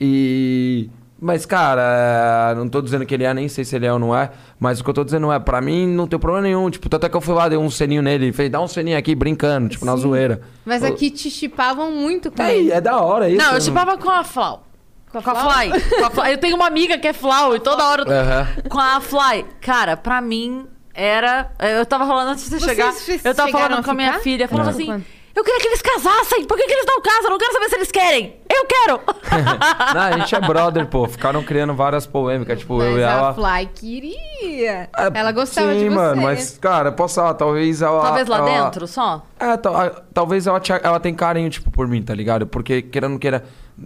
E. 0.00 0.90
Mas, 1.18 1.46
cara, 1.46 2.54
não 2.56 2.68
tô 2.68 2.82
dizendo 2.82 3.06
que 3.06 3.14
ele 3.14 3.24
é, 3.24 3.32
nem 3.32 3.48
sei 3.48 3.64
se 3.64 3.74
ele 3.74 3.86
é 3.86 3.92
ou 3.92 3.98
não 3.98 4.14
é, 4.14 4.30
mas 4.60 4.80
o 4.80 4.84
que 4.84 4.90
eu 4.90 4.94
tô 4.94 5.02
dizendo 5.02 5.32
é, 5.32 5.38
pra 5.38 5.62
mim 5.62 5.86
não 5.86 6.06
tem 6.06 6.18
problema 6.18 6.46
nenhum. 6.46 6.68
Tipo, 6.68 6.88
tanto 6.90 7.06
é 7.06 7.08
que 7.08 7.16
eu 7.16 7.20
fui 7.22 7.34
lá, 7.34 7.48
dei 7.48 7.56
um 7.56 7.70
seninho 7.70 8.02
nele, 8.02 8.32
fez, 8.32 8.50
dá 8.50 8.60
um 8.60 8.68
seninho 8.68 8.98
aqui, 8.98 9.14
brincando, 9.14 9.70
tipo, 9.70 9.86
na 9.86 9.92
Sim. 9.96 10.02
zoeira. 10.02 10.42
Mas 10.64 10.82
Eu- 10.82 10.88
aqui 10.90 11.10
te 11.10 11.30
chipavam 11.30 11.90
muito 11.90 12.30
com 12.30 12.42
É, 12.42 12.54
ele. 12.56 12.70
é 12.70 12.80
da 12.82 12.98
hora 13.00 13.30
isso. 13.30 13.42
Não, 13.42 13.54
eu 13.54 13.60
chipava 13.62 13.96
com 13.96 14.10
a 14.10 14.22
Flau. 14.22 14.66
Com 15.10 15.18
a 15.18 15.22
Com 15.22 15.30
a? 15.30 15.34
Fly. 15.36 15.70
Com 15.98 16.04
a 16.04 16.10
Fly. 16.10 16.32
Eu 16.32 16.38
tenho 16.38 16.56
uma 16.56 16.66
amiga 16.66 16.98
que 16.98 17.08
é 17.08 17.12
Flau 17.14 17.56
e 17.56 17.60
toda 17.60 17.82
hora. 17.82 18.02
eu- 18.02 18.12
Aham. 18.12 18.46
Com 18.68 18.78
a 18.78 19.00
Fly. 19.00 19.46
Cara, 19.62 19.96
pra 19.96 20.20
mim 20.20 20.66
era. 20.92 21.50
Eu 21.78 21.86
tava 21.86 22.06
falando 22.06 22.28
antes 22.32 22.44
de 22.50 22.58
você 22.60 22.60
chegar. 22.68 22.92
Eu 23.24 23.34
tava 23.34 23.50
falando 23.50 23.82
com 23.82 23.90
a 23.90 23.94
minha 23.94 24.18
filha. 24.18 24.46
Falava 24.46 24.68
assim. 24.70 24.84
Quando? 24.86 25.04
Eu 25.36 25.44
queria 25.44 25.60
que 25.60 25.68
eles 25.68 25.82
casassem. 25.82 26.46
Por 26.46 26.56
que, 26.56 26.64
que 26.66 26.72
eles 26.72 26.86
não 26.86 26.98
casam? 27.02 27.24
Eu 27.24 27.30
não 27.30 27.38
quero 27.38 27.52
saber 27.52 27.68
se 27.68 27.74
eles 27.76 27.90
querem. 27.92 28.36
Eu 28.48 28.64
quero. 28.64 29.00
Não, 29.94 30.00
a 30.00 30.12
gente 30.18 30.34
é 30.34 30.40
brother, 30.40 30.86
pô. 30.86 31.06
Ficaram 31.06 31.42
criando 31.42 31.74
várias 31.74 32.06
polêmicas, 32.06 32.58
tipo, 32.58 32.80
eu 32.80 32.92
Mas 32.92 33.00
e 33.00 33.04
a 33.04 33.10
ela. 33.10 33.34
Fly 33.34 33.66
queria. 33.74 34.88
É, 34.96 35.10
ela 35.12 35.32
gostava 35.32 35.72
sim, 35.74 35.78
de 35.80 35.84
você. 35.90 35.94
mano, 35.94 36.22
mas, 36.22 36.56
cara, 36.58 36.90
posso 36.90 37.16
falar, 37.16 37.34
talvez 37.34 37.82
ela. 37.82 38.00
Talvez 38.00 38.26
lá 38.28 38.38
ela- 38.38 38.64
dentro 38.64 38.86
só. 38.86 39.26
É, 39.38 39.56
tal- 39.58 39.90
talvez 40.14 40.46
ela, 40.46 40.58
tinha- 40.58 40.80
ela 40.82 40.98
tenha 40.98 41.14
carinho, 41.14 41.50
tipo, 41.50 41.70
por 41.70 41.86
mim, 41.86 42.02
tá 42.02 42.14
ligado? 42.14 42.46
Porque, 42.46 42.80
querendo 42.80 43.10
ou 43.10 43.12
não 43.12 43.18
queira, 43.18 43.44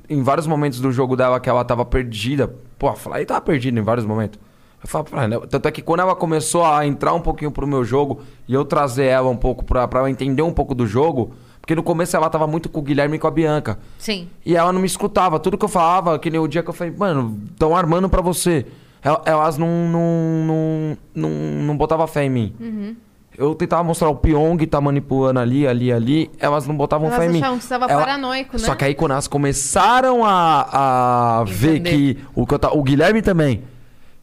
em 0.08 0.22
vários 0.22 0.46
momentos 0.46 0.78
do 0.80 0.92
jogo 0.92 1.16
dela 1.16 1.40
que 1.40 1.48
ela 1.50 1.64
tava 1.64 1.84
perdida. 1.84 2.54
Pô, 2.78 2.88
a 2.88 2.94
Fly 2.94 3.26
tava 3.26 3.40
perdida 3.40 3.76
em 3.80 3.82
vários 3.82 4.06
momentos. 4.06 4.38
Eu 4.82 4.88
falo, 4.88 5.04
tanto 5.48 5.68
é 5.68 5.70
que 5.70 5.82
quando 5.82 6.00
ela 6.00 6.16
começou 6.16 6.64
a 6.64 6.86
entrar 6.86 7.12
um 7.12 7.20
pouquinho 7.20 7.50
pro 7.50 7.66
meu 7.66 7.84
jogo 7.84 8.20
e 8.48 8.54
eu 8.54 8.64
trazer 8.64 9.04
ela 9.04 9.28
um 9.28 9.36
pouco 9.36 9.64
pra, 9.64 9.86
pra 9.86 10.00
ela 10.00 10.10
entender 10.10 10.40
um 10.42 10.52
pouco 10.52 10.74
do 10.74 10.86
jogo, 10.86 11.32
porque 11.60 11.74
no 11.74 11.82
começo 11.82 12.16
ela 12.16 12.30
tava 12.30 12.46
muito 12.46 12.68
com 12.70 12.80
o 12.80 12.82
Guilherme 12.82 13.16
e 13.16 13.18
com 13.18 13.26
a 13.26 13.30
Bianca. 13.30 13.78
Sim. 13.98 14.28
E 14.44 14.56
ela 14.56 14.72
não 14.72 14.80
me 14.80 14.86
escutava. 14.86 15.38
Tudo 15.38 15.58
que 15.58 15.64
eu 15.64 15.68
falava, 15.68 16.18
que 16.18 16.30
nem 16.30 16.40
o 16.40 16.48
dia 16.48 16.62
que 16.62 16.70
eu 16.70 16.72
falei, 16.74 16.94
mano, 16.96 17.38
estão 17.50 17.76
armando 17.76 18.08
pra 18.08 18.22
você. 18.22 18.66
El- 19.04 19.20
Elas 19.26 19.58
não, 19.58 19.68
não, 19.68 20.44
não, 20.46 20.98
não, 21.14 21.30
não 21.66 21.76
botavam 21.76 22.06
fé 22.06 22.24
em 22.24 22.30
mim. 22.30 22.54
Uhum. 22.58 22.96
Eu 23.36 23.54
tentava 23.54 23.82
mostrar 23.84 24.08
o 24.08 24.16
Pyong 24.16 24.66
tá 24.66 24.80
manipulando 24.80 25.40
ali, 25.40 25.66
ali, 25.66 25.92
ali. 25.92 26.30
Elas 26.38 26.66
não 26.66 26.74
botavam 26.76 27.06
Elas 27.08 27.18
fé 27.18 27.26
em 27.26 27.28
mim. 27.30 27.38
achavam 27.38 27.58
que 27.58 27.64
você 27.64 27.68
tava 27.70 27.86
Ela- 27.86 28.00
paranoico, 28.00 28.52
né? 28.58 28.58
Só 28.64 28.74
que 28.74 28.84
aí 28.84 28.94
quando 28.94 29.12
elas 29.12 29.28
começaram 29.28 30.24
a, 30.24 31.40
a 31.40 31.44
ver 31.44 31.80
que 31.80 32.18
o, 32.34 32.42
o 32.44 32.82
Guilherme 32.82 33.22
também, 33.22 33.62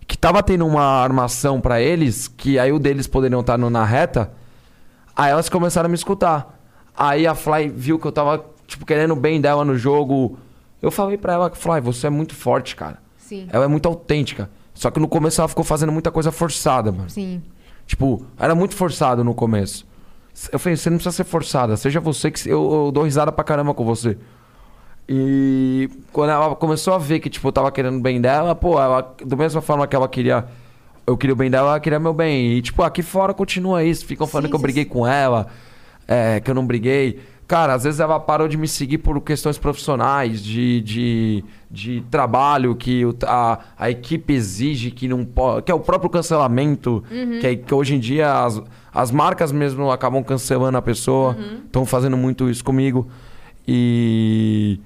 que 0.07 0.17
tava 0.17 0.41
tendo 0.41 0.65
uma 0.65 0.83
armação 1.03 1.59
pra 1.59 1.81
eles, 1.81 2.27
que 2.27 2.57
aí 2.57 2.71
o 2.71 2.79
deles 2.79 3.07
poderiam 3.07 3.41
estar 3.41 3.57
no- 3.57 3.69
na 3.69 3.83
reta, 3.83 4.31
aí 5.15 5.31
elas 5.31 5.49
começaram 5.49 5.87
a 5.87 5.89
me 5.89 5.95
escutar. 5.95 6.57
Aí 6.95 7.27
a 7.27 7.35
Fly 7.35 7.69
viu 7.69 7.99
que 7.99 8.07
eu 8.07 8.11
tava, 8.11 8.43
tipo, 8.65 8.85
querendo 8.85 9.11
o 9.11 9.15
bem 9.15 9.39
dela 9.41 9.63
no 9.65 9.77
jogo. 9.77 10.37
Eu 10.81 10.89
falei 10.91 11.17
pra 11.17 11.33
ela, 11.33 11.49
Fly, 11.51 11.81
você 11.81 12.07
é 12.07 12.09
muito 12.09 12.33
forte, 12.33 12.75
cara. 12.75 12.99
Sim. 13.17 13.47
Ela 13.51 13.65
é 13.65 13.67
muito 13.67 13.87
autêntica. 13.87 14.49
Só 14.73 14.89
que 14.89 14.99
no 14.99 15.07
começo 15.07 15.41
ela 15.41 15.47
ficou 15.47 15.63
fazendo 15.63 15.91
muita 15.91 16.09
coisa 16.11 16.31
forçada, 16.31 16.91
mano. 16.91 17.09
Sim. 17.09 17.41
Tipo, 17.85 18.25
era 18.39 18.53
muito 18.55 18.75
forçado 18.75 19.23
no 19.23 19.33
começo. 19.33 19.85
Eu 20.51 20.59
falei, 20.59 20.75
você 20.77 20.89
não 20.89 20.97
precisa 20.97 21.15
ser 21.15 21.23
forçada, 21.23 21.75
seja 21.75 21.99
você 21.99 22.29
que. 22.29 22.47
Eu, 22.47 22.85
eu 22.85 22.91
dou 22.91 23.03
risada 23.03 23.31
pra 23.31 23.43
caramba 23.43 23.73
com 23.73 23.83
você. 23.83 24.17
E 25.09 25.89
quando 26.11 26.31
ela 26.31 26.55
começou 26.55 26.93
a 26.93 26.97
ver 26.97 27.19
que, 27.19 27.29
tipo, 27.29 27.47
eu 27.47 27.51
tava 27.51 27.71
querendo 27.71 27.97
o 27.97 28.01
bem 28.01 28.19
dela, 28.19 28.53
pô, 28.53 28.79
ela, 28.79 29.15
da 29.25 29.35
mesma 29.35 29.61
forma 29.61 29.87
que 29.87 29.95
ela 29.95 30.07
queria. 30.07 30.45
Eu 31.05 31.15
queria 31.15 31.33
o 31.33 31.37
bem 31.37 31.49
dela, 31.49 31.69
ela 31.69 31.79
queria 31.79 31.99
meu 31.99 32.13
bem. 32.13 32.51
E, 32.53 32.61
tipo, 32.61 32.83
aqui 32.83 33.01
fora 33.01 33.33
continua 33.33 33.83
isso. 33.83 34.05
Ficam 34.05 34.27
falando 34.27 34.45
Sim, 34.45 34.49
que 34.51 34.55
eu 34.55 34.59
briguei 34.61 34.83
sim. 34.83 34.89
com 34.89 35.07
ela, 35.07 35.47
é, 36.05 36.41
que 36.41 36.51
eu 36.51 36.55
não 36.55 36.65
briguei. 36.67 37.19
Cara, 37.47 37.73
às 37.75 37.85
vezes 37.85 38.01
ela 38.01 38.19
parou 38.19 38.45
de 38.49 38.57
me 38.57 38.67
seguir 38.67 38.97
por 38.97 39.21
questões 39.21 39.57
profissionais, 39.57 40.43
de, 40.43 40.81
de, 40.81 41.43
de 41.71 42.03
trabalho, 42.11 42.75
que 42.75 43.03
a, 43.25 43.59
a 43.79 43.89
equipe 43.89 44.33
exige 44.33 44.91
que 44.91 45.07
não 45.07 45.23
pode. 45.23 45.61
Que 45.63 45.71
é 45.71 45.75
o 45.75 45.79
próprio 45.79 46.09
cancelamento. 46.09 47.01
Que, 47.39 47.47
é- 47.47 47.55
que 47.55 47.73
hoje 47.73 47.95
em 47.95 47.99
dia 47.99 48.43
as, 48.43 48.61
as 48.93 49.09
marcas 49.11 49.53
mesmo 49.53 49.89
acabam 49.89 50.21
cancelando 50.21 50.77
a 50.77 50.81
pessoa. 50.81 51.37
Estão 51.65 51.85
fazendo 51.85 52.17
muito 52.17 52.49
isso 52.49 52.65
comigo. 52.65 53.07
E. 53.65 54.77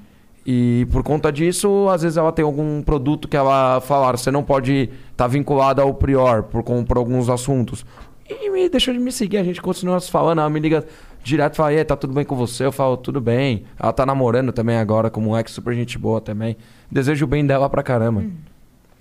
E 0.46 0.88
por 0.92 1.04
conta 1.04 1.32
disso, 1.32 1.88
às 1.90 2.02
vezes 2.02 2.18
ela 2.18 2.32
tem 2.32 2.44
algum 2.44 2.82
produto 2.82 3.28
que 3.28 3.38
ela 3.38 3.80
falar, 3.82 4.18
você 4.18 4.32
não 4.32 4.44
pode 4.44 4.90
estar 5.12 5.28
vinculada 5.28 5.82
ao 5.84 5.94
Prior 5.94 6.44
por, 6.44 6.64
com- 6.64 6.84
por 6.84 6.98
alguns 6.98 7.30
assuntos. 7.30 7.86
E 8.28 8.50
me 8.50 8.68
deixou 8.70 8.94
de 8.94 9.00
me 9.00 9.12
seguir, 9.12 9.38
a 9.38 9.44
gente 9.44 9.62
continua 9.62 10.00
falando, 10.02 10.40
ela 10.40 10.50
me 10.50 10.60
liga 10.60 10.84
direto 11.24 11.58
fala, 11.58 11.74
e 11.74 11.84
tá 11.86 11.96
tudo 11.96 12.14
bem 12.14 12.26
com 12.26 12.36
você? 12.36 12.66
Eu 12.66 12.72
falo, 12.72 12.98
tudo 12.98 13.22
bem. 13.22 13.66
Ela 13.80 13.94
tá 13.94 14.04
namorando 14.06 14.52
também 14.52 14.78
agora, 14.78 15.10
como 15.12 15.30
um 15.32 15.38
ex 15.38 15.52
super 15.52 15.76
gente 15.76 15.98
boa 16.00 16.20
também. 16.20 16.58
Desejo 16.90 17.26
o 17.26 17.28
bem 17.28 17.46
dela 17.46 17.70
pra 17.70 17.84
caramba. 17.84 18.24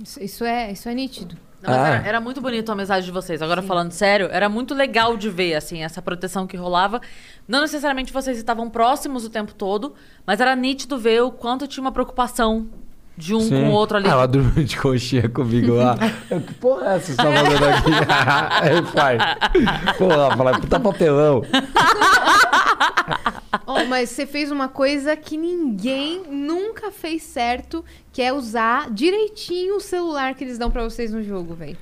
Isso, 0.02 0.22
isso 0.22 0.44
é, 0.44 0.72
isso 0.72 0.88
é 0.88 0.94
nítido. 0.94 1.36
Não, 1.62 1.72
Ah. 1.74 1.88
era, 1.88 2.08
era 2.08 2.20
muito 2.20 2.40
bonito 2.40 2.70
a 2.72 2.74
mensagem 2.74 3.04
de 3.04 3.10
vocês. 3.12 3.42
Agora, 3.42 3.60
falando 3.62 3.92
sério, 3.92 4.28
era 4.32 4.48
muito 4.48 4.74
legal 4.74 5.16
de 5.16 5.28
ver, 5.28 5.54
assim, 5.54 5.82
essa 5.82 6.00
proteção 6.00 6.46
que 6.46 6.56
rolava. 6.56 7.00
Não 7.46 7.60
necessariamente 7.60 8.12
vocês 8.12 8.38
estavam 8.38 8.70
próximos 8.70 9.24
o 9.24 9.30
tempo 9.30 9.52
todo, 9.54 9.94
mas 10.26 10.40
era 10.40 10.56
nítido 10.56 10.98
ver 10.98 11.22
o 11.22 11.30
quanto 11.30 11.66
tinha 11.66 11.82
uma 11.82 11.92
preocupação 11.92 12.66
de 13.16 13.34
um 13.34 13.48
com 13.48 13.68
o 13.68 13.72
outro 13.72 13.96
ali. 13.96 14.08
Ah, 14.08 14.12
ela 14.12 14.26
dormiu 14.26 14.64
de 14.64 14.76
coxinha 14.76 15.28
comigo 15.28 15.74
lá. 15.74 15.96
Eu, 16.30 16.40
que 16.40 16.54
porra 16.54 16.92
é 16.92 16.96
essa 16.96 17.06
que 17.06 17.12
você 17.12 17.16
tá 17.16 17.32
fazendo 17.32 17.64
aqui? 17.64 17.90
Aí, 18.62 18.82
pai. 18.94 19.18
Porra, 19.98 20.36
fala, 20.36 20.58
puta 20.58 20.80
papelão. 20.80 21.42
Ó, 23.66 23.84
mas 23.84 24.10
você 24.10 24.26
fez 24.26 24.50
uma 24.50 24.68
coisa 24.68 25.16
que 25.16 25.36
ninguém 25.36 26.22
nunca 26.28 26.90
fez 26.90 27.22
certo, 27.22 27.84
que 28.12 28.22
é 28.22 28.32
usar 28.32 28.90
direitinho 28.90 29.76
o 29.76 29.80
celular 29.80 30.34
que 30.34 30.44
eles 30.44 30.58
dão 30.58 30.70
pra 30.70 30.82
vocês 30.82 31.12
no 31.12 31.22
jogo, 31.22 31.54
velho. 31.54 31.76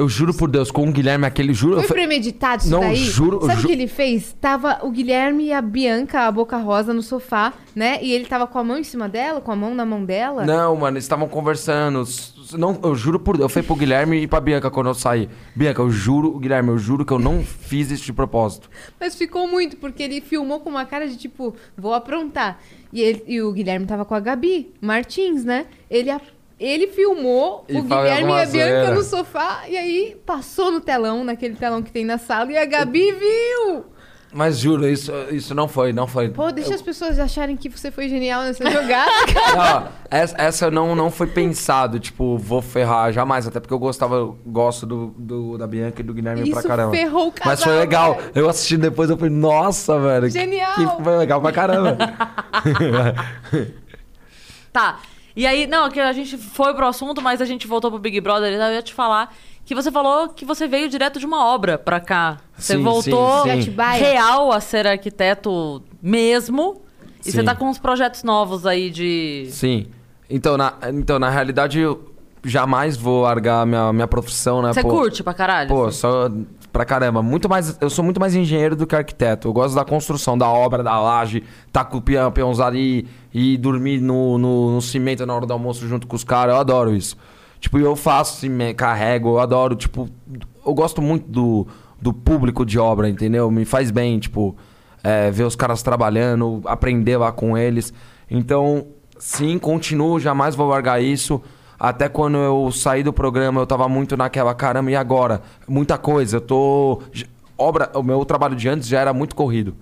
Eu 0.00 0.08
juro 0.08 0.32
por 0.32 0.50
Deus, 0.50 0.70
com 0.70 0.88
o 0.88 0.92
Guilherme, 0.92 1.26
aquele 1.26 1.52
juro. 1.52 1.76
eu 1.76 1.82
Foi 1.82 1.94
premeditado 1.94 2.62
isso 2.62 2.70
Não, 2.70 2.80
daí? 2.80 2.96
juro- 2.96 3.40
Sabe 3.42 3.52
o 3.52 3.60
ju- 3.60 3.66
que 3.66 3.72
ele 3.74 3.86
fez? 3.86 4.34
Tava 4.40 4.78
o 4.82 4.90
Guilherme 4.90 5.44
e 5.48 5.52
a 5.52 5.60
Bianca, 5.60 6.20
a 6.22 6.32
Boca 6.32 6.56
Rosa, 6.56 6.94
no 6.94 7.02
sofá, 7.02 7.52
né? 7.76 7.98
E 8.02 8.10
ele 8.10 8.24
tava 8.24 8.46
com 8.46 8.58
a 8.58 8.64
mão 8.64 8.78
em 8.78 8.82
cima 8.82 9.10
dela, 9.10 9.42
com 9.42 9.52
a 9.52 9.56
mão 9.56 9.74
na 9.74 9.84
mão 9.84 10.02
dela. 10.02 10.46
Não, 10.46 10.74
mano, 10.74 10.96
eles 10.96 11.04
estavam 11.04 11.28
conversando. 11.28 12.02
Não, 12.58 12.80
eu 12.82 12.94
juro 12.94 13.20
por 13.20 13.36
Deus. 13.36 13.44
Eu 13.44 13.48
falei 13.50 13.66
pro 13.66 13.76
Guilherme 13.76 14.22
e 14.22 14.26
pra 14.26 14.40
Bianca 14.40 14.70
quando 14.70 14.86
eu 14.88 14.94
saí. 14.94 15.28
Bianca, 15.54 15.82
eu 15.82 15.90
juro, 15.90 16.38
Guilherme, 16.38 16.70
eu 16.70 16.78
juro 16.78 17.04
que 17.04 17.12
eu 17.12 17.18
não 17.18 17.42
fiz 17.44 17.90
isso 17.90 18.04
de 18.06 18.12
propósito. 18.14 18.70
Mas 18.98 19.14
ficou 19.14 19.46
muito, 19.46 19.76
porque 19.76 20.02
ele 20.02 20.22
filmou 20.22 20.60
com 20.60 20.70
uma 20.70 20.86
cara 20.86 21.06
de 21.06 21.16
tipo, 21.18 21.54
vou 21.76 21.92
aprontar. 21.92 22.58
E, 22.90 23.02
ele- 23.02 23.22
e 23.28 23.42
o 23.42 23.52
Guilherme 23.52 23.84
tava 23.84 24.04
com 24.06 24.14
a 24.14 24.20
Gabi 24.20 24.72
Martins, 24.80 25.44
né? 25.44 25.66
Ele, 25.90 26.10
a- 26.10 26.20
ele 26.60 26.86
filmou 26.88 27.64
E 27.68 27.76
o 27.78 27.82
Guilherme 27.82 28.08
e 28.08 28.12
alguma 28.12 28.42
a 28.42 28.46
Bianca 28.46 28.70
zoeira. 28.80 28.94
no 28.94 29.02
sofá, 29.02 29.62
e 29.68 29.76
aí 29.76 30.16
passou 30.26 30.70
no 30.70 30.80
telão, 30.80 31.24
naquele 31.24 31.56
telão 31.56 31.82
que 31.82 31.90
tem 31.90 32.04
na 32.04 32.18
sala, 32.18 32.52
e 32.52 32.56
a 32.58 32.64
Gabi 32.66 33.12
viu! 33.12 33.86
Mas 34.32 34.58
juro, 34.60 34.86
isso, 34.88 35.10
isso 35.32 35.52
não 35.56 35.66
foi, 35.66 35.92
não 35.92 36.06
foi. 36.06 36.28
Pô, 36.28 36.52
deixa 36.52 36.72
as 36.72 36.80
pessoas 36.80 37.18
acharem 37.18 37.56
que 37.56 37.68
você 37.68 37.90
foi 37.90 38.08
genial 38.08 38.42
nessa 38.42 38.64
jogada. 38.70 39.10
Não, 39.56 39.88
essa, 40.08 40.36
essa 40.40 40.70
não, 40.70 40.94
não 40.94 41.10
foi 41.10 41.26
pensado, 41.26 41.98
tipo, 41.98 42.38
vou 42.38 42.62
ferrar 42.62 43.12
jamais, 43.12 43.48
até 43.48 43.58
porque 43.58 43.74
eu 43.74 43.78
gostava, 43.80 44.14
eu 44.14 44.38
gosto 44.46 44.86
do, 44.86 45.08
do- 45.18 45.58
da 45.58 45.66
Bianca 45.66 46.00
e 46.00 46.04
do 46.04 46.14
Guilherme 46.14 46.48
pra 46.48 46.60
Isso 46.60 46.68
caramba. 46.68 46.92
ferrou 46.96 47.28
o 47.30 47.32
Mas 47.44 47.60
foi 47.60 47.72
casal, 47.72 47.80
legal. 47.80 48.14
velho. 48.14 48.30
Eu 48.36 48.48
assisti 48.48 48.76
depois, 48.76 49.10
eu 49.10 49.16
falei, 49.16 49.34
nossa, 49.34 49.98
velho. 49.98 50.30
Genial. 50.30 50.74
Que 50.74 51.02
foi 51.02 51.16
legal 51.16 51.40
pra 51.40 51.50
caramba. 51.50 51.96
Tá. 54.72 55.00
E 55.40 55.46
aí, 55.46 55.66
não, 55.66 55.88
que 55.88 55.98
a 55.98 56.12
gente 56.12 56.36
foi 56.36 56.74
pro 56.74 56.86
assunto, 56.86 57.22
mas 57.22 57.40
a 57.40 57.46
gente 57.46 57.66
voltou 57.66 57.90
pro 57.90 57.98
Big 57.98 58.20
Brother 58.20 58.52
e 58.52 58.56
eu 58.56 58.72
ia 58.74 58.82
te 58.82 58.92
falar 58.92 59.34
que 59.64 59.74
você 59.74 59.90
falou 59.90 60.28
que 60.28 60.44
você 60.44 60.68
veio 60.68 60.86
direto 60.86 61.18
de 61.18 61.24
uma 61.24 61.46
obra 61.46 61.78
pra 61.78 61.98
cá. 61.98 62.36
Você 62.58 62.76
Sim, 62.76 62.82
voltou 62.82 63.44
sim, 63.44 63.62
sim. 63.62 63.74
Real 63.98 64.52
a 64.52 64.60
ser 64.60 64.86
arquiteto 64.86 65.82
mesmo. 66.02 66.82
E 67.24 67.24
Sim. 67.24 67.38
você 67.38 67.42
tá 67.42 67.54
com 67.54 67.64
uns 67.70 67.78
projetos 67.78 68.22
novos 68.22 68.66
aí 68.66 68.90
de. 68.90 69.46
Sim. 69.48 69.86
Então, 70.28 70.58
na, 70.58 70.74
então, 70.92 71.18
na 71.18 71.30
realidade, 71.30 71.78
eu 71.78 72.12
jamais 72.44 72.98
vou 72.98 73.22
largar 73.22 73.64
minha, 73.64 73.94
minha 73.94 74.06
profissão, 74.06 74.60
né? 74.60 74.74
Você 74.74 74.82
pô. 74.82 74.90
curte 74.90 75.22
pra 75.22 75.32
caralho? 75.32 75.68
Pô, 75.70 75.86
assim? 75.86 76.00
só 76.00 76.30
pra 76.72 76.84
caramba. 76.84 77.22
Muito 77.22 77.48
mais, 77.48 77.76
eu 77.80 77.90
sou 77.90 78.04
muito 78.04 78.20
mais 78.20 78.34
engenheiro 78.34 78.74
do 78.76 78.86
que 78.86 78.94
arquiteto. 78.94 79.48
Eu 79.48 79.52
gosto 79.52 79.74
da 79.74 79.84
construção, 79.84 80.36
da 80.36 80.48
obra, 80.48 80.82
da 80.82 81.00
laje, 81.00 81.42
tá 81.72 81.84
com 81.84 81.98
o 81.98 82.00
peão, 82.02 82.32
e, 82.74 83.06
e 83.32 83.56
dormir 83.56 84.00
no, 84.00 84.38
no, 84.38 84.74
no 84.74 84.80
cimento 84.82 85.24
na 85.26 85.34
hora 85.34 85.46
do 85.46 85.52
almoço 85.52 85.86
junto 85.88 86.06
com 86.06 86.16
os 86.16 86.24
caras. 86.24 86.54
Eu 86.54 86.60
adoro 86.60 86.94
isso. 86.94 87.16
Tipo, 87.58 87.78
eu 87.78 87.94
faço, 87.94 88.40
cime- 88.40 88.72
carrego, 88.74 89.30
eu 89.30 89.38
adoro, 89.38 89.74
tipo, 89.74 90.08
eu 90.64 90.72
gosto 90.72 91.02
muito 91.02 91.28
do, 91.28 91.66
do 92.00 92.12
público 92.12 92.64
de 92.64 92.78
obra, 92.78 93.08
entendeu? 93.08 93.50
Me 93.50 93.64
faz 93.66 93.90
bem, 93.90 94.18
tipo, 94.18 94.56
é, 95.04 95.30
ver 95.30 95.44
os 95.44 95.54
caras 95.56 95.82
trabalhando, 95.82 96.62
aprender 96.64 97.18
lá 97.18 97.30
com 97.32 97.58
eles. 97.58 97.92
Então, 98.30 98.86
sim, 99.18 99.58
continuo, 99.58 100.18
jamais 100.18 100.54
vou 100.54 100.68
largar 100.68 101.02
isso. 101.02 101.42
Até 101.80 102.10
quando 102.10 102.36
eu 102.36 102.70
saí 102.70 103.02
do 103.02 103.10
programa, 103.10 103.58
eu 103.62 103.66
tava 103.66 103.88
muito 103.88 104.14
naquela, 104.14 104.54
caramba, 104.54 104.90
e 104.90 104.96
agora? 104.96 105.40
Muita 105.66 105.96
coisa, 105.96 106.36
eu 106.36 106.40
tô. 106.42 107.00
Obra, 107.56 107.90
o 107.94 108.02
meu 108.02 108.22
trabalho 108.26 108.54
de 108.54 108.68
antes 108.68 108.86
já 108.86 109.00
era 109.00 109.14
muito 109.14 109.34
corrido. 109.34 109.74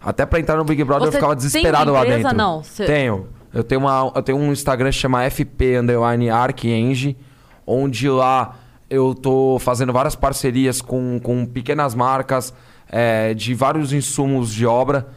Até 0.00 0.24
pra 0.24 0.40
entrar 0.40 0.56
no 0.56 0.64
Big 0.64 0.82
Brother 0.84 1.08
eu 1.08 1.12
Você 1.12 1.18
ficava 1.18 1.36
tem 1.36 1.44
desesperado 1.44 1.90
uma 1.90 1.98
lá 1.98 2.04
empresa? 2.06 2.22
dentro. 2.22 2.36
Não, 2.38 2.62
você- 2.62 2.86
Tenho. 2.86 3.28
Eu 3.52 3.62
tenho, 3.62 3.80
uma, 3.82 4.10
eu 4.14 4.22
tenho 4.22 4.38
um 4.38 4.52
Instagram 4.52 4.88
que 4.90 4.96
chama 4.96 5.22
FP 5.28 5.76
Underline 5.78 6.30
Arcenge, 6.30 7.16
onde 7.66 8.08
lá 8.08 8.56
eu 8.88 9.14
tô 9.14 9.58
fazendo 9.60 9.92
várias 9.92 10.14
parcerias 10.14 10.80
com, 10.80 11.18
com 11.22 11.44
pequenas 11.44 11.94
marcas 11.94 12.54
é, 12.90 13.34
de 13.34 13.54
vários 13.54 13.92
insumos 13.92 14.52
de 14.52 14.64
obra, 14.66 15.08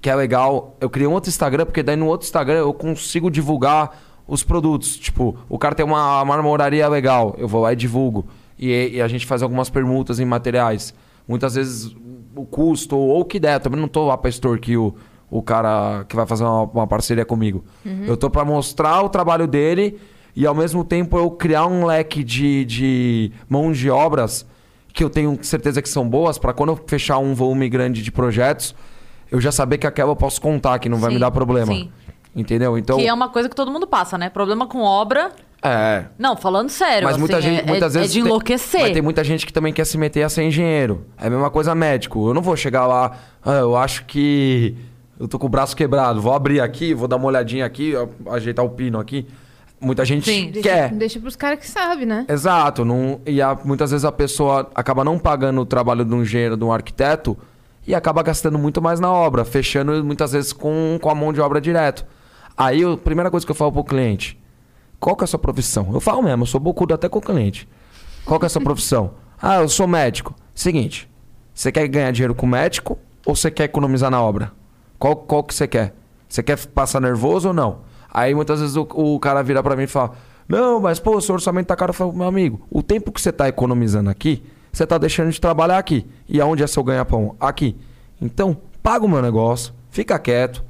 que 0.00 0.08
é 0.08 0.14
legal. 0.14 0.76
Eu 0.80 0.88
criei 0.88 1.06
um 1.06 1.12
outro 1.12 1.28
Instagram, 1.28 1.64
porque 1.66 1.82
daí 1.82 1.96
no 1.96 2.06
outro 2.06 2.24
Instagram 2.26 2.58
eu 2.60 2.72
consigo 2.72 3.30
divulgar 3.30 3.90
os 4.30 4.44
produtos. 4.44 4.96
Tipo, 4.96 5.36
o 5.48 5.58
cara 5.58 5.74
tem 5.74 5.84
uma 5.84 6.24
marmoraria 6.24 6.88
legal, 6.88 7.34
eu 7.36 7.48
vou 7.48 7.60
lá 7.62 7.72
e 7.72 7.76
divulgo. 7.76 8.26
E, 8.58 8.92
e 8.94 9.02
a 9.02 9.08
gente 9.08 9.26
faz 9.26 9.42
algumas 9.42 9.68
permutas 9.68 10.20
em 10.20 10.24
materiais. 10.24 10.94
Muitas 11.26 11.54
vezes 11.54 11.94
o 12.34 12.44
custo 12.44 12.96
ou 12.96 13.20
o 13.20 13.24
que 13.24 13.40
der. 13.40 13.54
Eu 13.56 13.60
também 13.60 13.80
não 13.80 13.88
tô 13.88 14.06
lá 14.06 14.16
pra 14.16 14.28
extorquir 14.30 14.78
o, 14.80 14.94
o 15.30 15.42
cara 15.42 16.04
que 16.08 16.14
vai 16.14 16.26
fazer 16.26 16.44
uma, 16.44 16.62
uma 16.62 16.86
parceria 16.86 17.24
comigo. 17.24 17.64
Eu 18.06 18.16
tô 18.16 18.30
pra 18.30 18.44
mostrar 18.44 19.02
o 19.02 19.08
trabalho 19.08 19.46
dele 19.46 19.98
e 20.36 20.46
ao 20.46 20.54
mesmo 20.54 20.84
tempo 20.84 21.18
eu 21.18 21.30
criar 21.30 21.66
um 21.66 21.84
leque 21.84 22.22
de, 22.22 22.64
de 22.64 23.32
mãos 23.48 23.76
de 23.76 23.90
obras 23.90 24.46
que 24.92 25.02
eu 25.02 25.10
tenho 25.10 25.38
certeza 25.42 25.80
que 25.80 25.88
são 25.88 26.08
boas 26.08 26.38
pra 26.38 26.52
quando 26.52 26.70
eu 26.70 26.80
fechar 26.86 27.18
um 27.18 27.34
volume 27.34 27.68
grande 27.68 28.02
de 28.02 28.10
projetos, 28.10 28.74
eu 29.30 29.40
já 29.40 29.52
saber 29.52 29.78
que 29.78 29.86
aquela 29.86 30.10
eu 30.10 30.16
posso 30.16 30.40
contar, 30.40 30.78
que 30.80 30.88
não 30.88 30.98
vai 30.98 31.10
Sim, 31.10 31.14
me 31.14 31.20
dar 31.20 31.30
problema. 31.30 31.72
sim. 31.72 31.90
Entendeu? 32.34 32.78
Então. 32.78 32.96
Que 32.98 33.06
é 33.06 33.12
uma 33.12 33.28
coisa 33.28 33.48
que 33.48 33.56
todo 33.56 33.70
mundo 33.70 33.86
passa, 33.86 34.16
né? 34.16 34.28
Problema 34.30 34.66
com 34.66 34.80
obra. 34.82 35.32
É. 35.62 36.04
Não, 36.18 36.36
falando 36.36 36.70
sério. 36.70 37.06
Mas 37.06 37.16
muita 37.18 37.36
assim, 37.38 37.48
gente, 37.48 37.62
é, 37.62 37.66
muitas 37.66 37.94
é, 37.94 37.98
vezes. 37.98 38.12
É 38.12 38.14
de 38.14 38.20
tem- 38.20 38.28
enlouquecer. 38.28 38.80
mas 38.80 38.92
tem 38.92 39.02
muita 39.02 39.22
gente 39.24 39.44
que 39.44 39.52
também 39.52 39.72
quer 39.72 39.84
se 39.84 39.98
meter 39.98 40.22
a 40.22 40.28
ser 40.28 40.42
engenheiro. 40.44 41.04
É 41.18 41.26
a 41.26 41.30
mesma 41.30 41.50
coisa 41.50 41.74
médico. 41.74 42.28
Eu 42.28 42.32
não 42.34 42.40
vou 42.40 42.56
chegar 42.56 42.86
lá, 42.86 43.12
"Ah, 43.44 43.54
eu 43.56 43.76
acho 43.76 44.04
que 44.06 44.74
eu 45.18 45.28
tô 45.28 45.38
com 45.38 45.46
o 45.46 45.50
braço 45.50 45.76
quebrado. 45.76 46.20
Vou 46.20 46.32
abrir 46.32 46.60
aqui, 46.60 46.94
vou 46.94 47.06
dar 47.06 47.16
uma 47.16 47.26
olhadinha 47.26 47.66
aqui, 47.66 47.92
ajeitar 48.30 48.64
o 48.64 48.70
pino 48.70 48.98
aqui. 48.98 49.26
Muita 49.78 50.04
gente 50.04 50.30
Sim. 50.30 50.50
Deixa, 50.50 50.68
quer. 50.68 50.90
deixa 50.92 51.18
pros 51.20 51.36
caras 51.36 51.58
que 51.58 51.68
sabem, 51.68 52.06
né? 52.06 52.24
Exato. 52.28 52.84
Não, 52.84 53.20
e 53.26 53.42
a- 53.42 53.58
muitas 53.64 53.90
vezes 53.90 54.04
a 54.04 54.12
pessoa 54.12 54.70
acaba 54.74 55.02
não 55.04 55.18
pagando 55.18 55.60
o 55.60 55.66
trabalho 55.66 56.04
de 56.04 56.14
um 56.14 56.22
engenheiro, 56.22 56.56
de 56.56 56.64
um 56.64 56.72
arquiteto, 56.72 57.36
e 57.86 57.94
acaba 57.94 58.22
gastando 58.22 58.58
muito 58.58 58.80
mais 58.80 59.00
na 59.00 59.10
obra, 59.12 59.44
fechando 59.44 60.02
muitas 60.04 60.32
vezes 60.32 60.52
com, 60.54 60.98
com 61.02 61.10
a 61.10 61.14
mão 61.14 61.32
de 61.34 61.40
obra 61.40 61.60
direto. 61.60 62.04
Aí 62.60 62.84
a 62.84 62.94
primeira 62.94 63.30
coisa 63.30 63.46
que 63.46 63.50
eu 63.50 63.56
falo 63.56 63.72
pro 63.72 63.82
cliente, 63.82 64.38
qual 64.98 65.16
que 65.16 65.22
é 65.22 65.24
a 65.24 65.26
sua 65.26 65.38
profissão? 65.38 65.88
Eu 65.94 65.98
falo 65.98 66.22
mesmo, 66.22 66.42
eu 66.42 66.46
sou 66.46 66.60
bocudo 66.60 66.92
até 66.92 67.08
com 67.08 67.18
o 67.18 67.22
cliente. 67.22 67.66
Qual 68.22 68.38
que 68.38 68.44
é 68.44 68.48
a 68.48 68.50
sua 68.50 68.60
profissão? 68.60 69.12
Ah, 69.42 69.56
eu 69.62 69.70
sou 69.70 69.86
médico. 69.86 70.34
Seguinte, 70.54 71.08
você 71.54 71.72
quer 71.72 71.88
ganhar 71.88 72.10
dinheiro 72.10 72.34
com 72.34 72.46
médico 72.46 72.98
ou 73.24 73.34
você 73.34 73.50
quer 73.50 73.64
economizar 73.64 74.10
na 74.10 74.20
obra? 74.22 74.52
Qual, 74.98 75.16
qual 75.16 75.42
que 75.42 75.54
você 75.54 75.66
quer? 75.66 75.94
Você 76.28 76.42
quer 76.42 76.58
passar 76.66 77.00
nervoso 77.00 77.48
ou 77.48 77.54
não? 77.54 77.78
Aí 78.12 78.34
muitas 78.34 78.60
vezes 78.60 78.76
o, 78.76 78.82
o 78.82 79.18
cara 79.18 79.42
vira 79.42 79.62
pra 79.62 79.74
mim 79.74 79.84
e 79.84 79.86
fala: 79.86 80.12
Não, 80.46 80.78
mas 80.78 81.00
pô, 81.00 81.18
seu 81.22 81.34
orçamento 81.34 81.68
tá 81.68 81.74
caro. 81.74 81.88
Eu 81.88 81.94
falo, 81.94 82.12
meu 82.12 82.26
amigo, 82.26 82.60
o 82.70 82.82
tempo 82.82 83.10
que 83.10 83.18
você 83.18 83.32
tá 83.32 83.48
economizando 83.48 84.10
aqui, 84.10 84.42
você 84.70 84.86
tá 84.86 84.98
deixando 84.98 85.30
de 85.30 85.40
trabalhar 85.40 85.78
aqui. 85.78 86.06
E 86.28 86.38
aonde 86.38 86.62
é 86.62 86.66
seu 86.66 86.84
ganha-pão? 86.84 87.34
Aqui. 87.40 87.78
Então, 88.20 88.54
paga 88.82 89.06
o 89.06 89.08
meu 89.08 89.22
negócio, 89.22 89.72
fica 89.88 90.18
quieto, 90.18 90.62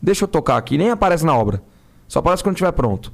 deixa 0.00 0.24
eu 0.24 0.28
tocar 0.28 0.56
aqui, 0.56 0.78
nem 0.78 0.90
aparece 0.90 1.24
na 1.24 1.36
obra. 1.36 1.62
Só 2.08 2.20
aparece 2.20 2.42
quando 2.42 2.54
estiver 2.54 2.72
pronto. 2.72 3.12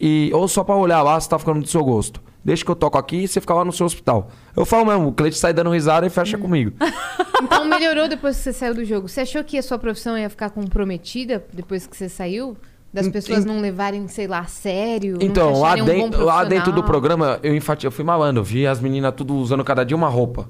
E, 0.00 0.30
ou 0.34 0.48
só 0.48 0.64
pra 0.64 0.74
olhar 0.76 1.02
lá 1.02 1.18
se 1.20 1.28
tá 1.28 1.38
ficando 1.38 1.60
do 1.60 1.68
seu 1.68 1.84
gosto. 1.84 2.20
Deixa 2.44 2.64
que 2.64 2.70
eu 2.70 2.76
toco 2.76 2.98
aqui 2.98 3.24
e 3.24 3.28
você 3.28 3.40
fica 3.40 3.54
lá 3.54 3.64
no 3.64 3.72
seu 3.72 3.86
hospital. 3.86 4.30
Eu 4.54 4.66
falo 4.66 4.84
mesmo, 4.84 5.08
o 5.08 5.12
cliente 5.12 5.38
sai 5.38 5.54
dando 5.54 5.70
risada 5.70 6.06
e 6.06 6.10
fecha 6.10 6.36
comigo. 6.36 6.72
Então 7.42 7.64
melhorou 7.66 8.08
depois 8.08 8.36
que 8.36 8.42
você 8.42 8.52
saiu 8.54 8.74
do 8.74 8.84
jogo. 8.84 9.06
Você 9.06 9.20
achou 9.20 9.44
que 9.44 9.58
a 9.58 9.62
sua 9.62 9.78
profissão 9.78 10.16
ia 10.16 10.30
ficar 10.30 10.48
comprometida 10.50 11.44
depois 11.52 11.86
que 11.86 11.94
você 11.94 12.08
saiu? 12.08 12.56
Das 12.92 13.08
pessoas 13.08 13.44
não 13.44 13.60
levarem, 13.60 14.06
sei 14.06 14.26
lá, 14.28 14.38
a 14.38 14.44
sério? 14.44 15.18
Então, 15.20 15.60
lá, 15.60 15.74
acharem 15.74 15.82
um 15.82 15.86
dentro, 15.86 16.24
lá 16.24 16.44
dentro 16.44 16.72
do 16.72 16.82
programa, 16.82 17.40
eu, 17.42 17.54
enfati... 17.54 17.84
eu 17.84 17.92
fui 17.92 18.04
malandro. 18.04 18.40
Eu 18.40 18.44
vi 18.44 18.66
as 18.66 18.80
meninas 18.80 19.12
tudo 19.16 19.34
usando 19.34 19.64
cada 19.64 19.84
dia 19.84 19.96
uma 19.96 20.08
roupa. 20.08 20.48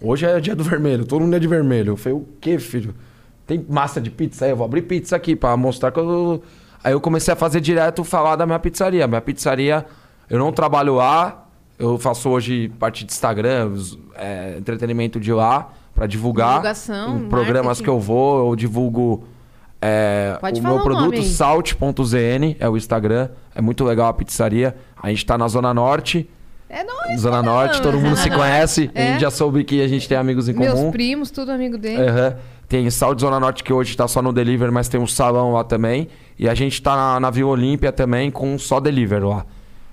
Hoje 0.00 0.26
é 0.26 0.38
dia 0.38 0.54
do 0.54 0.62
vermelho, 0.62 1.04
todo 1.04 1.22
mundo 1.22 1.34
é 1.34 1.38
de 1.38 1.48
vermelho. 1.48 1.92
Eu 1.92 1.96
falei, 1.96 2.18
o 2.18 2.28
quê, 2.38 2.58
filho? 2.58 2.94
Tem 3.48 3.64
massa 3.68 4.00
de 4.00 4.10
pizza 4.10 4.44
aí? 4.44 4.52
Eu 4.52 4.56
vou 4.56 4.64
abrir 4.66 4.82
pizza 4.82 5.16
aqui 5.16 5.34
pra 5.34 5.56
mostrar 5.56 5.90
que 5.90 5.98
eu... 5.98 6.40
Aí 6.84 6.92
eu 6.92 7.00
comecei 7.00 7.32
a 7.34 7.36
fazer 7.36 7.60
direto 7.60 8.04
falar 8.04 8.36
da 8.36 8.46
minha 8.46 8.58
pizzaria. 8.60 9.06
Minha 9.08 9.20
pizzaria, 9.20 9.84
eu 10.30 10.38
não 10.38 10.52
trabalho 10.52 10.94
lá. 10.94 11.46
Eu 11.78 11.98
faço 11.98 12.28
hoje 12.28 12.68
parte 12.78 13.04
de 13.04 13.10
Instagram, 13.12 13.72
é, 14.14 14.54
entretenimento 14.58 15.18
de 15.18 15.32
lá. 15.32 15.70
pra 15.94 16.06
divulgar. 16.06 16.50
Divulgação, 16.50 17.18
em 17.18 17.28
programas 17.28 17.64
marketing. 17.80 17.82
que 17.84 17.90
eu 17.90 17.98
vou, 17.98 18.50
eu 18.50 18.54
divulgo 18.56 19.24
é, 19.80 20.36
Pode 20.40 20.60
o 20.60 20.62
falar 20.62 20.74
meu 20.74 20.84
produto, 20.84 21.22
salt.zn, 21.22 22.56
é 22.60 22.68
o 22.68 22.76
Instagram. 22.76 23.28
É 23.54 23.60
muito 23.60 23.84
legal 23.84 24.08
a 24.08 24.12
pizzaria. 24.12 24.76
A 25.00 25.08
gente 25.08 25.24
tá 25.26 25.36
na 25.38 25.48
Zona 25.48 25.72
Norte. 25.74 26.28
É 26.68 26.84
nóis. 26.84 27.20
Zona. 27.20 27.42
Norte, 27.42 27.80
todo 27.80 27.98
mundo 27.98 28.16
se 28.16 28.28
conhece. 28.30 28.90
A 28.94 29.00
É. 29.00 29.12
gente 29.12 29.20
já 29.22 29.30
soube 29.30 29.64
que 29.64 29.80
a 29.82 29.88
gente 29.88 30.06
tem 30.08 30.18
amigos 30.18 30.48
em 30.48 30.52
Meus 30.52 30.74
comum. 30.74 30.90
primos, 30.90 31.30
tudo 31.30 31.50
amigo 31.50 31.78
dele. 31.78 32.02
Aham. 32.02 32.36
Tem 32.68 32.90
Salt 32.90 33.20
Zona 33.20 33.40
Norte 33.40 33.64
que 33.64 33.72
hoje 33.72 33.96
tá 33.96 34.06
só 34.06 34.20
no 34.20 34.32
delivery, 34.32 34.70
mas 34.70 34.88
tem 34.88 35.00
um 35.00 35.06
salão 35.06 35.52
lá 35.52 35.64
também. 35.64 36.08
E 36.38 36.48
a 36.48 36.54
gente 36.54 36.82
tá 36.82 36.94
na, 36.94 37.20
na 37.20 37.30
Vila 37.30 37.50
Olímpia 37.50 37.90
também 37.90 38.30
com 38.30 38.58
só 38.58 38.78
delivery 38.78 39.24
lá. 39.24 39.46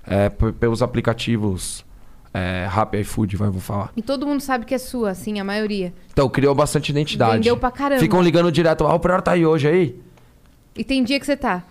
É, 0.05 0.30
pelos 0.30 0.84
aplicativos 0.84 1.86
é, 2.38 2.65
Rappi 2.65 2.97
iFood, 2.97 3.38
vai, 3.38 3.49
vou 3.49 3.61
falar. 3.61 3.91
E 3.95 4.01
todo 4.01 4.28
mundo 4.28 4.41
sabe 4.41 4.65
que 4.65 4.76
é 4.76 4.78
sua, 4.78 5.11
assim, 5.11 5.39
a 5.39 5.43
maioria. 5.43 5.93
Então, 6.11 6.28
criou 6.28 6.53
bastante 6.53 6.89
identidade. 6.89 7.36
Vendeu 7.38 7.55
pra 7.55 7.71
caramba. 7.71 8.01
Ficam 8.01 8.21
ligando 8.21 8.51
direto. 8.51 8.86
Ah, 8.86 8.93
o 8.93 8.99
Prior 8.99 9.21
tá 9.21 9.32
aí 9.32 9.45
hoje 9.45 9.69
aí? 9.69 9.97
E 10.76 10.84
tem 10.84 11.01
dia 11.01 11.17
que 11.17 11.26
você 11.26 11.38
tá. 11.38 11.63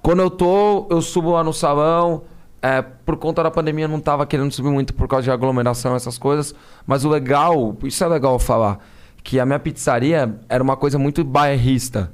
Quando 0.00 0.20
eu 0.20 0.30
tô, 0.30 0.86
eu 0.88 1.02
subo 1.02 1.32
lá 1.32 1.42
no 1.42 1.52
salão. 1.52 2.22
É, 2.62 2.80
por 2.80 3.16
conta 3.16 3.42
da 3.42 3.50
pandemia, 3.50 3.86
eu 3.86 3.88
não 3.88 3.98
tava 3.98 4.24
querendo 4.24 4.52
subir 4.52 4.70
muito 4.70 4.94
por 4.94 5.08
causa 5.08 5.24
de 5.24 5.30
aglomeração, 5.32 5.96
essas 5.96 6.16
coisas. 6.16 6.54
Mas 6.86 7.04
o 7.04 7.08
legal, 7.08 7.76
isso 7.82 8.04
é 8.04 8.06
legal 8.06 8.38
falar, 8.38 8.78
que 9.22 9.38
a 9.38 9.46
minha 9.46 9.58
pizzaria 9.58 10.38
era 10.48 10.62
uma 10.62 10.76
coisa 10.76 10.98
muito 10.98 11.24
bairrista. 11.24 12.12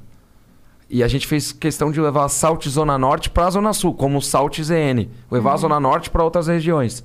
E 0.89 1.03
a 1.03 1.07
gente 1.07 1.27
fez 1.27 1.51
questão 1.51 1.91
de 1.91 2.01
levar 2.01 2.25
a 2.25 2.29
Salt 2.29 2.67
Zona 2.67 2.97
Norte 2.97 3.29
pra 3.29 3.49
Zona 3.49 3.73
Sul, 3.73 3.93
como 3.93 4.17
o 4.17 4.21
Salt 4.21 4.59
ZN. 4.59 5.07
Levar 5.29 5.53
a 5.53 5.57
Zona 5.57 5.79
Norte 5.79 6.09
para 6.09 6.23
outras 6.23 6.47
regiões. 6.47 7.03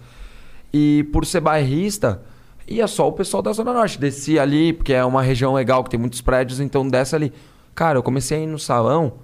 E 0.73 1.05
por 1.13 1.27
ser 1.27 1.41
bairrista, 1.41 2.23
ia 2.67 2.87
só 2.87 3.07
o 3.07 3.13
pessoal 3.13 3.43
da 3.43 3.53
Zona 3.53 3.73
Norte. 3.73 3.99
Descia 3.99 4.43
ali, 4.43 4.73
porque 4.73 4.93
é 4.95 5.05
uma 5.05 5.23
região 5.23 5.53
legal, 5.53 5.85
que 5.85 5.91
tem 5.91 6.01
muitos 6.01 6.21
prédios, 6.21 6.61
então 6.61 6.89
desce 6.89 7.15
ali. 7.15 7.33
Cara, 7.75 7.99
eu 7.99 8.03
comecei 8.03 8.39
a 8.39 8.41
ir 8.41 8.47
no 8.47 8.59
salão, 8.59 9.15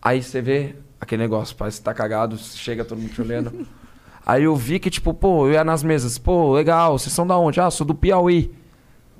aí 0.00 0.22
você 0.22 0.40
vê 0.40 0.76
aquele 1.00 1.22
negócio, 1.22 1.56
parece 1.56 1.78
que 1.78 1.84
tá 1.84 1.94
cagado, 1.94 2.36
chega 2.36 2.84
todo 2.84 2.98
mundo 2.98 3.12
te 3.12 3.20
olhando. 3.20 3.66
aí 4.24 4.44
eu 4.44 4.54
vi 4.54 4.78
que, 4.78 4.90
tipo, 4.90 5.12
pô, 5.12 5.46
eu 5.46 5.54
ia 5.54 5.64
nas 5.64 5.82
mesas, 5.82 6.18
pô, 6.18 6.52
legal, 6.52 6.98
vocês 6.98 7.12
são 7.12 7.26
da 7.26 7.36
onde? 7.36 7.60
Ah, 7.60 7.70
sou 7.70 7.86
do 7.86 7.94
Piauí. 7.94 8.52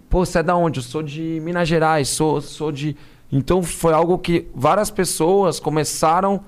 Pô, 0.09 0.25
você 0.25 0.39
é 0.39 0.43
da 0.43 0.57
onde? 0.57 0.79
Eu 0.79 0.83
sou 0.83 1.03
de 1.03 1.41
Minas 1.43 1.69
Gerais, 1.69 2.09
sou, 2.09 2.41
sou 2.41 2.73
de. 2.73 2.97
Então 3.31 3.63
foi 3.63 3.93
algo 3.93 4.19
que 4.19 4.49
várias 4.55 4.91
pessoas 4.91 5.61
começaram 5.61 6.41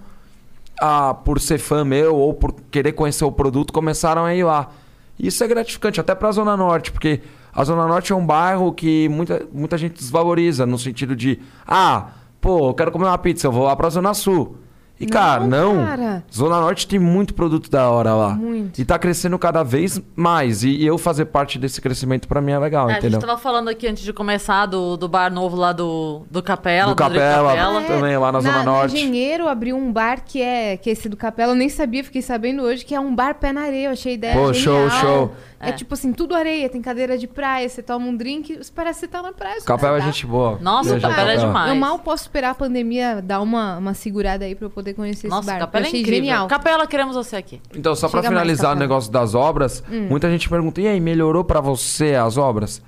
a, 0.81 1.13
por 1.13 1.39
ser 1.39 1.59
fã 1.59 1.85
meu 1.85 2.17
ou 2.17 2.33
por 2.33 2.55
querer 2.71 2.93
conhecer 2.93 3.25
o 3.25 3.31
produto, 3.31 3.73
começaram 3.73 4.25
a 4.25 4.35
ir 4.35 4.45
lá. 4.45 4.71
Isso 5.19 5.45
é 5.45 5.47
gratificante, 5.47 6.01
até 6.01 6.15
pra 6.15 6.33
Zona 6.33 6.57
Norte, 6.57 6.91
porque 6.91 7.21
a 7.53 7.63
Zona 7.63 7.87
Norte 7.87 8.13
é 8.13 8.17
um 8.17 8.25
bairro 8.25 8.73
que 8.73 9.07
muita, 9.11 9.47
muita 9.53 9.77
gente 9.77 9.93
desvaloriza, 9.93 10.65
no 10.65 10.79
sentido 10.79 11.15
de, 11.15 11.39
ah, 11.67 12.09
pô, 12.41 12.71
eu 12.71 12.75
quero 12.75 12.91
comer 12.91 13.05
uma 13.05 13.19
pizza, 13.19 13.47
eu 13.47 13.53
vou 13.53 13.65
lá 13.65 13.77
pra 13.77 13.91
Zona 13.91 14.15
Sul. 14.15 14.57
E, 15.01 15.07
Não, 15.07 15.11
cara, 15.13 15.47
não. 15.47 15.77
cara. 15.85 16.25
Zona 16.31 16.61
Norte 16.61 16.87
tem 16.87 16.99
muito 16.99 17.33
produto 17.33 17.71
da 17.71 17.89
hora 17.89 18.15
lá. 18.15 18.35
Muito. 18.35 18.79
E 18.79 18.85
tá 18.85 18.99
crescendo 18.99 19.39
cada 19.39 19.63
vez 19.63 19.99
mais. 20.15 20.63
E, 20.63 20.69
e 20.77 20.87
eu 20.87 20.99
fazer 20.99 21.25
parte 21.25 21.59
desse 21.59 21.81
crescimento 21.81 22.29
pra 22.29 22.41
mim 22.43 22.53
é 22.53 22.59
legal, 22.59 22.89
É, 22.91 22.93
a 22.95 22.99
entendeu? 22.99 23.19
gente 23.19 23.27
tava 23.27 23.41
falando 23.41 23.69
aqui 23.69 23.87
antes 23.89 24.03
de 24.05 24.13
começar 24.13 24.67
do, 24.67 24.99
do 24.99 25.09
bar 25.09 25.33
novo 25.33 25.57
lá 25.57 25.73
do, 25.73 26.23
do 26.31 26.43
Capela. 26.43 26.95
Do 26.95 27.03
Rodrigo 27.03 27.25
Capela. 27.25 27.49
Capela. 27.55 27.81
É, 27.83 27.87
também, 27.87 28.17
lá 28.19 28.31
na 28.31 28.41
Zona 28.41 28.63
Norte. 28.63 28.95
Engenheiro 28.95 29.49
abriu 29.49 29.75
um 29.75 29.91
bar 29.91 30.23
que 30.23 30.43
é, 30.43 30.77
que 30.77 30.91
é 30.91 30.93
esse 30.93 31.09
do 31.09 31.17
Capela. 31.17 31.53
Eu 31.53 31.57
nem 31.57 31.71
sabia, 31.71 32.05
fiquei 32.05 32.21
sabendo 32.21 32.63
hoje, 32.63 32.85
que 32.85 32.95
é 32.95 33.01
um 33.01 33.15
bar 33.15 33.37
pé 33.37 33.55
na 33.55 33.63
areia. 33.63 33.87
Eu 33.87 33.93
achei 33.93 34.13
a 34.13 34.15
ideia 34.17 34.35
Pô, 34.35 34.53
genial. 34.53 34.91
show, 34.91 35.01
show. 35.01 35.33
É, 35.63 35.69
É. 35.69 35.73
tipo 35.73 35.93
assim, 35.93 36.11
tudo 36.13 36.35
areia. 36.35 36.71
Tem 36.71 36.81
cadeira 36.81 37.19
de 37.19 37.27
praia, 37.27 37.69
você 37.69 37.83
toma 37.83 38.07
um 38.07 38.17
drink, 38.17 38.59
parece 38.75 39.01
que 39.01 39.07
você 39.07 39.09
tá 39.09 39.21
na 39.23 39.31
praia. 39.31 39.61
Capela 39.61 39.99
é 39.99 40.01
tá? 40.01 40.07
gente 40.07 40.27
boa. 40.27 40.59
Nossa, 40.59 40.91
Beijo, 40.93 41.07
Capela 41.07 41.33
é 41.33 41.37
demais. 41.37 41.69
Eu 41.69 41.75
mal 41.77 41.99
posso 41.99 42.23
esperar 42.23 42.51
a 42.51 42.55
pandemia 42.55 43.21
dar 43.21 43.43
uma, 43.43 43.77
uma 43.77 43.93
segurada 43.93 44.47
aí 44.47 44.55
pra 44.55 44.67
eu 44.67 44.71
poder 44.71 44.95
conhecer 44.95 45.29
Nossa, 45.29 45.43
esse 45.51 45.51
bar. 45.53 45.59
Capela 45.67 45.83
eu 45.85 45.87
é 45.87 45.89
achei 45.89 46.01
incrível. 46.01 46.21
genial. 46.25 46.49
Capela, 46.49 46.87
queremos 46.87 47.15
você 47.15 47.37
aqui. 47.37 47.61
Então, 47.77 47.95
só 47.95 48.09
pra 48.09 48.21
Chega 48.23 48.31
mais, 48.33 48.41
finalizar 48.43 48.71
o 48.71 48.75
Capela. 48.75 48.81
negócio 48.89 49.13
das 49.13 49.35
obras, 49.35 49.85
muita 50.09 50.31
gente 50.31 50.49
pergunta: 50.49 50.81
e 50.81 50.87
aí, 50.89 50.99
melhorou 50.99 51.45
pra 51.45 51.61
você 51.61 52.15
as 52.15 52.39
obras? 52.39 52.83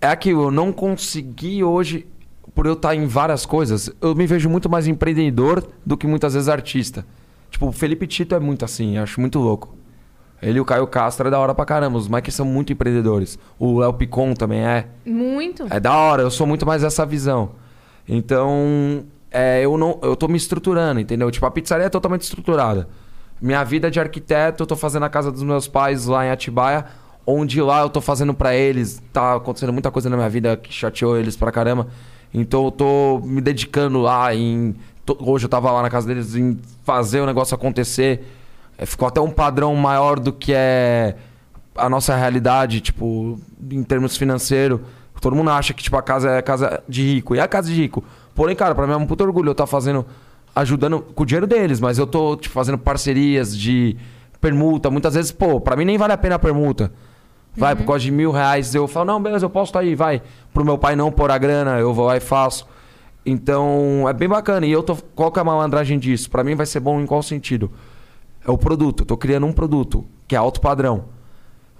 É 0.00 0.06
aquilo, 0.06 0.44
eu 0.44 0.50
não 0.52 0.70
consegui 0.72 1.64
hoje, 1.64 2.06
por 2.54 2.66
eu 2.66 2.74
estar 2.74 2.94
em 2.94 3.06
várias 3.06 3.44
coisas, 3.44 3.90
eu 4.00 4.14
me 4.14 4.26
vejo 4.26 4.48
muito 4.48 4.68
mais 4.70 4.86
empreendedor 4.86 5.66
do 5.84 5.96
que 5.96 6.06
muitas 6.06 6.34
vezes 6.34 6.48
artista. 6.48 7.04
Tipo, 7.50 7.66
o 7.68 7.72
Felipe 7.72 8.06
Tito 8.06 8.34
é 8.34 8.38
muito 8.38 8.64
assim, 8.64 8.96
eu 8.96 9.02
acho 9.02 9.20
muito 9.20 9.38
louco. 9.40 9.74
Ele 10.42 10.58
e 10.58 10.60
o 10.60 10.64
Caio 10.64 10.86
Castro 10.86 11.28
é 11.28 11.30
da 11.30 11.38
hora 11.38 11.54
pra 11.54 11.64
caramba, 11.64 11.96
os 11.96 12.08
Mike 12.08 12.30
são 12.30 12.44
muito 12.44 12.72
empreendedores. 12.72 13.38
O 13.58 13.78
Léo 13.78 13.92
Picon 13.94 14.34
também 14.34 14.60
é. 14.60 14.86
Muito. 15.06 15.66
É 15.70 15.80
da 15.80 15.94
hora, 15.96 16.22
eu 16.22 16.30
sou 16.30 16.46
muito 16.46 16.66
mais 16.66 16.82
essa 16.84 17.06
visão. 17.06 17.52
Então, 18.06 19.04
é, 19.30 19.64
eu 19.64 19.76
não, 19.78 19.98
eu 20.02 20.14
tô 20.14 20.28
me 20.28 20.36
estruturando, 20.36 21.00
entendeu? 21.00 21.30
Tipo, 21.30 21.46
a 21.46 21.50
pizzaria 21.50 21.86
é 21.86 21.88
totalmente 21.88 22.22
estruturada. 22.22 22.88
Minha 23.40 23.64
vida 23.64 23.90
de 23.90 23.98
arquiteto, 23.98 24.62
eu 24.62 24.66
tô 24.66 24.76
fazendo 24.76 25.04
a 25.04 25.08
casa 25.08 25.32
dos 25.32 25.42
meus 25.42 25.66
pais 25.66 26.06
lá 26.06 26.26
em 26.26 26.30
Atibaia, 26.30 26.84
onde 27.26 27.60
lá 27.60 27.80
eu 27.80 27.88
tô 27.88 28.00
fazendo 28.00 28.34
pra 28.34 28.54
eles, 28.54 29.02
tá 29.12 29.36
acontecendo 29.36 29.72
muita 29.72 29.90
coisa 29.90 30.10
na 30.10 30.16
minha 30.16 30.28
vida 30.28 30.56
que 30.56 30.72
chateou 30.72 31.16
eles 31.16 31.36
pra 31.36 31.50
caramba. 31.50 31.88
Então 32.32 32.64
eu 32.64 32.70
tô 32.70 33.20
me 33.24 33.40
dedicando 33.40 34.00
lá 34.00 34.34
em 34.34 34.74
hoje 35.20 35.44
eu 35.44 35.48
tava 35.48 35.70
lá 35.70 35.82
na 35.82 35.90
casa 35.90 36.06
deles 36.06 36.34
em 36.34 36.58
fazer 36.82 37.20
o 37.20 37.26
negócio 37.26 37.54
acontecer. 37.54 38.24
É, 38.76 38.84
ficou 38.86 39.08
até 39.08 39.20
um 39.20 39.30
padrão 39.30 39.74
maior 39.74 40.18
do 40.18 40.32
que 40.32 40.52
é 40.54 41.16
a 41.76 41.88
nossa 41.88 42.14
realidade, 42.14 42.80
tipo, 42.80 43.38
em 43.70 43.82
termos 43.82 44.16
financeiros. 44.16 44.80
Todo 45.20 45.34
mundo 45.34 45.50
acha 45.50 45.72
que, 45.72 45.82
tipo, 45.82 45.96
a 45.96 46.02
casa 46.02 46.30
é 46.32 46.42
casa 46.42 46.82
de 46.86 47.02
rico. 47.02 47.34
E 47.34 47.38
é 47.38 47.42
a 47.42 47.48
casa 47.48 47.68
de 47.68 47.74
rico. 47.74 48.04
Porém, 48.34 48.54
cara, 48.54 48.74
pra 48.74 48.86
mim 48.86 48.92
é 48.92 48.96
um 48.96 49.06
puto 49.06 49.24
orgulho 49.24 49.48
eu 49.48 49.52
estar 49.52 49.66
fazendo... 49.66 50.04
Ajudando 50.54 51.00
com 51.00 51.22
o 51.22 51.26
dinheiro 51.26 51.46
deles. 51.46 51.80
Mas 51.80 51.98
eu 51.98 52.06
tô, 52.06 52.36
tipo, 52.36 52.54
fazendo 52.54 52.78
parcerias 52.78 53.56
de 53.56 53.96
permuta. 54.40 54.90
Muitas 54.90 55.14
vezes, 55.14 55.32
pô, 55.32 55.60
pra 55.60 55.74
mim 55.76 55.84
nem 55.84 55.96
vale 55.96 56.12
a 56.12 56.18
pena 56.18 56.34
a 56.34 56.38
permuta. 56.38 56.92
Vai, 57.56 57.74
por 57.74 57.86
causa 57.86 58.00
de 58.00 58.10
mil 58.10 58.30
reais. 58.30 58.74
Eu 58.74 58.86
falo, 58.86 59.06
não, 59.06 59.22
beleza, 59.22 59.46
eu 59.46 59.50
posso 59.50 59.70
estar 59.70 59.80
aí, 59.80 59.94
vai. 59.94 60.20
Pro 60.52 60.64
meu 60.64 60.76
pai 60.76 60.94
não 60.94 61.10
pôr 61.10 61.30
a 61.30 61.38
grana, 61.38 61.78
eu 61.78 61.94
vou 61.94 62.06
lá 62.06 62.16
e 62.16 62.20
faço. 62.20 62.68
Então, 63.24 64.06
é 64.08 64.12
bem 64.12 64.28
bacana. 64.28 64.66
E 64.66 64.70
eu 64.70 64.82
tô... 64.82 64.94
Qual 65.14 65.32
que 65.32 65.38
é 65.38 65.42
a 65.42 65.44
malandragem 65.44 65.98
disso? 65.98 66.30
Pra 66.30 66.44
mim 66.44 66.54
vai 66.54 66.66
ser 66.66 66.80
bom 66.80 67.00
em 67.00 67.06
qual 67.06 67.22
sentido? 67.22 67.70
É 68.46 68.50
o 68.50 68.58
produto. 68.58 69.00
Eu 69.02 69.06
tô 69.06 69.16
criando 69.16 69.46
um 69.46 69.52
produto 69.52 70.04
que 70.28 70.34
é 70.34 70.38
alto 70.38 70.60
padrão. 70.60 71.06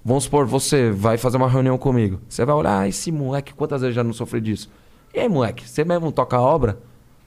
Vamos 0.04 0.24
supor, 0.24 0.44
você 0.46 0.90
vai 0.90 1.16
fazer 1.16 1.36
uma 1.38 1.48
reunião 1.48 1.78
comigo. 1.78 2.20
Você 2.28 2.44
vai 2.44 2.54
olhar, 2.54 2.80
ah, 2.80 2.88
esse 2.88 3.10
moleque, 3.10 3.54
quantas 3.54 3.80
vezes 3.80 3.94
já 3.96 4.04
não 4.04 4.12
sofri 4.12 4.40
disso? 4.40 4.70
E 5.14 5.18
aí, 5.20 5.28
moleque, 5.28 5.66
você 5.68 5.84
mesmo 5.84 6.12
toca 6.12 6.36
a 6.36 6.40
obra? 6.42 6.78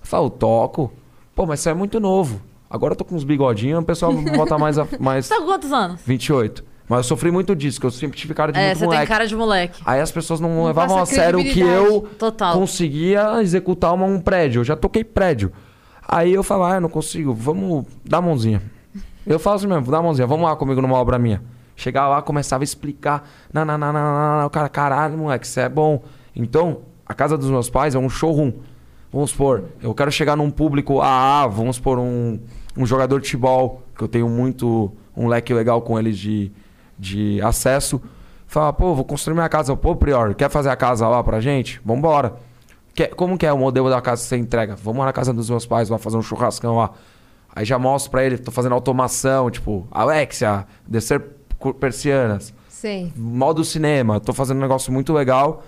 Eu 0.02 0.06
falo, 0.08 0.30
toco. 0.30 0.92
Pô, 1.34 1.46
mas 1.46 1.60
você 1.60 1.70
é 1.70 1.74
muito 1.74 2.00
novo. 2.00 2.42
Agora 2.70 2.92
eu 2.94 2.96
tô 2.98 3.06
com 3.06 3.16
uns 3.16 3.24
bigodinhos, 3.24 3.82
o 3.82 3.86
pessoal 3.86 4.14
bota 4.14 4.58
mais, 4.58 4.78
a, 4.78 4.86
mais 5.00 5.26
Você 5.26 5.34
tá 5.34 5.40
com 5.40 5.48
quantos 5.48 5.72
anos? 5.72 6.02
28. 6.06 6.64
Mas 6.90 6.98
eu 7.00 7.04
sofri 7.04 7.32
muito 7.32 7.56
disso, 7.56 7.80
que 7.80 7.86
eu 7.86 7.92
sempre 7.92 8.18
tive 8.18 8.34
cara 8.34 8.52
de 8.52 8.60
É, 8.60 8.74
você 8.74 8.80
tem 8.82 8.88
moleque. 8.88 9.08
cara 9.08 9.26
de 9.28 9.36
moleque. 9.36 9.82
Aí 9.86 10.00
as 10.00 10.12
pessoas 10.12 10.40
não, 10.40 10.50
Não 10.50 10.66
levavam 10.66 10.98
a 11.00 11.06
sério 11.06 11.40
que 11.44 11.60
eu 11.60 12.02
Total. 12.20 12.54
conseguia 12.58 13.42
executar 13.42 13.94
uma- 13.94 14.06
um 14.06 14.20
prédio. 14.22 14.59
Eu 14.59 14.64
já 14.64 14.76
toquei 14.76 15.04
prédio. 15.04 15.51
Aí 16.08 16.34
eu 16.34 16.43
falava, 16.43 16.74
ah, 16.74 16.78
eu 16.78 16.82
não 16.82 16.89
consigo, 16.89 17.34
vamos 17.34 17.86
dar 18.05 18.20
a 18.20 18.22
mãozinha. 18.22 18.62
Eu 19.28 19.37
falo 19.37 19.58
assim 19.58 19.67
mesmo, 19.67 19.91
dá 19.91 19.97
a 19.97 20.01
mãozinha, 20.01 20.25
vamos 20.25 20.47
lá 20.47 20.55
comigo 20.55 20.82
numa 20.82 20.95
obra 20.95 21.20
minha. 21.20 21.43
Chegava 21.75 22.08
lá, 22.08 22.21
começava 22.21 22.63
a 22.63 22.66
explicar. 22.66 23.29
Não, 23.54 23.66
não, 23.66 23.78
não, 23.78 23.91
não. 23.91 24.45
O 24.47 24.49
cara, 24.49 24.70
caralho, 24.70 25.17
moleque, 25.17 25.45
isso 25.45 25.59
é 25.59 25.67
bom. 25.67 26.01
Então, 26.33 26.79
a 27.05 27.13
casa 27.13 27.37
dos 27.37 27.49
meus 27.49 27.70
pais 27.70 27.93
é 27.93 27.99
um 27.99 28.09
showroom. 28.09 28.54
Vamos 29.12 29.32
supor, 29.32 29.66
eu 29.82 29.93
quero 29.93 30.12
chegar 30.12 30.36
num 30.36 30.49
público 30.49 31.01
AA, 31.01 31.47
vamos 31.47 31.78
supor, 31.78 31.97
um, 31.97 32.39
um 32.75 32.86
jogador 32.86 33.20
de 33.20 33.28
futebol, 33.28 33.83
que 33.97 34.04
eu 34.04 34.08
tenho 34.08 34.29
muito, 34.29 34.91
um 35.16 35.28
leque 35.28 35.54
legal 35.54 35.82
com 35.82 35.97
eles 35.99 36.17
de, 36.17 36.51
de 36.97 37.41
acesso. 37.41 38.01
Fala, 38.47 38.71
pô, 38.71 38.95
vou 38.95 39.04
construir 39.04 39.33
minha 39.33 39.49
casa. 39.49 39.75
Pô, 39.75 39.95
Prior, 39.95 40.33
quer 40.36 40.49
fazer 40.49 40.70
a 40.70 40.75
casa 40.75 41.08
lá 41.08 41.21
pra 41.21 41.41
gente? 41.41 41.82
Vambora. 41.83 42.36
Quer, 42.93 43.09
como 43.09 43.37
que 43.37 43.45
é 43.45 43.51
o 43.51 43.58
modelo 43.58 43.89
da 43.89 44.01
casa 44.01 44.21
que 44.21 44.29
você 44.29 44.37
entrega? 44.37 44.75
Vamos 44.75 44.99
lá 44.99 45.05
na 45.05 45.13
casa 45.13 45.33
dos 45.33 45.49
meus 45.49 45.66
pais, 45.66 45.89
vamos 45.89 46.04
fazer 46.04 46.17
um 46.17 46.21
churrascão 46.21 46.78
lá. 46.78 46.91
Aí 47.58 47.66
já 47.66 47.79
mostro 47.79 48.12
pra 48.12 48.24
ele, 48.24 48.38
tô 48.38 48.51
fazendo 48.51 48.74
automação, 48.74 49.50
tipo, 49.50 49.88
Alexia, 49.89 50.67
descer 50.88 51.20
persianas. 51.79 52.54
Sei. 52.70 53.12
Modo 53.16 53.63
cinema, 53.66 54.20
tô 54.20 54.32
fazendo 54.32 54.58
um 54.58 54.62
negócio 54.62 54.93
muito 54.93 55.12
legal 55.12 55.63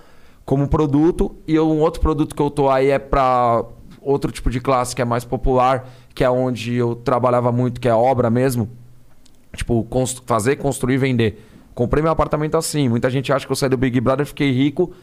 como 0.46 0.68
produto. 0.68 1.36
E 1.48 1.56
eu- 1.56 1.68
um 1.68 1.80
outro 1.80 2.00
produto 2.00 2.36
que 2.36 2.42
eu 2.44 2.52
tô 2.52 2.70
aí 2.70 2.92
é 2.92 3.00
pra 3.00 3.64
outro 4.00 4.32
tipo 4.32 4.52
de 4.52 4.60
classe 4.60 4.96
que 4.96 5.02
é 5.02 5.06
mais 5.06 5.26
popular, 5.26 5.90
que 6.14 6.24
é 6.24 6.30
onde 6.30 6.76
eu 6.76 6.94
trabalhava 6.96 7.52
muito, 7.52 7.82
que 7.82 7.88
é 7.90 7.94
obra 7.96 8.30
mesmo. 8.30 8.70
Tipo, 9.56 9.84
cons- 9.86 10.22
fazer, 10.28 10.58
construir 10.58 10.94
e 10.94 10.98
vender. 11.00 11.44
Comprei 11.74 12.04
meu 12.04 12.12
apartamento 12.12 12.56
assim. 12.56 12.88
Muita 12.88 13.10
gente 13.10 13.34
acha 13.34 13.48
que 13.48 13.52
eu 13.52 13.56
saí 13.56 13.70
do 13.70 13.78
Big 13.78 14.00
Brother, 14.00 14.28
fiquei 14.28 14.52
rico. 14.52 14.94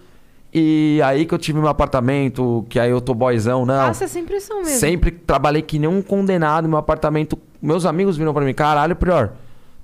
E 0.58 1.02
aí 1.04 1.26
que 1.26 1.34
eu 1.34 1.38
tive 1.38 1.58
meu 1.58 1.68
apartamento, 1.68 2.64
que 2.70 2.80
aí 2.80 2.90
eu 2.90 2.98
tô 2.98 3.12
boyzão, 3.12 3.66
não. 3.66 3.88
Passa 3.88 4.04
essa 4.04 4.18
impressão 4.18 4.62
mesmo. 4.62 4.78
Sempre 4.78 5.10
trabalhei 5.10 5.60
que 5.60 5.78
nem 5.78 5.86
um 5.86 6.00
condenado 6.00 6.64
no 6.64 6.70
meu 6.70 6.78
apartamento. 6.78 7.38
Meus 7.60 7.84
amigos 7.84 8.16
viram 8.16 8.32
pra 8.32 8.42
mim, 8.42 8.54
caralho, 8.54 8.96
Prior, 8.96 9.32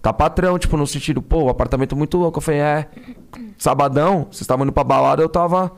Tá 0.00 0.14
patrão, 0.14 0.58
tipo, 0.58 0.74
no 0.78 0.86
sentido, 0.86 1.20
pô, 1.20 1.42
o 1.42 1.48
apartamento 1.50 1.94
muito 1.94 2.16
louco. 2.16 2.38
Eu 2.38 2.42
falei, 2.42 2.60
é. 2.60 2.88
Sabadão, 3.58 4.28
vocês 4.30 4.40
estavam 4.40 4.64
indo 4.64 4.72
pra 4.72 4.82
balada, 4.82 5.22
eu 5.22 5.28
tava. 5.28 5.72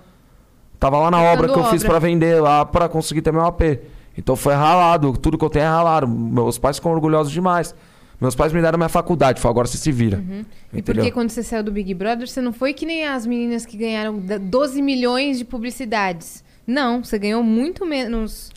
Tava 0.79 0.97
lá 0.97 1.11
na 1.11 1.21
obra 1.21 1.49
que 1.49 1.59
eu 1.59 1.65
fiz 1.65 1.83
obra. 1.83 1.91
pra 1.91 1.99
vender 1.99 2.41
lá 2.41 2.65
pra 2.65 2.89
conseguir 2.89 3.21
ter 3.21 3.33
meu 3.33 3.45
AP. 3.45 3.81
Então 4.17 4.37
foi 4.37 4.55
ralado, 4.55 5.13
tudo 5.19 5.37
que 5.37 5.45
eu 5.45 5.51
tenho 5.51 5.65
é 5.65 5.69
ralado. 5.69 6.07
Meus 6.07 6.57
pais 6.57 6.77
ficam 6.77 6.93
orgulhosos 6.93 7.33
demais. 7.33 7.75
Meus 8.21 8.35
pais 8.35 8.53
me 8.53 8.63
deram 8.63 8.79
minha 8.79 8.89
faculdade, 8.89 9.41
falaram, 9.41 9.55
agora 9.55 9.69
você 9.69 9.77
se 9.77 9.91
vira. 9.93 10.19
Uhum. 10.19 10.45
E 10.73 10.81
porque 10.83 11.11
quando 11.11 11.31
você 11.31 11.43
saiu 11.43 11.63
do 11.63 11.71
Big 11.73 11.93
Brother, 11.95 12.27
você 12.29 12.41
não 12.41 12.53
foi 12.53 12.73
que 12.73 12.87
nem 12.87 13.07
as 13.07 13.27
meninas 13.27 13.67
que 13.67 13.77
ganharam 13.77 14.19
da- 14.19 14.39
12 14.39 14.81
milhões 14.81 15.39
de 15.39 15.45
publicidades. 15.45 16.43
Não, 16.67 17.03
você 17.05 17.19
ganhou 17.19 17.43
muito 17.43 17.85
menos 17.85 18.51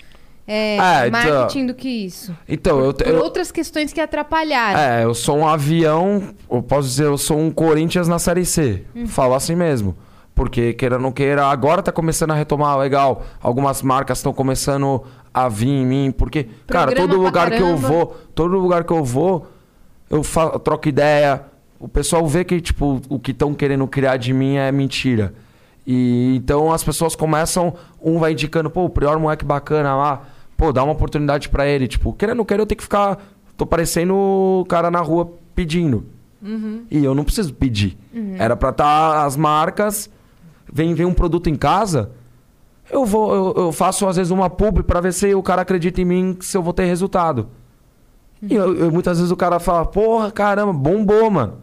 é, 0.49 0.77
Ah, 0.79 1.07
então- 1.07 1.19
marketing 1.19 1.65
do 1.65 1.73
que 1.73 1.89
isso. 1.89 2.33
Então, 2.47 2.79
eu, 2.79 2.93
Por 2.93 3.05
eu, 3.07 3.21
outras 3.21 3.51
questões 3.51 3.91
que 3.91 3.99
atrapalharam. 3.99 4.79
É, 4.79 5.03
eu 5.03 5.13
sou 5.13 5.37
um 5.39 5.45
avião, 5.47 6.23
eu 6.49 6.63
posso 6.63 6.87
dizer, 6.87 7.03
eu 7.05 7.17
sou 7.17 7.37
um 7.37 7.51
Corinthians 7.51 8.07
na 8.07 8.17
Série 8.17 8.45
C. 8.45 8.83
Uhum. 8.95 9.05
Falo 9.07 9.33
assim 9.33 9.55
mesmo. 9.55 9.93
Porque, 10.33 10.71
queira 10.73 10.95
ou 10.97 11.01
não 11.01 11.11
queira, 11.11 11.47
agora 11.47 11.81
tá 11.81 11.91
começando 11.91 12.29
a 12.31 12.35
retomar 12.35 12.77
legal. 12.77 13.25
Algumas 13.41 13.81
marcas 13.81 14.19
estão 14.19 14.31
começando 14.31 15.03
a 15.33 15.47
vir 15.49 15.69
em 15.69 15.85
mim. 15.85 16.11
Porque, 16.11 16.45
cara, 16.67 16.87
Programa 16.87 16.95
todo 17.07 17.09
pra 17.17 17.25
lugar 17.27 17.51
que 17.51 17.61
eu 17.61 17.77
vou, 17.77 18.17
todo 18.33 18.57
lugar 18.57 18.83
que 18.83 18.93
eu 18.93 19.03
vou, 19.03 19.47
eu, 20.09 20.23
fa- 20.23 20.51
eu 20.53 20.59
troco 20.59 20.87
ideia. 20.89 21.43
O 21.79 21.87
pessoal 21.87 22.25
vê 22.27 22.43
que, 22.43 22.59
tipo, 22.59 23.01
o 23.09 23.19
que 23.19 23.31
estão 23.31 23.53
querendo 23.53 23.87
criar 23.87 24.17
de 24.17 24.33
mim 24.33 24.55
é 24.55 24.71
mentira. 24.71 25.33
E 25.85 26.35
então 26.35 26.71
as 26.71 26.83
pessoas 26.83 27.15
começam, 27.15 27.73
um 28.01 28.19
vai 28.19 28.33
indicando, 28.33 28.69
pô, 28.69 28.85
o 28.85 28.89
Prior 28.89 29.17
moleque 29.19 29.45
bacana 29.45 29.95
lá, 29.95 30.23
pô, 30.57 30.73
dá 30.73 30.83
uma 30.83 30.93
oportunidade 30.93 31.47
pra 31.49 31.65
ele. 31.67 31.87
Tipo, 31.87 32.11
querendo 32.13 32.33
ou 32.33 32.37
não 32.39 32.45
quero, 32.45 32.63
eu 32.63 32.65
tenho 32.65 32.77
que 32.77 32.83
ficar. 32.83 33.23
Tô 33.55 33.65
parecendo 33.65 34.13
o 34.15 34.65
cara 34.67 34.91
na 34.91 34.99
rua 34.99 35.31
pedindo. 35.55 36.05
E 36.91 37.03
eu 37.03 37.15
não 37.15 37.23
preciso 37.23 37.53
pedir. 37.53 37.97
Era 38.37 38.55
pra 38.55 38.69
estar 38.69 39.25
as 39.25 39.35
marcas, 39.35 40.09
vem, 40.71 40.93
vem 40.93 41.05
um 41.05 41.13
produto 41.13 41.49
em 41.49 41.55
casa, 41.55 42.11
eu 42.91 43.05
vou, 43.05 43.33
eu, 43.33 43.53
eu 43.65 43.71
faço 43.71 44.07
às 44.07 44.15
vezes 44.15 44.31
uma 44.31 44.49
pub 44.49 44.83
pra 44.83 45.01
ver 45.01 45.13
se 45.13 45.33
o 45.35 45.43
cara 45.43 45.61
acredita 45.61 46.01
em 46.01 46.05
mim, 46.05 46.37
se 46.41 46.55
eu 46.57 46.61
vou 46.63 46.73
ter 46.73 46.85
resultado. 46.85 47.47
E 48.41 48.53
eu- 48.53 48.75
eu- 48.75 48.91
muitas 48.91 49.17
vezes 49.17 49.31
o 49.31 49.35
cara 49.35 49.59
fala, 49.59 49.85
porra, 49.85 50.31
caramba, 50.31 50.71
bombou, 50.71 51.29
mano. 51.31 51.55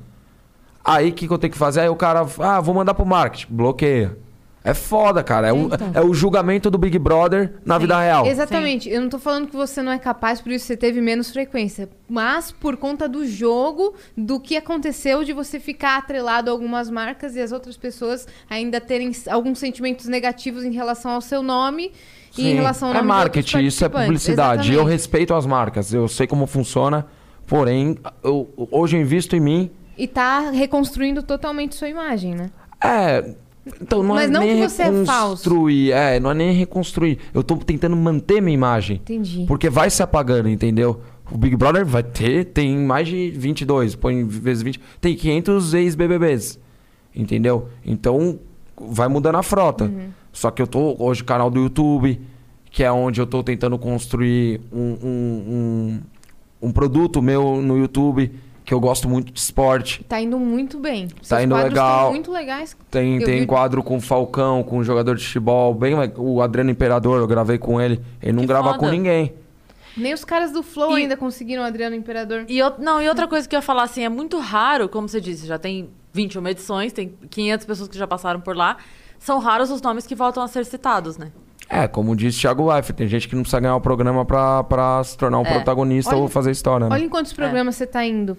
Aí 0.85 1.11
o 1.11 1.13
que, 1.13 1.27
que 1.27 1.33
eu 1.33 1.39
tenho 1.39 1.53
que 1.53 1.59
fazer? 1.59 1.81
Aí 1.81 1.89
o 1.89 1.97
cara, 1.97 2.27
ah, 2.41 2.61
vou 2.61 2.75
mandar 2.75 2.95
pro 2.95 3.07
marketing. 3.07 3.47
Bloqueia. 3.55 4.19
É 4.67 4.73
foda, 4.73 5.23
cara. 5.23 5.49
É, 5.49 5.53
o, 5.53 5.67
Então. 5.67 5.91
é 5.93 6.01
o 6.01 6.15
julgamento 6.15 6.71
do 6.71 6.79
Big 6.79 6.99
Brother 6.99 7.53
na 7.67 7.77
vida 7.77 8.01
real. 8.01 8.27
Exatamente. 8.27 8.89
Eu 8.89 9.03
não 9.03 9.11
tô 9.11 9.19
falando 9.19 9.47
que 9.47 9.55
você 9.55 9.83
não 9.83 9.93
é 9.93 9.99
capaz, 9.99 10.41
por 10.41 10.51
isso 10.51 10.65
você 10.65 10.75
teve 10.75 11.03
menos 11.03 11.31
frequência. 11.31 11.87
Mas 12.09 12.51
por 12.51 12.79
conta 12.79 13.07
do 13.07 13.27
jogo, 13.27 13.95
do 14.17 14.41
que 14.41 14.57
aconteceu 14.57 15.23
de 15.23 15.35
você 15.35 15.61
ficar 15.61 15.99
atrelado 15.99 16.49
a 16.49 16.53
algumas 16.53 16.89
marcas 16.89 17.37
e 17.37 17.41
as 17.43 17.53
outras 17.53 17.77
pessoas 17.77 18.27
ainda 18.49 18.81
terem 18.81 19.13
alguns 19.31 19.59
sentimentos 19.59 20.07
negativos 20.07 20.65
em 20.65 20.73
relação 20.73 21.11
ao 21.11 21.21
seu 21.21 21.43
nome 21.43 21.93
e 22.37 22.47
em 22.47 22.51
Sim. 22.53 22.55
relação 22.55 22.89
ao 22.89 22.95
é 22.97 23.03
marketing, 23.03 23.59
isso 23.67 23.85
é 23.85 23.89
publicidade. 23.91 24.69
Eu 24.69 24.77
Exatamente. 24.77 24.93
respeito 24.93 25.35
as 25.35 25.45
marcas, 25.45 25.93
eu 25.93 26.09
sei 26.09 26.27
como 26.27 26.47
funciona. 26.47 27.07
Porém, 27.47 27.99
eu- 28.23 28.49
hoje 28.71 28.97
eu 28.97 29.01
invisto 29.03 29.37
em 29.37 29.41
mim. 29.41 29.71
E 29.99 30.09
tá 30.09 30.49
reconstruindo 30.51 31.23
totalmente 31.23 31.75
sua 31.75 31.91
imagem, 31.91 32.35
né? 32.35 32.51
É. 32.83 33.35
Então 33.81 34.03
não 34.03 34.15
Mas 34.15 34.29
é 34.29 34.33
não 34.33 34.41
nem 34.41 34.57
que 34.57 34.69
você 34.69 34.83
é 34.83 35.05
falso. 35.05 35.45
reconstruir. 35.45 35.93
É, 35.93 36.21
não 36.21 36.31
é 36.31 36.35
nem 36.35 36.53
reconstruir. 36.53 37.19
Eu 37.33 37.43
tô 37.43 37.57
tentando 37.57 37.97
manter 37.97 38.41
minha 38.41 38.55
imagem. 38.55 38.97
Entendi. 38.97 39.45
Porque 39.47 39.71
vai 39.71 39.89
se 39.91 40.03
apagando, 40.03 40.49
entendeu? 40.49 41.01
O 41.31 41.39
Big 41.39 41.57
Brother 41.57 41.87
vai 41.87 42.03
ter, 42.03 42.45
tem 42.47 42.77
mais 42.77 43.09
de 43.09 43.31
22, 43.31 43.95
põe 43.95 44.25
vezes 44.25 44.63
20, 44.63 44.81
tem 45.01 45.17
500 45.17 45.73
ex-BBBs, 45.73 46.61
entendeu? 47.17 47.69
Então, 47.85 48.39
vai 48.79 49.09
mudando 49.09 49.37
a 49.37 49.43
frota. 49.43 49.85
Uhum. 49.85 50.09
Só 50.31 50.51
que 50.51 50.61
eu 50.61 50.67
tô 50.67 50.97
hoje 50.99 51.25
canal 51.25 51.51
do 51.51 51.61
YouTube, 51.61 52.21
que 52.71 52.85
é 52.85 52.93
onde 52.93 53.21
eu 53.21 53.27
tô 53.27 53.43
tentando 53.43 53.79
construir 53.79 54.61
um, 54.71 54.99
um, 55.03 56.01
um, 56.63 56.69
um 56.69 56.73
produto 56.73 57.23
meu 57.23 57.63
no 57.63 57.79
YouTube, 57.79 58.33
que 58.65 58.73
eu 58.73 58.81
gosto 58.81 59.09
muito 59.09 59.33
de 59.33 59.39
esporte. 59.39 60.03
Tá 60.05 60.21
indo 60.21 60.39
muito 60.39 60.79
bem. 60.79 61.09
Seus 61.23 61.43
indo 61.43 61.55
quadros 61.55 61.73
legal. 61.73 62.11
Muito 62.11 62.33
legais. 62.33 62.77
Tem, 62.91 63.19
Eu 63.19 63.25
tem 63.25 63.41
vi- 63.41 63.47
quadro 63.47 63.83
com 63.83 63.97
o 63.97 64.01
Falcão, 64.01 64.63
com 64.63 64.79
o 64.79 64.85
jogador 64.85 65.17
de 65.17 65.25
futebol, 65.25 65.75
bem 65.75 65.95
o 66.17 66.41
Adriano 66.41 66.71
Imperador, 66.71 67.21
eu 67.21 67.27
gravei 67.27 67.59
com 67.59 67.81
ele. 67.81 68.01
Ele 68.23 68.33
não 68.33 68.43
Que 68.43 68.47
grava 68.49 68.69
foda. 68.71 68.79
com 68.79 68.89
ninguém. 68.89 69.35
Nem 69.97 70.13
os 70.15 70.25
caras 70.25 70.51
do 70.51 70.63
Flow 70.63 70.99
E- 70.99 71.03
ainda 71.03 71.17
conseguiram 71.17 71.63
o 71.63 71.67
Adriano 71.67 71.95
Imperador. 71.95 72.45
E, 72.49 72.59
eu- 72.59 72.73
não, 72.79 73.01
e 73.01 73.09
outra 73.09 73.29
coisa 73.29 73.47
que 73.49 73.55
eu 73.55 73.59
ia 73.59 73.63
falar, 73.63 73.85
assim, 73.85 74.03
é 74.03 74.09
muito 74.09 74.39
raro, 74.41 74.89
como 74.89 75.09
você 75.09 75.21
disse, 75.21 75.47
já 75.47 75.59
tem 75.59 75.89
21 76.13 76.49
edições, 76.49 76.93
tem 76.93 77.15
500 77.31 77.67
pessoas 77.67 77.89
que 77.89 77.97
já 77.99 78.07
passaram 78.07 78.41
por 78.41 78.57
lá. 78.57 78.77
São 79.19 79.39
raros 79.39 79.71
os 79.71 79.81
nomes 79.81 80.07
que 80.07 80.15
voltam 80.15 80.43
a 80.43 80.49
ser 80.49 80.65
citados, 80.65 81.17
né? 81.17 81.31
É, 81.69 81.87
como 81.89 82.15
disse 82.15 82.41
Thiago 82.41 82.75
Life, 82.75 82.93
tem 82.93 83.09
gente 83.09 83.27
que 83.29 83.35
não 83.35 83.43
precisa 83.43 83.61
ganhar 83.61 83.77
o 83.77 83.81
programa 83.81 84.25
pra, 84.25 84.65
pra 84.65 85.03
se 85.05 85.17
tornar 85.17 85.39
um 85.39 85.47
É. 85.47 85.53
protagonista 85.55 86.11
Olha- 86.13 86.23
ou 86.23 86.29
fazer 86.29 86.51
história, 86.51 86.89
né? 86.89 86.95
Olha 86.95 87.05
em 87.05 87.09
quantos 87.09 87.33
programas 87.33 87.75
você 87.77 87.87
tá 87.87 88.05
indo. 88.05 88.37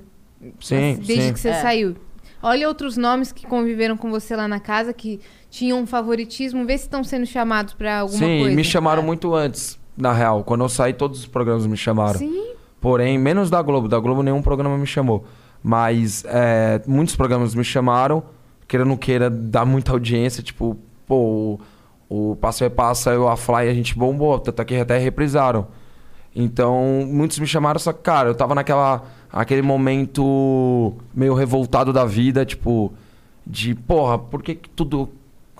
Sim, 0.59 0.95
Desde 0.95 1.21
sim. 1.23 1.33
que 1.33 1.39
você 1.39 1.49
É. 1.49 1.61
saiu. 1.61 1.95
Olha 2.43 2.67
outros 2.67 2.95
nomes 2.97 3.31
que 3.31 3.47
conviveram 3.47 3.97
com 3.97 4.11
você 4.11 4.35
lá 4.35 4.47
na 4.47 4.59
casa, 4.59 4.93
que 4.93 5.19
tinham 5.49 5.79
um 5.79 5.85
favoritismo. 5.87 6.65
Vê 6.65 6.77
se 6.77 6.83
estão 6.83 7.03
sendo 7.03 7.25
chamados 7.25 7.73
pra 7.73 7.99
alguma 7.99 8.19
Sim, 8.19 8.39
coisa. 8.41 8.55
me 8.55 8.63
chamaram 8.63 9.01
É. 9.01 9.05
muito 9.05 9.33
antes, 9.33 9.79
na 9.97 10.13
real. 10.13 10.43
Quando 10.43 10.63
eu 10.63 10.69
saí, 10.69 10.93
todos 10.93 11.19
os 11.19 11.25
programas 11.25 11.65
me 11.65 11.75
chamaram. 11.77 12.19
Sim. 12.19 12.53
Porém, 12.79 13.17
menos 13.17 13.49
da 13.49 13.61
Globo. 13.63 13.87
Da 13.87 13.97
Globo 13.99 14.21
nenhum 14.21 14.41
programa 14.43 14.77
me 14.77 14.85
chamou. 14.85 15.25
Mas 15.63 16.23
é, 16.27 16.79
muitos 16.85 17.15
programas 17.15 17.55
me 17.55 17.63
chamaram, 17.63 18.21
queira 18.67 18.83
ou 18.83 18.89
não 18.89 18.97
queira, 18.97 19.27
dar 19.29 19.65
muita 19.65 19.91
audiência. 19.91 20.43
Tipo, 20.43 20.77
pô, 21.07 21.59
o, 22.07 22.31
o 22.31 22.35
Passo 22.35 22.63
é 22.63 22.69
Passa 22.69 23.11
e 23.11 23.17
o 23.17 23.27
A 23.27 23.35
Fly 23.35 23.67
a 23.69 23.73
gente 23.73 23.97
bombou, 23.97 24.37
tanto 24.37 24.61
é 24.61 24.65
que 24.65 24.75
até 24.75 24.99
reprisaram. 24.99 25.67
Então, 26.35 27.07
muitos 27.07 27.39
me 27.39 27.47
chamaram, 27.47 27.79
só 27.79 27.93
que, 27.93 28.01
cara, 28.03 28.29
eu 28.29 28.35
tava 28.35 28.53
naquela 28.53 29.03
aquele 29.35 29.61
momento 29.61 30.93
meio 31.13 31.33
revoltado 31.33 31.91
da 31.91 32.05
vida, 32.05 32.45
tipo, 32.45 32.93
de, 33.45 33.75
porra, 33.75 34.17
por 34.17 34.41
que, 34.41 34.55
que 34.55 34.69
tudo 34.69 35.09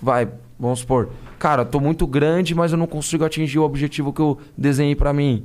vai, 0.00 0.26
vamos 0.58 0.78
supor, 0.78 1.10
cara, 1.38 1.62
tô 1.62 1.78
muito 1.78 2.06
grande, 2.06 2.54
mas 2.54 2.72
eu 2.72 2.78
não 2.78 2.86
consigo 2.86 3.22
atingir 3.22 3.58
o 3.58 3.64
objetivo 3.64 4.14
que 4.14 4.20
eu 4.20 4.38
desenhei 4.56 4.96
pra 4.96 5.12
mim. 5.12 5.44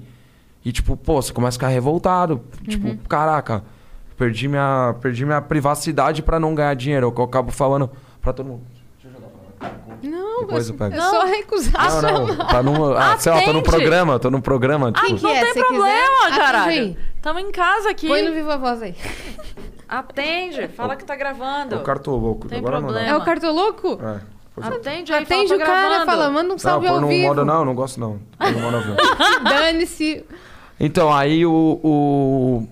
E 0.63 0.71
tipo, 0.71 0.95
pô, 0.95 1.21
você 1.21 1.33
começa 1.33 1.55
a 1.55 1.59
ficar 1.59 1.67
revoltado, 1.67 2.41
tipo, 2.65 2.95
caraca, 3.09 3.65
perdi 4.17 4.47
minha, 4.47 4.95
perdi 5.01 5.25
minha 5.25 5.41
privacidade 5.41 6.23
pra 6.23 6.39
não 6.39 6.55
ganhar 6.55 6.73
dinheiro, 6.73 7.07
é 7.07 7.09
o 7.09 7.11
que 7.11 7.19
eu 7.19 7.25
acabo 7.25 7.51
falando 7.51 7.89
pra 8.21 8.31
todo 8.31 8.45
mundo. 8.47 8.61
Não, 10.03 10.39
Depois 10.41 10.67
eu 10.69 10.75
pego. 10.75 10.95
é 10.95 10.99
só 10.99 11.25
recusar. 11.25 12.01
Não, 12.01 12.27
não, 12.27 12.35
pra 12.47 12.63
não, 12.63 12.93
ah, 12.97 13.17
sei 13.17 13.31
lá, 13.31 13.39
tô 13.41 13.53
no 13.53 13.59
Atende. 13.59 13.69
programa, 13.77 14.19
tô 14.19 14.31
no 14.31 14.41
programa, 14.41 14.91
tipo, 14.91 15.15
que 15.15 15.23
Não 15.23 15.29
é? 15.29 15.53
tem 15.53 15.63
problema, 15.63 16.25
quiser, 16.25 16.37
caralho. 16.37 16.97
Tamo 17.21 17.39
em 17.39 17.51
casa 17.51 17.89
aqui. 17.91 18.07
Põe 18.07 18.23
no 18.23 18.33
Viva 18.33 18.57
Voz 18.57 18.81
aí. 18.81 18.95
Atende, 19.87 20.67
fala 20.69 20.95
que 20.95 21.03
tá 21.03 21.15
gravando. 21.15 21.75
é 21.75 21.77
o 21.77 21.81
cartoloco, 21.83 22.47
Tem 22.47 22.59
agora 22.59 22.79
problema. 22.79 23.07
É 23.07 23.15
o 23.15 23.21
cartoloco? 23.23 23.99
não. 24.01 24.09
É. 24.09 24.21
eu- 24.57 24.63
Atende 24.63 25.13
aí, 25.13 25.23
Atende 25.23 25.47
fala, 25.47 25.55
o 25.55 25.59
tô 25.59 25.65
cara, 25.65 25.87
gravando. 25.89 26.05
fala, 26.05 26.29
manda 26.29 26.45
um 26.47 26.51
Não, 26.51 26.57
salve 26.59 26.87
põe 26.87 26.95
ao 26.95 27.01
no 27.01 27.07
vivo. 27.07 27.27
modo 27.27 27.45
não, 27.45 27.65
não 27.65 27.75
gosto 27.75 27.99
não. 27.99 28.19
No. 28.39 28.93
Dane-se 29.49 30.25
Então, 30.79 31.11
aí 31.13 31.45
o, 31.45 31.79
o- 31.83 32.67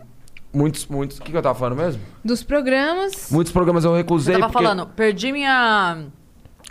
Muitos, 0.52 0.88
muitos... 0.88 1.20
O 1.20 1.22
que, 1.22 1.32
que 1.32 1.38
eu 1.38 1.42
tava 1.44 1.58
falando 1.58 1.78
mesmo? 1.78 2.02
dos 2.26 2.42
programas. 2.44 3.30
Muitos 3.32 3.54
programas 3.54 3.86
eu 3.86 3.92
Você 3.92 3.98
recusei 3.98 4.34
tava 4.40 4.52
porque 4.52 4.64
falando, 4.64 4.88
perdi 4.88 5.32
minha... 5.32 6.06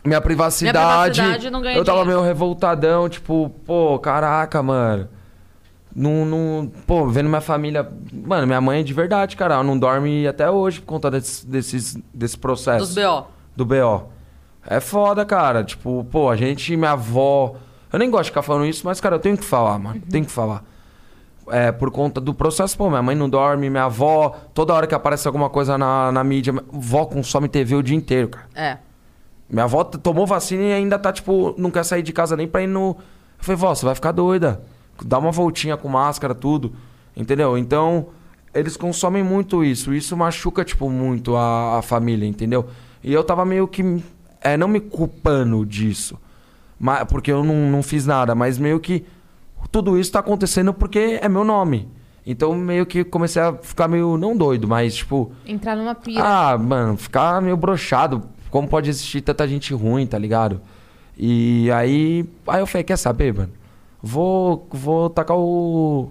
minha 0.09 0.21
privacidade... 0.21 1.21
Minha 1.21 1.29
privacidade, 1.29 1.51
não 1.51 1.61
ganhei 1.61 1.79
eu 1.79 1.85
tava 1.85 1.99
dinheiro. 2.01 2.21
meio 2.21 2.29
revoltadão, 2.29 3.09
tipo... 3.09 3.51
Pô, 3.65 3.99
caraca, 3.99 4.63
mano. 4.63 5.09
Não, 5.95 6.25
não... 6.25 6.73
Pô, 6.87 7.07
vendo 7.07 7.29
minha 7.29 7.41
família... 7.41 7.89
Mano, 8.13 8.47
minha 8.47 8.61
mãe 8.61 8.81
é 8.81 8.83
de 8.83 8.93
verdade, 8.93 9.37
cara. 9.37 9.55
Ela 9.55 9.65
não 9.65 9.79
dorme 9.79 10.27
até 10.27 10.51
hoje 10.51 10.81
por 10.81 10.87
conta 10.87 11.11
desse, 11.11 11.47
desses, 11.47 11.97
desse 12.13 12.37
processo. 12.37 12.87
Dos 12.87 12.95
BO. 12.95 13.27
do 13.55 13.65
BO. 13.65 14.19
É 14.67 14.81
foda, 14.81 15.25
cara. 15.25 15.65
Tipo, 15.65 16.05
pô, 16.11 16.29
a 16.29 16.37
gente, 16.37 16.77
minha 16.77 16.93
avó. 16.93 17.55
Eu 17.93 17.99
nem 17.99 18.11
gosto 18.11 18.25
de 18.25 18.31
ficar 18.31 18.43
falando 18.43 18.67
isso, 18.67 18.85
mas, 18.85 19.01
cara, 19.01 19.17
eu 19.17 19.21
tenho 19.21 19.37
que 19.37 19.45
falar, 19.45 19.79
mano. 19.79 20.01
Tenho 20.11 20.27
que 20.27 20.31
falar. 20.31 20.63
É, 21.51 21.73
por 21.73 21.91
conta 21.91 22.21
do 22.21 22.35
processo, 22.35 22.77
pô, 22.77 22.91
minha 22.91 23.03
mãe 23.03 23.17
não 23.17 23.29
dorme, 23.29 23.71
minha 23.71 23.85
avó, 23.85 24.37
toda 24.53 24.75
hora 24.75 24.87
que 24.87 24.95
aparece 24.95 25.27
alguma 25.27 25.49
coisa 25.49 25.79
na, 25.79 26.13
na 26.13 26.23
mídia, 26.23 26.53
vó 26.71 27.07
consome 27.07 27.49
TV 27.49 27.75
o 27.75 27.83
dia 27.83 27.97
inteiro, 27.97 28.29
cara. 28.29 28.47
É. 28.55 28.79
Minha 29.51 29.65
avó 29.65 29.83
tomou 29.85 30.27
vacina 30.27 30.63
e 30.63 30.73
ainda 30.73 30.99
tá, 30.99 31.13
tipo, 31.13 31.55
não 31.57 31.71
quer 31.71 31.85
sair 31.85 32.03
de 32.03 32.13
casa 32.13 32.37
nem 32.37 32.47
pra 32.47 32.63
ir 32.63 32.67
no. 32.67 32.97
Eu 33.39 33.45
falei, 33.45 33.57
vó, 33.57 33.75
você 33.75 33.85
vai 33.87 33.95
ficar 33.95 34.13
doida. 34.13 34.63
Dá 35.03 35.19
uma 35.19 35.31
voltinha 35.31 35.77
com 35.77 35.89
máscara, 35.89 36.35
tudo. 36.35 36.73
Entendeu? 37.17 37.57
Então, 37.57 38.09
eles 38.53 38.77
consomem 38.77 39.23
muito 39.23 39.65
isso. 39.65 39.95
Isso 39.95 40.17
machuca, 40.17 40.65
tipo, 40.65 40.91
muito 40.91 41.35
a, 41.37 41.79
a 41.79 41.83
família, 41.83 42.27
entendeu? 42.27 42.69
E 43.03 43.13
eu 43.13 43.25
tava 43.25 43.45
meio 43.45 43.67
que. 43.67 44.03
É, 44.41 44.57
não 44.57 44.69
me 44.69 44.81
culpando 44.81 45.65
disso. 45.65 46.19
Mas, 46.79 47.05
porque 47.05 47.33
eu 47.33 47.43
não, 47.43 47.55
não 47.71 47.83
fiz 47.83 48.05
nada, 48.07 48.35
mas 48.35 48.59
meio 48.59 48.79
que. 48.79 49.05
Tudo 49.73 49.99
isso 49.99 50.13
tá 50.13 50.21
acontecendo 50.21 50.73
porque 50.73 51.19
é 51.21 51.29
meu 51.29 51.45
nome. 51.45 51.89
Então 52.25 52.55
meio 52.55 52.85
que 52.85 53.03
comecei 53.05 53.41
a 53.41 53.55
ficar 53.55 53.89
meio, 53.89 54.17
não 54.19 54.37
doido, 54.37 54.69
mas 54.69 54.95
tipo, 54.97 55.33
Entrar 55.47 55.75
numa 55.75 55.95
pira. 55.95 56.23
ah, 56.23 56.59
mano, 56.59 56.97
ficar 56.97 57.41
meio 57.41 57.57
broxado. 57.57 58.23
Como 58.51 58.69
pode 58.69 58.89
existir 58.89 59.21
tanta 59.21 59.47
gente 59.47 59.75
ruim, 59.75 60.07
tá 60.07 60.19
ligado? 60.19 60.61
E 61.17 61.71
aí, 61.73 62.25
aí 62.47 62.61
eu 62.61 62.67
falei, 62.67 62.85
quer 62.85 62.97
saber, 62.97 63.35
mano? 63.35 63.53
Vou, 64.03 64.69
vou 64.71 65.11
tacar 65.11 65.37
o, 65.37 66.11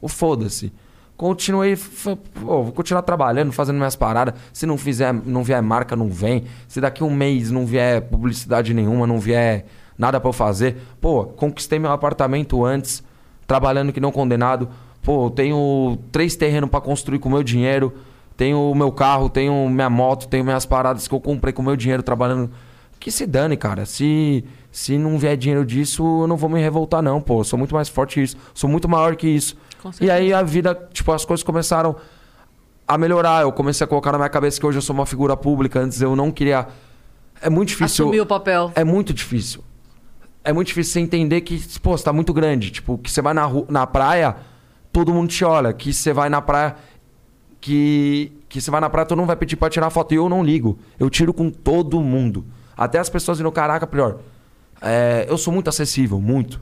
o 0.00 0.08
foda-se. 0.08 0.72
Continuei, 1.16 1.76
pô, 1.76 2.64
vou 2.64 2.72
continuar 2.72 3.02
trabalhando, 3.02 3.52
fazendo 3.52 3.76
minhas 3.76 3.94
paradas. 3.94 4.34
Se 4.52 4.66
não 4.66 4.76
fizer, 4.76 5.12
não 5.12 5.44
vier 5.44 5.62
marca, 5.62 5.94
não 5.94 6.08
vem. 6.08 6.44
Se 6.66 6.80
daqui 6.80 7.04
um 7.04 7.10
mês 7.10 7.50
não 7.50 7.64
vier 7.64 8.02
publicidade 8.02 8.74
nenhuma, 8.74 9.06
não 9.06 9.18
vier 9.18 9.66
nada 9.96 10.18
pra 10.20 10.28
eu 10.28 10.32
fazer. 10.32 10.76
Pô, 11.00 11.24
conquistei 11.24 11.78
meu 11.78 11.92
apartamento 11.92 12.64
antes, 12.64 13.02
trabalhando 13.46 13.92
que 13.92 14.00
não 14.00 14.10
condenado. 14.10 14.68
Pô, 15.02 15.30
tenho 15.30 15.98
três 16.10 16.34
terrenos 16.34 16.70
pra 16.70 16.80
construir 16.80 17.18
com 17.20 17.28
meu 17.28 17.42
dinheiro. 17.42 17.92
Tenho 18.36 18.70
o 18.70 18.74
meu 18.74 18.90
carro, 18.90 19.28
tenho 19.28 19.68
minha 19.68 19.88
moto, 19.88 20.26
tenho 20.28 20.44
minhas 20.44 20.66
paradas 20.66 21.06
que 21.06 21.14
eu 21.14 21.20
comprei 21.20 21.52
com 21.52 21.62
meu 21.62 21.76
dinheiro 21.76 22.02
trabalhando. 22.02 22.50
Que 22.98 23.10
se 23.10 23.26
dane, 23.26 23.56
cara. 23.56 23.86
Se, 23.86 24.44
se 24.72 24.98
não 24.98 25.18
vier 25.18 25.36
dinheiro 25.36 25.64
disso, 25.64 26.22
eu 26.22 26.26
não 26.26 26.36
vou 26.36 26.48
me 26.48 26.60
revoltar, 26.60 27.02
não, 27.02 27.20
pô. 27.20 27.40
Eu 27.40 27.44
sou 27.44 27.58
muito 27.58 27.74
mais 27.74 27.88
forte 27.88 28.14
que 28.14 28.22
isso. 28.22 28.36
Sou 28.54 28.68
muito 28.68 28.88
maior 28.88 29.14
que 29.14 29.28
isso. 29.28 29.56
E 30.00 30.10
aí 30.10 30.32
a 30.32 30.42
vida, 30.42 30.74
tipo, 30.92 31.12
as 31.12 31.24
coisas 31.24 31.44
começaram 31.44 31.94
a 32.88 32.98
melhorar. 32.98 33.42
Eu 33.42 33.52
comecei 33.52 33.84
a 33.84 33.88
colocar 33.88 34.10
na 34.12 34.18
minha 34.18 34.30
cabeça 34.30 34.58
que 34.58 34.66
hoje 34.66 34.78
eu 34.78 34.82
sou 34.82 34.94
uma 34.94 35.06
figura 35.06 35.36
pública. 35.36 35.80
Antes 35.80 36.00
eu 36.00 36.16
não 36.16 36.30
queria. 36.30 36.66
É 37.40 37.50
muito 37.50 37.68
difícil. 37.68 38.06
Assumir 38.06 38.20
o 38.20 38.26
papel. 38.26 38.72
É 38.74 38.82
muito 38.82 39.12
difícil. 39.12 39.62
É 40.42 40.52
muito 40.52 40.68
difícil 40.68 40.94
você 40.94 41.00
entender 41.00 41.40
que, 41.42 41.62
pô, 41.80 41.96
você 41.96 42.04
tá 42.04 42.12
muito 42.12 42.32
grande. 42.32 42.70
Tipo, 42.70 42.98
que 42.98 43.10
você 43.10 43.22
vai 43.22 43.34
na, 43.34 43.48
na 43.68 43.86
praia, 43.86 44.36
todo 44.92 45.12
mundo 45.12 45.28
te 45.28 45.44
olha. 45.44 45.72
Que 45.72 45.92
você 45.92 46.12
vai 46.12 46.28
na 46.28 46.40
praia. 46.40 46.76
Que, 47.64 48.30
que 48.46 48.60
você 48.60 48.70
vai 48.70 48.78
na 48.78 48.90
praia, 48.90 49.06
todo 49.06 49.16
mundo 49.16 49.28
vai 49.28 49.36
pedir 49.36 49.56
pra 49.56 49.70
tirar 49.70 49.88
foto. 49.88 50.12
E 50.12 50.16
eu 50.16 50.28
não 50.28 50.44
ligo. 50.44 50.78
Eu 50.98 51.08
tiro 51.08 51.32
com 51.32 51.48
todo 51.48 51.98
mundo. 52.02 52.44
Até 52.76 52.98
as 52.98 53.08
pessoas 53.08 53.38
dizendo, 53.38 53.50
caraca, 53.50 53.86
pior. 53.86 54.18
É, 54.82 55.24
eu 55.30 55.38
sou 55.38 55.50
muito 55.50 55.68
acessível, 55.68 56.20
muito. 56.20 56.60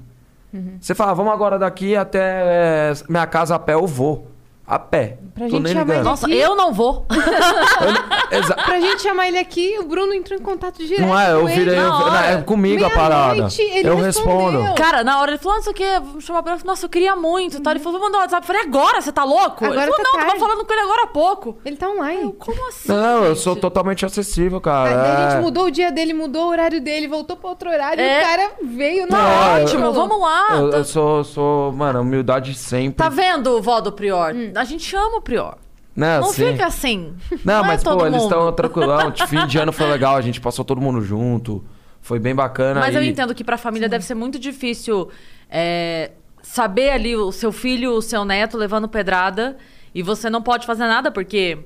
Você 0.81 0.95
fala, 0.95 1.13
vamos 1.13 1.33
agora 1.33 1.59
daqui 1.59 1.97
até 1.97 2.21
é, 2.21 2.93
minha 3.09 3.27
casa 3.27 3.57
a 3.57 3.59
pé, 3.59 3.75
eu 3.75 3.85
vou. 3.85 4.31
A 4.73 4.79
pé. 4.79 5.19
Pra 5.35 5.47
Tô 5.49 5.51
gente 5.57 5.63
nem 5.65 5.73
chamar 5.73 5.85
ligando. 5.85 5.97
ele 5.99 6.05
Nossa, 6.09 6.27
aqui- 6.27 6.37
eu 6.39 6.57
não 6.57 6.73
vou. 6.73 7.07
Eu 7.11 7.93
não- 7.93 8.39
exa- 8.39 8.55
Pra 8.55 8.81
gente 8.81 9.03
chamar 9.03 9.29
ele 9.29 9.39
aqui, 9.39 9.77
o 9.79 9.85
Bruno 9.85 10.15
entrou 10.15 10.39
em 10.39 10.43
contato 10.43 10.79
direto. 10.79 11.01
Não 11.07 11.19
é, 11.19 11.33
eu 11.33 11.41
com 11.41 11.47
virei. 11.47 11.63
ele. 11.75 11.77
eu- 11.77 11.89
na 11.89 12.05
hora. 12.05 12.27
é 12.27 12.43
comigo 12.43 12.85
a 12.85 12.91
parada. 12.91 13.49
Ele 13.59 13.89
Eu 13.89 13.97
respondeu. 13.97 14.61
respondo. 14.63 14.75
Cara, 14.75 15.03
na 15.05 15.21
hora 15.21 15.33
ele 15.33 15.39
falou, 15.39 15.57
não 15.57 15.63
sei 15.63 15.73
o 15.73 15.75
quê, 15.75 16.01
vamos 16.03 16.25
chamar 16.25 16.43
pra 16.43 16.55
ele. 16.55 16.63
Nossa, 16.65 16.85
eu 16.87 16.89
queria 16.91 17.15
muito. 17.17 17.61
Tá? 17.61 17.71
Ele 17.71 17.81
falou, 17.81 17.99
vou 17.99 18.09
mandar 18.09 18.19
um 18.19 18.21
WhatsApp. 18.23 18.43
Eu 18.43 18.47
falei, 18.47 18.63
agora? 18.63 19.01
Você 19.03 19.13
tá 19.13 19.25
louco? 19.25 19.65
Agora 19.65 19.83
ele 19.83 19.91
falou, 19.91 19.97
tá 19.97 20.03
não, 20.05 20.13
tava 20.13 20.25
tarde. 20.27 20.41
falando 20.41 20.65
com 20.67 20.73
ele 20.73 20.83
agora 20.83 21.03
há 21.03 21.07
pouco. 21.09 21.59
Ele 21.65 21.77
tá 21.77 21.89
online. 21.91 22.33
Como 22.39 22.69
assim? 22.69 22.89
Não, 22.89 23.25
eu 23.25 23.35
gente? 23.35 23.43
sou 23.43 23.57
totalmente 23.57 24.07
acessível, 24.07 24.57
Aí 24.59 24.63
cara. 24.63 25.03
a 25.03 25.27
É. 25.27 25.31
gente 25.33 25.43
mudou 25.43 25.65
o 25.67 25.71
dia 25.71 25.91
dele, 25.93 26.15
mudou 26.15 26.47
o 26.47 26.49
horário 26.49 26.81
dele, 26.81 27.09
voltou 27.09 27.37
pra 27.37 27.51
outro 27.51 27.69
horário 27.71 28.03
e 28.03 28.07
É. 28.09 28.19
o 28.21 28.23
cara 28.27 28.51
veio 28.63 29.07
na 29.07 29.19
Não, 29.19 29.25
hora. 29.29 29.59
eu- 29.61 29.65
Ótimo, 29.65 29.93
vamos 29.93 30.21
lá. 30.21 30.49
Eu, 30.53 30.71
Tá- 30.71 30.77
eu 30.79 30.85
sou, 30.85 31.25
sou, 31.25 31.73
mano, 31.73 32.01
humildade 32.01 32.55
sempre. 32.55 32.95
Tá 32.95 33.09
vendo, 33.09 33.61
vó 33.61 33.81
do 33.81 33.93
Prior? 33.93 34.33
A 34.63 34.65
gente 34.65 34.85
chama 34.85 35.17
o 35.17 35.21
Prior. 35.21 35.57
Né, 35.95 36.21
Não 36.21 36.29
assim. 36.29 36.53
fica 36.53 36.67
assim. 36.67 37.15
Não, 37.45 37.65
é 37.65 37.67
mas, 37.67 37.83
todo 37.83 37.99
pô, 37.99 38.07
eles 38.07 38.23
mundo. 38.23 38.31
estão 38.31 38.53
tranquilão. 38.53 39.11
De 39.13 39.27
Fim 39.27 39.45
de 39.47 39.59
ano 39.59 39.73
foi 39.73 39.87
legal, 39.91 40.15
a 40.17 40.21
gente 40.23 40.41
passou 40.41 40.65
todo 40.65 40.81
mundo 40.81 41.03
junto. 41.03 41.63
Foi 42.01 42.19
bem 42.19 42.35
bacana. 42.35 42.81
Mas 42.81 42.95
eu 42.95 43.03
e- 43.03 43.09
entendo 43.09 43.35
que 43.35 43.43
pra 43.45 43.59
família 43.59 43.89
deve 43.89 44.05
ser 44.05 44.15
muito 44.15 44.39
difícil 44.39 45.11
é, 45.51 46.13
saber 46.41 46.91
ali 46.91 47.15
o 47.17 47.31
seu 47.33 47.51
filho, 47.53 47.93
o 47.93 48.01
seu 48.01 48.25
neto 48.25 48.57
levando 48.57 48.89
pedrada 48.89 49.57
e 49.95 50.03
você 50.03 50.31
não 50.31 50.41
pode 50.41 50.65
fazer 50.65 50.87
nada 50.87 51.11
porque 51.11 51.59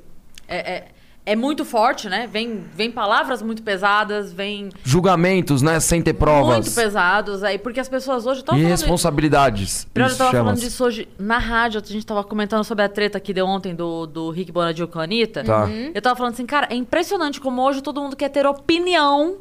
é, 0.48 0.86
é, 1.26 1.34
muito 1.34 1.64
forte, 1.64 2.08
né? 2.08 2.28
Vem, 2.32 2.62
vem 2.72 2.90
palavras 2.90 3.42
muito 3.42 3.62
pesadas, 3.62 4.32
vem 4.32 4.70
Julgamentos, 4.84 5.60
né? 5.60 5.80
Sem 5.80 6.00
ter 6.00 6.14
provas. 6.14 6.58
muito 6.64 6.74
pesados 6.74 7.42
aí, 7.42 7.58
porque 7.58 7.80
as 7.80 7.88
pessoas 7.88 8.24
hoje 8.24 8.40
estão 8.40 8.54
E 8.54 8.58
falando. 8.62 8.70
responsabilidades. 8.70 9.86
Primeiro, 9.92 10.14
eu 10.14 10.18
tava 10.18 10.30
falando 10.30 10.60
disso 10.60 10.84
hoje 10.84 11.08
na 11.18 11.38
rádio, 11.38 11.82
a 11.84 11.92
gente 11.92 12.06
tava 12.06 12.22
comentando 12.22 12.62
sobre 12.62 12.84
a 12.84 12.88
treta 12.88 13.18
que 13.18 13.34
deu 13.34 13.46
ontem 13.46 13.74
do, 13.74 14.06
do 14.06 14.30
Rick 14.30 14.52
Bonadil 14.52 14.86
com 14.86 15.00
a 15.00 15.02
Anitta. 15.02 15.42
Tá. 15.42 15.68
Eu 15.92 16.00
tava 16.00 16.14
falando 16.14 16.34
assim, 16.34 16.46
cara, 16.46 16.68
é 16.70 16.76
impressionante 16.76 17.40
como 17.40 17.60
hoje 17.62 17.82
todo 17.82 18.00
mundo 18.00 18.14
quer 18.16 18.28
ter 18.28 18.46
opinião 18.46 19.36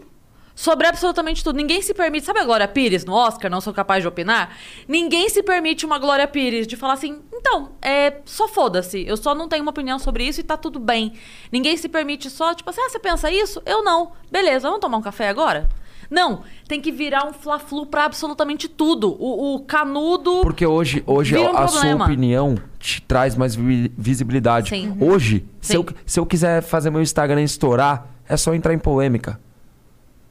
sobre 0.56 0.88
absolutamente 0.88 1.44
tudo. 1.44 1.58
Ninguém 1.58 1.82
se 1.82 1.94
permite, 1.94 2.26
sabe 2.26 2.40
a 2.40 2.46
Glória 2.46 2.68
Pires 2.68 3.04
no 3.04 3.14
Oscar, 3.14 3.52
não 3.52 3.60
sou 3.60 3.74
capaz 3.74 4.02
de 4.02 4.08
opinar? 4.08 4.56
Ninguém 4.88 5.28
se 5.30 5.44
permite 5.44 5.86
uma 5.86 6.00
Glória 6.00 6.28
Pires 6.28 6.66
de 6.66 6.78
falar 6.78 6.94
assim, 6.94 7.20
então, 7.34 7.72
é, 7.82 8.14
só 8.24 8.48
foda-se, 8.48 9.06
eu 9.06 9.18
só 9.18 9.36
não 9.36 9.50
tenho 9.50 9.62
uma 9.62 9.72
opinião 9.72 10.00
sobre 10.00 10.24
isso 10.26 10.40
e 10.40 10.44
tá 10.44 10.56
tudo 10.56 10.80
bem. 10.80 11.14
Ninguém 11.52 11.76
se 11.76 11.90
permite 11.90 12.30
só, 12.30 12.54
tipo 12.54 12.70
assim, 12.70 12.82
ah, 12.82 12.90
você 12.90 12.98
pensa 13.00 13.30
isso? 13.30 13.62
Eu 13.66 13.84
não. 13.84 14.14
Beleza, 14.32 14.68
vamos 14.68 14.80
tomar 14.80 14.98
um 14.98 15.02
café 15.02 15.28
agora? 15.28 15.68
Não, 16.10 16.44
tem 16.68 16.80
que 16.80 16.92
virar 16.92 17.26
um 17.28 17.34
fla-flu 17.34 17.88
pra 17.88 18.06
absolutamente 18.06 18.68
tudo. 18.70 19.18
O, 19.20 19.56
o 19.56 19.60
canudo. 19.62 20.42
Porque 20.42 20.64
hoje, 20.66 21.04
hoje 21.06 21.36
um 21.36 21.58
a 21.58 21.68
sua 21.68 21.80
problema. 21.82 22.06
opinião 22.06 22.56
te 22.78 23.02
traz 23.02 23.36
mais 23.36 23.56
vi- 23.56 23.92
visibilidade. 23.98 24.70
Sim. 24.70 24.96
Hoje, 25.02 25.44
se 25.60 25.72
Sim. 25.72 25.78
eu, 25.78 25.86
se 26.06 26.20
eu 26.20 26.26
quiser 26.26 26.62
fazer 26.62 26.92
meu 26.92 27.02
Instagram 27.02 27.42
estourar, 27.42 28.08
é 28.30 28.38
só 28.38 28.54
entrar 28.54 28.74
em 28.74 28.78
polêmica. 28.80 29.40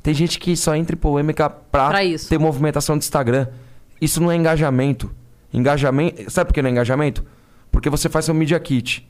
Tem 0.05 0.13
gente 0.13 0.39
que 0.39 0.55
só 0.55 0.77
entra 0.77 0.95
em 0.95 0.99
polêmica 0.99 1.49
pra, 1.49 1.89
Pra 1.89 2.01
ter 2.29 2.39
movimentação 2.39 2.99
de 2.99 3.05
Instagram. 3.05 3.47
Isso 3.99 4.23
não 4.23 4.31
é 4.31 4.37
engajamento. 4.37 5.11
Engajamento. 5.51 6.31
Sabe 6.31 6.49
por 6.49 6.53
que 6.53 6.61
não 6.61 6.69
é 6.69 6.73
engajamento? 6.73 7.25
Porque 7.73 7.89
você 7.89 8.11
faz 8.11 8.27
seu 8.27 8.35
Media 8.35 8.61
Kit. 8.61 9.09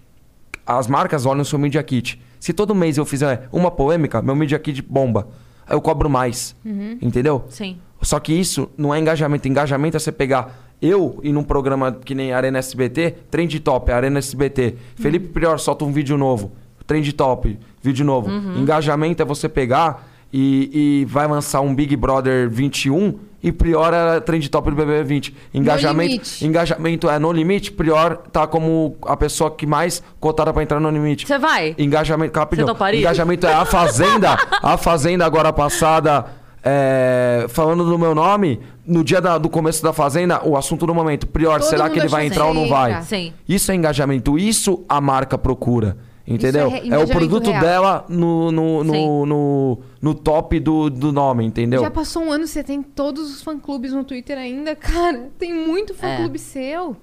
As 0.65 0.87
marcas 0.87 1.27
olham 1.27 1.43
o 1.43 1.45
seu 1.45 1.59
Media 1.59 1.83
Kit. 1.83 2.23
Se 2.39 2.53
todo 2.53 2.77
mês 2.77 2.97
eu 2.97 3.05
fizer 3.05 3.49
uma 3.51 3.73
polêmica, 3.73 4.23
meu 4.23 4.37
Media 4.37 4.57
Kit 4.57 4.83
bomba. 4.83 5.27
Aí 5.67 5.75
eu 5.75 5.81
cobro 5.81 6.09
mais. 6.09 6.55
Entendeu? 7.03 7.45
Sim. 7.49 7.77
Só 8.01 8.21
que 8.21 8.33
isso 8.33 8.71
não 8.79 8.95
é 8.95 9.01
engajamento. 9.01 9.49
Engajamento 9.49 9.97
é 9.97 10.01
você 10.01 10.13
pegar 10.13 10.77
eu 10.81 11.19
e 11.25 11.33
num 11.33 11.43
programa 11.43 11.91
que 11.91 12.15
nem 12.15 12.33
Arena 12.33 12.61
SBT, 12.61 13.17
Trend 13.33 13.59
Top, 13.59 13.91
Arena 13.91 14.21
SBT. 14.21 14.77
Felipe 14.95 15.27
Prior 15.27 15.59
solta 15.59 15.85
um 15.85 15.91
vídeo 15.91 16.17
novo. 16.17 16.53
Trend 16.87 17.13
Top, 17.15 17.59
vídeo 17.83 18.05
novo. 18.05 18.31
Engajamento 18.57 19.21
é 19.21 19.25
você 19.25 19.49
pegar 19.49 20.14
e, 20.37 21.01
e 21.03 21.05
vai 21.05 21.29
lançar 21.29 21.61
um 21.61 21.73
Big 21.73 21.95
Brother 21.97 22.51
21 22.51 23.15
e 23.41 23.53
Prior 23.53 23.95
é 23.95 24.19
Trend 24.19 24.49
Top 24.51 24.69
do 24.69 24.75
BBB 24.75 25.05
20. 25.05 25.37
Engajamento, 25.55 26.29
engajamento 26.43 27.09
é 27.09 27.21
no 27.21 27.31
limite. 27.31 27.71
Prior 27.71 28.17
tá 28.33 28.45
como 28.45 28.97
a 29.07 29.17
pessoa 29.17 29.49
que 29.49 29.65
mais 29.65 30.03
cotada 30.19 30.53
pra 30.53 30.61
entrar 30.65 30.81
no 30.81 30.91
limite. 30.91 31.25
Você 31.25 31.39
vai? 31.39 31.77
Engajamento, 31.79 32.33
toparia? 32.67 32.99
Engajamento 32.99 33.47
é 33.47 33.53
a 33.53 33.65
Fazenda. 33.65 34.37
a 34.61 34.77
Fazenda 34.77 35.25
agora 35.25 35.53
passada, 35.53 36.25
é, 36.65 37.47
falando 37.49 37.85
do 37.85 37.97
meu 37.97 38.13
nome, 38.13 38.59
no 38.85 39.05
dia 39.05 39.21
da- 39.21 39.39
do 39.39 39.49
começo 39.49 39.83
da 39.85 39.93
Fazenda, 39.93 40.41
o 40.45 40.57
assunto 40.57 40.85
do 40.85 40.95
momento. 40.95 41.27
Prior, 41.29 41.61
Todo 41.61 41.69
será 41.69 41.89
que 41.89 41.99
ele 42.01 42.09
vai 42.09 42.27
entrar 42.27 42.47
ou 42.47 42.55
não 42.55 42.69
vai? 42.69 43.03
Sim. 43.03 43.33
Isso 43.49 43.71
é 43.71 43.75
engajamento. 43.77 44.37
Isso 44.37 44.85
a 44.89 45.01
marca 45.01 45.39
procura. 45.39 45.97
Entendeu? 46.27 46.71
re- 46.71 46.89
É, 46.91 46.99
o 46.99 47.07
produto 47.07 47.51
real. 47.51 47.61
dela 47.61 48.05
no, 48.09 48.51
no, 48.51 48.83
no, 48.83 49.27
no, 49.27 49.79
no 50.01 50.15
top 50.15 50.59
do, 50.59 50.89
do 50.89 51.13
nome, 51.13 51.45
entendeu? 51.45 51.83
Já 51.83 51.91
passou 51.91 52.23
um 52.23 52.33
ano, 52.33 52.47
você 52.47 52.65
tem 52.65 52.83
todos 52.83 53.31
os 53.31 53.43
fã-clubes 53.43 53.93
no 53.93 54.05
Twitter 54.05 54.39
ainda, 54.39 54.75
cara. 54.77 55.29
Tem 55.39 55.53
muito 55.53 55.93
fã-clube 55.95 56.39
seu. 56.39 56.97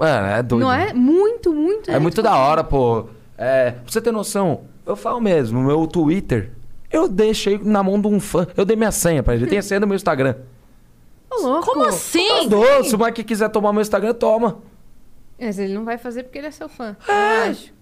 É, 0.00 0.40
é 0.40 0.42
doido. 0.42 0.62
Não 0.64 0.72
é? 0.72 0.92
Muito, 0.92 1.54
muito. 1.54 1.90
É 1.90 1.98
muito 1.98 2.20
da 2.22 2.36
hora, 2.36 2.64
pô. 2.64 3.06
É, 3.38 3.70
pra 3.70 3.82
você 3.86 4.00
ter 4.00 4.10
noção, 4.12 4.62
eu 4.84 4.96
falo 4.96 5.20
mesmo, 5.20 5.60
meu 5.62 5.86
Twitter, 5.86 6.50
eu 6.90 7.06
deixei 7.06 7.58
na 7.62 7.82
mão 7.84 8.00
de 8.00 8.08
um 8.08 8.18
fã. 8.18 8.46
Eu 8.56 8.64
dei 8.64 8.76
minha 8.76 8.90
senha 8.90 9.22
pra 9.22 9.34
ele. 9.34 9.44
Ele 9.44 9.50
tem 9.50 9.58
a 9.58 9.62
senha 9.62 9.78
do 9.78 9.86
meu 9.86 9.94
Instagram. 9.96 10.34
Ô, 11.30 11.40
louco. 11.40 11.66
Como 11.66 11.84
assim? 11.84 12.26
Eu 12.26 12.48
dou, 12.48 12.82
se 12.84 12.94
o 12.94 12.98
Mike 12.98 13.22
quiser 13.22 13.48
tomar 13.48 13.72
meu 13.72 13.82
Instagram, 13.82 14.12
toma. 14.14 14.58
Mas 15.38 15.58
ele 15.58 15.74
não 15.74 15.84
vai 15.84 15.98
fazer 15.98 16.24
porque 16.24 16.38
ele 16.38 16.46
é 16.48 16.50
seu 16.50 16.68
fã. 16.68 16.96
É. 17.06 17.46
Eu 17.46 17.50
acho. 17.52 17.75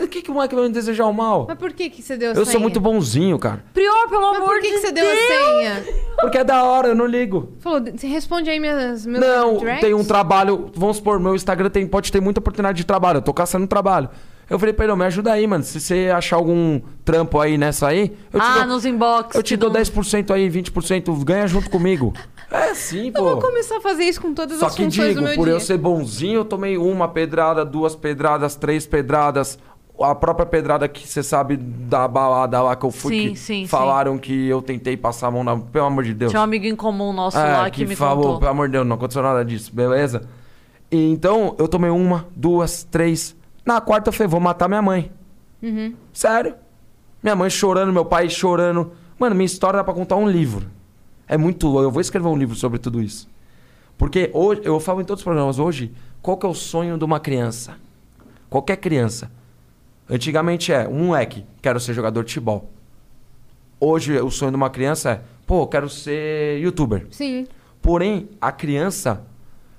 O 0.00 0.06
que, 0.08 0.22
que 0.22 0.30
o 0.30 0.40
Mike 0.40 0.54
vai 0.54 0.64
me 0.64 0.70
desejar 0.70 1.06
o 1.06 1.12
mal? 1.12 1.46
Mas 1.48 1.58
por 1.58 1.72
que, 1.72 1.90
que 1.90 2.02
você 2.02 2.16
deu 2.16 2.28
a 2.28 2.32
Eu 2.32 2.44
senha? 2.44 2.52
sou 2.52 2.60
muito 2.60 2.80
bonzinho, 2.80 3.38
cara. 3.38 3.64
Prior, 3.74 4.08
pelo 4.08 4.22
Mas 4.28 4.36
amor 4.36 4.48
por 4.48 4.60
que, 4.60 4.68
de 4.68 4.72
que 4.74 4.78
você 4.80 4.92
deu 4.92 5.04
Deus. 5.04 5.18
a 5.18 5.26
senha? 5.26 5.84
Porque 6.20 6.38
é 6.38 6.44
da 6.44 6.64
hora, 6.64 6.88
eu 6.88 6.94
não 6.94 7.06
ligo. 7.06 7.52
Falou, 7.60 7.80
você 7.94 8.06
responde 8.06 8.48
aí 8.50 8.60
minhas, 8.60 9.04
meus 9.06 9.20
Não, 9.24 9.58
directs? 9.58 9.80
tem 9.80 9.94
um 9.94 10.04
trabalho. 10.04 10.70
Vamos 10.74 10.98
supor, 10.98 11.18
meu 11.18 11.34
Instagram 11.34 11.70
tem, 11.70 11.86
pode 11.86 12.10
ter 12.12 12.20
muita 12.20 12.40
oportunidade 12.40 12.76
de 12.78 12.84
trabalho. 12.84 13.18
Eu 13.18 13.22
tô 13.22 13.32
caçando 13.34 13.66
trabalho. 13.66 14.08
Eu 14.50 14.58
falei 14.58 14.72
pra 14.72 14.86
ele, 14.86 14.92
"Ô, 14.94 14.96
me 14.96 15.04
ajuda 15.04 15.30
aí, 15.32 15.46
mano. 15.46 15.62
Se 15.62 15.78
você 15.78 16.10
achar 16.14 16.36
algum 16.36 16.80
trampo 17.04 17.38
aí 17.38 17.58
nessa 17.58 17.88
aí, 17.88 18.16
eu 18.32 18.40
te 18.40 18.46
Ah, 18.46 18.58
dou, 18.60 18.66
nos 18.68 18.86
inbox. 18.86 19.34
eu 19.34 19.42
te 19.42 19.48
que 19.54 19.56
dou 19.58 19.68
não- 19.68 19.74
10% 19.74 20.32
aí, 20.32 20.48
20%. 20.48 21.12
Ganha 21.24 21.46
junto 21.46 21.68
comigo. 21.70 22.12
É 22.50 22.72
sim, 22.72 23.12
Eu 23.14 23.22
vou 23.24 23.36
pô. 23.36 23.46
começar 23.48 23.76
a 23.76 23.80
fazer 23.82 24.04
isso 24.04 24.22
com 24.22 24.32
todas 24.32 24.58
Só 24.58 24.68
as 24.68 24.74
que 24.74 24.82
funções 24.82 25.08
digo, 25.08 25.20
do 25.20 25.26
meu 25.26 25.34
por 25.36 25.44
dia. 25.44 25.52
eu 25.52 25.60
ser 25.60 25.76
bonzinho, 25.76 26.36
eu 26.36 26.44
tomei 26.46 26.78
uma 26.78 27.06
pedrada, 27.06 27.62
duas 27.62 27.94
pedradas, 27.94 28.56
três 28.56 28.86
pedradas. 28.86 29.58
A 30.00 30.14
própria 30.14 30.46
pedrada 30.46 30.86
que 30.88 31.06
você 31.06 31.22
sabe 31.22 31.56
da 31.56 32.06
balada 32.06 32.62
lá 32.62 32.76
que 32.76 32.86
eu 32.86 32.90
fui, 32.90 33.14
Sim, 33.14 33.32
que 33.32 33.38
sim, 33.38 33.66
falaram 33.66 34.16
que 34.16 34.46
eu 34.46 34.62
tentei 34.62 34.96
passar 34.96 35.26
a 35.26 35.30
mão 35.30 35.42
na. 35.42 35.56
Pelo 35.58 35.86
amor 35.86 36.04
de 36.04 36.14
Deus. 36.14 36.30
Tinha 36.30 36.40
um 36.40 36.44
amigo 36.44 36.66
em 36.66 36.76
comum 36.76 37.12
nosso 37.12 37.36
É, 37.36 37.56
lá 37.58 37.70
que, 37.70 37.84
me 37.84 37.96
falou, 37.96 38.22
contou. 38.22 38.38
pelo 38.38 38.50
amor 38.50 38.68
de 38.68 38.72
Deus, 38.72 38.86
não 38.86 38.94
aconteceu 38.94 39.22
nada 39.22 39.44
disso, 39.44 39.74
beleza? 39.74 40.28
E 40.90 41.10
então 41.10 41.54
eu 41.58 41.66
tomei 41.66 41.90
uma, 41.90 42.26
duas, 42.34 42.84
três. 42.84 43.34
Na 43.66 43.80
quarta 43.80 44.08
eu 44.08 44.12
falei, 44.12 44.28
vou 44.28 44.40
matar 44.40 44.68
minha 44.68 44.80
mãe. 44.82 45.10
Sério. 46.12 46.54
Minha 47.22 47.34
mãe 47.34 47.50
chorando, 47.50 47.92
meu 47.92 48.04
pai 48.04 48.28
chorando. 48.28 48.92
Mano, 49.18 49.34
minha 49.34 49.46
história 49.46 49.78
dá 49.78 49.84
pra 49.84 49.92
contar 49.92 50.16
um 50.16 50.28
livro. 50.28 50.66
É 51.26 51.36
muito. 51.36 51.80
Eu 51.82 51.90
vou 51.90 52.00
escrever 52.00 52.28
um 52.28 52.36
livro 52.36 52.54
sobre 52.54 52.78
tudo 52.78 53.02
isso. 53.02 53.28
Porque 53.98 54.30
hoje, 54.32 54.60
eu 54.64 54.78
falo 54.78 55.00
em 55.00 55.04
todos 55.04 55.20
os 55.20 55.24
programas 55.24 55.58
hoje, 55.58 55.92
qual 56.22 56.36
que 56.36 56.46
é 56.46 56.48
o 56.48 56.54
sonho 56.54 56.96
de 56.96 57.04
uma 57.04 57.18
criança? 57.18 57.74
Qualquer 58.48 58.76
criança. 58.76 59.30
Antigamente 60.10 60.72
é, 60.72 60.88
um 60.88 61.06
moleque, 61.06 61.44
quero 61.60 61.78
ser 61.78 61.92
jogador 61.94 62.24
de 62.24 62.30
futebol. 62.30 62.70
Hoje 63.80 64.18
o 64.18 64.30
sonho 64.30 64.50
de 64.50 64.56
uma 64.56 64.70
criança 64.70 65.10
é, 65.10 65.20
pô, 65.46 65.66
quero 65.66 65.88
ser 65.88 66.58
youtuber. 66.60 67.06
Sim. 67.10 67.46
Porém, 67.80 68.28
a 68.40 68.50
criança 68.50 69.24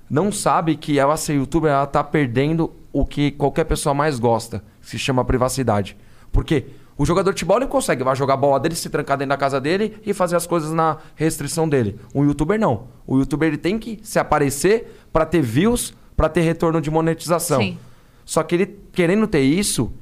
não 0.08 0.32
sabe 0.32 0.76
que 0.76 0.98
ela 0.98 1.16
ser 1.16 1.34
youtuber, 1.34 1.70
ela 1.70 1.86
tá 1.86 2.02
perdendo 2.02 2.72
o 2.92 3.04
que 3.04 3.30
qualquer 3.30 3.64
pessoa 3.64 3.94
mais 3.94 4.18
gosta, 4.18 4.64
que 4.80 4.88
se 4.88 4.98
chama 4.98 5.24
privacidade. 5.24 5.96
Porque 6.32 6.66
o 6.96 7.06
jogador 7.06 7.32
de 7.32 7.40
futebol 7.40 7.56
ele 7.56 7.66
consegue, 7.66 8.04
vai 8.04 8.14
jogar 8.14 8.34
a 8.34 8.36
bola 8.36 8.60
dele, 8.60 8.74
se 8.74 8.90
trancar 8.90 9.16
dentro 9.16 9.30
da 9.30 9.36
casa 9.36 9.60
dele 9.60 9.96
e 10.04 10.12
fazer 10.12 10.36
as 10.36 10.46
coisas 10.46 10.72
na 10.72 10.98
restrição 11.14 11.68
dele. 11.68 11.98
O 12.12 12.24
youtuber 12.24 12.58
não. 12.58 12.88
O 13.06 13.18
youtuber 13.18 13.48
ele 13.48 13.56
tem 13.56 13.78
que 13.78 13.98
se 14.02 14.18
aparecer 14.18 15.02
pra 15.12 15.24
ter 15.24 15.40
views, 15.40 15.94
pra 16.16 16.28
ter 16.28 16.42
retorno 16.42 16.80
de 16.80 16.90
monetização. 16.90 17.60
Sim. 17.60 17.78
Só 18.24 18.42
que 18.42 18.54
ele 18.54 18.78
querendo 18.92 19.26
ter 19.26 19.40
isso, 19.40 19.92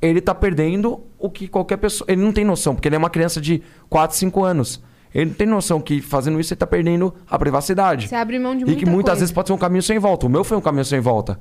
ele 0.00 0.20
tá 0.20 0.34
perdendo 0.34 1.00
o 1.18 1.28
que 1.30 1.48
qualquer 1.48 1.76
pessoa. 1.76 2.06
Ele 2.10 2.20
não 2.22 2.32
tem 2.32 2.44
noção, 2.44 2.74
porque 2.74 2.88
ele 2.88 2.96
é 2.96 2.98
uma 2.98 3.10
criança 3.10 3.40
de 3.40 3.62
4, 3.88 4.16
5 4.16 4.44
anos. 4.44 4.82
Ele 5.14 5.26
não 5.30 5.34
tem 5.34 5.46
noção 5.46 5.80
que 5.80 6.00
fazendo 6.02 6.38
isso 6.38 6.52
ele 6.52 6.58
tá 6.58 6.66
perdendo 6.66 7.14
a 7.28 7.38
privacidade. 7.38 8.08
Você 8.08 8.14
abre 8.14 8.38
mão 8.38 8.54
de 8.54 8.62
E 8.62 8.66
muita 8.66 8.78
que 8.78 8.86
muitas 8.86 9.12
coisa. 9.12 9.20
vezes 9.20 9.32
pode 9.32 9.48
ser 9.48 9.54
um 9.54 9.58
caminho 9.58 9.82
sem 9.82 9.98
volta. 9.98 10.26
O 10.26 10.28
meu 10.28 10.44
foi 10.44 10.56
um 10.56 10.60
caminho 10.60 10.84
sem 10.84 11.00
volta. 11.00 11.40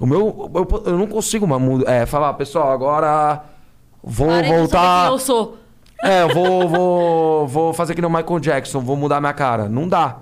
O 0.00 0.06
meu. 0.06 0.50
Eu, 0.54 0.82
eu 0.86 0.98
não 0.98 1.06
consigo 1.06 1.46
mano, 1.46 1.84
é, 1.86 2.06
falar, 2.06 2.32
pessoal, 2.34 2.72
agora 2.72 3.44
vou 4.02 4.26
Parem 4.28 4.50
voltar. 4.50 5.10
eu 5.10 5.18
sou. 5.18 5.58
É, 6.04 6.22
eu 6.24 6.30
vou, 6.30 6.68
vou, 6.68 7.46
vou 7.46 7.72
fazer 7.72 7.94
que 7.94 8.00
nem 8.02 8.10
o 8.10 8.12
Michael 8.12 8.40
Jackson, 8.40 8.80
vou 8.80 8.96
mudar 8.96 9.20
minha 9.20 9.32
cara. 9.32 9.68
Não 9.68 9.86
dá. 9.86 10.18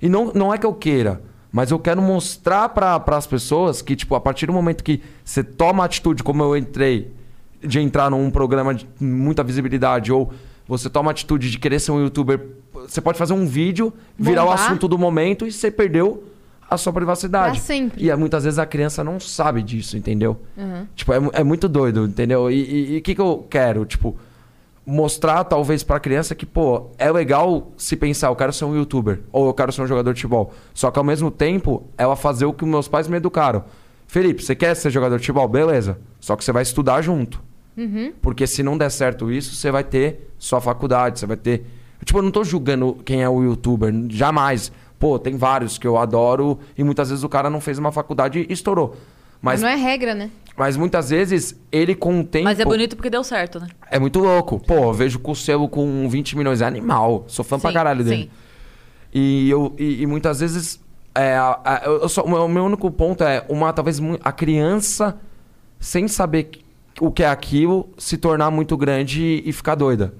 E 0.00 0.08
não, 0.08 0.32
não 0.34 0.54
é 0.54 0.56
que 0.56 0.64
eu 0.64 0.72
queira, 0.72 1.20
mas 1.54 1.70
eu 1.70 1.78
quero 1.78 2.02
mostrar 2.02 2.68
para 2.70 3.00
as 3.16 3.28
pessoas 3.28 3.80
que, 3.80 3.94
tipo, 3.94 4.16
a 4.16 4.20
partir 4.20 4.46
do 4.46 4.52
momento 4.52 4.82
que 4.82 5.00
você 5.24 5.44
toma 5.44 5.84
a 5.84 5.86
atitude, 5.86 6.20
como 6.20 6.42
eu 6.42 6.56
entrei, 6.56 7.12
de 7.62 7.78
entrar 7.78 8.10
num 8.10 8.28
programa 8.28 8.74
de 8.74 8.84
muita 8.98 9.44
visibilidade, 9.44 10.12
ou 10.12 10.32
você 10.66 10.90
toma 10.90 11.10
a 11.10 11.12
atitude 11.12 11.52
de 11.52 11.56
querer 11.60 11.78
ser 11.78 11.92
um 11.92 12.02
youtuber, 12.02 12.44
você 12.88 13.00
pode 13.00 13.16
fazer 13.16 13.34
um 13.34 13.46
vídeo, 13.46 13.92
virar 14.18 14.44
o 14.44 14.50
assunto 14.50 14.88
do 14.88 14.98
momento 14.98 15.46
e 15.46 15.52
você 15.52 15.70
perdeu 15.70 16.24
a 16.68 16.76
sua 16.76 16.92
privacidade. 16.92 17.58
Pra 17.58 17.64
sempre. 17.64 18.02
E 18.02 18.10
é, 18.10 18.16
muitas 18.16 18.42
vezes 18.42 18.58
a 18.58 18.66
criança 18.66 19.04
não 19.04 19.20
sabe 19.20 19.62
disso, 19.62 19.96
entendeu? 19.96 20.36
Tipo, 20.96 21.12
é, 21.12 21.18
é 21.34 21.44
muito 21.44 21.68
doido, 21.68 22.04
entendeu? 22.04 22.50
E 22.50 22.98
o 22.98 23.00
que, 23.00 23.14
que 23.14 23.20
eu 23.20 23.46
quero? 23.48 23.86
Tipo, 23.86 24.16
mostrar 24.86 25.44
talvez 25.44 25.82
pra 25.82 25.98
criança 25.98 26.34
que, 26.34 26.44
pô, 26.44 26.90
é 26.98 27.10
legal 27.10 27.72
se 27.76 27.96
pensar, 27.96 28.28
eu 28.28 28.36
quero 28.36 28.52
ser 28.52 28.64
um 28.64 28.76
youtuber, 28.76 29.20
ou 29.32 29.46
eu 29.46 29.54
quero 29.54 29.72
ser 29.72 29.82
um 29.82 29.86
jogador 29.86 30.12
de 30.12 30.20
futebol. 30.20 30.52
Só 30.74 30.90
que 30.90 30.98
ao 30.98 31.04
mesmo 31.04 31.30
tempo, 31.30 31.84
ela 31.96 32.16
fazer 32.16 32.44
o 32.44 32.52
que 32.52 32.64
meus 32.64 32.88
pais 32.88 33.08
me 33.08 33.16
educaram. 33.16 33.64
Felipe, 34.06 34.42
você 34.42 34.54
quer 34.54 34.74
ser 34.74 34.90
jogador 34.90 35.16
de 35.16 35.22
futebol? 35.22 35.48
Beleza. 35.48 35.98
Só 36.20 36.36
que 36.36 36.44
você 36.44 36.52
vai 36.52 36.62
estudar 36.62 37.00
junto. 37.02 37.42
Porque 38.22 38.46
se 38.46 38.62
não 38.62 38.78
der 38.78 38.90
certo 38.90 39.32
isso, 39.32 39.54
você 39.56 39.70
vai 39.70 39.82
ter 39.82 40.30
sua 40.38 40.60
faculdade, 40.60 41.18
você 41.18 41.26
vai 41.26 41.36
ter. 41.36 41.66
Tipo, 42.04 42.18
eu 42.18 42.22
não 42.22 42.30
tô 42.30 42.44
julgando 42.44 42.98
quem 43.04 43.22
é 43.22 43.28
o 43.28 43.42
youtuber, 43.42 43.92
jamais. 44.10 44.70
Pô, 44.98 45.18
tem 45.18 45.36
vários 45.36 45.78
que 45.78 45.86
eu 45.86 45.96
adoro 45.98 46.58
e 46.78 46.84
muitas 46.84 47.08
vezes 47.08 47.24
o 47.24 47.28
cara 47.28 47.50
não 47.50 47.60
fez 47.60 47.78
uma 47.78 47.90
faculdade 47.90 48.46
e 48.48 48.52
estourou. 48.52 48.94
Mas, 49.42 49.60
Não 49.60 49.68
é 49.68 49.74
regra, 49.74 50.14
né? 50.14 50.30
Mas 50.56 50.76
muitas 50.76 51.10
vezes 51.10 51.58
ele 51.72 51.94
com 51.94 52.20
o 52.20 52.24
tempo. 52.24 52.44
Mas 52.44 52.60
é 52.60 52.64
bonito 52.64 52.94
porque 52.96 53.10
deu 53.10 53.24
certo, 53.24 53.58
né? 53.60 53.66
É 53.90 53.98
muito 53.98 54.18
louco. 54.20 54.60
Pô, 54.60 54.74
eu 54.74 54.92
vejo 54.92 55.20
o 55.22 55.34
selo 55.34 55.68
com 55.68 56.08
20 56.08 56.36
milhões. 56.36 56.60
É 56.60 56.64
animal. 56.66 57.24
Sou 57.26 57.44
fã 57.44 57.58
pra 57.58 57.70
Sim, 57.70 57.74
caralho 57.74 58.04
dele. 58.04 58.22
sim. 58.24 58.30
E, 59.12 59.48
eu, 59.50 59.74
e, 59.78 60.02
e 60.02 60.06
muitas 60.06 60.40
vezes. 60.40 60.80
É, 61.14 61.36
a- 61.36 61.60
a- 61.64 61.82
eu 61.84 62.00
eu 62.02 62.08
só, 62.08 62.22
o 62.22 62.28
meu- 62.28 62.44
o 62.44 62.48
meu 62.48 62.64
único 62.64 62.90
ponto 62.90 63.22
é 63.22 63.44
uma, 63.48 63.72
talvez 63.72 64.00
a 64.22 64.32
criança, 64.32 65.16
sem 65.78 66.08
saber 66.08 66.50
o 67.00 67.10
que 67.12 67.22
é 67.22 67.28
aquilo, 67.28 67.88
se 67.96 68.16
tornar 68.16 68.50
muito 68.50 68.76
grande 68.76 69.22
e, 69.22 69.48
e 69.48 69.52
ficar 69.52 69.76
doida. 69.76 70.12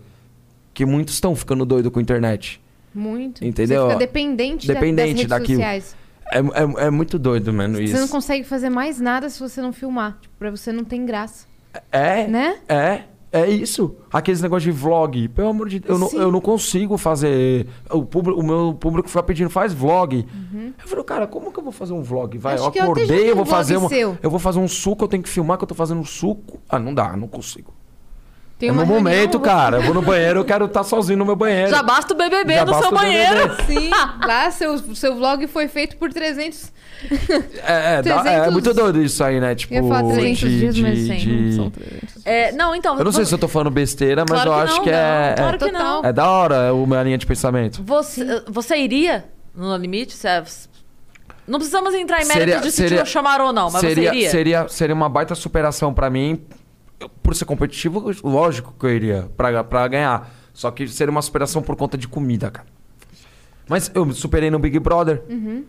Que 0.73 0.85
muitos 0.85 1.15
estão 1.15 1.35
ficando 1.35 1.65
doido 1.65 1.91
com 1.91 1.99
a 1.99 2.03
internet. 2.03 2.61
Muito. 2.95 3.45
Entendeu? 3.45 3.83
Você 3.83 3.89
fica 3.89 3.99
dependente, 3.99 4.69
da- 4.69 4.75
Dependente 4.75 5.09
das 5.09 5.17
redes 5.17 5.29
daquilo. 5.29 5.59
sociais. 5.61 5.97
É, 6.33 6.39
é, 6.39 6.87
é 6.87 6.91
muito 6.91 7.19
doido, 7.19 7.53
mano, 7.53 7.81
isso. 7.81 7.95
Você 7.95 8.01
não 8.01 8.09
consegue 8.09 8.45
fazer 8.45 8.71
mais 8.71 9.01
nada 9.01 9.29
se 9.29 9.39
você 9.39 9.61
não 9.61 9.73
filmar. 9.73 10.19
Tipo, 10.21 10.35
pra 10.39 10.51
você 10.51 10.73
não 10.73 10.85
tem 10.85 11.05
graça. 11.05 11.47
É, 11.91 12.27
Né? 12.27 12.59
É, 12.69 13.03
é 13.33 13.51
isso. 13.51 13.97
Aqueles 14.13 14.41
negócios 14.41 14.73
de 14.73 14.81
vlog. 14.81 15.29
Pelo 15.29 15.49
amor 15.49 15.69
de 15.69 15.81
Deus, 15.81 15.91
eu 15.91 15.99
não, 15.99 16.23
eu 16.27 16.33
não 16.33 16.41
consigo 16.41 16.97
fazer. 16.97 17.67
O, 17.91 18.05
público, 18.05 18.41
o 18.41 18.45
meu 18.45 18.75
público 18.75 19.09
fica 19.09 19.23
pedindo, 19.25 19.51
faz 19.51 19.73
vlog. 19.75 20.25
Eu 20.81 20.89
falei, 20.89 21.05
cara, 21.05 21.27
como 21.27 21.53
que 21.53 21.59
eu 21.59 21.65
vou 21.65 21.73
fazer 21.73 21.93
um 21.93 22.03
vlog? 22.03 22.39
Vai, 22.39 22.57
Uhum. 22.57 22.69
Acho 22.69 22.79
eu 22.79 22.85
eu 22.85 22.93
acordei, 22.93 23.31
eu 23.31 23.33
um 23.33 23.37
vou 23.37 23.45
vlog 23.45 23.51
fazer 23.51 23.81
seu. 23.89 24.17
Eu 24.23 24.31
vou 24.31 24.39
fazer 24.39 24.61
um 24.61 24.69
suco, 24.69 25.05
eu 25.05 25.09
tenho 25.09 25.23
que 25.23 25.29
filmar 25.29 25.59
que 25.59 25.65
eu 25.65 25.69
tô 25.69 25.75
fazendo 25.75 26.01
um 26.01 26.05
suco. 26.05 26.61
Ah, 26.69 26.79
não 26.79 26.95
dá, 26.95 27.17
não 27.17 27.27
consigo. 27.27 27.73
Tem 28.59 28.69
é 28.69 28.73
meu 28.73 28.87
momento, 28.87 29.41
cara. 29.41 29.79
Eu 29.79 29.83
vou 29.83 29.95
no 29.95 30.01
banheiro, 30.03 30.41
eu 30.41 30.45
quero 30.45 30.67
estar 30.67 30.85
sozinho 30.85 31.19
no 31.19 31.25
meu 31.27 31.35
banheiro. 31.35 31.71
Já 31.71 31.83
basta 31.83 32.15
o 32.15 32.17
BBB 32.17 32.55
Já 32.55 32.65
no 32.65 32.71
basta 32.73 32.87
seu 32.89 32.93
o 32.97 32.99
banheiro. 33.01 33.49
BBB. 33.49 33.65
Sim, 33.81 33.91
lá 34.25 34.51
seu, 34.51 34.79
seu 34.95 35.17
vlog 35.17 35.47
foi 35.49 35.67
feito 35.69 35.97
por 35.97 36.13
300. 36.13 36.73
É, 37.67 37.97
é, 37.97 38.03
dá- 38.03 38.21
é 38.21 38.23
300 38.23 38.53
muito 38.53 38.73
doido 38.73 39.03
isso 39.03 39.23
aí, 39.25 39.41
né? 39.41 39.55
Tipo, 39.55 39.75
Eu 39.75 39.83
ia 39.83 39.89
falar 39.89 40.13
300 40.15 40.39
de, 40.39 40.59
dias, 40.61 40.79
mas 40.79 40.99
de- 40.99 41.07
sim, 41.07 41.17
de- 41.49 41.57
são 41.57 41.69
300. 41.71 42.27
É, 42.27 42.53
não, 42.53 42.75
então. 42.75 42.97
Eu 42.97 43.05
não 43.05 43.13
sei 43.13 43.25
se 43.25 43.35
eu 43.35 43.39
tô 43.39 43.49
falando 43.49 43.71
besteira, 43.71 44.25
mas 44.29 44.43
Claro 44.43 44.51
eu 44.51 44.55
que 44.55 44.61
acho 44.63 44.77
não, 44.77 44.85
que 44.85 44.91
é. 44.91 45.29
não. 45.31 45.35
Claro 45.37 45.57
é, 45.57 45.59
que 45.59 45.73
não. 45.73 46.05
É 46.05 46.13
da 46.13 46.31
hora 46.31 46.71
a 46.71 46.73
minha 46.73 47.03
linha 47.03 47.19
de 47.19 47.27
pensamento. 47.27 47.83
Você, 47.83 48.43
você 48.49 48.77
iria 48.77 49.25
no 49.55 49.77
Limite? 49.77 50.15
Você- 50.17 50.43
Não 51.47 51.59
precisamos 51.59 51.93
entrar 51.93 52.23
em 52.23 52.27
mérito 52.27 52.39
Seria- 52.41 52.61
de 52.61 52.71
se 52.71 52.77
seria- 52.77 53.03
te 53.03 53.11
chamaram 53.11 53.47
ou 53.49 53.53
não, 53.53 53.71
mas 53.71 53.81
seria, 53.81 54.11
você 54.11 54.17
iria? 54.17 54.31
Seria, 54.31 54.69
seria 54.69 54.95
uma 54.95 55.09
baita 55.09 55.35
superação 55.35 55.93
pra 55.93 56.09
mim. 56.09 56.41
Por 57.23 57.35
ser 57.35 57.45
competitivo, 57.45 58.13
lógico 58.23 58.75
que 58.79 58.87
eu 58.87 58.91
iria 58.91 59.31
pra, 59.37 59.63
pra 59.65 59.87
ganhar. 59.89 60.31
Só 60.53 60.71
que 60.71 60.87
seria 60.87 61.11
uma 61.11 61.23
superação 61.23 61.63
por 61.63 61.75
conta 61.77 61.99
de 61.99 62.07
comida, 62.07 62.51
cara. 62.51 62.67
Mas 63.69 63.91
eu 63.95 64.05
me 64.05 64.13
superei 64.13 64.51
no 64.51 64.59
Big 64.59 64.79
Brother. 64.79 65.23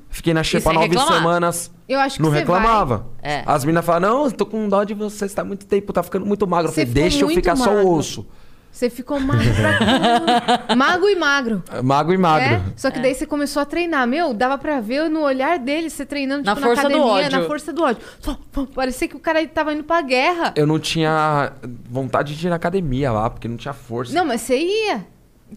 Fiquei 0.10 0.34
na 0.34 0.44
xepa 0.44 0.74
nove 0.74 0.88
reclamar. 0.88 1.14
semanas. 1.14 1.72
Eu 1.88 2.00
acho 2.00 2.18
que 2.18 2.22
Não 2.22 2.30
reclamava. 2.30 3.08
É. 3.22 3.44
As 3.46 3.64
meninas 3.64 3.86
falavam, 3.86 4.24
não, 4.24 4.32
tô 4.32 4.46
com 4.46 4.68
dó 4.68 4.84
de 4.84 4.94
você, 4.94 5.28
você 5.30 5.36
tá 5.36 5.44
muito 5.44 5.66
tempo, 5.66 5.94
tá 5.94 6.04
ficando 6.04 6.26
muito 6.26 6.46
magro. 6.46 6.70
Eu 6.70 6.74
falei, 6.74 6.90
deixa 6.90 7.22
eu 7.24 7.30
ficar 7.30 7.56
só 7.56 7.74
magro. 7.74 7.88
o 7.88 7.96
osso. 7.96 8.28
Você 8.76 8.90
ficou 8.90 9.18
magro 9.22 9.46
pra. 9.56 10.76
Mago 10.76 11.08
e 11.08 11.16
magro. 11.16 11.64
Mago 11.82 12.12
e 12.12 12.18
magro. 12.18 12.46
É? 12.56 12.62
Só 12.76 12.92
que 12.92 13.00
daí 13.00 13.16
você 13.16 13.26
começou 13.26 13.62
a 13.62 13.66
treinar. 13.66 14.06
Meu, 14.06 14.34
dava 14.34 14.58
pra 14.58 14.82
ver 14.82 15.10
no 15.10 15.22
olhar 15.22 15.58
dele, 15.58 15.90
você 15.90 16.06
treinando 16.06 16.44
Na 16.44 16.54
tipo, 16.56 16.68
força 16.68 16.82
do 16.82 16.88
academia, 16.90 17.26
ódio. 17.26 17.40
na 17.40 17.48
força 17.48 17.72
do 17.72 17.82
ódio. 17.82 18.02
Parecia 18.76 19.08
que 19.08 19.16
o 19.16 19.20
cara 19.20 19.48
tava 19.48 19.72
indo 19.74 19.86
pra 19.86 20.02
guerra. 20.02 20.52
Eu 20.58 20.68
não 20.68 20.78
tinha 20.78 21.54
vontade 21.90 22.36
de 22.36 22.48
ir 22.48 22.50
na 22.50 22.58
academia 22.58 23.14
lá, 23.14 23.30
porque 23.30 23.48
não 23.48 23.56
tinha 23.56 23.74
força. 23.74 24.14
Não, 24.14 24.26
mas 24.26 24.42
você 24.42 24.58
ia. 24.58 25.08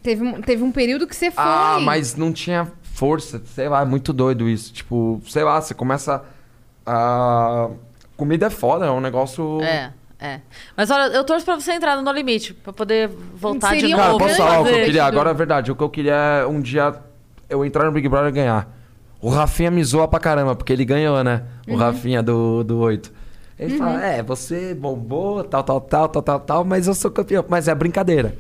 Teve, 0.01 0.23
um- 0.23 0.41
teve 0.41 0.63
um 0.63 0.71
período 0.71 1.05
que 1.05 1.17
você 1.17 1.33
foi. 1.33 1.43
Ah, 1.45 1.79
mas 1.83 2.15
não 2.15 2.33
tinha 2.33 2.71
força, 2.85 3.43
sei 3.47 3.69
lá, 3.69 3.83
é 3.83 3.85
muito 3.85 4.13
doido 4.13 4.49
isso. 4.49 4.73
Tipo, 4.73 5.21
sei 5.27 5.43
lá, 5.43 5.61
você 5.61 5.75
começa 5.75 6.23
a. 6.87 7.69
Comida 8.17 8.47
é 8.47 8.51
foda, 8.51 8.87
é 8.87 8.91
um 8.91 9.01
negócio. 9.01 9.61
É, 9.63 9.93
é. 10.21 10.41
Mas 10.77 10.91
olha, 10.91 11.13
eu 11.15 11.25
torço 11.25 11.45
pra 11.45 11.55
você 11.55 11.73
entrar 11.73 11.97
no 11.97 12.03
No 12.03 12.13
Limite, 12.13 12.53
pra 12.55 12.73
poder 12.73 13.09
voltar 13.35 13.75
de 13.75 13.81
Seria 13.81 13.97
Cara, 13.97 14.09
novo. 14.13 14.19
posso 14.25 14.35
grande 14.37 14.51
falar 14.51 14.61
o 14.61 14.65
que 14.65 14.71
eu 14.81 14.85
queria? 14.85 15.05
Agora 15.05 15.31
é 15.31 15.35
verdade. 15.35 15.73
O 15.73 15.77
que 15.77 15.83
eu 15.83 15.89
queria 15.91 16.15
é 16.15 16.47
um 16.47 16.61
dia 16.61 16.95
eu 17.49 17.65
entrar 17.65 17.85
no 17.85 17.93
Big 17.93 18.09
Brother 18.09 18.29
e 18.31 18.33
ganhar. 18.33 18.69
O 19.21 19.29
Rafinha 19.31 19.71
me 19.71 19.83
zoa 19.83 20.07
pra 20.07 20.21
caramba, 20.21 20.55
porque 20.55 20.73
ele 20.73 20.85
ganhou, 20.85 21.23
né? 21.25 21.43
O 21.67 21.73
Uhum. 21.73 21.77
Rafinha 21.79 22.23
do, 22.23 22.63
do 22.63 22.79
8. 22.79 23.13
Ele 23.59 23.77
fala, 23.77 24.05
é, 24.05 24.23
você 24.23 24.73
bombou, 24.75 25.43
tal, 25.43 25.65
tal, 25.65 25.81
tal, 25.81 26.09
tal, 26.09 26.23
tal, 26.23 26.41
tal, 26.41 26.65
mas 26.65 26.87
eu 26.87 26.95
sou 26.95 27.11
campeão. 27.11 27.45
Mas 27.49 27.67
é 27.67 27.75
brincadeira. 27.75 28.35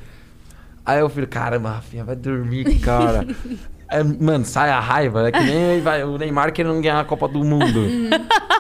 Aí 0.86 1.00
eu 1.00 1.08
falei, 1.08 1.26
caramba, 1.26 1.70
Rafinha, 1.72 2.04
vai 2.04 2.14
dormir, 2.16 2.78
cara. 2.80 3.26
É, 3.90 4.02
mano, 4.04 4.44
sai 4.44 4.68
a 4.68 4.78
raiva. 4.78 5.28
É 5.28 5.32
que 5.32 5.40
nem 5.40 5.80
vai- 5.80 6.04
o 6.04 6.18
Neymar 6.18 6.52
querendo 6.52 6.78
ganhar 6.78 7.00
a 7.00 7.04
Copa 7.06 7.26
do 7.26 7.42
Mundo. 7.42 7.78
Uhum. 7.78 8.10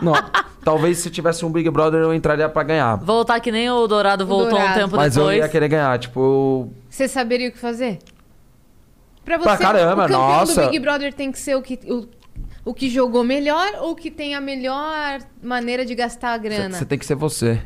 Não, 0.00 0.14
talvez 0.68 0.98
se 0.98 1.08
tivesse 1.08 1.44
um 1.46 1.50
Big 1.50 1.70
Brother 1.70 2.00
eu 2.02 2.12
entraria 2.12 2.46
pra 2.48 2.62
ganhar. 2.62 2.96
Voltar 2.96 3.40
que 3.40 3.50
nem 3.50 3.70
o 3.70 3.86
Dourado 3.86 4.26
voltou 4.26 4.48
um 4.48 4.50
Dourado. 4.50 4.74
tempo 4.78 4.96
Mas 4.96 5.16
eu 5.16 5.22
depois. 5.22 5.38
ia 5.38 5.48
querer 5.48 5.68
ganhar. 5.68 5.98
Tipo, 5.98 6.20
eu 6.20 6.72
Você 6.90 7.08
saberia 7.08 7.48
o 7.48 7.52
que 7.52 7.58
fazer? 7.58 7.98
Pra 9.24 9.38
você, 9.38 9.44
Pra 9.44 9.56
caramba, 9.56 9.92
o 9.92 10.06
campeão 10.06 10.20
nossa. 10.20 10.62
do 10.62 10.70
Big 10.70 10.78
Brother 10.78 11.14
tem 11.14 11.32
que 11.32 11.38
ser 11.38 11.54
o 11.56 11.62
que, 11.62 11.78
o, 11.90 12.06
o 12.70 12.74
que 12.74 12.88
jogou 12.90 13.24
melhor 13.24 13.66
ou 13.80 13.94
que 13.94 14.10
tem 14.10 14.34
a 14.34 14.40
melhor 14.40 15.20
maneira 15.42 15.84
de 15.86 15.94
gastar 15.94 16.34
a 16.34 16.38
grana? 16.38 16.76
Você 16.76 16.84
tem 16.84 16.98
que 16.98 17.06
ser 17.06 17.14
você. 17.14 17.60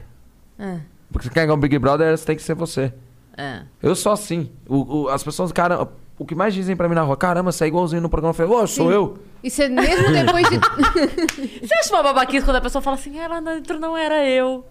Ah. 0.58 0.78
Porque 1.10 1.26
você 1.28 1.34
quer 1.34 1.42
ganhar 1.46 1.54
um 1.54 1.60
Big 1.60 1.76
Brother, 1.78 2.16
você 2.16 2.24
tem 2.24 2.36
que 2.36 2.42
ser 2.42 2.54
você. 2.54 2.92
É. 3.36 3.62
Eu 3.82 3.96
sou 3.96 4.12
assim. 4.12 4.48
O, 4.68 5.02
o- 5.02 5.08
as 5.08 5.22
pessoas, 5.24 5.50
cara, 5.52 5.88
o 6.18 6.24
que 6.24 6.34
mais 6.36 6.54
dizem 6.54 6.76
pra 6.76 6.88
mim 6.88 6.94
na 6.94 7.02
rua, 7.02 7.16
caramba, 7.16 7.50
você 7.50 7.64
é 7.64 7.66
igualzinho 7.66 8.00
no 8.00 8.08
programa. 8.08 8.30
Eu 8.30 8.34
falei, 8.34 8.52
ô, 8.52 8.66
sou 8.66 8.88
Sim. 8.88 8.94
eu. 8.94 9.18
E 9.42 9.50
você 9.50 9.68
mesmo 9.68 10.12
depois 10.12 10.48
de. 10.48 10.56
Você 11.66 11.74
acha 11.74 11.92
uma 11.94 12.02
babaquice 12.02 12.44
quando 12.44 12.56
a 12.56 12.60
pessoa 12.60 12.80
fala 12.82 12.96
assim, 12.96 13.18
ela 13.18 13.40
dentro 13.40 13.78
não 13.78 13.96
era 13.96 14.24
eu? 14.24 14.64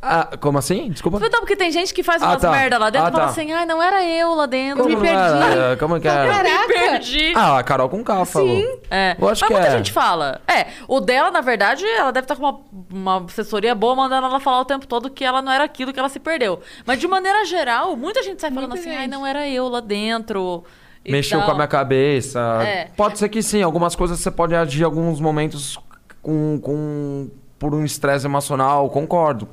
Ah, 0.00 0.28
como 0.40 0.56
assim? 0.58 0.90
Desculpa. 0.90 1.18
Então, 1.20 1.40
porque 1.40 1.56
tem 1.56 1.72
gente 1.72 1.92
que 1.92 2.04
faz 2.04 2.22
Ah, 2.22 2.28
umas 2.28 2.40
tá. 2.40 2.52
merda 2.52 2.78
lá 2.78 2.88
dentro 2.88 3.08
Ah, 3.08 3.10
e 3.10 3.12
fala 3.12 3.24
tá. 3.24 3.30
assim, 3.32 3.50
ai, 3.52 3.66
não 3.66 3.82
era 3.82 4.04
eu 4.04 4.32
lá 4.32 4.46
dentro. 4.46 4.84
Como 4.84 4.88
me 4.90 4.94
não 4.94 5.02
perdi. 5.02 5.52
era? 5.58 5.76
Como 5.76 6.00
que 6.00 6.06
era? 6.06 6.32
Caraca! 6.32 6.66
Perdi. 6.68 7.32
Ah, 7.34 7.58
a 7.58 7.62
Carol 7.64 7.88
com 7.88 8.04
K 8.04 8.24
falou. 8.24 8.80
É. 8.88 9.16
Eu 9.18 9.28
acho 9.28 9.40
Mas 9.40 9.48
que 9.48 9.52
muita 9.54 9.66
é. 9.66 9.76
gente 9.76 9.90
fala. 9.90 10.40
É, 10.46 10.68
o 10.86 11.00
dela, 11.00 11.32
na 11.32 11.40
verdade, 11.40 11.84
ela 11.84 12.12
deve 12.12 12.26
estar 12.26 12.36
com 12.36 12.42
uma, 12.44 12.60
uma 12.92 13.24
assessoria 13.24 13.74
boa 13.74 13.96
mandando 13.96 14.28
ela 14.28 14.38
falar 14.38 14.60
o 14.60 14.64
tempo 14.64 14.86
todo 14.86 15.10
que 15.10 15.24
ela 15.24 15.42
não 15.42 15.50
era 15.50 15.64
aquilo 15.64 15.92
que 15.92 15.98
ela 15.98 16.08
se 16.08 16.20
perdeu. 16.20 16.60
Mas 16.86 17.00
de 17.00 17.08
maneira 17.08 17.44
geral, 17.44 17.96
muita 17.96 18.22
gente 18.22 18.40
sai 18.40 18.52
falando 18.52 18.70
Muita 18.70 18.80
assim, 18.88 18.94
ai, 18.96 19.02
gente. 19.06 19.10
não 19.10 19.26
era 19.26 19.48
eu 19.48 19.66
lá 19.68 19.80
dentro. 19.80 20.62
Mexeu 21.10 21.42
com 21.42 21.50
a 21.50 21.54
minha 21.54 21.66
cabeça. 21.66 22.40
É. 22.62 22.88
Pode 22.96 23.18
ser 23.18 23.28
que 23.28 23.42
sim, 23.42 23.62
algumas 23.62 23.94
coisas 23.94 24.18
você 24.18 24.30
pode 24.30 24.54
agir 24.54 24.82
em 24.82 24.84
alguns 24.84 25.20
momentos 25.20 25.78
com, 26.22 26.58
com 26.62 27.30
por 27.58 27.74
um 27.74 27.84
estresse 27.84 28.26
emocional, 28.26 28.88
concordo. 28.90 29.48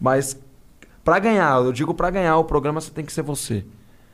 Mas 0.00 0.38
pra 1.04 1.18
ganhar, 1.18 1.62
eu 1.62 1.72
digo 1.72 1.94
pra 1.94 2.10
ganhar 2.10 2.36
o 2.38 2.44
programa 2.44 2.80
você 2.80 2.90
tem 2.90 3.04
que 3.04 3.12
ser 3.12 3.22
você. 3.22 3.64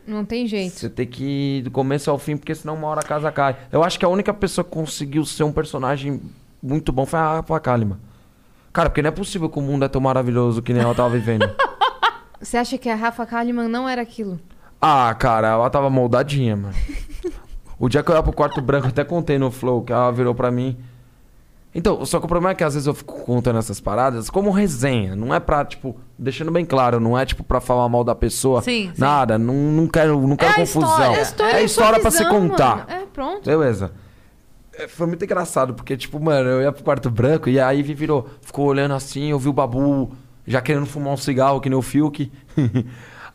Não 0.06 0.24
tem 0.24 0.46
jeito. 0.46 0.74
Você 0.74 0.88
tem 0.88 1.06
que 1.06 1.58
ir 1.58 1.62
do 1.62 1.70
começo 1.70 2.10
ao 2.10 2.18
fim, 2.18 2.36
porque 2.36 2.54
senão 2.54 2.74
uma 2.74 2.88
hora 2.88 3.00
a 3.00 3.04
casa 3.04 3.30
cai. 3.30 3.56
Eu 3.70 3.84
acho 3.84 3.98
que 3.98 4.04
a 4.04 4.08
única 4.08 4.32
pessoa 4.32 4.64
que 4.64 4.70
conseguiu 4.70 5.24
ser 5.24 5.44
um 5.44 5.52
personagem 5.52 6.22
muito 6.62 6.90
bom 6.90 7.04
foi 7.04 7.18
a 7.18 7.34
Rafa 7.34 7.60
Kalimann. 7.60 7.98
Cara, 8.72 8.88
porque 8.88 9.02
não 9.02 9.08
é 9.08 9.12
possível 9.12 9.50
que 9.50 9.58
o 9.58 9.62
mundo 9.62 9.84
é 9.84 9.88
tão 9.88 10.00
maravilhoso 10.00 10.62
que 10.62 10.72
nem 10.72 10.82
ela 10.82 10.94
tava 10.94 11.10
vivendo. 11.10 11.48
Você 12.40 12.56
acha 12.56 12.78
que 12.78 12.88
a 12.88 12.94
Rafa 12.94 13.26
Kalimann 13.26 13.68
não 13.68 13.88
era 13.88 14.00
aquilo? 14.00 14.40
Ah, 14.80 15.14
cara, 15.18 15.48
ela 15.48 15.70
tava 15.70 15.90
moldadinha, 15.90 16.56
mano. 16.56 16.74
O 17.78 17.88
dia 17.88 18.02
que 18.02 18.10
eu 18.10 18.16
ia 18.16 18.22
pro 18.22 18.32
quarto 18.32 18.60
branco, 18.60 18.88
até 18.88 19.04
contei 19.04 19.38
no 19.38 19.50
Flow, 19.50 19.82
que 19.82 19.92
ela 19.92 20.10
virou 20.10 20.34
pra 20.34 20.50
mim. 20.50 20.76
Então, 21.74 22.04
só 22.04 22.18
que 22.18 22.24
o 22.24 22.28
problema 22.28 22.50
é 22.52 22.54
que 22.54 22.64
às 22.64 22.74
vezes 22.74 22.86
eu 22.86 22.94
fico 22.94 23.22
contando 23.24 23.58
essas 23.58 23.80
paradas 23.80 24.30
como 24.30 24.50
resenha. 24.50 25.14
Não 25.14 25.34
é 25.34 25.38
pra, 25.38 25.64
tipo, 25.64 25.96
deixando 26.18 26.50
bem 26.50 26.64
claro, 26.64 26.98
não 26.98 27.16
é 27.16 27.24
tipo 27.24 27.44
pra 27.44 27.60
falar 27.60 27.88
mal 27.88 28.02
da 28.02 28.14
pessoa. 28.14 28.62
Sim, 28.62 28.90
sim. 28.94 29.00
Nada, 29.00 29.38
não, 29.38 29.54
não 29.54 29.86
quero, 29.86 30.26
não 30.26 30.36
quero 30.36 30.52
a 30.52 30.54
confusão. 30.56 30.90
história. 30.90 31.16
É 31.18 31.22
história, 31.22 31.56
é 31.56 31.64
história 31.64 31.94
sua 31.94 32.02
pra 32.02 32.10
se 32.10 32.24
contar. 32.28 32.76
mano. 32.88 32.90
É, 33.02 33.06
pronto. 33.12 33.44
Beleza. 33.44 33.92
É, 34.74 34.88
Foi 34.88 35.06
muito 35.06 35.24
engraçado, 35.24 35.74
porque, 35.74 35.96
tipo, 35.96 36.18
mano, 36.18 36.48
eu 36.48 36.62
ia 36.62 36.72
pro 36.72 36.82
quarto 36.82 37.10
branco 37.10 37.48
e 37.48 37.60
aí 37.60 37.82
virou, 37.82 38.28
ficou 38.40 38.66
olhando 38.66 38.94
assim, 38.94 39.30
eu 39.30 39.38
vi 39.38 39.48
o 39.48 39.52
Babu 39.52 40.10
já 40.46 40.60
querendo 40.60 40.86
fumar 40.86 41.12
um 41.12 41.16
cigarro, 41.16 41.60
que 41.60 41.68
nem 41.68 41.78
o 41.78 41.82
Fiuk. 41.82 42.32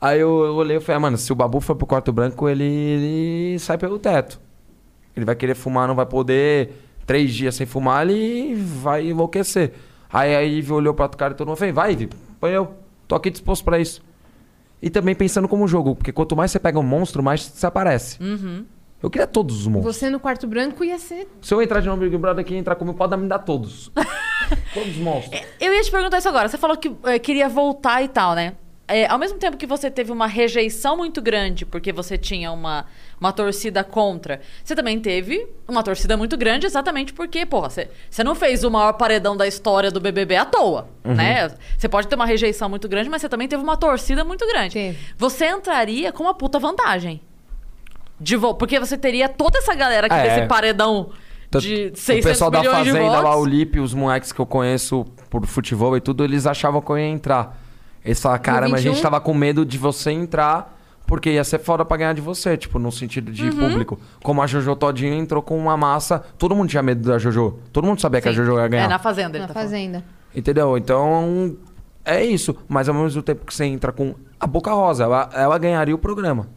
aí 0.04 0.20
eu, 0.20 0.44
eu 0.44 0.56
olhei 0.56 0.78
e 0.78 0.80
falei, 0.80 0.98
ah, 0.98 1.00
mano, 1.00 1.18
se 1.18 1.32
o 1.32 1.36
Babu 1.36 1.62
for 1.62 1.76
pro 1.76 1.88
quarto 1.88 2.12
branco, 2.12 2.50
ele, 2.50 2.64
ele 2.64 3.60
sai 3.60 3.78
pelo 3.78 3.98
teto. 3.98 4.40
Ele 5.16 5.26
vai 5.26 5.36
querer 5.36 5.56
fumar, 5.56 5.88
não 5.88 5.96
vai 5.96 6.06
poder. 6.06 6.74
Três 7.06 7.34
dias 7.34 7.56
sem 7.56 7.66
fumar, 7.66 8.08
ele 8.08 8.56
vai 8.56 9.08
enlouquecer. 9.08 9.74
Aí 10.12 10.36
a 10.36 10.42
Ivy 10.42 10.72
olhou 10.74 10.94
pra 10.94 11.06
outro 11.06 11.18
cara 11.18 11.34
e 11.34 11.38
todo 11.38 11.48
mundo 11.48 11.58
falou, 11.58 11.74
vai, 11.74 11.92
Ivy, 11.94 12.10
põe 12.40 12.52
eu. 12.52 12.74
Tô 13.08 13.16
aqui 13.16 13.30
disposto 13.30 13.64
pra 13.64 13.80
isso. 13.80 14.02
E 14.82 14.90
também 14.90 15.16
pensando 15.16 15.48
como 15.48 15.68
jogo, 15.68 15.96
porque 15.96 16.12
quanto 16.12 16.36
mais 16.36 16.52
você 16.52 16.60
pega 16.60 16.78
um 16.78 16.84
monstro, 16.84 17.24
mais 17.24 17.42
você 17.42 17.66
aparece. 17.66 18.20
Eu 19.02 19.10
queria 19.10 19.28
todos 19.28 19.62
os 19.62 19.68
monstros. 19.68 19.96
Você 19.96 20.10
no 20.10 20.20
quarto 20.20 20.48
branco 20.48 20.84
ia 20.84 20.98
ser. 21.00 21.28
Se 21.42 21.54
eu 21.54 21.62
entrar 21.62 21.80
de 21.80 21.88
novo 21.88 22.02
no 22.02 22.10
Big 22.10 22.18
Brother 22.18 22.44
aqui 22.44 22.54
e 22.54 22.58
entrar 22.58 22.76
comigo, 22.76 22.98
pode 22.98 23.16
me 23.16 23.28
dar 23.28 23.40
todos. 23.40 23.92
todos 24.74 24.90
os 24.90 24.98
monstros. 24.98 25.42
Eu 25.60 25.74
ia 25.74 25.82
te 25.82 25.92
perguntar 25.92 26.18
isso 26.18 26.30
agora. 26.30 26.48
Você 26.48 26.58
falou 26.58 26.78
que 26.78 26.94
eh, 27.04 27.20
queria 27.20 27.50
voltar 27.50 28.02
e 28.02 28.08
tal, 28.08 28.34
né? 28.34 28.54
É, 28.86 29.08
ao 29.08 29.18
mesmo 29.18 29.38
tempo 29.40 29.56
que 29.56 29.66
você 29.66 29.90
teve 29.90 30.12
uma 30.12 30.28
rejeição 30.28 30.98
muito 30.98 31.22
grande 31.22 31.66
porque 31.66 31.94
você 31.94 32.18
tinha 32.18 32.52
uma, 32.52 32.86
uma 33.20 33.32
torcida 33.32 33.82
contra, 33.82 34.42
você 34.62 34.76
também 34.76 35.00
teve 35.00 35.48
uma 35.66 35.82
torcida 35.82 36.18
muito 36.18 36.36
grande 36.36 36.66
exatamente 36.66 37.14
porque, 37.14 37.46
porra, 37.46 37.70
você, 37.70 37.90
você 38.10 38.26
não 38.26 38.36
fez 38.36 38.62
o 38.66 38.70
maior 38.70 38.92
paredão 38.94 39.38
da 39.38 39.48
história 39.48 39.90
do 39.90 40.02
BBB 40.02 40.36
à 40.36 40.44
toa, 40.44 40.90
né? 41.04 41.50
Você 41.78 41.88
pode 41.88 42.08
ter 42.10 42.16
uma 42.16 42.26
rejeição 42.26 42.68
muito 42.68 42.90
grande, 42.90 43.10
mas 43.10 43.22
você 43.22 43.30
também 43.30 43.48
teve 43.48 43.64
uma 43.64 43.78
torcida 43.78 44.24
muito 44.26 44.46
grande. 44.46 44.74
Teve. 44.74 44.98
Você 45.18 45.48
entraria 45.48 46.12
com 46.12 46.24
uma 46.24 46.34
puta 46.34 46.60
vantagem. 46.60 47.22
De 48.20 48.36
vo- 48.36 48.54
porque 48.54 48.80
você 48.80 48.98
teria 48.98 49.28
toda 49.30 49.60
essa 49.60 49.74
galera 49.74 50.08
aqui 50.08 50.16
É. 50.16 50.36
desse 50.36 50.48
paredão 50.48 51.10
de 51.58 51.92
o 51.94 51.98
600 51.98 52.24
pessoal 52.26 52.52
da 52.52 52.64
Fazenda 52.64 53.22
lá, 53.22 53.36
o 53.38 53.46
Lipe, 53.46 53.80
os 53.80 53.94
moleques 53.94 54.32
que 54.34 54.40
eu 54.42 54.46
conheço 54.46 55.06
por 55.30 55.46
futebol 55.46 55.96
e 55.96 56.02
tudo, 56.02 56.24
eles 56.24 56.46
achavam 56.46 56.82
que 56.82 56.92
eu 56.92 56.98
ia 56.98 57.08
entrar. 57.08 57.63
Eles 58.04 58.20
falaram, 58.22 58.42
caramba, 58.44 58.76
a 58.76 58.80
gente 58.80 58.96
21? 58.96 59.02
tava 59.04 59.22
com 59.22 59.34
medo 59.34 59.66
de 59.66 59.78
você 59.78 60.12
entrar, 60.12 60.78
porque 61.08 61.32
ia 61.32 61.44
ser 61.44 61.60
foda 61.60 61.86
pra 61.86 61.96
ganhar 61.98 62.14
de 62.14 62.22
você, 62.22 62.58
tipo, 62.58 62.78
no 62.80 62.92
sentido 62.92 63.32
de 63.32 63.50
Uhum. 63.50 63.52
público. 63.70 64.00
Como 64.24 64.42
a 64.42 64.48
Jojo 64.48 64.76
Todinho 64.76 65.14
entrou 65.14 65.42
com 65.42 65.58
uma 65.58 65.78
massa, 65.78 66.20
todo 66.38 66.56
mundo 66.56 66.70
tinha 66.70 66.82
medo 66.84 67.08
da 67.10 67.18
Jojo. 67.18 67.60
Todo 67.72 67.86
mundo 67.86 68.02
sabia 68.02 68.22
que 68.22 68.28
a 68.28 68.32
Sim. 68.32 68.38
Jojo 68.38 68.58
ia 68.60 68.68
ganhar. 68.68 68.86
É, 68.86 68.88
na 68.88 69.00
Fazenda. 69.00 69.38
ele 69.38 69.42
Na 69.44 69.48
tá 69.48 69.54
falando. 69.54 69.70
fazenda. 69.70 70.04
Entendeu? 70.36 70.78
Então, 70.78 71.56
é 72.04 72.24
isso. 72.26 72.56
Mas 72.68 72.90
ao 72.90 72.96
mesmo 72.96 73.22
tempo 73.22 73.46
que 73.46 73.54
você 73.54 73.66
entra 73.66 73.92
com 73.92 74.16
a 74.40 74.48
Boca 74.48 74.72
Rosa, 74.74 75.04
ela, 75.04 75.30
ela 75.34 75.58
ganharia 75.58 75.94
o 75.96 75.98
programa. 75.98 76.48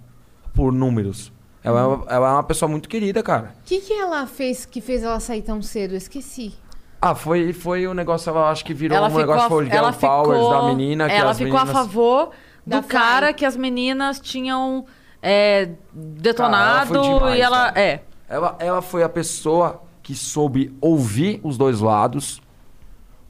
Por 0.55 0.73
números. 0.73 1.31
Ela, 1.62 2.05
ela 2.09 2.28
é 2.28 2.32
uma 2.32 2.43
pessoa 2.44 2.68
muito 2.68 2.89
querida, 2.89 3.23
cara. 3.23 3.55
O 3.60 3.64
que, 3.66 3.81
que 3.81 3.93
ela 3.93 4.24
fez 4.27 4.64
que 4.64 4.81
fez 4.81 5.02
ela 5.02 5.18
sair 5.20 5.43
tão 5.43 5.60
cedo? 5.60 5.93
Eu 5.93 5.98
esqueci. 5.98 6.55
Ah, 7.01 7.14
foi, 7.14 7.52
foi 7.52 7.86
o 7.86 7.94
negócio, 7.94 8.31
ela 8.31 8.51
acho 8.51 8.64
que 8.64 8.73
virou 8.74 8.97
ela 8.97 9.06
um 9.06 9.10
ficou, 9.10 9.20
negócio 9.23 9.47
a, 9.47 9.48
foi 9.48 9.64
o 9.64 9.70
girl 9.70 9.93
powers 9.93 10.40
ficou, 10.40 10.51
da 10.51 10.62
menina. 10.62 11.09
Que 11.09 11.14
ela 11.14 11.31
as 11.31 11.39
ficou 11.39 11.59
a 11.59 11.64
meninas... 11.64 11.86
favor 11.86 12.31
Da 12.66 12.81
do 12.81 12.86
cara 12.86 13.32
que 13.32 13.44
as 13.44 13.56
meninas 13.56 14.18
tinham 14.18 14.86
é, 15.23 15.70
detonado 15.93 16.94
Cara, 16.94 17.06
ela 17.06 17.09
foi 17.09 17.14
demais, 17.14 17.39
e 17.39 17.43
ela 17.43 17.66
cara. 17.66 17.81
é 17.81 18.01
Ela, 18.28 18.56
ela 18.59 18.82
foi 18.82 19.02
a 19.02 19.09
pessoa 19.09 19.82
que 20.02 20.14
soube 20.14 20.74
ouvir 20.81 21.40
os 21.43 21.59
dois 21.59 21.81
lados. 21.81 22.40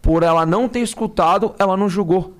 Por 0.00 0.22
ela 0.22 0.46
não 0.46 0.68
ter 0.68 0.80
escutado, 0.80 1.54
ela 1.58 1.76
não 1.76 1.88
julgou. 1.88 2.34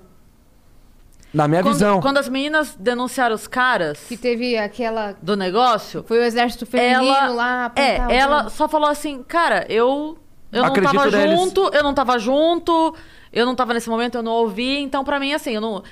Na 1.33 1.47
minha 1.47 1.61
quando, 1.61 1.73
visão. 1.73 1.99
quando 2.01 2.17
as 2.17 2.29
meninas 2.29 2.75
denunciaram 2.79 3.35
os 3.35 3.47
caras 3.47 3.99
Que 4.07 4.15
teve 4.15 4.57
aquela. 4.57 5.13
do 5.21 5.35
negócio, 5.35 6.03
Foi 6.07 6.19
o 6.19 6.23
exército 6.23 6.65
feminino 6.65 7.13
ela 7.13 7.27
lá. 7.27 7.71
é, 7.75 7.97
ela 8.15 8.49
só 8.49 8.67
falou 8.69 8.89
assim, 8.89 9.21
cara, 9.23 9.65
eu 9.69 10.17
eu 10.51 10.61
não 10.61 10.69
Acredito 10.69 10.93
tava 10.95 11.11
neles. 11.11 11.39
junto, 11.39 11.69
eu 11.73 11.83
não 11.83 11.93
tava 11.93 12.19
junto, 12.19 12.93
eu 13.33 13.45
não 13.45 13.55
tava 13.55 13.73
nesse 13.73 13.89
momento, 13.89 14.15
eu 14.15 14.23
não 14.23 14.31
ouvi, 14.33 14.79
então 14.79 15.03
pra 15.03 15.19
mim 15.19 15.33
assim, 15.33 15.51
eu 15.51 15.61
não 15.61 15.83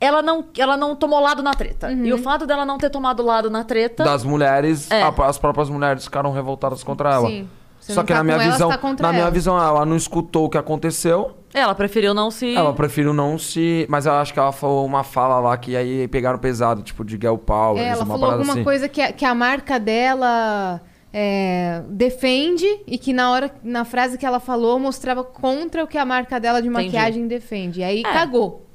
ela 0.00 0.22
não, 0.22 0.46
ela 0.56 0.78
não 0.78 0.96
tomou 0.96 1.20
lado 1.20 1.42
na 1.42 1.52
treta. 1.52 1.92
E 1.92 2.10
o 2.10 2.16
fato 2.16 2.46
dela 2.46 2.64
não 2.64 2.78
ter 2.78 2.88
tomado 2.88 3.22
lado 3.22 3.50
na 3.50 3.64
treta. 3.64 4.02
das 4.02 4.24
mulheres, 4.24 4.90
É. 4.90 5.02
a- 5.02 5.14
as 5.26 5.36
próprias 5.36 5.68
mulheres 5.68 6.04
ficaram 6.04 6.32
revoltadas 6.32 6.82
contra 6.82 7.12
ela. 7.12 7.28
Sim. 7.28 7.48
Você 7.78 7.92
Só 7.94 8.00
não 8.00 8.06
que 8.06 8.12
tá 8.12 8.18
na 8.18 8.24
minha 8.24 8.36
ela, 8.36 8.52
visão, 8.52 8.68
tá 8.70 8.78
na 9.02 9.08
minha 9.10 9.22
ela. 9.22 9.30
visão, 9.30 9.58
ela 9.58 9.84
não 9.86 9.96
escutou 9.96 10.44
o 10.46 10.48
que 10.50 10.56
aconteceu. 10.58 11.32
Ela 11.52 11.74
preferiu 11.74 12.12
não 12.14 12.30
se. 12.30 12.54
Ela 12.54 12.72
preferiu 12.74 13.12
não 13.12 13.38
se, 13.38 13.86
mas 13.90 14.04
eu 14.06 14.12
acho 14.12 14.32
que 14.34 14.38
ela 14.38 14.52
falou 14.52 14.84
uma 14.86 15.02
fala 15.02 15.38
lá 15.40 15.56
que 15.56 15.74
aí 15.76 16.06
pegaram 16.08 16.38
pesado, 16.38 16.82
tipo 16.82 17.04
de 17.04 17.12
girl 17.16 17.36
power, 17.36 17.82
É, 17.82 17.88
ela 17.88 18.04
uma 18.04 18.14
falou 18.14 18.30
alguma 18.32 18.52
assim. 18.54 18.64
coisa 18.64 18.88
que 18.88 19.00
a, 19.02 19.12
que 19.12 19.24
a 19.24 19.34
marca 19.34 19.78
dela 19.80 20.80
é, 21.12 21.82
defende 21.88 22.66
e 22.86 22.98
que 22.98 23.12
na 23.12 23.30
hora, 23.30 23.50
na 23.62 23.84
frase 23.84 24.16
que 24.18 24.24
ela 24.26 24.40
falou, 24.40 24.78
mostrava 24.78 25.24
contra 25.24 25.82
o 25.84 25.86
que 25.86 25.98
a 25.98 26.04
marca 26.04 26.38
dela 26.38 26.60
de 26.62 26.68
Entendi. 26.68 26.86
maquiagem 26.86 27.26
defende. 27.26 27.82
Aí 27.82 28.00
É. 28.00 28.02
cagou. 28.12 28.66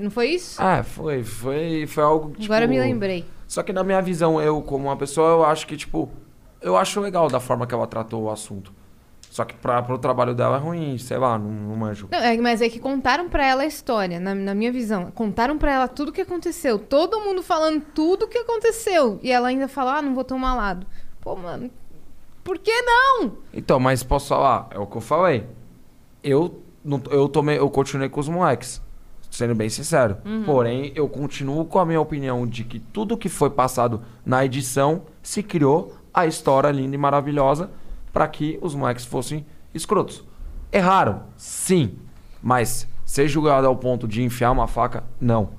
Não 0.00 0.10
foi 0.10 0.28
isso? 0.28 0.62
É, 0.62 0.82
foi, 0.82 1.24
foi, 1.24 1.84
foi 1.86 2.04
algo 2.04 2.30
tipo... 2.30 2.44
Agora 2.44 2.66
me 2.66 2.78
lembrei. 2.78 3.24
Só 3.48 3.62
que 3.62 3.72
na 3.72 3.82
minha 3.82 4.00
visão, 4.00 4.40
eu 4.40 4.62
como 4.62 4.84
uma 4.84 4.96
pessoa, 4.96 5.28
eu 5.30 5.44
acho 5.44 5.66
que 5.66 5.76
tipo, 5.76 6.08
eu 6.62 6.76
acho 6.76 7.00
legal 7.00 7.28
da 7.28 7.40
forma 7.40 7.66
que 7.66 7.74
ela 7.74 7.86
tratou 7.86 8.22
o 8.22 8.30
assunto. 8.30 8.72
Só 9.30 9.44
que 9.44 9.52
pra, 9.54 9.82
pro 9.82 9.98
trabalho 9.98 10.32
dela 10.32 10.58
é 10.58 10.60
ruim, 10.60 10.96
sei 10.96 11.18
lá, 11.18 11.36
não, 11.36 11.50
não 11.50 11.74
manjo. 11.76 12.06
Não, 12.12 12.18
é, 12.20 12.36
mas 12.36 12.62
é 12.62 12.68
que 12.68 12.78
contaram 12.78 13.28
pra 13.28 13.44
ela 13.44 13.64
a 13.64 13.66
história, 13.66 14.20
na, 14.20 14.32
na 14.32 14.54
minha 14.54 14.70
visão. 14.70 15.10
Contaram 15.10 15.58
pra 15.58 15.72
ela 15.72 15.88
tudo 15.88 16.10
o 16.10 16.12
que 16.12 16.20
aconteceu. 16.20 16.78
Todo 16.78 17.18
mundo 17.20 17.42
falando 17.42 17.80
tudo 17.92 18.26
o 18.26 18.28
que 18.28 18.38
aconteceu. 18.38 19.18
E 19.24 19.32
ela 19.32 19.48
ainda 19.48 19.66
fala, 19.66 19.96
ah, 19.98 20.02
não 20.02 20.14
vou 20.14 20.22
tomar 20.22 20.54
lado. 20.54 20.86
Pô, 21.24 21.34
mano, 21.34 21.70
por 22.44 22.58
que 22.58 22.82
não? 22.82 23.32
Então, 23.52 23.80
mas 23.80 24.02
posso 24.02 24.28
falar, 24.28 24.68
é 24.70 24.78
o 24.78 24.86
que 24.86 24.96
eu 24.96 25.00
falei. 25.00 25.46
Eu, 26.22 26.62
não, 26.84 27.00
eu, 27.10 27.28
tomei, 27.28 27.58
eu 27.58 27.70
continuei 27.70 28.10
com 28.10 28.20
os 28.20 28.28
moleques, 28.28 28.82
sendo 29.30 29.54
bem 29.54 29.70
sincero. 29.70 30.18
Porém, 30.44 30.92
eu 30.94 31.08
continuo 31.08 31.64
com 31.64 31.78
a 31.78 31.86
minha 31.86 32.00
opinião 32.00 32.46
de 32.46 32.62
que 32.62 32.78
tudo 32.78 33.16
que 33.16 33.30
foi 33.30 33.48
passado 33.48 34.02
na 34.24 34.44
edição 34.44 35.02
se 35.22 35.42
criou 35.42 35.94
a 36.12 36.26
história 36.26 36.70
linda 36.70 36.94
e 36.94 36.98
maravilhosa 36.98 37.70
para 38.12 38.28
que 38.28 38.58
os 38.60 38.74
moleques 38.74 39.06
fossem 39.06 39.44
escrotos. 39.72 40.22
Erraram, 40.70 41.24
sim. 41.36 41.98
Mas 42.42 42.86
ser 43.06 43.26
julgado 43.26 43.66
ao 43.66 43.76
ponto 43.76 44.06
de 44.06 44.22
enfiar 44.22 44.50
uma 44.50 44.66
faca, 44.68 45.02
não. 45.18 45.50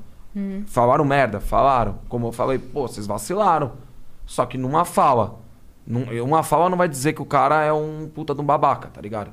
Falaram 0.67 1.03
merda, 1.03 1.39
falaram. 1.39 1.97
Como 2.07 2.27
eu 2.27 2.31
falei, 2.31 2.59
pô, 2.59 2.87
vocês 2.87 3.07
vacilaram. 3.07 3.71
Só 4.25 4.45
que 4.45 4.57
numa 4.57 4.85
fala. 4.85 5.39
Uma 5.87 6.41
fala 6.43 6.69
não 6.69 6.77
vai 6.77 6.87
dizer 6.87 7.13
que 7.13 7.21
o 7.21 7.25
cara 7.25 7.63
é 7.63 7.71
um 7.71 8.09
puta 8.13 8.33
de 8.33 8.41
um 8.41 8.43
babaca, 8.43 8.87
tá 8.89 8.99
ligado? 9.01 9.31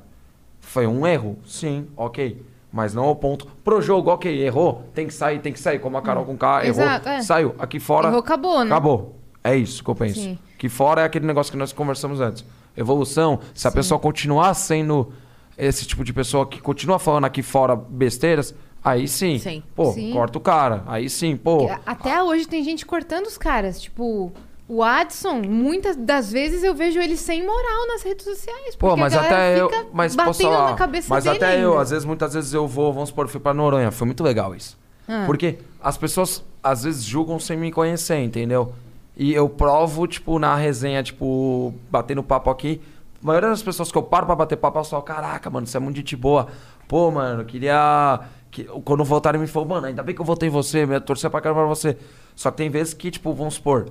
Foi 0.61 0.85
um 0.87 1.05
erro? 1.05 1.37
Sim, 1.45 1.87
ok. 1.97 2.45
Mas 2.71 2.93
não 2.93 3.03
ao 3.05 3.15
ponto. 3.15 3.45
Pro 3.63 3.81
jogo, 3.81 4.09
ok, 4.11 4.41
errou, 4.43 4.83
tem 4.93 5.05
que 5.07 5.13
sair, 5.13 5.39
tem 5.39 5.53
que 5.53 5.59
sair. 5.59 5.79
Como 5.79 5.97
a 5.97 6.01
Carol 6.01 6.25
com 6.25 6.35
K, 6.37 6.65
errou, 6.65 6.81
Exato, 6.81 7.09
é. 7.09 7.21
saiu. 7.21 7.55
Aqui 7.59 7.79
fora. 7.79 8.07
Errou, 8.07 8.19
acabou, 8.19 8.59
né? 8.63 8.65
Acabou. 8.71 9.15
É 9.43 9.55
isso 9.55 9.83
que 9.83 9.89
eu 9.89 9.95
penso. 9.95 10.19
Sim. 10.19 10.39
Que 10.57 10.69
fora 10.69 11.01
é 11.01 11.05
aquele 11.05 11.25
negócio 11.27 11.51
que 11.51 11.57
nós 11.57 11.73
conversamos 11.73 12.21
antes. 12.21 12.45
evolução, 12.75 13.39
se 13.53 13.67
a 13.67 13.71
pessoa 13.71 13.99
continuar 13.99 14.53
sendo 14.55 15.11
esse 15.57 15.85
tipo 15.85 16.03
de 16.03 16.11
pessoa 16.13 16.47
que 16.47 16.59
continua 16.59 16.97
falando 16.97 17.25
aqui 17.25 17.43
fora 17.43 17.75
besteiras, 17.75 18.55
aí 18.83 19.07
sim. 19.07 19.37
Sim. 19.37 19.61
Pô, 19.75 19.91
Sim. 19.91 20.11
corta 20.13 20.37
o 20.39 20.41
cara. 20.41 20.83
Aí 20.87 21.09
sim, 21.09 21.35
pô. 21.37 21.69
Até 21.85 22.23
hoje 22.23 22.47
tem 22.47 22.63
gente 22.63 22.85
cortando 22.85 23.27
os 23.27 23.37
caras. 23.37 23.79
Tipo, 23.79 24.31
o 24.67 24.81
Adson, 24.81 25.41
muitas 25.41 25.95
das 25.95 26.31
vezes 26.31 26.63
eu 26.63 26.73
vejo 26.73 26.99
ele 26.99 27.17
sem 27.17 27.45
moral 27.45 27.87
nas 27.87 28.01
redes 28.03 28.23
sociais. 28.23 28.75
Pô, 28.75 28.95
mas 28.95 29.13
até 29.15 29.59
eu. 29.59 29.69
fica 29.69 29.85
Mas 29.91 30.15
posso 30.15 30.41
falar. 30.41 30.71
na 30.71 30.75
cabeça 30.75 31.07
mas 31.09 31.27
até 31.27 31.61
eu, 31.61 31.71
ainda. 31.71 31.81
às 31.81 31.89
vezes, 31.89 32.05
muitas 32.05 32.33
vezes 32.33 32.53
eu 32.53 32.67
vou, 32.67 32.93
vamos 32.93 33.09
supor, 33.09 33.25
eu 33.25 33.29
fui 33.29 33.39
pra 33.39 33.53
Noronha. 33.53 33.91
Foi 33.91 34.05
muito 34.05 34.23
legal 34.23 34.55
isso. 34.55 34.77
Ah. 35.07 35.23
Porque 35.25 35.59
as 35.81 35.97
pessoas 35.97 36.43
às 36.63 36.83
vezes 36.83 37.03
julgam 37.03 37.39
sem 37.39 37.57
me 37.57 37.71
conhecer, 37.71 38.17
entendeu? 38.19 38.73
E 39.15 39.33
eu 39.33 39.47
provo, 39.49 40.07
tipo, 40.07 40.39
na 40.39 40.55
resenha, 40.55 41.03
tipo, 41.03 41.73
batendo 41.91 42.23
papo 42.23 42.49
aqui. 42.49 42.81
A 43.21 43.27
maioria 43.27 43.49
das 43.49 43.61
pessoas 43.61 43.91
que 43.91 43.97
eu 43.97 44.03
paro 44.03 44.25
pra 44.25 44.35
bater 44.35 44.55
papo, 44.55 44.79
eu 44.79 44.83
falo, 44.83 45.03
caraca, 45.03 45.49
mano, 45.49 45.67
você 45.67 45.77
é 45.77 45.79
muito 45.79 45.97
gente 45.97 46.15
boa. 46.15 46.47
Pô, 46.87 47.11
mano, 47.11 47.41
eu 47.41 47.45
queria. 47.45 48.21
Que... 48.49 48.63
Quando 48.63 49.03
voltaram, 49.03 49.39
me 49.39 49.47
falou, 49.47 49.67
mano, 49.67 49.87
ainda 49.87 50.01
bem 50.01 50.15
que 50.15 50.21
eu 50.21 50.25
votei 50.25 50.47
em 50.47 50.51
você, 50.51 50.85
me 50.85 50.99
torcer 50.99 51.29
pra 51.29 51.41
caramba 51.41 51.61
pra 51.61 51.69
você. 51.69 51.97
Só 52.35 52.49
que 52.49 52.57
tem 52.57 52.69
vezes 52.69 52.93
que, 52.93 53.11
tipo, 53.11 53.33
vamos 53.33 53.55
supor, 53.55 53.89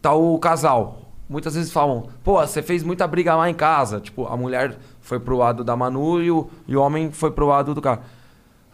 tá 0.00 0.12
o 0.12 0.38
casal. 0.38 0.98
Muitas 1.28 1.54
vezes 1.54 1.72
falam, 1.72 2.08
pô, 2.24 2.40
você 2.40 2.60
fez 2.62 2.82
muita 2.82 3.06
briga 3.06 3.34
lá 3.36 3.48
em 3.48 3.54
casa. 3.54 4.00
Tipo, 4.00 4.26
a 4.26 4.36
mulher 4.36 4.76
foi 5.00 5.20
pro 5.20 5.36
lado 5.36 5.62
da 5.62 5.76
Manu 5.76 6.20
e 6.22 6.30
o, 6.30 6.48
e 6.66 6.76
o 6.76 6.80
homem 6.80 7.12
foi 7.12 7.30
pro 7.30 7.46
lado 7.46 7.74
do 7.74 7.80
cara. 7.80 8.00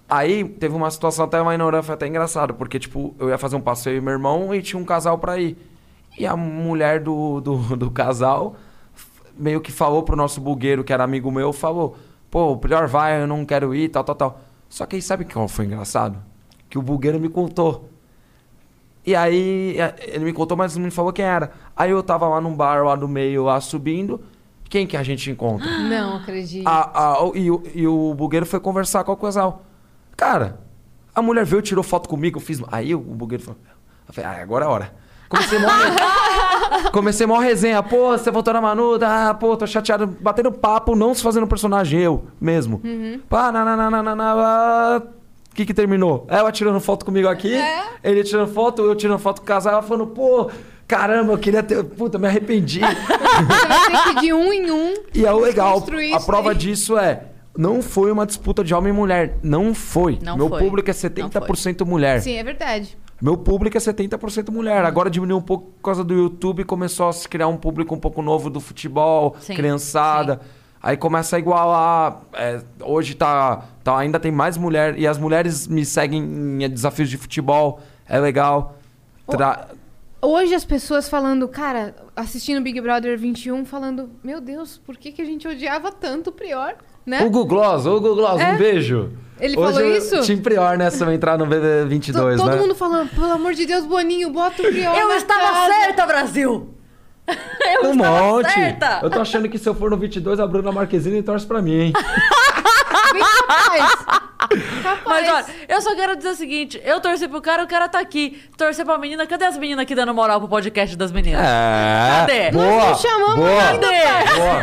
Aí 0.08 0.44
teve 0.44 0.74
uma 0.74 0.90
situação 0.90 1.24
até 1.24 1.38
em 1.40 1.58
Noronha, 1.58 1.82
foi 1.82 1.94
até 1.94 2.06
engraçado, 2.06 2.54
porque, 2.54 2.78
tipo, 2.78 3.14
eu 3.18 3.28
ia 3.28 3.36
fazer 3.36 3.56
um 3.56 3.60
passeio 3.60 3.98
e 3.98 4.00
meu 4.00 4.12
irmão 4.12 4.54
e 4.54 4.62
tinha 4.62 4.80
um 4.80 4.84
casal 4.84 5.18
pra 5.18 5.38
ir. 5.38 5.56
E 6.16 6.24
a 6.24 6.36
mulher 6.36 7.00
do, 7.00 7.40
do, 7.40 7.56
do 7.76 7.90
casal 7.90 8.56
meio 9.36 9.60
que 9.60 9.70
falou 9.70 10.02
pro 10.02 10.16
nosso 10.16 10.40
bugueiro, 10.40 10.82
que 10.82 10.92
era 10.92 11.04
amigo 11.04 11.30
meu, 11.30 11.52
falou, 11.52 11.96
pô, 12.30 12.52
o 12.52 12.56
pior 12.56 12.88
vai, 12.88 13.20
eu 13.20 13.26
não 13.26 13.44
quero 13.44 13.74
ir, 13.74 13.88
tal, 13.88 14.02
tal, 14.02 14.14
tal. 14.14 14.40
Só 14.68 14.86
que 14.86 14.96
aí 14.96 15.02
sabe 15.02 15.24
qual 15.24 15.46
foi 15.46 15.66
engraçado? 15.66 16.18
Que 16.68 16.78
o 16.78 16.82
bugueiro 16.82 17.20
me 17.20 17.28
contou. 17.28 17.88
E 19.06 19.14
aí, 19.14 19.76
ele 20.08 20.24
me 20.24 20.32
contou, 20.32 20.56
mas 20.56 20.76
não 20.76 20.84
me 20.84 20.90
falou 20.90 21.12
quem 21.12 21.24
era. 21.24 21.52
Aí 21.76 21.90
eu 21.92 22.02
tava 22.02 22.28
lá 22.28 22.40
num 22.40 22.54
bar 22.54 22.84
lá 22.84 22.96
do 22.96 23.06
meio, 23.06 23.44
lá 23.44 23.60
subindo. 23.60 24.20
Quem 24.68 24.84
que 24.84 24.96
a 24.96 25.02
gente 25.04 25.30
encontra? 25.30 25.64
Não 25.88 26.16
acredito. 26.16 26.66
A- 26.66 27.14
a- 27.14 27.30
e, 27.36 27.48
o- 27.50 27.62
e 27.72 27.86
o 27.86 28.12
bugueiro 28.14 28.44
foi 28.44 28.58
conversar 28.58 29.04
com 29.04 29.12
o 29.12 29.16
casal. 29.16 29.62
Cara, 30.16 30.58
a 31.14 31.22
mulher 31.22 31.44
veio, 31.44 31.62
tirou 31.62 31.84
foto 31.84 32.08
comigo, 32.08 32.38
eu 32.38 32.42
fiz. 32.42 32.60
Aí 32.72 32.92
o 32.92 32.98
bugueiro 32.98 33.44
falou. 33.44 33.60
Eu 34.08 34.12
falei, 34.12 34.28
ah, 34.28 34.42
agora 34.42 34.64
é 34.64 34.68
a 34.68 34.70
hora. 34.72 34.94
Comecei 35.28 35.58
mó, 35.60 35.68
Comecei 36.92 37.26
mó 37.28 37.38
resenha. 37.38 37.80
Pô, 37.82 38.10
você 38.18 38.30
voltou 38.30 38.52
na 38.54 38.60
Manu, 38.60 38.98
ah, 39.02 39.34
pô, 39.38 39.56
tô 39.56 39.66
chateado. 39.68 40.06
Batendo 40.20 40.50
papo, 40.50 40.96
não 40.96 41.14
se 41.14 41.22
fazendo 41.22 41.46
personagem, 41.46 42.00
eu 42.00 42.24
mesmo. 42.40 42.80
Pá, 43.28 43.52
na, 43.52 45.02
que 45.56 45.66
que 45.66 45.74
terminou? 45.74 46.26
Ela 46.28 46.52
tirando 46.52 46.78
foto 46.80 47.04
comigo 47.04 47.28
aqui, 47.28 47.54
ele 48.04 48.22
tirando 48.22 48.52
foto, 48.52 48.82
eu 48.82 48.94
tirando 48.94 49.18
foto 49.18 49.40
com 49.40 49.44
o 49.44 49.48
casal, 49.48 49.72
ela 49.72 49.82
falando, 49.82 50.06
pô, 50.08 50.50
caramba, 50.86 51.32
eu 51.32 51.38
queria 51.38 51.62
ter. 51.62 51.82
Puta, 51.82 52.18
me 52.18 52.28
arrependi. 52.28 52.80
Você 52.84 54.14
que 54.14 54.20
de 54.20 54.32
um 54.32 54.52
em 54.52 54.70
um. 54.70 54.94
E 55.14 55.24
é 55.24 55.32
o 55.32 55.38
legal, 55.38 55.82
a 56.14 56.20
prova 56.20 56.50
aí. 56.50 56.56
disso 56.56 56.98
é. 56.98 57.24
Não 57.56 57.80
foi 57.80 58.12
uma 58.12 58.26
disputa 58.26 58.62
de 58.62 58.74
homem 58.74 58.92
e 58.92 58.96
mulher. 58.96 59.38
Não 59.42 59.74
foi. 59.74 60.18
Não 60.22 60.36
Meu 60.36 60.48
foi. 60.50 60.62
público 60.62 60.90
é 60.90 60.92
Não 60.92 61.30
70% 61.30 61.86
mulher. 61.86 62.20
Sim, 62.20 62.34
é 62.34 62.44
verdade. 62.44 62.98
Meu 63.20 63.34
público 63.38 63.78
é 63.78 63.80
70% 63.80 64.50
mulher. 64.50 64.84
Agora 64.84 65.08
diminuiu 65.08 65.38
um 65.38 65.42
pouco 65.42 65.70
por 65.70 65.82
causa 65.82 66.04
do 66.04 66.12
YouTube 66.12 66.64
começou 66.64 67.08
a 67.08 67.12
se 67.14 67.26
criar 67.26 67.48
um 67.48 67.56
público 67.56 67.94
um 67.94 67.98
pouco 67.98 68.20
novo 68.20 68.50
do 68.50 68.60
futebol, 68.60 69.34
Sim, 69.40 69.54
criançada. 69.54 70.40
Aí 70.86 70.96
começa 70.96 71.34
a 71.34 71.38
igualar. 71.40 72.20
é, 72.32 72.60
hoje 72.80 73.14
tá, 73.16 73.64
tá, 73.82 73.98
ainda 73.98 74.20
tem 74.20 74.30
mais 74.30 74.56
mulher. 74.56 74.96
E 74.96 75.04
as 75.04 75.18
mulheres 75.18 75.66
me 75.66 75.84
seguem 75.84 76.22
em 76.22 76.70
desafios 76.70 77.10
de 77.10 77.16
futebol. 77.18 77.80
É 78.08 78.20
legal. 78.20 78.76
Tra- 79.28 79.66
Hoje 80.22 80.54
as 80.54 80.64
pessoas 80.64 81.08
falando, 81.08 81.48
cara, 81.48 81.92
assistindo 82.14 82.60
Big 82.62 82.80
Brother 82.80 83.18
21, 83.18 83.64
falando, 83.64 84.08
meu 84.22 84.40
Deus, 84.40 84.78
por 84.78 84.96
que, 84.96 85.10
que 85.10 85.20
a 85.20 85.24
gente 85.24 85.46
odiava 85.48 85.90
tanto 85.90 86.30
o 86.30 86.32
Prior, 86.32 86.74
né? 87.04 87.20
Hugo 87.24 87.44
Gloss, 87.44 87.84
Hugo 87.84 88.14
Gloss, 88.14 88.40
É? 88.40 88.52
um 88.52 88.56
beijo. 88.56 89.10
Ele 89.40 89.56
Hoje 89.58 89.72
falou 89.74 89.88
isso? 89.96 90.20
Time 90.22 90.40
Prior, 90.40 90.78
né? 90.78 90.88
Se 90.90 91.02
eu 91.04 91.12
entrar 91.12 91.36
no 91.36 91.44
To- 91.46 91.50
BB22, 91.50 92.36
todo 92.36 92.46
né? 92.48 92.56
mundo 92.56 92.74
falando, 92.76 93.10
pelo 93.10 93.32
amor 93.32 93.54
de 93.54 93.66
Deus, 93.66 93.84
Boninho, 93.84 94.30
bota 94.30 94.62
o 94.62 94.66
Prior 94.66 94.96
Eu 94.96 95.08
na 95.08 95.16
estava 95.16 95.52
casa." 95.52 95.72
certa, 95.72 96.06
Brasil! 96.06 96.74
Eu 97.82 97.90
Um 97.90 97.94
monte. 97.94 98.50
certa! 98.52 99.00
Eu 99.02 99.10
tô 99.10 99.20
achando 99.20 99.48
que 99.48 99.58
se 99.58 99.68
eu 99.68 99.74
for 99.74 99.90
no 99.90 99.96
22, 99.96 100.38
a 100.40 100.46
Bruna 100.46 100.70
Marquezine 100.72 101.22
torce 101.22 101.44
pra 101.46 101.60
mim, 101.60 101.74
hein? 101.74 101.92
Capaz. 104.82 105.04
Mas 105.04 105.28
olha, 105.28 105.44
eu 105.68 105.80
só 105.82 105.94
quero 105.94 106.16
dizer 106.16 106.30
o 106.30 106.34
seguinte: 106.34 106.80
eu 106.84 107.00
torci 107.00 107.26
pro 107.28 107.40
cara, 107.40 107.64
o 107.64 107.66
cara 107.66 107.88
tá 107.88 107.98
aqui. 107.98 108.42
Torcer 108.56 108.84
pra 108.84 108.96
menina, 108.98 109.26
cadê 109.26 109.44
as 109.44 109.58
meninas 109.58 109.82
aqui 109.82 109.94
dando 109.94 110.14
moral 110.14 110.38
pro 110.40 110.48
podcast 110.48 110.94
das 110.96 111.10
meninas? 111.10 111.40
É. 111.44 112.08
Cadê? 112.20 112.50
Boa. 112.52 112.64
Nós 112.66 112.84
não 112.88 112.94
chamamos 113.10 113.34
boa. 113.36 113.68
ainda, 113.68 113.86
Boa. 113.88 114.62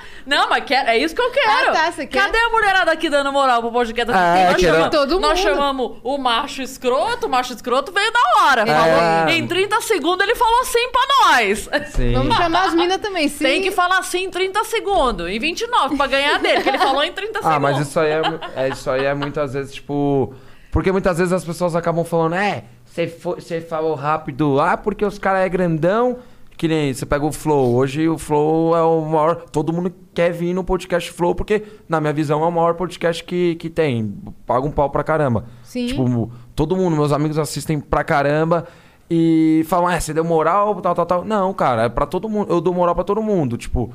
Não, 0.26 0.48
mas 0.48 0.64
quer, 0.64 0.86
é 0.88 0.98
isso 0.98 1.14
que 1.14 1.20
eu 1.22 1.30
quero. 1.30 1.70
Ah, 1.70 1.72
tá, 1.72 1.92
você 1.92 2.06
quer? 2.06 2.22
Cadê 2.24 2.38
a 2.38 2.48
mulherada 2.50 2.92
aqui 2.92 3.08
dando 3.08 3.32
moral 3.32 3.60
pro 3.60 3.72
podcast? 3.72 4.12
É, 4.12 4.52
nós, 4.52 4.60
chamamos, 4.60 4.90
Todo 4.90 5.20
nós 5.20 5.38
mundo. 5.38 5.48
chamamos 5.48 5.92
o 6.02 6.18
macho 6.18 6.62
escroto, 6.62 7.26
o 7.26 7.30
macho 7.30 7.52
escroto 7.52 7.92
veio 7.92 8.10
na 8.12 8.42
hora. 8.44 8.66
Falou, 8.66 9.28
É. 9.28 9.34
em 9.36 9.46
30 9.46 9.80
segundos 9.80 10.26
ele 10.26 10.34
falou 10.34 10.64
sim 10.64 10.88
pra 10.90 11.02
nós. 11.32 11.68
Sim. 11.94 12.12
Vamos 12.12 12.36
chamar 12.36 12.66
as 12.66 12.74
minas 12.74 12.98
também, 12.98 13.28
sim. 13.28 13.44
Tem 13.44 13.62
que 13.62 13.70
falar 13.70 14.02
sim 14.02 14.24
em 14.24 14.30
30 14.30 14.64
segundos. 14.64 15.28
Em 15.28 15.38
29 15.38 15.96
pra 15.96 16.06
ganhar 16.06 16.38
dele, 16.38 16.62
que 16.62 16.68
ele 16.68 16.78
falou 16.78 17.02
em 17.02 17.12
30 17.12 17.32
segundos. 17.34 17.56
Ah, 17.56 17.58
mas 17.60 17.78
isso 17.78 17.98
aí 17.98 18.10
é, 18.10 18.22
é, 18.56 18.68
isso 18.68 18.90
aí 18.90 19.04
é 19.04 19.14
muitas 19.14 19.52
vezes, 19.54 19.74
tipo. 19.74 20.34
Porque 20.70 20.92
muitas 20.92 21.18
vezes 21.18 21.32
as 21.32 21.44
pessoas 21.44 21.74
acabam 21.74 22.04
falando, 22.04 22.36
é, 22.36 22.64
você 22.84 23.60
falou 23.60 23.94
rápido, 23.94 24.60
ah, 24.60 24.76
porque 24.76 25.04
os 25.04 25.18
caras 25.18 25.40
é 25.44 25.48
grandão. 25.48 26.18
Que 26.56 26.68
nem 26.68 26.92
você 26.92 27.06
pega 27.06 27.24
o 27.24 27.32
Flow. 27.32 27.74
Hoje 27.74 28.06
o 28.06 28.18
Flow 28.18 28.76
é 28.76 28.82
o 28.82 29.00
maior. 29.00 29.36
Todo 29.50 29.72
mundo 29.72 29.90
quer 30.20 30.32
vir 30.32 30.52
no 30.52 30.62
podcast 30.62 31.10
Flow, 31.10 31.34
porque, 31.34 31.62
na 31.88 31.98
minha 31.98 32.12
visão, 32.12 32.42
é 32.42 32.46
o 32.46 32.52
maior 32.52 32.74
podcast 32.74 33.24
que, 33.24 33.54
que 33.54 33.70
tem. 33.70 34.14
Paga 34.46 34.66
um 34.66 34.70
pau 34.70 34.90
pra 34.90 35.02
caramba. 35.02 35.46
Sim. 35.62 35.86
Tipo, 35.86 36.30
todo 36.54 36.76
mundo, 36.76 36.94
meus 36.94 37.10
amigos 37.10 37.38
assistem 37.38 37.80
pra 37.80 38.04
caramba 38.04 38.66
e 39.10 39.64
falam, 39.66 39.88
é, 39.88 39.98
você 39.98 40.12
deu 40.12 40.22
moral, 40.22 40.78
tal, 40.82 40.94
tal, 40.94 41.06
tal. 41.06 41.24
Não, 41.24 41.54
cara, 41.54 41.84
é 41.84 41.88
pra 41.88 42.04
todo 42.04 42.28
mundo. 42.28 42.52
Eu 42.52 42.60
dou 42.60 42.74
moral 42.74 42.94
pra 42.94 43.02
todo 43.02 43.22
mundo. 43.22 43.56
Tipo, 43.56 43.90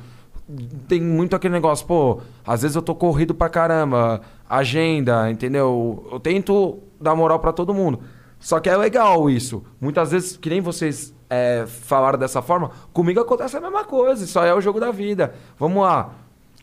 tem 0.88 1.00
muito 1.00 1.36
aquele 1.36 1.54
negócio, 1.54 1.86
pô, 1.86 2.20
às 2.44 2.62
vezes 2.62 2.74
eu 2.74 2.82
tô 2.82 2.94
corrido 2.94 3.32
pra 3.32 3.48
caramba, 3.48 4.20
agenda, 4.50 5.30
entendeu? 5.30 6.08
Eu 6.10 6.18
tento 6.18 6.78
dar 7.00 7.14
moral 7.14 7.38
pra 7.38 7.52
todo 7.52 7.72
mundo. 7.72 8.00
Só 8.38 8.60
que 8.60 8.68
é 8.68 8.76
legal 8.76 9.28
isso. 9.28 9.64
Muitas 9.80 10.10
vezes, 10.10 10.36
que 10.36 10.50
nem 10.50 10.60
vocês 10.60 11.14
é, 11.28 11.64
falaram 11.66 12.18
dessa 12.18 12.40
forma, 12.42 12.70
comigo 12.92 13.20
acontece 13.20 13.56
a 13.56 13.60
mesma 13.60 13.84
coisa. 13.84 14.24
Isso 14.24 14.38
aí 14.38 14.50
é 14.50 14.54
o 14.54 14.60
jogo 14.60 14.78
da 14.78 14.90
vida. 14.90 15.34
Vamos 15.58 15.82
lá. 15.82 16.12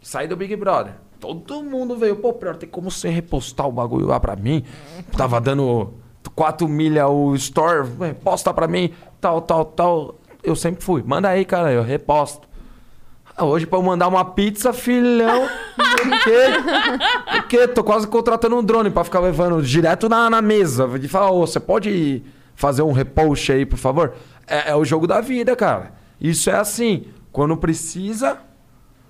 Saí 0.02 0.28
do 0.28 0.36
Big 0.36 0.56
Brother. 0.56 0.96
Todo 1.20 1.64
mundo 1.64 1.96
veio, 1.96 2.18
pô, 2.18 2.34
pior, 2.34 2.58
tem 2.58 2.68
como 2.68 2.92
você 2.92 3.10
repostar 3.10 3.68
o 3.68 3.72
bagulho 3.72 4.08
lá 4.08 4.20
pra 4.20 4.36
mim? 4.36 4.66
Tava 5.16 5.40
dando 5.40 5.94
4 6.36 6.68
milha 6.68 7.08
o 7.08 7.34
store, 7.36 7.88
reposta 8.00 8.54
pra 8.54 8.68
mim, 8.68 8.94
tal, 9.22 9.42
tal, 9.42 9.64
tal. 9.64 10.16
Eu 10.44 10.56
sempre 10.56 10.84
fui. 10.84 11.02
Manda 11.02 11.30
aí, 11.30 11.46
cara, 11.46 11.72
eu 11.72 11.82
reposto. 11.82 12.48
Ah, 13.36 13.46
Hoje, 13.46 13.66
pra 13.66 13.80
eu 13.80 13.84
mandar 13.84 14.08
uma 14.08 14.24
pizza, 14.24 14.72
filhão. 14.72 15.48
Por 15.76 16.24
quê? 16.24 17.32
Por 17.32 17.48
quê? 17.48 17.68
Tô 17.68 17.84
quase 17.84 18.08
contratando 18.08 18.56
um 18.56 18.64
drone 18.64 18.92
pra 18.92 19.04
ficar 19.04 19.20
levando 19.20 19.62
direto 19.62 20.08
na, 20.08 20.30
na 20.30 20.42
mesa. 20.42 20.88
De 21.00 21.08
falar, 21.08 21.32
ô, 21.32 21.46
você 21.46 21.60
pode 21.60 22.24
fazer 22.56 22.84
um 22.84 22.92
repost 22.92 23.52
aí, 23.52 23.66
por 23.66 23.78
favor? 23.78 24.14
É, 24.48 24.70
é 24.72 24.76
o 24.76 24.86
jogo 24.86 25.08
da 25.08 25.20
vida, 25.20 25.56
cara. 25.56 25.94
Isso 26.22 26.50
é 26.50 26.56
assim. 26.56 27.06
Quando 27.32 27.58
precisa. 27.58 28.38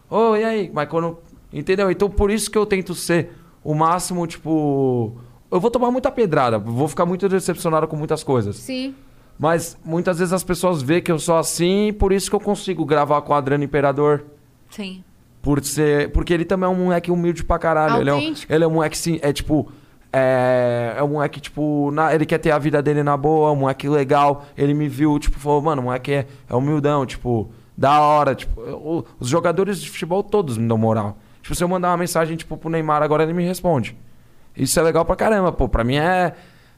Ô, 0.10 0.36
e 0.36 0.44
aí? 0.44 0.72
Mas 0.74 0.88
quando. 0.88 1.18
Entendeu? 1.52 1.92
Então 1.92 2.10
por 2.10 2.32
isso 2.32 2.50
que 2.50 2.58
eu 2.58 2.66
tento 2.66 2.96
ser 2.96 3.32
o 3.64 3.74
máximo, 3.74 4.26
tipo. 4.26 5.18
Eu 5.52 5.60
vou 5.60 5.70
tomar 5.70 5.92
muita 5.92 6.10
pedrada, 6.10 6.58
vou 6.58 6.88
ficar 6.88 7.06
muito 7.06 7.30
decepcionado 7.30 7.88
com 7.88 7.96
muitas 7.96 8.24
coisas. 8.24 8.56
Sim. 8.56 8.96
Mas 9.44 9.78
muitas 9.84 10.20
vezes 10.20 10.32
as 10.32 10.42
pessoas 10.42 10.82
veem 10.82 11.02
que 11.02 11.12
eu 11.12 11.20
sou 11.20 11.36
assim, 11.36 11.92
por 12.00 12.14
isso 12.14 12.30
que 12.30 12.36
eu 12.36 12.40
consigo 12.40 12.86
gravar 12.86 13.20
com 13.24 13.34
o 13.34 13.36
Adriano 13.36 13.62
Imperador. 13.62 14.24
Sim. 14.70 15.04
Por 15.42 15.62
ser, 15.66 16.14
porque 16.14 16.34
ele 16.34 16.46
também 16.46 16.66
é 16.66 16.70
um 16.72 16.76
moleque 16.86 17.12
humilde 17.12 17.44
pra 17.44 17.60
caralho. 17.60 17.96
Ele 18.00 18.10
é, 18.10 18.14
um, 18.14 18.20
ele 18.50 18.64
é 18.64 18.68
um 18.68 18.72
moleque, 18.72 18.98
sim, 18.98 19.20
é 19.22 19.34
tipo. 19.34 19.70
É, 20.14 20.94
é 20.98 21.04
um 21.04 21.10
moleque, 21.10 21.42
tipo, 21.42 21.92
na- 21.92 22.16
ele 22.16 22.26
quer 22.26 22.38
ter 22.38 22.52
a 22.52 22.58
vida 22.58 22.82
dele 22.82 23.04
na 23.04 23.18
boa, 23.18 23.52
um 23.52 23.56
moleque 23.58 23.90
legal. 23.90 24.46
Ele 24.56 24.74
me 24.74 24.88
viu, 24.88 25.20
tipo, 25.20 25.38
falou, 25.38 25.62
mano, 25.62 25.82
o 25.82 25.86
moleque 25.86 26.14
é, 26.14 26.28
é 26.50 26.56
humildão, 26.56 27.06
tipo, 27.06 27.52
da 27.78 28.00
hora. 28.00 28.34
Tipo, 28.36 28.62
eu- 28.62 29.06
os 29.20 29.28
jogadores 29.28 29.82
de 29.82 29.90
futebol 29.90 30.24
todos 30.24 30.58
me 30.58 30.66
dão 30.70 30.78
moral. 30.78 31.18
Tipo, 31.42 31.54
se 31.54 31.62
eu 31.62 31.68
mandar 31.68 31.90
uma 31.90 31.98
mensagem, 31.98 32.38
tipo, 32.38 32.56
pro 32.56 32.70
Neymar 32.70 33.04
agora, 33.04 33.24
ele 33.24 33.34
me 33.34 33.44
responde. 33.44 33.98
Isso 34.56 34.80
é 34.80 34.84
legal 34.84 35.04
pra 35.04 35.18
caramba, 35.18 35.52
pô. 35.52 35.68
Pra 35.68 35.84
mim 35.84 35.98
é. 35.98 36.34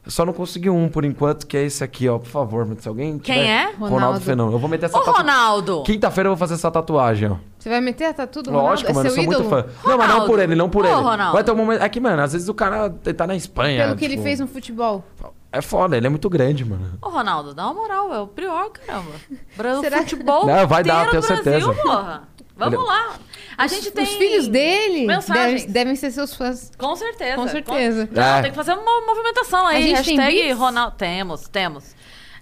Só 0.08 0.24
não 0.26 0.34
consegui 0.34 0.70
um 0.70 0.88
por 0.88 1.04
enquanto, 1.04 1.48
que 1.48 1.58
é 1.58 1.64
esse 1.64 1.84
aqui, 1.84 2.08
ó. 2.08 2.20
Por 2.20 2.28
favor, 2.30 2.68
se 2.80 2.88
alguém. 2.88 3.18
Quem 3.18 3.36
tiver- 3.36 3.48
é? 3.48 3.64
Ronaldo, 3.72 3.94
Ronaldo. 3.96 4.22
Fenômeno. 4.22 4.56
Eu 4.56 4.60
vou 4.60 4.70
meter 4.70 4.86
essa 4.86 4.98
Ô, 4.98 5.02
tatu- 5.02 5.18
Ronaldo! 5.18 5.84
Quinta-feira 5.84 6.28
eu 6.28 6.32
vou 6.32 6.38
fazer 6.38 6.54
essa 6.54 6.70
tatuagem, 6.70 7.32
ó. 7.32 7.36
Você 7.58 7.70
vai 7.70 7.82
meter 7.82 8.06
a 8.06 8.14
tatu 8.14 8.44
do 8.44 8.52
Lógico, 8.52 8.90
Ronaldo? 8.92 8.94
mano, 8.94 9.08
é 9.08 9.10
eu 9.10 9.16
sou 9.16 9.24
muito 9.24 9.42
ídolo? 9.42 9.50
fã. 9.50 9.90
Não, 9.90 9.98
mas 9.98 10.08
não 10.08 10.14
Ronaldo. 10.14 10.26
por 10.28 10.40
ele, 10.40 10.56
não 10.56 10.70
por 10.70 10.86
Ô, 10.86 10.88
ele. 10.88 10.96
Ronaldo. 11.02 11.34
Vai 11.34 11.44
ter 11.44 11.52
um 11.52 11.56
momento. 11.56 11.82
É 11.82 11.90
que, 11.90 12.00
mano, 12.00 12.22
às 12.22 12.34
vezes 12.34 12.48
o 12.48 12.54
cara 12.54 12.90
tá 12.92 13.26
na 13.26 13.36
Espanha. 13.36 13.86
Pelo 13.86 13.96
que 13.98 14.06
ele 14.06 14.14
tipo, 14.14 14.24
fez 14.24 14.40
no 14.40 14.48
futebol. 14.48 15.04
É 15.52 15.62
foda, 15.62 15.98
ele 15.98 16.06
é 16.06 16.10
muito 16.10 16.30
grande, 16.30 16.64
mano. 16.66 17.00
Ô, 17.02 17.10
Ronaldo, 17.10 17.54
dá 17.56 17.66
uma 17.66 17.74
moral, 17.74 18.14
é 18.14 18.20
o 18.20 18.28
prior, 18.28 18.70
caramba. 18.72 19.10
Brasil 19.58 19.82
Será 19.90 20.04
que- 20.04 20.10
futebol 20.12 20.46
Não, 20.46 20.68
vai 20.68 20.84
dar, 20.84 21.10
tenho 21.10 21.22
Brasil, 21.22 21.36
certeza. 21.44 21.74
porra. 21.74 22.24
Vamos 22.58 22.74
Ele- 22.80 22.84
lá. 22.88 23.14
A 23.58 23.68
gente 23.68 23.92
tem... 23.92 24.04
Os 24.04 24.10
filhos 24.16 24.48
dele 24.48 25.08
devem, 25.08 25.68
devem 25.68 25.96
ser 25.96 26.12
seus 26.12 26.36
fãs. 26.36 26.72
Com 26.78 26.96
certeza. 26.96 27.36
Com 27.36 27.48
certeza. 27.48 28.10
Não, 28.12 28.24
É. 28.24 28.42
tem 28.42 28.52
que 28.52 28.56
fazer 28.58 28.74
uma 28.74 29.02
movimentação 29.06 29.66
aí. 29.68 29.78
A 29.94 29.98
gente 29.98 30.06
tem 30.06 30.18
Hashtag 30.18 30.42
beats? 30.44 30.58
Ronaldo. 30.60 30.96
Temos, 30.98 31.48
temos. 31.48 31.96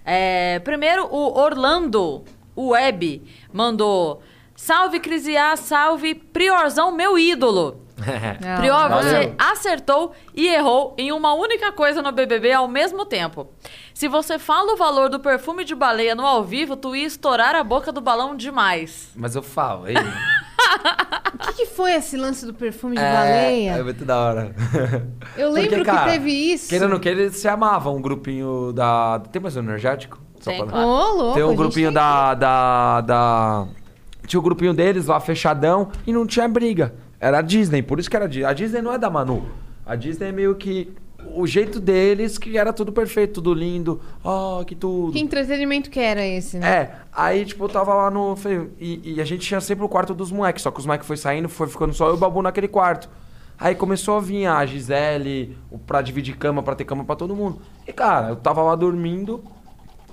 É, 0.04 0.58
primeiro, 0.60 1.06
o 1.06 1.38
Orlando 1.38 2.24
Web 2.56 3.22
mandou... 3.52 4.22
Salve, 4.56 5.00
Crisiá, 5.00 5.56
salve, 5.56 6.14
Priorzão, 6.14 6.92
meu 6.92 7.18
ídolo. 7.18 7.82
Não, 8.40 8.56
Prior, 8.58 8.88
você 8.88 9.34
acertou 9.36 10.12
e 10.32 10.46
errou 10.46 10.94
em 10.96 11.10
uma 11.10 11.34
única 11.34 11.72
coisa 11.72 12.00
no 12.00 12.12
BBB 12.12 12.52
ao 12.52 12.68
mesmo 12.68 13.04
tempo. 13.04 13.48
Se 13.92 14.06
você 14.06 14.38
fala 14.38 14.72
o 14.72 14.76
valor 14.76 15.08
do 15.08 15.18
perfume 15.18 15.64
de 15.64 15.74
baleia 15.74 16.14
no 16.14 16.24
ao 16.24 16.44
vivo, 16.44 16.76
tu 16.76 16.94
ia 16.94 17.04
estourar 17.06 17.54
a 17.56 17.64
boca 17.64 17.90
do 17.90 18.00
balão 18.00 18.36
demais. 18.36 19.10
Mas 19.16 19.34
eu 19.34 19.42
falo, 19.42 19.86
aí. 19.86 19.94
O 21.34 21.38
que, 21.48 21.52
que 21.54 21.66
foi 21.66 21.92
esse 21.92 22.16
lance 22.16 22.46
do 22.46 22.54
perfume 22.54 22.96
de 22.96 23.02
É 23.02 23.12
baleia? 23.12 23.84
muito 23.84 24.04
da 24.04 24.16
hora. 24.18 24.54
Eu 25.36 25.50
lembro 25.50 25.70
Porque, 25.70 25.84
que 25.84 25.90
cara, 25.90 26.12
teve 26.12 26.30
isso. 26.30 26.68
Querendo 26.68 26.84
ou 26.84 26.88
não 26.90 26.98
queira, 27.00 27.20
eles 27.22 27.36
se 27.36 27.46
amavam, 27.48 27.96
um 27.96 28.00
grupinho 28.00 28.72
da. 28.72 29.20
Tem 29.32 29.42
mais 29.42 29.56
um 29.56 29.60
energético? 29.60 30.20
Só 30.40 30.50
Tem, 30.50 30.60
pra- 30.60 30.68
claro. 30.72 30.86
Ô, 30.86 31.12
louco. 31.14 31.34
Tem 31.34 31.42
um 31.42 31.54
grupinho 31.56 31.88
tem- 31.88 31.94
da, 31.94 32.34
da, 32.34 33.00
da. 33.02 33.66
Tinha 34.26 34.40
o 34.40 34.42
grupinho 34.42 34.72
deles 34.72 35.06
lá 35.06 35.20
fechadão 35.20 35.90
e 36.06 36.12
não 36.12 36.26
tinha 36.26 36.48
briga. 36.48 36.94
Era 37.20 37.38
a 37.38 37.42
Disney, 37.42 37.82
por 37.82 37.98
isso 37.98 38.08
que 38.08 38.16
era 38.16 38.24
a 38.26 38.28
Disney. 38.28 38.44
A 38.46 38.52
Disney 38.52 38.80
não 38.80 38.92
é 38.92 38.98
da 38.98 39.10
Manu. 39.10 39.44
A 39.84 39.96
Disney 39.96 40.28
é 40.28 40.32
meio 40.32 40.54
que. 40.54 40.92
O 41.34 41.46
jeito 41.46 41.80
deles 41.80 42.38
que 42.38 42.56
era 42.58 42.72
tudo 42.72 42.92
perfeito, 42.92 43.34
tudo 43.34 43.52
lindo. 43.54 44.00
Oh, 44.22 44.64
que 44.64 44.74
tudo. 44.74 45.12
Que 45.12 45.20
entretenimento 45.20 45.90
que 45.90 45.98
era 46.00 46.24
esse, 46.24 46.58
né? 46.58 46.68
É, 46.68 46.94
aí, 47.12 47.44
tipo, 47.44 47.64
eu 47.64 47.68
tava 47.68 47.92
lá 47.94 48.10
no. 48.10 48.36
E, 48.78 49.14
e 49.16 49.20
a 49.20 49.24
gente 49.24 49.46
tinha 49.46 49.60
sempre 49.60 49.84
o 49.84 49.88
quarto 49.88 50.14
dos 50.14 50.30
moleques, 50.30 50.62
só 50.62 50.70
que 50.70 50.78
os 50.80 50.86
moleques 50.86 51.06
foi 51.06 51.16
saindo, 51.16 51.48
foi 51.48 51.66
ficando 51.68 51.92
só 51.92 52.06
eu 52.08 52.12
e 52.12 52.14
o 52.14 52.18
Babu 52.18 52.40
naquele 52.42 52.68
quarto. 52.68 53.08
Aí 53.58 53.74
começou 53.74 54.16
a 54.16 54.20
vir 54.20 54.46
a 54.46 54.64
Gisele, 54.66 55.56
o- 55.70 55.78
pra 55.78 56.02
dividir 56.02 56.36
cama, 56.36 56.62
pra 56.62 56.74
ter 56.74 56.84
cama 56.84 57.04
pra 57.04 57.14
todo 57.16 57.34
mundo. 57.36 57.60
E, 57.86 57.92
cara, 57.92 58.30
eu 58.30 58.36
tava 58.36 58.62
lá 58.62 58.74
dormindo, 58.74 59.42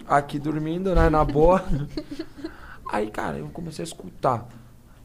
aqui 0.07 0.37
dormindo, 0.39 0.93
né, 0.95 1.09
na 1.09 1.23
boa. 1.25 1.63
Aí, 2.91 3.09
cara, 3.09 3.37
eu 3.37 3.47
comecei 3.47 3.83
a 3.83 3.87
escutar. 3.87 4.47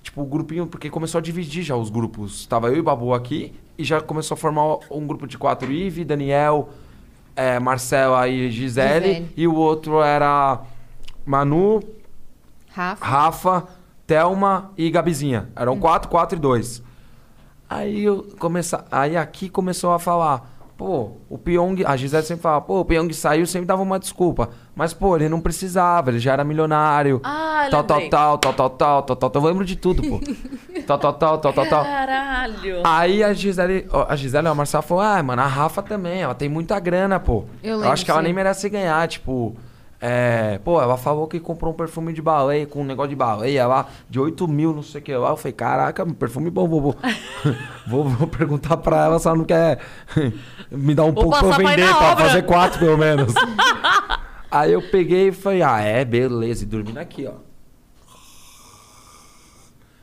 Tipo, 0.07 0.23
o 0.23 0.25
grupinho, 0.25 0.69
porque 0.69 0.89
começou 0.89 1.19
a 1.19 1.21
dividir 1.21 1.65
já 1.65 1.75
os 1.75 1.91
grupos. 1.91 2.47
Tava 2.47 2.69
eu 2.69 2.77
e 2.77 2.83
Babu 2.83 3.13
aqui, 3.13 3.53
e 3.77 3.83
já 3.83 4.01
começou 4.01 4.37
a 4.37 4.39
formar 4.39 4.79
um 4.89 5.05
grupo 5.05 5.27
de 5.27 5.37
quatro. 5.37 5.73
Ive, 5.73 6.05
Daniel, 6.05 6.69
é, 7.35 7.59
Marcela 7.59 8.29
e 8.29 8.49
Gisele, 8.49 9.07
Gisele. 9.07 9.33
E 9.37 9.49
o 9.49 9.55
outro 9.57 10.01
era 10.01 10.61
Manu, 11.25 11.83
Rafa. 12.69 13.05
Rafa, 13.05 13.69
Thelma 14.07 14.71
e 14.79 14.89
Gabizinha. 14.91 15.49
Eram 15.57 15.77
quatro, 15.77 16.09
quatro 16.09 16.39
e 16.39 16.41
dois. 16.41 16.81
Aí 17.69 18.05
eu 18.05 18.29
começa, 18.39 18.87
aí 18.93 19.17
aqui 19.17 19.49
começou 19.49 19.93
a 19.93 19.99
falar, 19.99 20.56
pô, 20.77 21.13
o 21.29 21.39
Pyong, 21.39 21.85
a 21.87 21.97
Gisele 21.97 22.23
sempre 22.23 22.43
fala, 22.43 22.61
pô, 22.61 22.81
o 22.81 22.85
Pyong 22.85 23.11
saiu, 23.13 23.47
sempre 23.47 23.67
dava 23.67 23.83
uma 23.83 23.99
desculpa. 23.99 24.51
Mas, 24.75 24.93
pô, 24.93 25.17
ele 25.17 25.29
não 25.29 25.41
precisava, 25.41 26.11
ele 26.11 26.19
já 26.19 26.35
era 26.35 26.45
milionário. 26.45 27.21
Ah, 27.25 27.67
tal, 27.71 27.83
tal, 27.85 28.09
tal, 28.09 28.39
tal, 28.39 28.53
tal, 28.53 28.71
tal, 28.71 29.03
tal, 29.03 29.17
tal, 29.17 29.31
tal. 29.31 29.43
Eu 29.43 29.49
lembro 29.49 29.65
de 29.65 29.75
tudo, 29.75 30.03
pô. 30.03 30.21
tal, 30.87 30.99
tal, 30.99 31.13
tal, 31.15 31.39
tal, 31.39 31.53
tal, 31.53 31.67
tal. 31.67 31.85
Caralho. 31.85 32.83
Aí 32.85 33.25
a 33.25 33.33
Gisele, 33.33 33.89
a 34.09 34.15
Gisele, 34.15 34.49
a 34.49 34.55
Marcela 34.55 34.83
falou, 34.83 35.03
ah, 35.03 35.23
mano, 35.23 35.41
a 35.41 35.47
Rafa 35.47 35.83
também, 35.83 36.21
ela 36.21 36.35
tem 36.35 36.49
muita 36.49 36.79
grana, 36.79 37.19
pô. 37.19 37.45
Eu 37.63 37.77
lembro, 37.77 37.93
acho 37.93 38.05
que 38.05 38.11
ela 38.11 38.21
sim. 38.21 38.25
nem 38.25 38.35
merece 38.35 38.69
ganhar, 38.69 39.09
tipo... 39.09 39.57
É, 39.99 40.59
pô, 40.59 40.81
ela 40.81 40.97
falou 40.99 41.27
que 41.27 41.41
comprou 41.41 41.73
um 41.73 41.77
perfume 41.77 42.13
de 42.13 42.21
baleia, 42.21 42.67
com 42.67 42.83
um 42.83 42.85
negócio 42.85 43.09
de 43.09 43.17
baleia 43.17 43.67
lá, 43.67 43.87
de 44.11 44.21
8 44.21 44.47
mil, 44.47 44.75
não 44.75 44.83
sei 44.83 45.01
o 45.01 45.05
que 45.05 45.15
lá. 45.17 45.31
Eu 45.31 45.37
falei, 45.37 45.53
caraca, 45.55 46.05
perfume 46.05 46.51
bom, 46.51 46.69
vou, 46.69 46.81
vou, 46.83 46.97
vou, 47.87 48.05
vou 48.05 48.29
perguntar 48.29 48.77
pra 48.77 49.07
ela 49.07 49.19
se 49.19 49.27
ela 49.27 49.37
não 49.37 49.45
quer 49.47 49.81
me 50.71 50.95
dar 50.95 51.05
um 51.05 51.13
Vou 51.13 51.25
pouco 51.25 51.39
pra 51.39 51.49
eu 51.63 51.69
vender, 51.69 51.89
pra 51.97 52.13
obra. 52.13 52.25
fazer 52.27 52.43
quatro 52.43 52.79
pelo 52.79 52.99
menos. 52.99 53.33
Aí 54.51 54.73
eu 54.73 54.83
peguei 54.91 55.29
e 55.29 55.33
falei, 55.33 55.63
ah, 55.63 55.81
é, 55.81 56.05
beleza, 56.05 56.63
e 56.65 56.67
dormindo 56.67 56.99
aqui, 56.99 57.27
ó. 57.27 57.33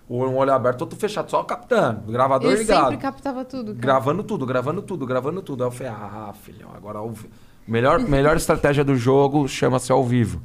Um 0.10 0.36
olho 0.36 0.52
aberto, 0.53 0.82
outro 0.82 0.99
fechado, 0.99 1.32
só 1.32 1.44
captando, 1.44 2.11
gravador 2.11 2.52
Ele 2.52 2.60
ligado. 2.60 2.82
sempre 2.84 2.98
captava 2.98 3.45
tudo. 3.45 3.68
cara. 3.74 3.80
Gravando 3.80 4.24
tudo, 4.24 4.45
gravando 4.45 4.82
tudo, 4.82 5.06
gravando 5.06 5.41
tudo. 5.41 5.64
Aí 5.64 5.68
eu 5.68 5.72
falei, 5.72 5.91
ah, 5.94 6.34
filhão, 6.40 6.70
agora 6.76 6.99
vi- 7.11 7.30
melhor, 7.68 7.99
melhor 7.99 8.35
estratégia 8.35 8.84
do 8.84 8.95
jogo 8.95 9.48
chama-se 9.48 9.91
ao 9.91 10.03
vivo. 10.03 10.41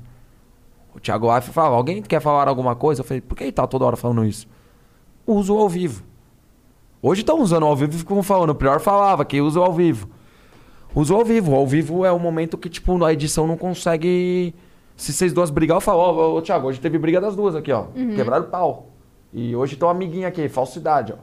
O 0.94 1.00
Thiago 1.00 1.34
Life 1.34 1.50
falava, 1.50 1.76
alguém 1.76 2.02
quer 2.02 2.20
falar 2.20 2.48
alguma 2.48 2.74
coisa? 2.74 3.00
Eu 3.00 3.04
falei, 3.04 3.20
por 3.20 3.36
que 3.36 3.44
ele 3.44 3.52
tá 3.52 3.66
toda 3.66 3.84
hora 3.84 3.96
falando 3.96 4.24
isso? 4.24 4.48
Usa 5.26 5.52
o 5.52 5.58
ao 5.58 5.68
vivo. 5.68 6.02
Hoje 7.00 7.20
estão 7.20 7.40
usando 7.40 7.64
ao 7.64 7.76
vivo 7.76 7.94
e 7.94 7.98
ficam 7.98 8.22
falando. 8.22 8.50
O 8.50 8.54
Prior 8.54 8.80
falava 8.80 9.24
que 9.24 9.40
usa 9.40 9.60
o 9.60 9.62
ao 9.62 9.72
vivo. 9.72 10.08
Usa 10.94 11.14
ao 11.14 11.24
vivo. 11.24 11.54
Ao 11.54 11.66
vivo 11.66 12.04
é 12.04 12.10
o 12.10 12.18
momento 12.18 12.58
que, 12.58 12.68
tipo, 12.68 13.04
a 13.04 13.12
edição 13.12 13.46
não 13.46 13.56
consegue. 13.56 14.54
Se 14.96 15.12
vocês 15.12 15.32
duas 15.32 15.50
brigar, 15.50 15.76
eu 15.76 15.80
falo, 15.80 16.00
ó, 16.00 16.12
ô, 16.12 16.36
ô, 16.36 16.42
Thiago, 16.42 16.66
hoje 16.66 16.80
teve 16.80 16.98
briga 16.98 17.20
das 17.20 17.36
duas 17.36 17.54
aqui, 17.54 17.70
ó. 17.70 17.84
Quebraram 18.16 18.46
o 18.46 18.48
pau. 18.48 18.88
E 19.32 19.54
hoje 19.54 19.74
estão 19.74 19.88
amiguinha 19.88 20.26
aqui, 20.26 20.48
falsidade, 20.48 21.12
ó. 21.12 21.16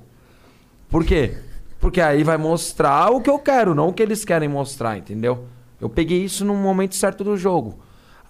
Por 0.90 1.04
quê? 1.04 1.38
Porque 1.80 2.00
aí 2.00 2.24
vai 2.24 2.38
mostrar 2.38 3.12
o 3.12 3.20
que 3.20 3.30
eu 3.30 3.38
quero, 3.38 3.76
não 3.76 3.90
o 3.90 3.94
que 3.94 4.02
eles 4.02 4.24
querem 4.24 4.48
mostrar, 4.48 4.98
entendeu? 4.98 5.46
Eu 5.86 5.90
peguei 5.90 6.24
isso 6.24 6.44
no 6.44 6.56
momento 6.56 6.96
certo 6.96 7.24
do 7.24 7.38
jogo. 7.38 7.80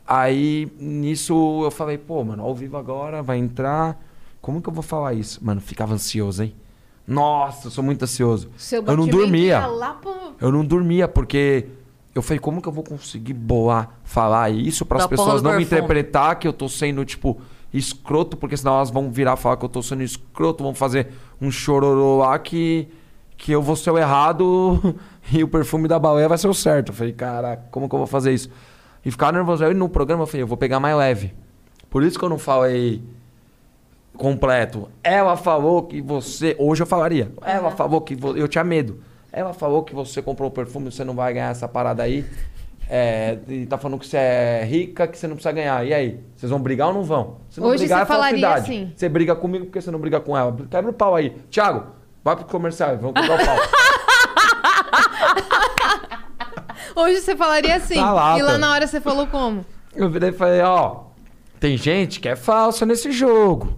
Aí, 0.07 0.71
nisso, 0.79 1.61
eu 1.63 1.71
falei, 1.71 1.97
pô, 1.97 2.23
mano, 2.23 2.43
ao 2.43 2.53
vivo 2.53 2.77
agora, 2.77 3.23
vai 3.23 3.37
entrar. 3.37 3.99
Como 4.39 4.61
que 4.61 4.69
eu 4.69 4.73
vou 4.73 4.83
falar 4.83 5.13
isso? 5.13 5.43
Mano, 5.43 5.59
ficava 5.59 5.93
ansioso, 5.93 6.43
hein? 6.43 6.55
Nossa, 7.07 7.67
eu 7.67 7.71
sou 7.71 7.83
muito 7.83 8.03
ansioso. 8.03 8.49
Seu 8.57 8.83
eu 8.83 8.97
não 8.97 9.07
dormia. 9.07 9.63
Eu 10.39 10.51
não 10.51 10.63
dormia, 10.63 11.07
porque 11.07 11.67
eu 12.13 12.21
falei, 12.21 12.39
como 12.39 12.61
que 12.61 12.67
eu 12.67 12.71
vou 12.71 12.83
conseguir 12.83 13.33
bolar, 13.33 13.99
falar 14.03 14.49
isso 14.51 14.85
para 14.85 14.99
as 14.99 15.07
pessoas 15.07 15.41
não 15.41 15.55
me 15.55 15.63
interpretar 15.63 16.37
que 16.37 16.47
eu 16.47 16.53
tô 16.53 16.69
sendo, 16.69 17.03
tipo, 17.03 17.39
escroto, 17.73 18.37
porque 18.37 18.55
senão 18.55 18.75
elas 18.75 18.89
vão 18.89 19.11
virar 19.11 19.33
e 19.33 19.37
falar 19.37 19.57
que 19.57 19.65
eu 19.65 19.69
tô 19.69 19.81
sendo 19.81 20.01
escroto, 20.01 20.63
vão 20.63 20.73
fazer 20.73 21.09
um 21.41 21.51
chororô 21.51 22.19
lá 22.19 22.39
que, 22.39 22.87
que 23.37 23.51
eu 23.51 23.61
vou 23.61 23.75
ser 23.75 23.91
o 23.91 23.97
errado 23.97 24.95
e 25.31 25.43
o 25.43 25.47
perfume 25.47 25.87
da 25.87 25.97
baleia 25.99 26.27
vai 26.29 26.37
ser 26.37 26.47
o 26.47 26.53
certo. 26.53 26.89
Eu 26.89 26.95
falei, 26.95 27.13
caraca, 27.13 27.63
como 27.71 27.87
que 27.89 27.95
eu 27.95 27.99
vou 27.99 28.07
fazer 28.07 28.33
isso? 28.33 28.49
E 29.03 29.11
ficar 29.11 29.31
nervoso. 29.33 29.63
Aí 29.65 29.73
no 29.73 29.87
programa 29.89 30.23
eu 30.23 30.27
falei, 30.27 30.43
eu 30.43 30.47
vou 30.47 30.57
pegar 30.57 30.79
mais 30.79 30.95
leve. 30.95 31.33
Por 31.89 32.03
isso 32.03 32.17
que 32.19 32.25
eu 32.25 32.29
não 32.29 32.37
falei 32.39 33.01
completo. 34.17 34.89
Ela 35.03 35.35
falou 35.37 35.83
que 35.83 36.01
você. 36.01 36.55
Hoje 36.59 36.83
eu 36.83 36.87
falaria. 36.87 37.31
Ela 37.43 37.71
falou 37.71 38.01
que. 38.01 38.15
vo- 38.15 38.35
Eu 38.35 38.47
tinha 38.47 38.63
medo. 38.63 39.01
Ela 39.31 39.53
falou 39.53 39.83
que 39.83 39.93
você 39.93 40.21
comprou 40.21 40.47
o 40.49 40.51
perfume, 40.51 40.91
você 40.91 41.03
não 41.03 41.13
vai 41.13 41.33
ganhar 41.33 41.51
essa 41.51 41.67
parada 41.67 42.03
aí. 42.03 42.25
É, 42.89 43.37
e 43.49 43.65
tá 43.65 43.77
falando 43.77 43.99
que 43.99 44.07
você 44.07 44.15
é 44.17 44.63
rica, 44.63 45.07
que 45.07 45.17
você 45.17 45.27
não 45.27 45.35
precisa 45.35 45.51
ganhar. 45.51 45.85
E 45.85 45.93
aí? 45.93 46.19
Vocês 46.35 46.49
vão 46.49 46.59
brigar 46.59 46.87
ou 46.89 46.93
não 46.93 47.03
vão? 47.03 47.37
Se 47.49 47.59
não 47.59 47.67
Hoje 47.69 47.79
brigar, 47.79 47.99
você 47.99 48.03
é 48.03 48.05
falaria 48.05 48.49
assim. 48.53 48.93
Você 48.95 49.09
briga 49.09 49.35
comigo 49.35 49.65
porque 49.65 49.81
você 49.81 49.91
não 49.91 49.99
briga 49.99 50.19
com 50.21 50.37
ela. 50.37 50.55
Quebra 50.69 50.91
o 50.91 50.93
pau 50.93 51.15
aí. 51.15 51.31
Thiago, 51.49 51.83
vai 52.23 52.35
pro 52.35 52.45
comercial, 52.45 52.95
vamos 52.97 53.19
quebrar 53.19 53.41
o 53.41 53.45
pau. 53.45 53.57
Hoje 56.95 57.21
você 57.21 57.35
falaria 57.35 57.71
tá 57.71 57.75
assim. 57.75 57.99
Lá, 57.99 58.39
e 58.39 58.41
lá 58.41 58.53
tá. 58.53 58.57
na 58.57 58.71
hora 58.71 58.87
você 58.87 59.01
falou 59.01 59.27
como? 59.27 59.65
Eu 59.95 60.09
virei 60.09 60.29
e 60.29 60.33
falei, 60.33 60.61
ó, 60.61 61.05
tem 61.59 61.77
gente 61.77 62.19
que 62.19 62.29
é 62.29 62.35
falsa 62.35 62.85
nesse 62.85 63.11
jogo. 63.11 63.77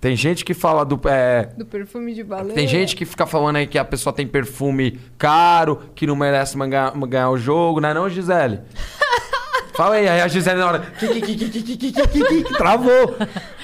Tem 0.00 0.14
gente 0.14 0.44
que 0.44 0.52
fala 0.52 0.84
do. 0.84 1.00
É, 1.08 1.46
do 1.56 1.64
perfume 1.64 2.12
de 2.12 2.22
baleia. 2.22 2.54
Tem 2.54 2.68
gente 2.68 2.94
que 2.94 3.06
fica 3.06 3.24
falando 3.24 3.56
aí 3.56 3.66
que 3.66 3.78
a 3.78 3.84
pessoa 3.84 4.12
tem 4.12 4.26
perfume 4.26 5.00
caro, 5.16 5.80
que 5.94 6.06
não 6.06 6.14
merece 6.14 6.58
ganhar, 6.58 6.92
ganhar 7.08 7.30
o 7.30 7.38
jogo, 7.38 7.80
não 7.80 7.88
é 7.88 7.94
não, 7.94 8.08
Gisele? 8.10 8.60
Fala 9.74 9.94
aí, 9.94 10.06
aí 10.06 10.20
a 10.20 10.28
Gisele 10.28 10.58
na 10.58 10.66
hora. 10.66 10.80
Que, 10.80 11.20
que, 11.20 11.92
que, 11.92 12.54
travou. 12.54 13.16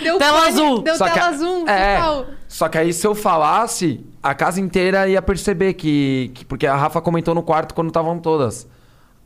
Deu 0.02 0.18
tela 0.18 0.40
pane, 0.40 0.48
azul. 0.48 0.82
Deu 0.82 0.96
só 0.96 1.04
tela 1.04 1.18
que, 1.18 1.20
azul, 1.20 1.68
é. 1.68 2.24
Só 2.48 2.68
que 2.68 2.78
aí 2.78 2.92
se 2.92 3.06
eu 3.06 3.14
falasse, 3.14 4.04
a 4.22 4.34
casa 4.34 4.60
inteira 4.60 5.06
ia 5.08 5.20
perceber 5.20 5.74
que, 5.74 6.32
que. 6.34 6.44
Porque 6.44 6.66
a 6.66 6.74
Rafa 6.74 7.02
comentou 7.02 7.34
no 7.34 7.42
quarto 7.42 7.74
quando 7.74 7.88
estavam 7.88 8.18
todas. 8.18 8.66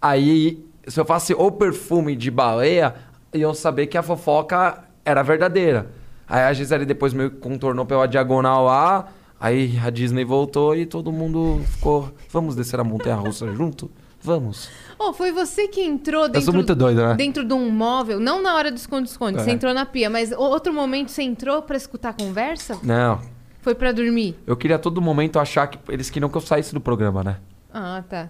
Aí, 0.08 0.62
se 0.86 1.00
eu 1.00 1.04
falasse 1.06 1.32
o 1.32 1.50
perfume 1.50 2.14
de 2.14 2.30
baleia, 2.30 2.94
iam 3.32 3.54
saber 3.54 3.86
que 3.86 3.96
a 3.96 4.02
fofoca 4.02 4.84
era 5.02 5.22
verdadeira. 5.22 5.90
Aí 6.28 6.42
a 6.42 6.52
Gisele 6.52 6.84
depois 6.84 7.14
meio 7.14 7.30
que 7.30 7.38
contornou 7.38 7.86
pela 7.86 8.06
diagonal 8.06 8.66
lá. 8.66 9.08
Aí 9.40 9.78
a 9.82 9.88
Disney 9.88 10.22
voltou 10.22 10.76
e 10.76 10.84
todo 10.84 11.10
mundo 11.10 11.62
ficou. 11.70 12.12
Vamos 12.28 12.54
descer 12.54 12.78
a 12.78 12.84
montanha 12.84 13.14
russa 13.16 13.50
junto? 13.54 13.90
Vamos. 14.20 14.68
Oh, 14.98 15.14
foi 15.14 15.32
você 15.32 15.68
que 15.68 15.80
entrou 15.80 16.26
dentro, 16.28 16.42
sou 16.42 16.52
muito 16.52 16.74
doido, 16.74 17.00
né? 17.06 17.14
dentro 17.14 17.42
de 17.42 17.54
um 17.54 17.70
móvel, 17.70 18.20
não 18.20 18.42
na 18.42 18.54
hora 18.56 18.70
do 18.70 18.76
esconde-esconde, 18.76 19.40
você 19.40 19.50
É. 19.50 19.52
entrou 19.54 19.72
na 19.72 19.86
pia, 19.86 20.10
mas 20.10 20.32
outro 20.32 20.70
momento 20.72 21.10
você 21.10 21.22
entrou 21.22 21.62
pra 21.62 21.78
escutar 21.78 22.10
a 22.10 22.12
conversa? 22.12 22.78
Não. 22.82 23.20
Foi 23.62 23.74
pra 23.74 23.90
dormir? 23.90 24.36
Eu 24.46 24.54
queria 24.54 24.76
a 24.76 24.78
todo 24.78 25.00
momento 25.00 25.38
achar 25.38 25.66
que 25.66 25.78
eles 25.90 26.10
queriam 26.10 26.28
que 26.28 26.36
eu 26.36 26.42
saísse 26.42 26.74
do 26.74 26.80
programa, 26.80 27.24
né? 27.24 27.36
Ah, 27.72 28.04
tá. 28.06 28.28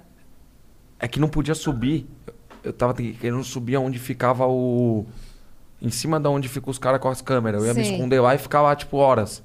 É 1.05 1.09
que 1.09 1.21
não 1.21 1.29
podia 1.29 1.55
subir. 1.55 2.09
Eu 2.63 2.73
tava 2.73 2.95
querendo 2.95 3.45
subir 3.45 3.75
aonde 3.75 3.99
ficava 3.99 4.47
o. 4.47 5.05
Em 5.83 5.91
cima 5.91 6.19
da 6.19 6.31
onde 6.31 6.49
ficam 6.49 6.71
os 6.71 6.79
caras 6.79 6.99
com 6.99 7.11
as 7.11 7.21
câmeras. 7.21 7.61
Eu 7.61 7.67
ia 7.69 7.75
me 7.75 7.85
Sim. 7.85 7.93
esconder 7.93 8.21
lá 8.21 8.35
e 8.35 8.39
ficar 8.39 8.63
lá, 8.63 8.75
tipo, 8.75 8.97
horas. 8.97 9.43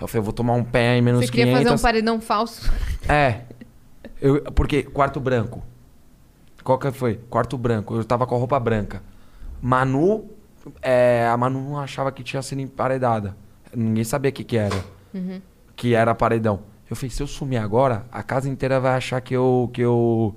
Eu 0.00 0.08
falei, 0.08 0.20
eu 0.20 0.24
vou 0.24 0.32
tomar 0.32 0.54
um 0.54 0.64
pé 0.64 0.96
em 0.96 1.02
menos 1.02 1.26
Você 1.26 1.30
queria 1.30 1.52
500. 1.52 1.64
fazer 1.64 1.78
um 1.78 1.82
paredão 1.82 2.18
falso? 2.18 2.72
É. 3.06 3.42
Eu, 4.22 4.40
porque 4.52 4.84
quarto 4.84 5.20
branco. 5.20 5.62
Qual 6.64 6.78
que 6.78 6.90
foi? 6.92 7.16
Quarto 7.28 7.58
branco. 7.58 7.94
Eu 7.94 8.04
tava 8.04 8.26
com 8.26 8.34
a 8.34 8.38
roupa 8.38 8.58
branca. 8.58 9.02
Manu. 9.60 10.30
é, 10.80 11.28
a 11.30 11.36
Manu 11.36 11.60
não 11.60 11.78
achava 11.78 12.10
que 12.10 12.22
tinha 12.22 12.40
sido 12.40 12.62
emparedada. 12.62 13.36
Ninguém 13.76 14.04
sabia 14.04 14.30
o 14.30 14.32
que, 14.32 14.44
que 14.44 14.56
era. 14.56 14.82
Que 15.76 15.94
era 15.94 16.14
paredão. 16.14 16.60
Eu 16.88 16.96
falei, 16.96 17.10
se 17.10 17.22
eu 17.22 17.26
sumir 17.26 17.58
agora, 17.58 18.06
a 18.10 18.22
casa 18.22 18.48
inteira 18.48 18.80
vai 18.80 18.94
achar 18.94 19.20
que 19.20 19.36
eu. 19.36 19.68
que 19.74 19.82
eu. 19.82 20.34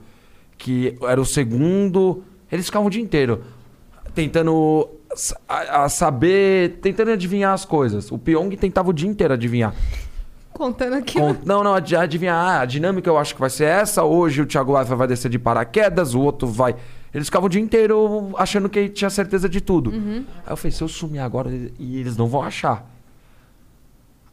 Que 0.57 0.98
era 1.02 1.19
o 1.19 1.26
segundo. 1.26 2.23
Eles 2.52 2.65
ficavam 2.65 2.88
o 2.88 2.91
dia 2.91 3.02
inteiro 3.02 3.44
tentando 4.14 4.88
a, 5.48 5.84
a 5.86 5.90
saber. 5.90 6.80
tentando 6.82 7.11
adivinhar 7.11 7.53
as 7.53 7.65
coisas. 7.65 8.11
O 8.11 8.18
Pyong 8.18 8.56
tentava 8.56 8.90
o 8.90 8.94
dia 8.94 9.10
inteiro 9.10 9.34
adivinhar. 9.34 9.73
Contando 10.53 10.94
aqui. 10.94 11.19
Com- 11.19 11.36
não, 11.45 11.64
não, 11.64 11.73
ad- 11.73 11.95
adivinhar. 11.95 12.36
Ah, 12.38 12.61
a 12.61 12.65
dinâmica 12.65 13.10
eu 13.10 13.18
acho 13.18 13.34
que 13.34 13.41
vai 13.41 13.49
ser 13.49 13.65
essa. 13.65 14.03
Hoje 14.03 14.41
o 14.41 14.45
Thiago 14.45 14.73
Leifert 14.73 14.98
vai 14.98 15.07
descer 15.07 15.30
de 15.30 15.38
paraquedas, 15.40 16.14
o 16.14 16.22
outro 16.22 16.48
vai. 16.48 16.76
Eles 17.14 17.27
ficavam 17.27 17.48
o 17.48 17.49
dia 17.49 17.61
inteiro 17.61 18.32
achando 18.38 18.69
que 18.69 18.88
tinha 18.90 19.10
certeza 19.10 19.48
de 19.49 19.60
tudo. 19.61 19.91
Aí 19.91 20.26
eu 20.49 20.57
falei, 20.57 20.72
se 20.72 20.82
eu 20.82 20.88
sumir 20.88 21.19
agora, 21.19 21.49
e 21.80 21.99
eles 21.99 22.15
não 22.18 22.27
vão 22.27 22.41
achar. 22.41 22.90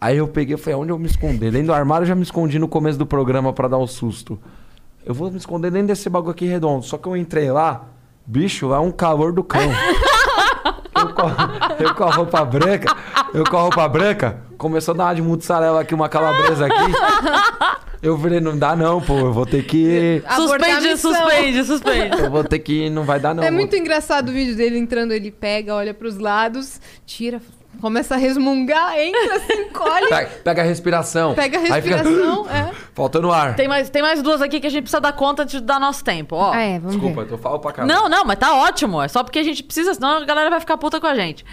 Aí 0.01 0.17
eu 0.17 0.27
peguei 0.27 0.55
e 0.57 0.59
falei, 0.59 0.79
onde 0.79 0.91
eu 0.91 0.99
me 0.99 1.07
esconder? 1.07 1.53
Dentro 1.53 1.69
do 1.69 1.73
armário 1.75 2.03
eu 2.03 2.09
já 2.09 2.15
me 2.15 2.23
escondi 2.25 2.59
no 2.59 2.67
começo 2.67 2.99
do 2.99 3.07
programa 3.07 3.53
pra 3.53 3.69
dar 3.69 3.79
um 3.79 3.87
susto. 3.87 4.39
Eu 5.05 5.15
vou 5.15 5.31
me 5.31 5.37
esconder 5.37 5.71
dentro 5.71 5.89
desse 5.89 6.09
bagulho 6.09 6.31
aqui 6.33 6.47
redondo. 6.47 6.85
Só 6.85 6.97
que 6.97 7.07
eu 7.09 7.17
entrei 7.17 7.51
lá, 7.51 7.87
bicho, 8.27 8.69
lá 8.69 8.77
é 8.77 8.81
um 8.81 8.93
calor 8.93 9.33
do 9.33 9.43
cão. 9.43 9.61
Eu 10.95 11.09
com, 11.15 11.83
eu 11.83 11.95
com 11.97 12.05
a 12.05 12.11
roupa 12.13 12.45
branca, 12.45 12.97
eu 13.35 13.43
com 13.43 13.57
a 13.57 13.63
roupa 13.63 13.89
branca, 13.89 14.41
começou 14.57 14.95
a 14.95 14.97
dar 14.99 15.05
uma 15.07 15.15
de 15.17 15.23
mussarela 15.23 15.81
aqui, 15.81 15.95
uma 15.97 16.09
calabresa 16.09 16.67
aqui. 16.67 16.93
Eu 18.01 18.17
falei, 18.17 18.39
não 18.39 18.57
dá 18.57 18.77
não, 18.77 19.01
pô, 19.01 19.19
eu 19.19 19.33
vou 19.33 19.45
ter 19.45 19.65
que... 19.65 20.23
A 20.25 20.37
Suspende, 20.37 20.97
suspende, 20.97 21.65
suspende. 21.65 22.21
Eu 22.21 22.31
vou 22.31 22.45
ter 22.45 22.61
que... 22.61 22.89
Não 22.89 23.03
vai 23.03 23.19
dar 23.19 23.35
não. 23.35 23.43
É 23.43 23.47
vou- 23.47 23.55
muito 23.59 23.75
engraçado 23.75 24.29
o 24.29 24.33
vídeo 24.33 24.55
dele 24.55 24.79
entrando, 24.79 25.13
ele 25.13 25.33
pega, 25.33 25.75
olha 25.75 25.93
pros 25.93 26.19
lados, 26.19 26.81
tira, 27.05 27.41
começa 27.81 28.15
a 28.15 28.19
resmungar, 28.19 28.97
entra, 28.99 29.41
se 29.41 29.53
encolhe, 29.55 30.09
Pega, 30.09 30.27
pega 30.45 30.63
a 30.63 30.65
respiração. 30.65 31.35
pega 31.35 31.59
a 31.59 31.75
Aí 31.75 31.83
fica- 31.83 31.97
respiração. 31.97 32.47
é. 32.51 32.71
Faltando 32.95 33.33
ar. 33.33 33.57
Tem 33.57 33.67
mais, 33.69 33.89
tem 33.91 34.03
mais 34.03 34.23
duas 34.23 34.41
aqui 34.43 34.61
que 34.61 34.67
a 34.67 34.71
gente 34.71 34.83
precisa 34.83 35.01
dar 35.01 35.13
conta 35.15 35.45
de 35.45 35.61
dar 35.61 35.81
nosso 35.81 36.05
tempo, 36.05 36.37
ó. 36.37 36.55
É, 36.55 36.79
vamos 36.79 36.93
Desculpa, 36.97 37.25
ver. 37.25 37.33
eu 37.33 37.39
falo 37.39 37.59
pra 37.59 37.73
caralho. 37.73 37.93
Não, 37.93 38.09
não, 38.09 38.25
mas 38.25 38.39
tá 38.39 38.55
ótimo. 38.55 39.01
É 39.03 39.09
só 39.09 39.23
porque 39.25 39.39
a 39.39 39.43
gente 39.43 39.63
precisa, 39.63 39.95
senão 39.95 40.19
a 40.19 40.25
galera 40.25 40.51
vai 40.51 40.61
ficar 40.61 40.77
puta 40.77 41.01
com 41.01 41.07
a 41.07 41.15
gente. 41.15 41.45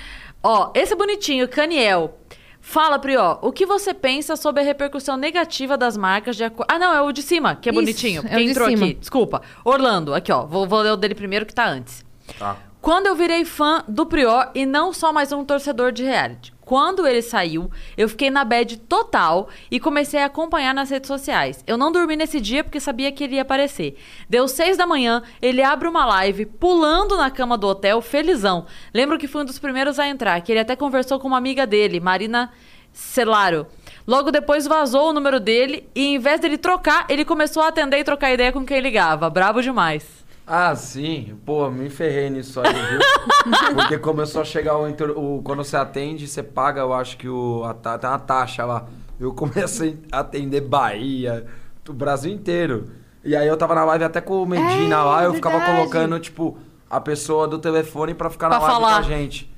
Ó, 0.44 0.72
esse 0.76 0.96
bonitinho, 0.96 1.48
Caniel. 1.48 2.16
Fala, 2.62 3.00
Prió, 3.00 3.38
o 3.42 3.54
que 3.54 3.66
você 3.66 3.94
pensa 3.94 4.36
sobre 4.36 4.62
a 4.62 4.66
repercussão 4.66 5.16
negativa 5.16 5.78
das 5.78 5.96
marcas 5.96 6.36
de 6.36 6.44
acordo. 6.44 6.68
Ah, 6.70 6.78
não, 6.78 6.94
é 6.94 7.02
o 7.02 7.12
de 7.14 7.22
cima, 7.22 7.56
que 7.56 7.70
é 7.70 7.72
Isso, 7.72 7.80
bonitinho. 7.82 8.22
é 8.26 8.36
Quem 8.36 8.46
de 8.46 8.52
entrou 8.52 8.68
cima. 8.70 8.86
aqui? 8.86 8.94
Desculpa. 8.96 9.42
Orlando, 9.64 10.14
aqui, 10.14 10.30
ó. 10.30 10.46
Vou, 10.46 10.68
vou 10.68 10.82
ler 10.82 10.92
o 10.92 10.98
dele 10.98 11.16
primeiro 11.16 11.46
que 11.46 11.54
tá 11.54 11.66
antes. 11.66 12.04
Tá. 12.38 12.58
Quando 12.90 13.06
eu 13.06 13.14
virei 13.14 13.46
fã 13.46 13.84
do 13.88 14.04
Prior 14.04 14.50
e 14.56 14.66
não 14.66 14.92
só 14.92 15.14
mais 15.14 15.32
um 15.32 15.46
torcedor 15.46 15.92
de 15.92 16.04
reality. 16.04 16.52
Quando 16.62 17.06
ele 17.06 17.22
saiu, 17.22 17.70
eu 17.96 18.10
fiquei 18.10 18.32
na 18.32 18.44
bad 18.44 18.78
total 18.78 19.48
e 19.70 19.80
comecei 19.80 20.20
a 20.20 20.26
acompanhar 20.26 20.74
nas 20.74 20.90
redes 20.90 21.08
sociais. 21.08 21.64
Eu 21.68 21.78
não 21.78 21.92
dormi 21.92 22.16
nesse 22.16 22.42
dia 22.42 22.64
porque 22.64 22.80
sabia 22.80 23.12
que 23.12 23.24
ele 23.24 23.36
ia 23.36 23.44
aparecer. 23.44 23.96
Deu 24.28 24.48
seis 24.48 24.76
da 24.76 24.88
manhã, 24.88 25.22
ele 25.40 25.62
abre 25.62 25.88
uma 25.88 26.04
live 26.04 26.48
pulando 26.48 27.16
na 27.16 27.30
cama 27.30 27.60
do 27.60 27.68
hotel, 27.68 28.02
felizão. 28.02 28.66
Lembro 28.92 29.20
que 29.20 29.28
fui 29.28 29.44
um 29.44 29.46
dos 29.46 29.60
primeiros 29.60 30.00
a 30.00 30.08
entrar, 30.08 30.42
que 30.42 30.52
ele 30.52 30.62
até 30.62 30.76
conversou 30.76 31.20
com 31.20 31.28
uma 31.28 31.38
amiga 31.38 31.68
dele, 31.68 32.00
Marina 32.00 32.52
Celaro. 32.92 33.68
Logo 34.08 34.32
depois 34.32 34.66
vazou 34.66 35.10
o 35.10 35.14
número 35.14 35.40
dele 35.40 35.88
e 35.94 36.08
em 36.08 36.18
vez 36.18 36.40
dele 36.40 36.58
trocar, 36.58 37.06
ele 37.08 37.24
começou 37.24 37.62
a 37.62 37.68
atender 37.68 38.00
e 38.00 38.04
trocar 38.04 38.34
ideia 38.34 38.52
com 38.52 38.66
quem 38.66 38.80
ligava. 38.80 39.30
Bravo 39.30 39.62
demais. 39.62 40.28
Ah, 40.52 40.76
sim. 40.76 41.38
Pô, 41.46 41.70
me 41.70 41.90
ferrei 41.92 42.30
nisso 42.30 42.60
aí, 42.60 42.74
viu? 42.74 43.00
Porque 43.76 44.00
começou 44.00 44.42
a 44.42 44.46
chegar 44.46 44.76
o, 44.78 44.88
o- 44.88 45.42
Quando 45.44 45.64
você 45.64 45.78
atende, 45.78 46.28
você 46.28 46.42
paga, 46.42 46.82
eu 46.82 46.92
acho 46.92 47.18
que 47.18 47.30
o. 47.30 47.64
A, 47.66 47.74
tem 47.98 48.10
uma 48.10 48.18
taxa 48.18 48.66
lá. 48.66 48.88
Eu 49.20 49.32
comecei 49.34 50.00
a 50.12 50.20
atender 50.22 50.62
Bahia, 50.62 51.46
o 51.88 51.94
Brasil 51.94 52.32
inteiro. 52.34 52.90
E 53.24 53.36
aí 53.36 53.48
eu 53.48 53.58
tava 53.58 53.76
na 53.76 53.84
live 53.86 54.06
até 54.06 54.22
com 54.22 54.42
o 54.42 54.46
Medina 54.48 54.96
É, 54.96 55.00
lá, 55.04 55.24
eu 55.26 55.34
ficava 55.36 55.58
verdade. 55.58 55.78
colocando, 55.78 56.20
tipo, 56.20 56.58
a 56.90 57.00
pessoa 57.02 57.48
do 57.48 57.60
telefone 57.60 58.14
pra 58.16 58.30
ficar 58.30 58.50
na 58.50 58.58
Pra 58.58 58.68
live 58.70 58.82
falar. 58.82 58.94
com 58.94 59.00
a 59.00 59.02
gente. 59.18 59.54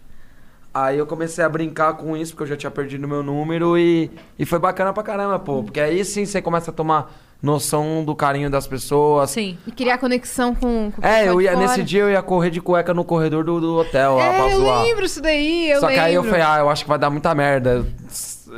Aí 0.73 0.97
eu 0.97 1.05
comecei 1.05 1.43
a 1.43 1.49
brincar 1.49 1.93
com 1.93 2.17
isso, 2.17 2.31
porque 2.33 2.43
eu 2.43 2.47
já 2.47 2.57
tinha 2.57 2.71
perdido 2.71 3.07
meu 3.07 3.21
número 3.21 3.77
e, 3.77 4.09
e 4.39 4.45
foi 4.45 4.57
bacana 4.57 4.91
pra 4.91 5.03
caramba, 5.03 5.37
pô. 5.37 5.63
Porque 5.63 5.79
aí 5.79 6.03
sim 6.03 6.25
você 6.25 6.41
começa 6.41 6.71
a 6.71 6.73
tomar 6.73 7.13
noção 7.41 8.03
do 8.05 8.15
carinho 8.15 8.49
das 8.49 8.67
pessoas. 8.67 9.31
Sim. 9.31 9.57
E 9.65 9.71
criar 9.71 9.97
conexão 9.97 10.53
com, 10.53 10.91
com 10.91 11.05
É, 11.05 11.27
eu 11.27 11.41
ia, 11.41 11.55
nesse 11.55 11.81
dia 11.83 12.01
eu 12.01 12.09
ia 12.11 12.21
correr 12.21 12.49
de 12.51 12.61
cueca 12.61 12.93
no 12.93 13.03
corredor 13.03 13.43
do, 13.43 13.59
do 13.59 13.75
hotel 13.77 14.15
lá 14.17 14.27
pra 14.33 14.49
É, 14.49 14.53
eu 14.53 14.59
zoar. 14.59 14.83
lembro 14.83 15.05
isso 15.05 15.21
daí, 15.21 15.71
eu 15.71 15.79
Só 15.79 15.87
que 15.87 15.93
lembro. 15.93 16.05
aí 16.07 16.13
eu 16.15 16.23
falei, 16.23 16.41
ah, 16.41 16.57
eu 16.59 16.69
acho 16.69 16.83
que 16.83 16.89
vai 16.89 16.99
dar 16.99 17.09
muita 17.09 17.33
merda. 17.33 17.85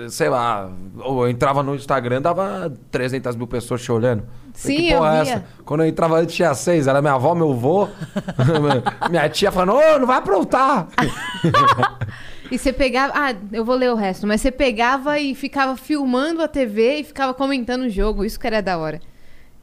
Sei 0.10 0.28
lá, 0.28 0.70
ou 1.04 1.24
eu 1.26 1.30
entrava 1.30 1.62
no 1.62 1.76
Instagram, 1.76 2.20
dava 2.22 2.74
300 2.90 3.36
mil 3.36 3.46
pessoas 3.46 3.82
te 3.82 3.92
olhando. 3.92 4.24
Sim, 4.54 4.76
que 4.76 4.94
porra 4.96 5.08
eu 5.10 5.16
é 5.20 5.24
via. 5.24 5.34
essa? 5.34 5.46
Quando 5.64 5.84
eu 5.84 5.88
entrava 5.88 6.18
antes 6.20 6.36
tinha 6.36 6.54
seis, 6.56 6.88
era 6.88 7.00
minha 7.02 7.14
avó, 7.14 7.34
meu 7.36 7.52
avô, 7.52 7.88
minha 9.10 9.30
tia 9.30 9.52
falando, 9.52 9.74
ô, 9.78 10.00
não 10.00 10.08
vai 10.08 10.18
aprontar. 10.18 10.88
E 12.52 12.58
você 12.58 12.72
pegava. 12.74 13.14
Ah, 13.16 13.34
eu 13.52 13.64
vou 13.66 13.76
ler 13.76 13.92
o 13.92 13.96
resto, 13.96 14.28
mas 14.28 14.42
você 14.42 14.52
pegava 14.52 15.18
e 15.20 15.34
ficava 15.34 15.76
filmando 15.78 16.42
a 16.42 16.48
TV 16.48 17.00
e 17.00 17.04
ficava 17.04 17.34
comentando 17.34 17.84
o 17.84 17.90
jogo. 17.90 18.24
Isso 18.26 18.40
que 18.40 18.46
era 18.48 18.62
da 18.62 18.78
hora. 18.78 19.00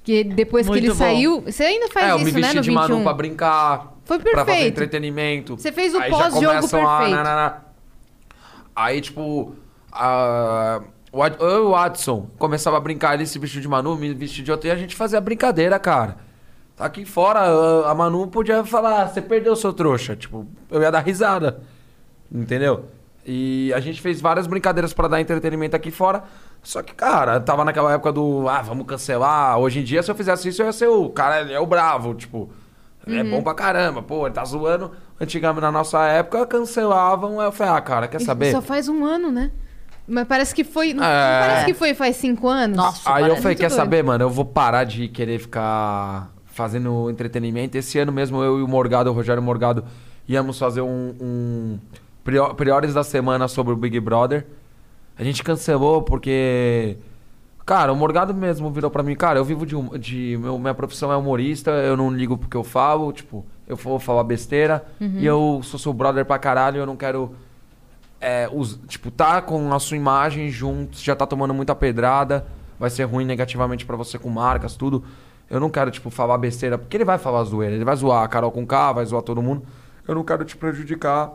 Que 0.02 0.24
depois 0.24 0.66
Muito 0.66 0.80
que 0.80 0.86
ele 0.86 0.92
bom. 0.92 0.98
saiu. 0.98 1.40
Você 1.42 1.62
ainda 1.62 1.88
faz 1.88 2.06
é, 2.06 2.12
eu 2.12 2.16
isso, 2.16 2.24
me 2.26 2.32
né? 2.32 2.40
vesti 2.40 2.56
No 2.56 2.62
de 2.62 2.70
21. 2.70 2.80
Manu 2.88 3.02
pra 3.04 3.12
brincar. 3.12 3.92
Foi 4.04 4.18
Pra 4.18 4.30
fazer 4.32 4.44
perfeito. 4.46 4.68
entretenimento. 4.72 5.56
Você 5.56 5.70
fez 5.70 5.94
o 5.94 5.98
pós-jogo 6.02 6.46
começam 6.46 6.88
a- 6.88 6.98
perfeito. 6.98 7.16
na- 7.16 7.22
na- 7.22 7.34
na- 7.36 7.56
Aí, 8.74 9.00
tipo, 9.00 9.54
a... 9.92 10.80
o 11.12 11.24
eu 11.26 11.50
e 11.56 11.60
o 11.66 11.70
Watson 11.72 12.28
começava 12.38 12.76
a 12.76 12.80
brincar, 12.80 13.14
ele 13.14 13.26
se 13.26 13.38
vestiu 13.38 13.60
de 13.60 13.68
Manu, 13.68 13.96
me 13.96 14.12
vestiu 14.14 14.42
de 14.42 14.50
outro, 14.50 14.68
e 14.68 14.70
a 14.70 14.76
gente 14.76 14.96
fazia 14.96 15.20
brincadeira, 15.20 15.78
cara. 15.78 16.16
Tá 16.76 16.86
Aqui 16.86 17.04
fora, 17.04 17.40
a 17.40 17.90
a 17.90 17.94
Manu 17.94 18.26
podia 18.28 18.64
falar, 18.64 19.02
"Ah, 19.02 19.06
você 19.08 19.20
perdeu 19.20 19.54
seu 19.54 19.72
trouxa. 19.72 20.16
Tipo, 20.16 20.46
eu 20.70 20.80
ia 20.80 20.90
dar 20.90 21.00
risada. 21.00 21.60
Entendeu? 22.32 22.86
E 23.26 23.72
a 23.74 23.80
gente 23.80 24.00
fez 24.00 24.20
várias 24.20 24.46
brincadeiras 24.46 24.92
pra 24.92 25.06
dar 25.08 25.20
entretenimento 25.20 25.76
aqui 25.76 25.90
fora. 25.90 26.22
Só 26.62 26.82
que, 26.82 26.94
cara, 26.94 27.38
tava 27.40 27.64
naquela 27.64 27.92
época 27.92 28.12
do, 28.12 28.48
ah, 28.48 28.62
vamos 28.62 28.86
cancelar. 28.86 29.58
Hoje 29.58 29.80
em 29.80 29.84
dia, 29.84 30.02
se 30.02 30.10
eu 30.10 30.14
fizesse 30.14 30.48
isso, 30.48 30.62
eu 30.62 30.66
ia 30.66 30.72
ser 30.72 30.88
o 30.88 31.08
cara, 31.10 31.40
ele 31.42 31.52
é 31.52 31.60
o 31.60 31.66
bravo, 31.66 32.14
tipo. 32.14 32.50
É 33.06 33.22
Uhum. 33.22 33.30
bom 33.30 33.42
pra 33.42 33.54
caramba, 33.54 34.02
pô, 34.02 34.26
ele 34.26 34.34
tá 34.34 34.44
zoando. 34.44 34.90
Antigamente, 35.18 35.62
na 35.62 35.72
nossa 35.72 36.04
época, 36.06 36.46
cancelavam. 36.46 37.40
Aí 37.40 37.46
eu 37.46 37.52
falei, 37.52 37.72
ah, 37.74 37.80
cara, 37.80 38.06
quer 38.08 38.18
Isso 38.18 38.26
saber? 38.26 38.52
Só 38.52 38.60
faz 38.60 38.88
um 38.88 39.04
ano, 39.04 39.30
né? 39.30 39.50
Mas 40.06 40.26
parece 40.26 40.54
que 40.54 40.64
foi. 40.64 40.92
Não 40.92 41.02
É. 41.04 41.40
parece 41.40 41.64
que 41.66 41.74
foi 41.74 41.94
faz 41.94 42.16
cinco 42.16 42.46
anos? 42.48 42.76
Nossa. 42.76 43.10
Aí 43.12 43.26
eu 43.28 43.36
falei, 43.36 43.54
quer 43.56 43.68
doido. 43.68 43.76
saber, 43.76 44.02
mano? 44.04 44.24
Eu 44.24 44.30
vou 44.30 44.44
parar 44.44 44.84
de 44.84 45.08
querer 45.08 45.38
ficar 45.38 46.30
fazendo 46.46 47.08
entretenimento. 47.10 47.76
Esse 47.78 47.98
ano 47.98 48.12
mesmo, 48.12 48.42
eu 48.42 48.58
e 48.58 48.62
o 48.62 48.68
Morgado, 48.68 49.08
o 49.10 49.12
Rogério 49.14 49.42
Morgado, 49.42 49.84
íamos 50.28 50.58
fazer 50.58 50.80
um, 50.82 51.14
um 51.20 51.78
priores 52.22 52.94
da 52.94 53.02
semana 53.02 53.48
sobre 53.48 53.72
o 53.72 53.76
Big 53.76 53.98
Brother. 54.00 54.46
A 55.18 55.24
gente 55.24 55.42
cancelou 55.42 56.02
porque... 56.02 56.96
Cara, 57.66 57.92
o 57.92 57.96
Morgado 57.96 58.34
mesmo 58.34 58.70
virou 58.70 58.90
pra 58.90 59.02
mim, 59.02 59.14
cara, 59.14 59.38
eu 59.38 59.44
vivo 59.44 59.64
de... 59.64 59.76
de 59.98 60.38
meu, 60.40 60.58
minha 60.58 60.74
profissão 60.74 61.12
é 61.12 61.16
humorista, 61.16 61.70
eu 61.70 61.96
não 61.96 62.10
ligo 62.10 62.36
porque 62.36 62.56
eu 62.56 62.64
falo, 62.64 63.12
tipo, 63.12 63.44
eu 63.68 63.76
vou 63.76 63.98
falar 63.98 64.24
besteira. 64.24 64.84
E 65.00 65.24
eu 65.24 65.60
sou 65.62 65.78
seu 65.78 65.92
brother 65.92 66.24
pra 66.24 66.38
caralho, 66.38 66.78
eu 66.78 66.86
não 66.86 66.96
quero 66.96 67.34
é, 68.20 68.48
tipo, 68.86 69.10
tá 69.10 69.40
com 69.40 69.72
a 69.72 69.78
sua 69.78 69.96
imagem 69.96 70.50
junto, 70.50 70.98
já 70.98 71.16
tá 71.16 71.26
tomando 71.26 71.54
muita 71.54 71.74
pedrada, 71.74 72.46
vai 72.78 72.90
ser 72.90 73.04
ruim 73.04 73.24
negativamente 73.24 73.86
pra 73.86 73.96
você 73.96 74.18
com 74.18 74.28
marcas, 74.28 74.76
tudo. 74.76 75.02
Eu 75.48 75.58
não 75.58 75.70
quero, 75.70 75.90
tipo, 75.90 76.10
falar 76.10 76.36
besteira, 76.38 76.76
porque 76.76 76.96
ele 76.96 77.04
vai 77.04 77.18
falar 77.18 77.42
zoeira, 77.44 77.74
ele 77.74 77.84
vai 77.84 77.96
zoar 77.96 78.22
a 78.22 78.28
Carol 78.28 78.52
com 78.52 78.66
K, 78.66 78.92
vai 78.92 79.06
zoar 79.06 79.22
todo 79.22 79.42
mundo. 79.42 79.62
Eu 80.06 80.14
não 80.14 80.22
quero 80.22 80.44
te 80.44 80.56
prejudicar 80.56 81.32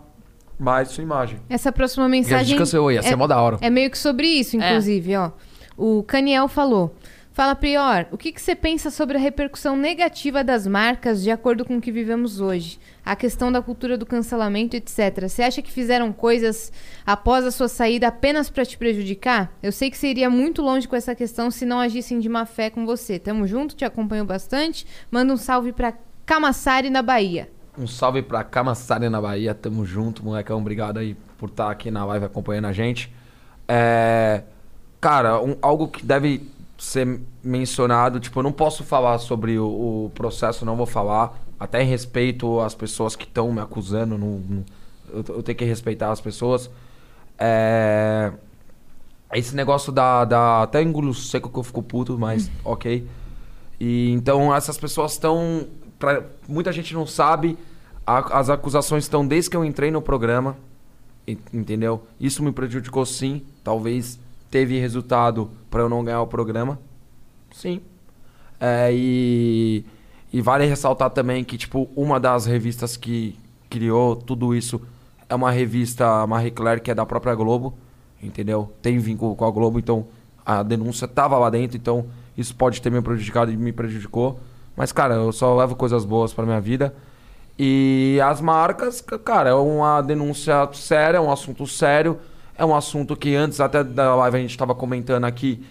mais 0.57 0.89
sua 0.89 1.03
imagem. 1.03 1.39
Essa 1.49 1.71
próxima 1.71 2.05
E 2.05 2.07
a 2.07 2.11
gente 2.15 2.23
mensagem. 2.29 2.57
cancelou, 2.57 2.91
ia 2.91 3.01
ser 3.01 3.13
é, 3.13 3.15
mó 3.15 3.27
da 3.27 3.39
hora. 3.41 3.57
é 3.61 3.69
meio 3.69 3.89
que 3.91 3.97
sobre 3.97 4.27
isso, 4.27 4.55
inclusive, 4.55 5.15
ó. 5.15 5.31
O 5.77 6.03
Caniel 6.03 6.47
falou. 6.47 6.95
Fala, 7.33 7.53
Prior, 7.53 8.07
o 8.13 8.17
que, 8.17 8.31
que 8.31 8.41
você 8.41 8.55
pensa 8.55 8.89
sobre 8.89 9.17
a 9.17 9.19
repercussão 9.19 9.75
negativa 9.75 10.41
das 10.41 10.65
marcas 10.65 11.21
de 11.21 11.29
acordo 11.29 11.65
com 11.65 11.75
o 11.75 11.81
que 11.81 11.91
vivemos 11.91 12.39
hoje? 12.39 12.79
A 13.05 13.13
questão 13.13 13.51
da 13.51 13.61
cultura 13.61 13.97
do 13.97 14.05
cancelamento, 14.05 14.77
etc. 14.77 15.27
Você 15.27 15.43
acha 15.43 15.61
que 15.61 15.69
fizeram 15.69 16.13
coisas 16.13 16.71
após 17.05 17.43
a 17.43 17.51
sua 17.51 17.67
saída 17.67 18.07
apenas 18.07 18.49
para 18.49 18.63
te 18.63 18.77
prejudicar? 18.77 19.51
Eu 19.61 19.73
sei 19.73 19.91
que 19.91 19.97
você 19.97 20.07
iria 20.07 20.29
muito 20.29 20.61
longe 20.61 20.87
com 20.87 20.95
essa 20.95 21.13
questão 21.13 21.51
se 21.51 21.65
não 21.65 21.81
agissem 21.81 22.19
de 22.21 22.29
má 22.29 22.45
fé 22.45 22.69
com 22.69 22.85
você. 22.85 23.19
Tamo 23.19 23.45
junto, 23.45 23.75
te 23.75 23.83
acompanho 23.83 24.23
bastante. 24.23 24.87
Manda 25.11 25.33
um 25.33 25.37
salve 25.37 25.73
pra 25.73 25.93
Camaçari, 26.25 26.89
na 26.89 27.01
Bahia. 27.01 27.49
Um 27.77 27.87
salve 27.87 28.21
pra 28.21 28.43
Camaçari 28.43 29.09
na 29.09 29.19
Bahia, 29.21 29.53
tamo 29.53 29.85
junto, 29.85 30.23
molecão. 30.23 30.59
Obrigado 30.59 30.97
aí 30.97 31.15
por 31.37 31.49
estar 31.49 31.69
aqui 31.69 31.91
na 31.91 32.05
live 32.05 32.25
acompanhando 32.25 32.65
a 32.65 32.73
gente. 32.73 33.11
É, 33.67 34.43
Cara, 35.01 35.39
um- 35.41 35.55
algo 35.61 35.87
que 35.87 36.03
deve 36.03 36.49
ser 36.79 37.19
mencionado, 37.43 38.19
tipo, 38.19 38.39
eu 38.39 38.43
não 38.43 38.51
posso 38.51 38.83
falar 38.83 39.19
sobre 39.19 39.59
o, 39.59 40.05
o 40.05 40.11
processo, 40.15 40.65
não 40.65 40.75
vou 40.75 40.85
falar. 40.87 41.37
Até 41.59 41.83
em 41.83 41.85
respeito 41.85 42.59
às 42.59 42.73
pessoas 42.73 43.15
que 43.15 43.23
estão 43.25 43.51
me 43.53 43.61
acusando, 43.61 44.17
não, 44.17 44.39
não- 44.39 44.65
eu, 45.13 45.23
eu 45.35 45.43
tenho 45.43 45.57
que 45.57 45.65
respeitar 45.65 46.11
as 46.11 46.19
pessoas. 46.21 46.69
É, 47.37 48.31
Esse 49.33 49.55
negócio 49.55 49.91
da, 49.91 50.23
da. 50.25 50.63
Até 50.63 50.81
engulo 50.81 51.13
seco 51.13 51.49
que 51.49 51.59
eu 51.59 51.63
fico 51.63 51.83
puto, 51.83 52.17
mas 52.17 52.49
ok. 52.63 53.05
E 53.79 54.11
então 54.11 54.55
essas 54.55 54.77
pessoas 54.77 55.11
estão. 55.11 55.67
Pra- 56.05 56.23
Muita 56.47 56.71
gente 56.71 56.93
não 56.93 57.05
sabe. 57.05 57.57
a- 58.07 58.39
as 58.39 58.49
acusações 58.51 59.03
estão 59.05 59.25
desde 59.27 59.49
que 59.49 59.57
eu 59.57 59.65
entrei 59.65 59.89
no 59.89 60.01
programa. 60.01 60.55
en- 61.27 61.37
Entendeu? 61.51 62.03
Isso 62.19 62.43
me 62.43 62.51
prejudicou 62.51 63.03
sim. 63.05 63.41
Talvez 63.63 64.19
teve 64.51 64.77
resultado 64.79 65.49
para 65.71 65.81
eu 65.81 65.89
não 65.89 66.03
ganhar 66.03 66.21
o 66.21 66.27
programa. 66.27 66.79
Sim. 67.51 67.81
É, 68.59 68.89
e, 68.93 69.83
e 70.31 70.39
vale 70.41 70.65
ressaltar 70.65 71.09
também 71.09 71.43
que, 71.43 71.57
tipo, 71.57 71.89
uma 71.95 72.19
das 72.19 72.45
revistas 72.45 72.95
que 72.95 73.35
criou 73.69 74.15
tudo 74.15 74.53
isso 74.55 74.79
é 75.27 75.33
uma 75.33 75.49
revista 75.49 76.25
Marie 76.27 76.51
Claire, 76.51 76.79
que 76.81 76.91
é 76.91 76.95
da 76.95 77.05
própria 77.07 77.33
Globo, 77.33 77.73
entendeu? 78.21 78.71
Tem 78.83 78.99
vínculo 78.99 79.35
com 79.35 79.45
a 79.45 79.51
Globo, 79.51 79.79
então 79.79 80.05
a 80.45 80.61
denúncia 80.61 81.07
tava 81.07 81.37
lá 81.39 81.49
dentro, 81.49 81.75
então 81.75 82.05
isso 82.37 82.55
pode 82.55 82.79
ter 82.81 82.91
me 82.91 83.01
prejudicado 83.01 83.51
e 83.51 83.57
me 83.57 83.71
prejudicou. 83.73 84.39
Mas, 84.75 84.91
cara, 84.91 85.15
eu 85.15 85.31
só 85.31 85.55
levo 85.55 85.75
coisas 85.75 86.05
boas 86.05 86.33
pra 86.33 86.45
minha 86.45 86.59
vida. 86.59 86.93
E 87.57 88.19
as 88.23 88.41
marcas, 88.41 89.01
cara, 89.23 89.51
é 89.51 89.53
uma 89.53 90.01
denúncia 90.01 90.69
séria, 90.73 91.17
é 91.17 91.21
um 91.21 91.31
assunto 91.31 91.65
sério. 91.65 92.19
É 92.57 92.65
um 92.65 92.75
assunto 92.75 93.15
que 93.15 93.35
antes 93.35 93.59
até 93.59 93.83
da 93.83 94.15
live 94.15 94.37
a 94.37 94.39
gente 94.41 94.51
estava 94.51 94.73
comentando 94.73 95.25
aqui 95.25 95.65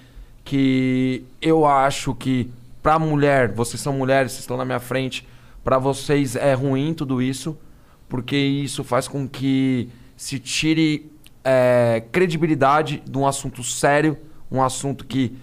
que 0.44 1.24
eu 1.40 1.64
acho 1.64 2.14
que 2.14 2.50
pra 2.82 2.98
mulher, 2.98 3.52
vocês 3.52 3.80
são 3.80 3.94
mulheres, 3.94 4.32
vocês 4.32 4.42
estão 4.42 4.58
na 4.58 4.64
minha 4.64 4.78
frente, 4.78 5.26
pra 5.64 5.78
vocês 5.78 6.36
é 6.36 6.52
ruim 6.52 6.92
tudo 6.92 7.22
isso, 7.22 7.56
porque 8.10 8.36
isso 8.36 8.84
faz 8.84 9.08
com 9.08 9.26
que 9.26 9.88
se 10.14 10.38
tire 10.38 11.10
é, 11.42 12.02
credibilidade 12.12 13.02
de 13.08 13.16
um 13.16 13.26
assunto 13.26 13.62
sério, 13.62 14.18
um 14.52 14.62
assunto 14.62 15.06
que 15.06 15.34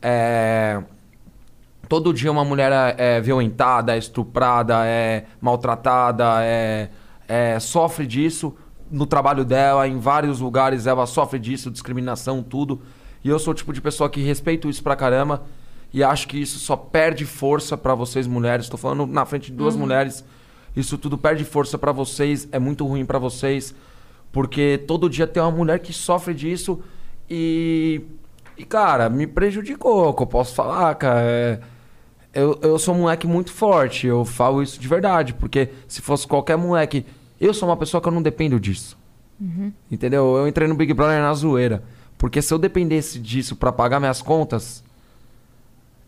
é, 0.00 0.80
todo 1.88 2.12
dia 2.12 2.30
uma 2.30 2.44
mulher 2.44 2.72
é, 2.72 3.16
é 3.16 3.20
violentada, 3.20 3.94
é 3.94 3.98
estuprada, 3.98 4.84
é 4.86 5.24
maltratada, 5.40 6.42
é, 6.42 6.90
é- 7.28 7.58
sofre 7.60 8.06
disso 8.06 8.54
no 8.90 9.06
trabalho 9.06 9.44
dela, 9.44 9.88
em 9.88 9.98
vários 9.98 10.40
lugares 10.40 10.86
ela 10.86 11.06
sofre 11.06 11.38
disso, 11.38 11.70
discriminação, 11.70 12.42
tudo. 12.42 12.82
E 13.24 13.28
eu 13.28 13.38
sou 13.38 13.52
o 13.52 13.54
tipo 13.54 13.72
de 13.72 13.80
pessoa 13.80 14.08
que 14.10 14.20
respeito 14.20 14.68
isso 14.68 14.82
pra 14.82 14.94
caramba 14.94 15.42
e 15.92 16.02
acho 16.04 16.28
que 16.28 16.36
isso 16.40 16.58
só 16.58 16.76
perde 16.76 17.24
força 17.24 17.76
pra 17.76 17.94
vocês 17.94 18.26
mulheres. 18.26 18.68
Tô 18.68 18.76
falando 18.76 19.06
na 19.06 19.24
frente 19.24 19.50
de 19.50 19.56
duas 19.56 19.74
mulheres. 19.74 20.24
Isso 20.76 20.98
tudo 20.98 21.16
perde 21.16 21.44
força 21.44 21.78
pra 21.78 21.92
vocês, 21.92 22.48
é 22.52 22.58
muito 22.58 22.84
ruim 22.86 23.04
pra 23.06 23.18
vocês, 23.18 23.74
porque 24.32 24.82
todo 24.86 25.08
dia 25.08 25.26
tem 25.26 25.42
uma 25.42 25.52
mulher 25.52 25.78
que 25.78 25.92
sofre 25.92 26.34
disso 26.34 26.80
e 27.30 28.02
e 28.56 28.64
cara, 28.64 29.08
me 29.08 29.26
prejudicou, 29.26 30.14
que 30.14 30.22
eu 30.22 30.26
posso 30.26 30.54
falar, 30.54 30.94
cara. 30.94 31.20
É- 31.22 31.60
eu, 32.34 32.58
eu 32.62 32.78
sou 32.78 32.94
um 32.94 32.98
moleque 33.00 33.26
muito 33.26 33.50
forte, 33.52 34.06
eu 34.06 34.24
falo 34.24 34.62
isso 34.62 34.78
de 34.80 34.86
verdade, 34.88 35.34
porque 35.34 35.70
se 35.88 36.00
fosse 36.02 36.26
qualquer 36.26 36.56
moleque. 36.56 37.04
Eu 37.40 37.52
sou 37.52 37.68
uma 37.68 37.76
pessoa 37.76 38.00
que 38.00 38.08
eu 38.08 38.12
não 38.12 38.22
dependo 38.22 38.58
disso. 38.60 38.96
Entendeu? 39.90 40.36
Eu 40.36 40.48
entrei 40.48 40.66
no 40.68 40.74
Big 40.74 40.92
Brother 40.94 41.20
na 41.20 41.34
zoeira. 41.34 41.82
Porque 42.16 42.40
se 42.40 42.54
eu 42.54 42.58
dependesse 42.58 43.18
disso 43.18 43.56
pra 43.56 43.72
pagar 43.72 43.98
minhas 44.00 44.22
contas, 44.22 44.82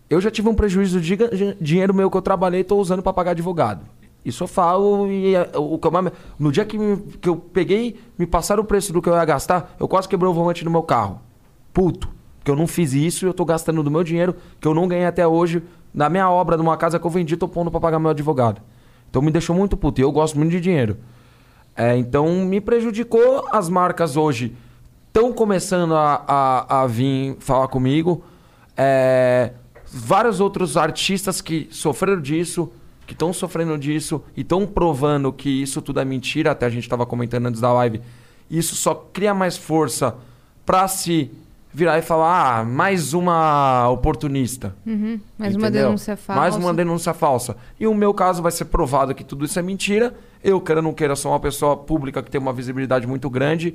eu 0.09 0.21
já 0.21 0.31
tive 0.31 0.49
um 0.49 0.55
prejuízo 0.55 1.01
de 1.01 1.19
dinheiro 1.61 1.93
meu 1.93 2.11
que 2.11 2.17
eu 2.17 2.23
trabalhei 2.23 2.61
e 2.61 2.65
tô 2.65 2.77
usando 2.77 3.03
pra 3.03 3.13
pagar 3.13 3.33
advogado. 3.33 3.85
Isso 4.25 4.43
eu 4.45 4.49
falo 4.49 5.11
e 5.11 5.35
o 5.55 5.79
que 5.79 5.87
eu 5.87 5.93
no 6.39 6.51
dia 6.51 6.65
que, 6.65 6.79
me- 6.79 6.97
que 7.21 7.29
eu 7.29 7.37
peguei, 7.37 7.97
me 8.19 8.27
passaram 8.27 8.63
o 8.63 8.67
preço 8.67 8.93
do 8.93 9.03
que 9.03 9.09
eu 9.09 9.15
ia 9.15 9.25
gastar, 9.25 9.75
eu 9.79 9.87
quase 9.87 10.09
quebrei 10.09 10.31
o 10.31 10.35
volante 10.35 10.65
do 10.65 10.71
meu 10.71 10.83
carro. 10.83 11.21
Puto. 11.73 12.09
Porque 12.39 12.51
eu 12.51 12.57
não 12.57 12.67
fiz 12.67 12.93
isso 12.93 13.27
e 13.27 13.29
eu 13.29 13.35
tô 13.35 13.45
gastando 13.45 13.83
do 13.83 13.91
meu 13.91 14.03
dinheiro 14.05 14.35
que 14.61 14.67
eu 14.67 14.75
não 14.75 14.87
ganhei 14.89 15.05
até 15.07 15.27
hoje 15.27 15.63
na 15.97 16.11
minha 16.11 16.29
obra, 16.31 16.59
numa 16.59 16.77
casa 16.77 16.99
que 16.99 17.07
eu 17.07 17.11
vendi, 17.11 17.39
tô 17.39 17.49
pondo 17.49 17.71
pra 17.71 17.81
pagar 17.81 17.99
meu 17.99 18.11
advogado. 18.11 18.61
Então 19.09 19.23
me 19.23 19.31
deixou 19.31 19.57
muito 19.57 19.79
puto. 19.79 19.99
E 19.99 20.05
eu 20.05 20.13
gosto 20.13 20.37
muito 20.37 20.51
de 20.51 20.61
dinheiro. 20.61 20.99
É, 21.75 21.97
então 21.97 22.45
me 22.45 22.61
prejudicou. 22.61 23.49
As 23.51 23.71
marcas 23.71 24.15
hoje 24.15 24.55
estão 25.09 25.33
começando 25.33 25.95
a, 25.95 26.23
a, 26.29 26.83
a 26.83 26.87
vir 26.87 27.39
falar 27.41 27.69
comigo. 27.69 28.23
É, 28.77 29.55
vários 29.91 30.39
outros 30.39 30.77
artistas 30.77 31.41
que 31.41 31.67
sofreram 31.71 32.21
disso, 32.21 32.71
que 33.07 33.15
estão 33.15 33.33
sofrendo 33.33 33.79
disso 33.79 34.23
e 34.37 34.43
estão 34.43 34.67
provando 34.67 35.33
que 35.33 35.49
isso 35.49 35.81
tudo 35.81 35.99
é 35.99 36.05
mentira. 36.05 36.51
Até 36.51 36.67
a 36.67 36.71
gente 36.71 36.83
estava 36.83 37.07
comentando 37.07 37.47
antes 37.47 37.61
da 37.63 37.73
live. 37.73 38.03
Isso 38.51 38.77
só 38.77 38.95
cria 38.95 39.33
mais 39.33 39.57
força 39.57 40.15
pra 40.67 40.87
se 40.89 41.31
virar 41.77 41.99
e 41.99 42.03
falar: 42.03 42.61
ah, 42.61 42.65
mais 42.65 43.13
uma 43.13 43.87
oportunista. 43.91 44.75
Uhum. 44.87 45.21
Mais 45.37 45.55
uma 45.55 45.67
Entendeu? 45.69 45.85
denúncia 45.89 46.17
falsa. 46.17 46.41
Mais 46.41 46.57
uma 46.57 46.73
denúncia 46.73 47.13
falsa. 47.13 47.55
E 47.79 47.87
o 47.87 47.95
meu 47.95 48.15
caso 48.15 48.43
vai 48.43 48.51
ser 48.51 48.65
provado 48.65 49.15
que 49.15 49.23
tudo 49.23 49.45
isso 49.45 49.59
é 49.59 49.63
mentira. 49.63 50.15
Eu, 50.43 50.59
queira 50.59 50.79
ou 50.81 50.85
não 50.85 50.95
queira, 50.95 51.15
sou 51.15 51.33
uma 51.33 51.41
pessoa 51.41 51.77
pública 51.77 52.23
que 52.23 52.31
tem 52.31 52.41
uma 52.41 52.53
visibilidade 52.55 53.07
muito 53.07 53.29
grande. 53.29 53.75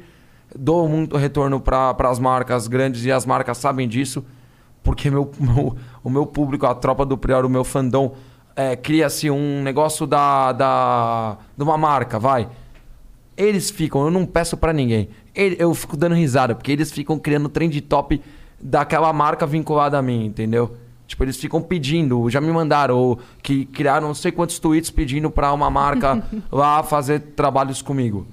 Dou 0.55 0.89
muito 0.89 1.15
retorno 1.15 1.61
para 1.61 1.95
as 2.09 2.17
marcas 2.17 2.67
grandes 2.67 3.05
e 3.05 3.11
as 3.11 3.23
marcas 3.23 3.59
sabem 3.59 3.87
disso. 3.87 4.25
Porque 4.81 5.11
meu, 5.11 5.29
meu- 5.39 5.75
o 6.03 6.09
meu 6.09 6.25
público, 6.25 6.65
a 6.65 6.73
tropa 6.73 7.05
do 7.05 7.15
Prior, 7.15 7.45
o 7.45 7.49
meu 7.49 7.63
fandom, 7.63 8.15
é, 8.55 8.75
cria-se 8.75 9.29
um 9.29 9.61
negócio 9.61 10.07
da, 10.07 10.51
da, 10.53 11.37
de 11.55 11.63
uma 11.63 11.77
marca, 11.77 12.17
vai. 12.17 12.49
Eles 13.37 13.69
ficam, 13.69 14.03
eu 14.05 14.11
não 14.11 14.25
peço 14.25 14.57
pra 14.57 14.73
ninguém. 14.73 15.09
Eu 15.33 15.73
fico 15.73 15.95
dando 15.95 16.15
risada, 16.15 16.53
porque 16.53 16.71
eles 16.71 16.91
ficam 16.91 17.17
criando 17.17 17.47
trend 17.47 17.79
top 17.81 18.21
daquela 18.59 19.11
marca 19.13 19.45
vinculada 19.45 19.97
a 19.97 20.01
mim, 20.01 20.25
entendeu? 20.25 20.75
Tipo, 21.07 21.23
eles 21.23 21.37
ficam 21.37 21.61
pedindo, 21.61 22.29
já 22.29 22.39
me 22.39 22.51
mandaram, 22.51 22.97
ou 22.97 23.19
que 23.41 23.65
criaram 23.65 24.07
não 24.07 24.13
sei 24.13 24.31
quantos 24.31 24.59
tweets 24.59 24.89
pedindo 24.89 25.29
pra 25.29 25.51
uma 25.51 25.69
marca 25.69 26.23
lá 26.51 26.83
fazer 26.83 27.19
trabalhos 27.35 27.81
comigo. 27.81 28.25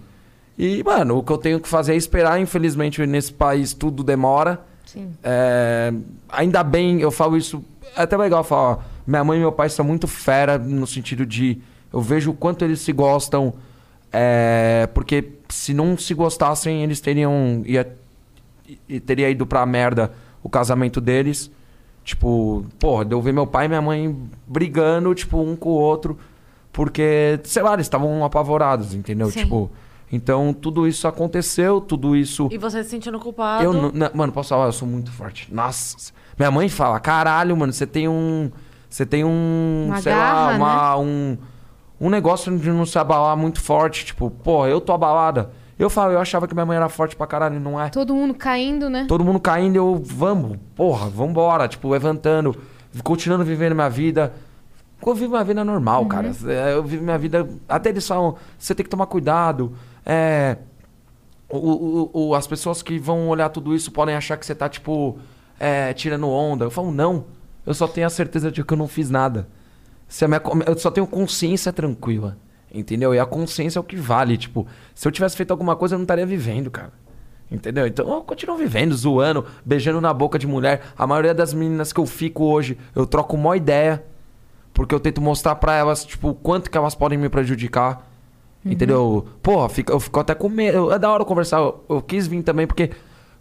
E, 0.57 0.83
mano, 0.83 1.19
o 1.19 1.23
que 1.23 1.33
eu 1.33 1.39
tenho 1.39 1.61
que 1.61 1.69
fazer 1.69 1.95
é 1.95 1.97
esperar. 1.97 2.41
Infelizmente, 2.41 3.05
nesse 3.07 3.33
país 3.33 3.73
tudo 3.73 4.03
demora. 4.03 4.61
Sim. 4.85 5.11
É, 5.23 5.93
ainda 6.29 6.65
bem, 6.65 7.01
eu 7.01 7.12
falo 7.12 7.37
isso. 7.37 7.65
É 7.97 8.03
até 8.03 8.16
legal 8.16 8.43
falar. 8.43 8.85
Minha 9.07 9.23
mãe 9.23 9.39
e 9.39 9.41
meu 9.41 9.53
pai 9.53 9.69
são 9.69 9.85
muito 9.85 10.09
fera 10.09 10.59
no 10.59 10.87
sentido 10.87 11.25
de. 11.25 11.59
Eu 11.93 12.01
vejo 12.01 12.33
o 12.33 12.35
quanto 12.35 12.65
eles 12.65 12.81
se 12.81 12.93
gostam. 12.93 13.55
é, 14.12 14.89
porque 14.93 15.38
se 15.49 15.73
não 15.75 15.97
se 15.97 16.15
gostassem, 16.15 16.83
eles 16.83 17.01
teriam. 17.01 17.62
Ia, 17.66 17.91
teria 19.07 19.31
ido 19.31 19.47
pra 19.47 19.65
merda 19.66 20.12
o 20.43 20.49
casamento 20.49 21.01
deles. 21.01 21.51
Tipo, 22.05 22.65
porra, 22.79 23.07
eu 23.11 23.20
ver 23.20 23.33
meu 23.33 23.47
pai 23.47 23.66
e 23.66 23.69
minha 23.69 23.83
mãe 23.83 24.16
brigando, 24.47 25.15
tipo, 25.15 25.39
um 25.39 25.55
com 25.55 25.70
o 25.70 25.73
outro. 25.73 26.19
Porque, 26.73 27.39
sei 27.45 27.62
lá, 27.62 27.75
eles 27.75 27.87
estavam 27.87 28.25
apavorados, 28.25 28.95
entendeu? 28.95 29.31
Sim. 29.31 29.41
Tipo. 29.45 29.70
Então, 30.11 30.55
tudo 30.55 30.89
isso 30.89 31.07
aconteceu, 31.07 31.83
tudo 31.83 32.16
isso. 32.16 32.49
E 32.51 32.57
você 32.57 32.83
se 32.83 32.89
sentindo 32.91 33.19
culpado. 33.20 33.62
Eu, 33.62 33.75
não- 33.75 33.93
não- 33.93 34.11
mano, 34.15 34.33
posso 34.33 34.49
falar, 34.49 34.65
eu 34.66 34.73
sou 34.73 34.89
muito 34.89 35.11
forte. 35.12 35.53
Nossa. 35.53 36.12
Minha 36.39 36.51
mãe 36.51 36.66
fala, 36.70 36.99
caralho, 36.99 37.55
mano, 37.57 37.73
você 37.75 37.87
tem 37.87 38.09
um. 38.09 38.51
Você 38.89 39.05
tem 39.05 39.23
um. 39.23 39.85
Uma 39.89 40.01
sei 40.01 40.12
garra, 40.12 40.45
lá, 40.47 40.53
né? 40.53 40.57
uma, 40.57 40.97
um. 40.97 41.37
Um 42.01 42.09
negócio 42.11 42.57
de 42.59 42.70
não 42.70 42.87
se 42.87 42.99
abalar 42.99 43.37
muito 43.37 43.61
forte. 43.61 44.05
Tipo, 44.05 44.31
porra, 44.31 44.69
eu 44.69 44.81
tô 44.81 44.93
abalada. 44.93 45.51
Eu 45.79 45.89
falo, 45.89 46.12
eu 46.12 46.20
achava 46.20 46.47
que 46.49 46.55
minha 46.55 46.66
mãe 46.66 46.77
era 46.77 46.89
forte 46.89 47.15
pra 47.15 47.27
caralho, 47.27 47.61
não 47.61 47.81
é. 47.81 47.89
Todo 47.89 48.15
mundo 48.15 48.35
caindo, 48.35 48.91
né? 48.91 49.05
Todo 49.09 49.25
mundo 49.25 49.39
caindo, 49.39 49.77
eu, 49.77 49.95
vamos, 50.05 50.59
porra, 50.75 51.09
vambora. 51.09 51.69
Tipo, 51.69 51.89
levantando, 51.89 52.57
continuando 53.05 53.45
vivendo 53.45 53.75
minha 53.75 53.89
vida. 53.89 54.33
Eu 55.05 55.15
vivo 55.15 55.31
minha 55.31 55.45
vida 55.45 55.65
normal, 55.65 56.07
cara. 56.07 56.33
É, 56.47 56.75
Eu 56.75 56.83
vivo 56.83 57.05
minha 57.05 57.16
vida. 57.19 57.49
Até 57.69 57.91
eles 57.91 58.07
falam, 58.07 58.35
você 58.59 58.75
tem 58.75 58.83
que 58.85 58.91
tomar 58.91 59.07
cuidado. 59.07 59.73
É. 60.05 60.57
O, 61.49 61.57
o- 61.57 62.11
o- 62.31 62.35
as 62.35 62.47
pessoas 62.47 62.83
que 62.83 62.99
vão 62.99 63.29
olhar 63.29 63.49
tudo 63.49 63.75
isso 63.75 63.91
podem 63.91 64.15
achar 64.15 64.37
que 64.37 64.45
você 64.45 64.55
tá, 64.55 64.69
tipo, 64.69 65.19
é, 65.59 65.93
tirando 65.95 66.29
onda. 66.29 66.65
Eu 66.65 66.70
falo, 66.70 66.91
não. 66.91 67.25
eu 67.65 67.73
só 67.73 67.87
tenho 67.87 68.07
a 68.07 68.11
certeza 68.11 68.51
de 68.51 68.62
que 68.65 68.73
eu 68.73 68.77
não 68.77 68.89
fiz 68.89 69.09
nada. 69.11 69.49
Se 70.09 70.25
a 70.25 70.29
minha, 70.29 70.41
eu 70.67 70.77
só 70.79 70.91
tenho 70.91 71.07
consciência 71.07 71.73
tranquila. 71.73 72.37
Entendeu? 72.73 73.15
E 73.15 73.19
a 73.19 73.27
consciência 73.27 73.79
é 73.79 73.81
o 73.81 73.85
que 73.85 73.97
vale. 73.97 74.37
Tipo, 74.37 74.67
se 74.95 75.07
eu 75.07 75.13
tivesse 75.13 75.37
feito 75.37 75.51
alguma 75.51 75.77
coisa, 75.77 75.95
eu 75.95 75.99
não 75.99 76.05
estaria 76.05 76.27
vivendo, 76.27 76.71
cara. 76.71 76.93
Entendeu? 77.51 77.87
Então 77.87 78.07
eu 78.13 78.23
continuo 78.23 78.57
vivendo, 78.57 78.95
zoando, 78.95 79.45
beijando 79.65 80.01
na 80.01 80.13
boca 80.13 80.39
de 80.39 80.47
mulher. 80.47 80.83
A 80.97 81.07
maioria 81.07 81.33
das 81.33 81.55
meninas 81.55 81.93
que 81.93 82.01
eu 82.01 82.07
fico 82.07 82.45
hoje, 82.45 82.77
eu 82.95 83.07
troco 83.07 83.37
uma 83.37 83.57
ideia. 83.57 84.05
Porque 84.75 84.95
eu 84.95 85.01
tento 85.01 85.21
mostrar 85.21 85.55
pra 85.55 85.75
elas, 85.75 86.05
tipo, 86.05 86.29
o 86.29 86.35
quanto 86.35 86.71
que 86.71 86.77
elas 86.77 86.95
podem 86.95 87.19
me 87.19 87.29
prejudicar. 87.29 88.07
Entendeu? 88.65 89.27
Porra, 89.43 89.69
fica, 89.69 89.93
eu 89.93 90.01
fico 90.01 90.21
até 90.21 90.35
com 90.35 90.49
medo. 90.49 90.93
É 90.93 90.99
da 90.99 91.11
hora 91.11 91.23
eu 91.23 91.27
conversar. 91.27 91.59
Eu, 91.59 91.85
eu 91.89 92.03
quis 92.03 92.27
vir 92.27 92.43
também 92.43 92.67
porque. 92.67 92.91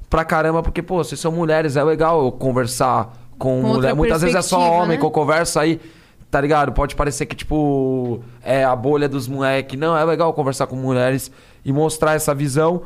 Pra 0.09 0.23
caramba, 0.23 0.63
porque, 0.63 0.81
pô, 0.81 1.03
vocês 1.03 1.19
são 1.19 1.33
mulheres, 1.33 1.75
é 1.75 1.83
legal 1.83 2.23
eu 2.23 2.31
conversar 2.31 3.11
com, 3.37 3.61
Com 3.61 3.67
mulher. 3.73 3.93
Muitas 3.93 4.21
vezes 4.21 4.37
é 4.37 4.41
só 4.41 4.71
homem 4.71 4.91
né? 4.91 4.97
que 4.97 5.03
eu 5.03 5.11
converso 5.11 5.59
aí. 5.59 5.81
Tá 6.29 6.41
ligado? 6.41 6.73
Pode 6.73 6.95
parecer 6.95 7.25
que, 7.25 7.35
tipo, 7.35 8.21
é 8.43 8.63
a 8.63 8.75
bolha 8.75 9.07
dos 9.07 9.27
moleques. 9.27 9.79
Não, 9.79 9.97
é 9.97 10.03
legal 10.03 10.33
conversar 10.33 10.67
com 10.67 10.75
mulheres 10.75 11.31
e 11.63 11.71
mostrar 11.71 12.15
essa 12.15 12.35
visão. 12.35 12.83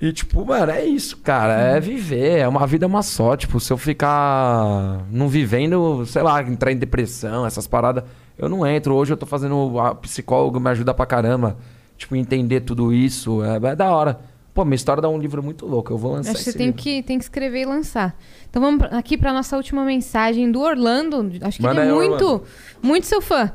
E, 0.00 0.12
tipo, 0.12 0.44
mano, 0.46 0.70
é 0.72 0.84
isso, 0.84 1.16
cara. 1.18 1.54
É 1.54 1.80
viver. 1.80 2.38
É 2.38 2.48
uma 2.48 2.66
vida 2.66 2.86
uma 2.86 3.02
só. 3.02 3.36
Tipo, 3.36 3.60
se 3.60 3.72
eu 3.72 3.76
ficar 3.76 5.04
não 5.10 5.28
vivendo, 5.28 6.06
sei 6.06 6.22
lá, 6.22 6.42
entrar 6.42 6.72
em 6.72 6.76
depressão, 6.76 7.44
essas 7.44 7.66
paradas, 7.66 8.04
eu 8.38 8.48
não 8.48 8.66
entro. 8.66 8.94
Hoje 8.94 9.12
eu 9.12 9.16
tô 9.16 9.26
fazendo. 9.26 9.78
A 9.80 9.94
psicóloga 9.94 10.58
me 10.58 10.70
ajuda 10.70 10.94
pra 10.94 11.04
caramba. 11.04 11.56
Tipo, 11.98 12.16
entender 12.16 12.60
tudo 12.60 12.92
isso. 12.92 13.42
É, 13.44 13.56
é 13.56 13.76
da 13.76 13.90
hora. 13.90 14.20
Pô, 14.58 14.64
minha 14.64 14.74
história 14.74 15.00
dá 15.00 15.08
um 15.08 15.16
livro 15.18 15.40
muito 15.40 15.64
louco. 15.66 15.92
Eu 15.92 15.96
vou 15.96 16.14
lançar 16.14 16.30
Acho 16.32 16.38
que 16.38 16.44
você 16.44 16.50
esse 16.50 16.58
tem 16.58 16.66
livro. 16.66 16.82
que, 16.82 17.00
tem 17.04 17.16
que 17.16 17.22
escrever 17.22 17.60
e 17.60 17.64
lançar. 17.64 18.18
Então 18.50 18.60
vamos 18.60 18.80
pra- 18.88 18.98
aqui 18.98 19.16
para 19.16 19.32
nossa 19.32 19.56
última 19.56 19.84
mensagem 19.84 20.50
do 20.50 20.60
Orlando. 20.60 21.30
Acho 21.42 21.58
que 21.58 21.62
Manda 21.62 21.80
ele 21.82 21.90
é 21.90 21.92
aí, 21.92 21.96
muito, 21.96 22.24
Orlando. 22.24 22.42
muito 22.82 23.06
seu 23.06 23.20
fã. 23.20 23.52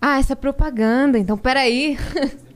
Ah, 0.00 0.18
essa 0.18 0.34
propaganda. 0.34 1.18
Então, 1.18 1.36
peraí. 1.36 1.98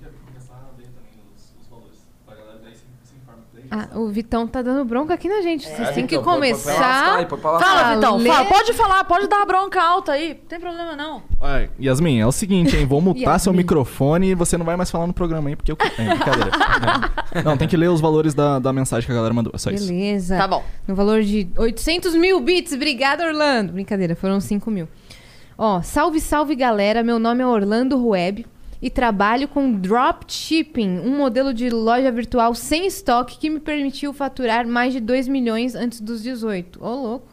Ah, 3.70 3.88
o 3.94 4.08
Vitão 4.08 4.46
tá 4.46 4.62
dando 4.62 4.84
bronca 4.84 5.14
aqui 5.14 5.28
na 5.28 5.40
gente. 5.42 5.68
Vocês 5.68 5.90
têm 5.90 6.06
que 6.06 6.18
começar. 6.18 7.26
Fala, 7.40 7.94
Vitão, 7.94 8.20
fala. 8.20 8.44
Pode 8.46 8.72
falar, 8.72 9.04
pode 9.04 9.28
dar 9.28 9.44
bronca 9.46 9.82
alta 9.82 10.12
aí. 10.12 10.28
Não 10.28 10.48
tem 10.48 10.60
problema, 10.60 10.96
não. 10.96 11.22
Olha, 11.40 11.70
Yasmin, 11.80 12.20
é 12.20 12.26
o 12.26 12.32
seguinte, 12.32 12.76
hein? 12.76 12.86
Vou 12.86 13.00
mutar 13.02 13.38
seu 13.38 13.52
microfone 13.52 14.28
e 14.28 14.34
você 14.34 14.56
não 14.56 14.64
vai 14.64 14.76
mais 14.76 14.90
falar 14.90 15.06
no 15.06 15.12
programa 15.12 15.48
aí, 15.48 15.56
porque 15.56 15.72
eu. 15.72 15.76
É, 15.80 16.14
brincadeira. 16.14 16.50
É. 17.32 17.42
Não, 17.46 17.56
tem 17.56 17.68
que 17.68 17.76
ler 17.76 17.88
os 17.88 18.00
valores 18.00 18.34
da, 18.34 18.58
da 18.58 18.72
mensagem 18.72 19.06
que 19.06 19.12
a 19.12 19.14
galera 19.14 19.34
mandou. 19.34 19.52
É 19.54 19.58
só 19.58 19.70
isso. 19.70 19.86
Beleza. 19.86 20.36
Tá 20.36 20.48
bom. 20.48 20.64
No 20.86 20.94
valor 20.94 21.22
de 21.22 21.46
800 21.56 22.14
mil 22.14 22.40
bits. 22.40 22.72
Obrigada, 22.72 23.26
Orlando. 23.26 23.72
Brincadeira, 23.72 24.16
foram 24.16 24.40
5 24.40 24.70
mil. 24.70 24.88
Ó, 25.58 25.82
salve, 25.82 26.20
salve, 26.20 26.54
galera. 26.54 27.02
Meu 27.02 27.18
nome 27.18 27.42
é 27.42 27.46
Orlando 27.46 27.98
Rueb 27.98 28.46
e 28.80 28.90
trabalho 28.90 29.48
com 29.48 29.72
Dropshipping, 29.72 31.00
um 31.00 31.16
modelo 31.16 31.52
de 31.54 31.68
loja 31.70 32.10
virtual 32.10 32.54
sem 32.54 32.86
estoque 32.86 33.38
que 33.38 33.50
me 33.50 33.60
permitiu 33.60 34.12
faturar 34.12 34.66
mais 34.66 34.92
de 34.92 35.00
2 35.00 35.28
milhões 35.28 35.74
antes 35.74 36.00
dos 36.00 36.22
18. 36.22 36.82
Ô, 36.84 36.94
louco. 36.94 37.26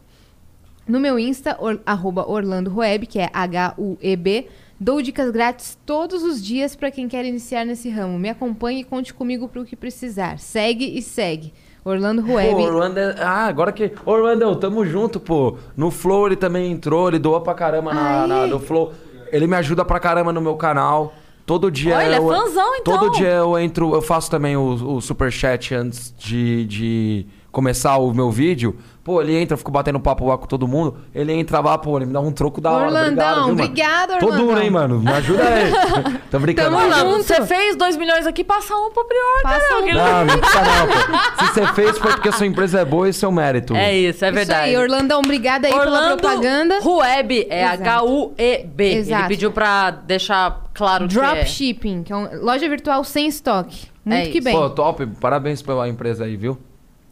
No 0.88 1.00
meu 1.00 1.18
Insta, 1.18 1.56
or, 1.60 1.80
arroba 1.86 2.30
Orlando 2.30 2.70
Rueb, 2.70 3.06
que 3.06 3.18
é 3.20 3.30
H-U-E-B, 3.34 4.48
dou 4.80 5.02
dicas 5.02 5.32
grátis 5.32 5.78
todos 5.86 6.24
os 6.24 6.44
dias 6.44 6.76
para 6.76 6.92
quem 6.92 7.08
quer 7.08 7.24
iniciar 7.26 7.66
nesse 7.66 7.90
ramo. 7.90 8.20
Me 8.20 8.30
acompanhe 8.30 8.82
e 8.82 8.84
conte 8.84 9.14
comigo 9.14 9.48
para 9.48 9.62
o 9.62 9.66
que 9.66 9.76
precisar. 9.78 10.40
Segue 10.40 10.98
e 10.98 11.02
segue. 11.02 11.54
Orlando 11.86 12.22
Rueb. 12.22 12.50
Pô, 12.52 12.62
Orlando 12.64 12.98
é... 13.00 13.16
Ah, 13.20 13.46
agora 13.46 13.72
que. 13.72 13.92
Orlando, 14.06 14.56
tamo 14.58 14.86
junto, 14.86 15.20
pô. 15.20 15.58
No 15.76 15.92
Flow 15.92 16.28
ele 16.28 16.36
também 16.38 16.72
entrou, 16.72 17.10
ele 17.10 17.20
doa 17.20 17.42
pra 17.42 17.54
caramba 17.54 17.94
na, 17.94 18.26
na- 18.28 18.48
no 18.48 18.60
Flow. 18.60 18.94
Ele 19.32 19.48
me 19.48 19.56
ajuda 19.56 19.84
pra 19.84 20.00
caramba 20.00 20.32
no 20.32 20.40
meu 20.42 20.56
canal. 20.56 21.14
Todo 21.46 21.70
dia. 21.70 21.96
Olha, 21.98 22.06
ele 22.06 22.16
é 22.16 22.20
eu, 22.20 22.28
fãzão, 22.28 22.76
então. 22.76 22.98
Todo 22.98 23.12
dia 23.18 23.28
eu 23.30 23.58
entro, 23.60 23.94
eu 23.94 24.02
faço 24.02 24.30
também 24.32 24.56
o, 24.56 24.96
o 24.96 25.02
superchat 25.02 25.76
antes 25.76 26.14
de, 26.18 26.66
de 26.66 27.26
começar 27.52 27.98
o 27.98 28.14
meu 28.14 28.32
vídeo. 28.32 28.78
Pô, 29.04 29.22
ele 29.22 29.36
entra, 29.36 29.56
eu 29.56 29.58
fico 29.58 29.70
batendo 29.70 30.00
papo 30.00 30.26
lá 30.26 30.38
com 30.38 30.46
todo 30.48 30.66
mundo. 30.66 30.96
Ele 31.14 31.34
entra 31.34 31.60
lá, 31.60 31.78
pô, 31.78 31.98
ele 31.98 32.06
me 32.06 32.14
dá 32.14 32.22
um 32.22 32.32
troco 32.32 32.62
da 32.62 32.72
hora. 32.72 32.86
Orlandão, 32.86 33.12
obrigado, 33.12 33.44
viu, 33.44 33.54
obrigado, 33.66 34.10
Tô 34.20 34.26
Orlandão. 34.28 34.48
duro, 34.48 34.62
hein, 34.62 34.70
mano? 34.70 35.00
Me 35.02 35.12
ajuda 35.12 35.44
aí. 35.44 36.20
Tô 36.32 36.40
brincando. 36.40 36.70
Tamo 36.78 36.90
mano. 36.90 37.12
junto. 37.12 37.24
Você 37.24 37.42
fez 37.46 37.76
2 37.76 37.98
milhões 37.98 38.26
aqui, 38.26 38.46
passa 38.46 38.74
um 38.74 38.90
pro 38.92 39.04
Prior, 39.04 39.42
Passa 39.44 39.60
cara. 39.60 39.82
um. 39.82 39.84
que- 39.84 39.94
Não, 39.94 40.26
não 40.26 40.38
precisa 40.40 40.62
não, 40.64 40.88
pô. 40.88 41.44
Se 41.46 41.54
você 41.54 41.68
fez 41.74 41.98
foi 41.98 42.12
porque 42.14 42.30
a 42.30 42.32
sua 42.32 42.46
empresa 42.46 42.80
é 42.80 42.86
boa 42.86 43.10
e 43.10 43.14
seu 43.14 43.30
mérito. 43.30 43.76
É 43.76 43.94
isso, 43.94 44.24
é 44.24 44.32
verdade. 44.32 44.70
Isso 44.72 44.78
aí, 44.80 44.82
Orlandão, 44.82 45.20
obrigada 45.20 45.68
aí 45.68 45.74
pela 45.74 45.84
Orlando 45.86 46.22
propaganda. 46.22 46.80
Rueb, 46.80 47.46
é. 47.50 47.66
H-U-E-B. 47.66 48.84
Ele 48.86 49.28
pediu 49.28 49.52
pra 49.52 49.92
deixar 49.92 50.63
claro 50.74 51.08
que 51.08 51.18
é. 51.18 51.22
Dropshipping, 51.22 52.04
que 52.04 52.12
é 52.14 52.16
uma 52.16 52.30
loja 52.36 52.68
virtual 52.68 53.04
sem 53.04 53.28
estoque. 53.28 53.88
Muito 54.06 54.20
É 54.20 54.26
que 54.32 54.38
isso. 54.40 54.44
bem. 54.46 54.56
Pô, 54.56 54.70
top. 54.70 55.06
Parabéns 55.20 55.62
pela 55.62 55.88
empresa 55.88 56.26
aí, 56.26 56.36
viu? 56.36 56.58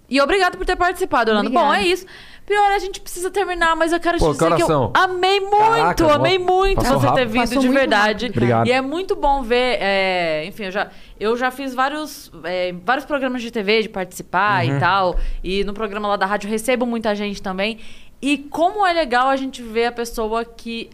E 0.10 0.20
obrigado 0.20 0.58
por 0.58 0.66
ter 0.66 0.76
participado, 0.76 1.32
Orlando. 1.32 1.48
Obrigada. 1.48 1.68
Bom, 1.70 1.74
é 1.74 1.88
isso. 1.88 2.06
Pior, 2.46 2.72
a 2.74 2.80
gente 2.80 3.00
precisa 3.00 3.32
terminar, 3.32 3.78
mas 3.78 3.94
eu 3.94 4.00
quero 4.00 4.18
Pô, 4.18 4.32
te 4.34 4.40
dizer 4.40 4.56
que 4.56 4.64
eu 4.64 4.92
amei 4.94 5.40
muito, 5.40 5.58
Caraca, 5.58 6.14
amei 6.16 6.38
muito 6.38 6.82
você 6.82 7.00
ter 7.00 7.06
rápido. 7.08 7.30
vindo 7.30 7.42
Passou 7.48 7.62
de 7.62 7.70
verdade. 7.70 8.26
rápido. 8.26 8.38
Obrigado. 8.38 8.68
E 8.68 8.72
é 8.74 8.82
muito 8.82 9.16
bom 9.16 9.42
ver, 9.42 9.78
é, 9.80 10.44
enfim, 10.48 10.64
eu 10.66 10.72
já, 10.72 10.90
eu 11.18 11.38
já 11.38 11.50
fiz 11.50 11.74
vários, 11.74 12.30
é, 12.44 12.74
vários 12.84 13.06
programas 13.06 13.42
de 13.42 13.52
TV, 13.52 13.84
de 13.84 13.90
participar 13.90 14.66
Uhum. 14.66 14.76
e 14.76 14.80
tal. 14.82 15.16
E 15.42 15.64
no 15.64 15.74
programa 15.74 16.10
lá 16.10 16.18
da 16.18 16.26
rádio 16.26 16.50
recebo 16.50 16.86
muita 16.86 17.16
gente 17.16 17.42
também. 17.42 17.78
E 18.22 18.38
como 18.38 18.86
é 18.86 18.92
legal 18.92 19.30
a 19.30 19.38
gente 19.38 19.62
ver 19.62 19.86
a 19.86 19.92
pessoa 19.92 20.44
que 20.44 20.90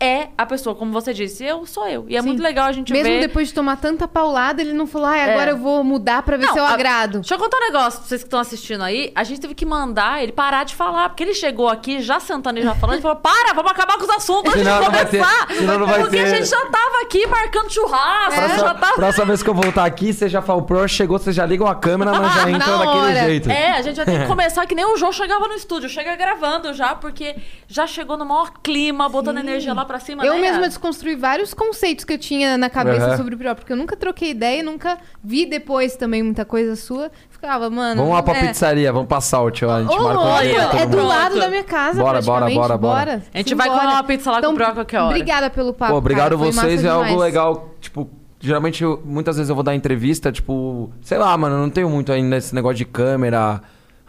é 0.00 0.28
a 0.36 0.44
pessoa, 0.44 0.74
como 0.74 0.92
você 0.92 1.14
disse, 1.14 1.44
eu 1.44 1.64
sou 1.66 1.86
eu. 1.88 2.04
E 2.08 2.16
é 2.16 2.20
Sim. 2.20 2.26
muito 2.28 2.42
legal 2.42 2.66
a 2.66 2.72
gente 2.72 2.92
Mesmo 2.92 3.08
ver. 3.08 3.20
depois 3.20 3.48
de 3.48 3.54
tomar 3.54 3.76
tanta 3.76 4.06
paulada, 4.08 4.60
ele 4.60 4.72
não 4.72 4.86
falou, 4.86 5.08
ai, 5.08 5.30
agora 5.30 5.50
É. 5.50 5.52
eu 5.54 5.58
vou 5.58 5.82
mudar 5.84 6.22
pra 6.22 6.36
ver 6.36 6.46
Não, 6.46 6.52
se 6.52 6.58
eu 6.58 6.64
a- 6.64 6.70
agrado. 6.70 7.20
Deixa 7.20 7.34
eu 7.34 7.38
contar 7.38 7.56
um 7.56 7.60
negócio 7.60 8.00
pra 8.00 8.08
vocês 8.08 8.20
que 8.22 8.26
estão 8.26 8.40
assistindo 8.40 8.82
aí. 8.82 9.12
A 9.14 9.24
gente 9.24 9.40
teve 9.40 9.54
que 9.54 9.64
mandar 9.64 10.22
ele 10.22 10.32
parar 10.32 10.64
de 10.64 10.74
falar, 10.74 11.08
porque 11.08 11.22
ele 11.22 11.34
chegou 11.34 11.68
aqui 11.68 12.00
já 12.02 12.20
sentando 12.20 12.58
e 12.58 12.62
já 12.62 12.74
falando, 12.74 12.94
ele 12.96 13.02
falou: 13.02 13.16
para, 13.18 13.54
vamos 13.54 13.70
acabar 13.70 13.96
com 13.96 14.04
os 14.04 14.10
assuntos 14.10 14.52
antes 14.52 14.62
Senão 14.64 14.78
de 14.80 14.84
não 14.84 14.92
vai 14.92 15.06
ter- 15.06 15.18
começar. 15.18 15.46
senão 15.54 15.78
não 15.78 15.86
vai 15.86 16.00
porque 16.00 16.16
ter- 16.16 16.22
a 16.24 16.28
gente 16.36 16.46
já 16.48 16.66
tava 16.66 17.02
aqui 17.02 17.26
marcando 17.26 17.70
churrasco, 17.72 18.40
É. 18.40 18.58
já 18.58 18.74
tava. 18.74 18.94
Próxima 18.94 19.24
vez 19.26 19.42
que 19.42 19.48
eu 19.50 19.54
voltar 19.54 19.84
aqui, 19.84 20.12
você 20.12 20.28
já 20.28 20.42
fala, 20.42 20.58
o 20.60 20.62
Pro 20.62 20.86
chegou, 20.88 21.18
você 21.18 21.32
já 21.32 21.46
liga 21.46 21.68
a 21.70 21.74
câmera, 21.74 22.12
mas 22.12 22.34
já 22.34 22.50
entra 22.50 22.78
daquele 22.78 23.14
jeito. 23.26 23.50
É, 23.50 23.70
a 23.70 23.80
gente 23.82 23.96
já 23.96 24.04
tem 24.04 24.20
que 24.20 24.26
começar 24.28 24.66
que 24.66 24.74
nem 24.74 24.84
o 24.84 24.96
João 24.96 25.12
chegava 25.12 25.46
no 25.48 25.54
estúdio, 25.54 25.88
chega 25.88 26.14
gravando 26.16 26.74
já, 26.74 26.94
porque 26.94 27.36
já 27.68 27.86
chegou 27.86 28.16
no 28.16 28.24
maior 28.26 28.52
clima, 28.62 29.08
botando 29.08 29.38
energia 29.38 29.72
lá 29.72 29.83
pra 29.84 29.98
cima. 29.98 30.24
Eu 30.24 30.34
né, 30.34 30.40
mesma 30.40 30.68
desconstruí 30.68 31.16
vários 31.16 31.52
conceitos 31.54 32.04
que 32.04 32.12
eu 32.12 32.18
tinha 32.18 32.56
na 32.56 32.68
cabeça 32.70 33.06
Aham. 33.06 33.16
sobre 33.16 33.34
o 33.34 33.38
Prior, 33.38 33.54
porque 33.54 33.72
eu 33.72 33.76
nunca 33.76 33.96
troquei 33.96 34.30
ideia, 34.30 34.62
nunca 34.62 34.98
vi 35.22 35.46
depois 35.46 35.96
também 35.96 36.22
muita 36.22 36.44
coisa 36.44 36.76
sua. 36.76 37.10
Ficava, 37.30 37.68
mano. 37.68 38.00
Vamos 38.00 38.14
lá 38.14 38.22
pra 38.22 38.36
é... 38.36 38.48
pizzaria, 38.48 38.92
vamos 38.92 39.08
pra 39.08 39.20
Salt, 39.20 39.62
ó. 39.62 39.70
A 39.70 39.82
gente 39.82 39.94
Ô, 39.94 40.02
marca 40.02 40.20
um 40.20 40.40
dia 40.42 40.62
é 40.82 40.86
do 40.86 40.96
mundo. 40.96 41.08
lado 41.08 41.38
da 41.38 41.48
minha 41.48 41.64
casa, 41.64 42.02
Bora, 42.02 42.22
bora, 42.22 42.50
bora, 42.50 42.78
bora. 42.78 43.22
A 43.32 43.38
gente 43.38 43.54
vai 43.54 43.68
comer 43.68 43.86
uma 43.86 44.04
pizza 44.04 44.30
lá 44.30 44.40
com 44.40 44.48
o 44.48 44.54
Prior 44.54 44.70
a 44.70 44.72
qualquer 44.72 44.98
hora. 45.00 45.10
Obrigada 45.10 45.50
pelo 45.50 45.72
papo, 45.72 45.92
Pô, 45.92 45.98
obrigado 45.98 46.36
cara, 46.38 46.52
vocês, 46.52 46.84
é 46.84 46.88
algo 46.88 47.16
legal. 47.16 47.74
Tipo, 47.80 48.08
geralmente, 48.40 48.82
eu- 48.82 49.02
muitas 49.04 49.36
vezes 49.36 49.48
eu 49.48 49.54
vou 49.54 49.64
dar 49.64 49.74
entrevista, 49.74 50.30
tipo, 50.32 50.90
sei 51.02 51.18
lá, 51.18 51.36
mano, 51.36 51.56
eu 51.56 51.60
não 51.60 51.70
tenho 51.70 51.88
muito 51.88 52.12
ainda 52.12 52.36
esse 52.36 52.54
negócio 52.54 52.76
de 52.76 52.84
câmera. 52.84 53.60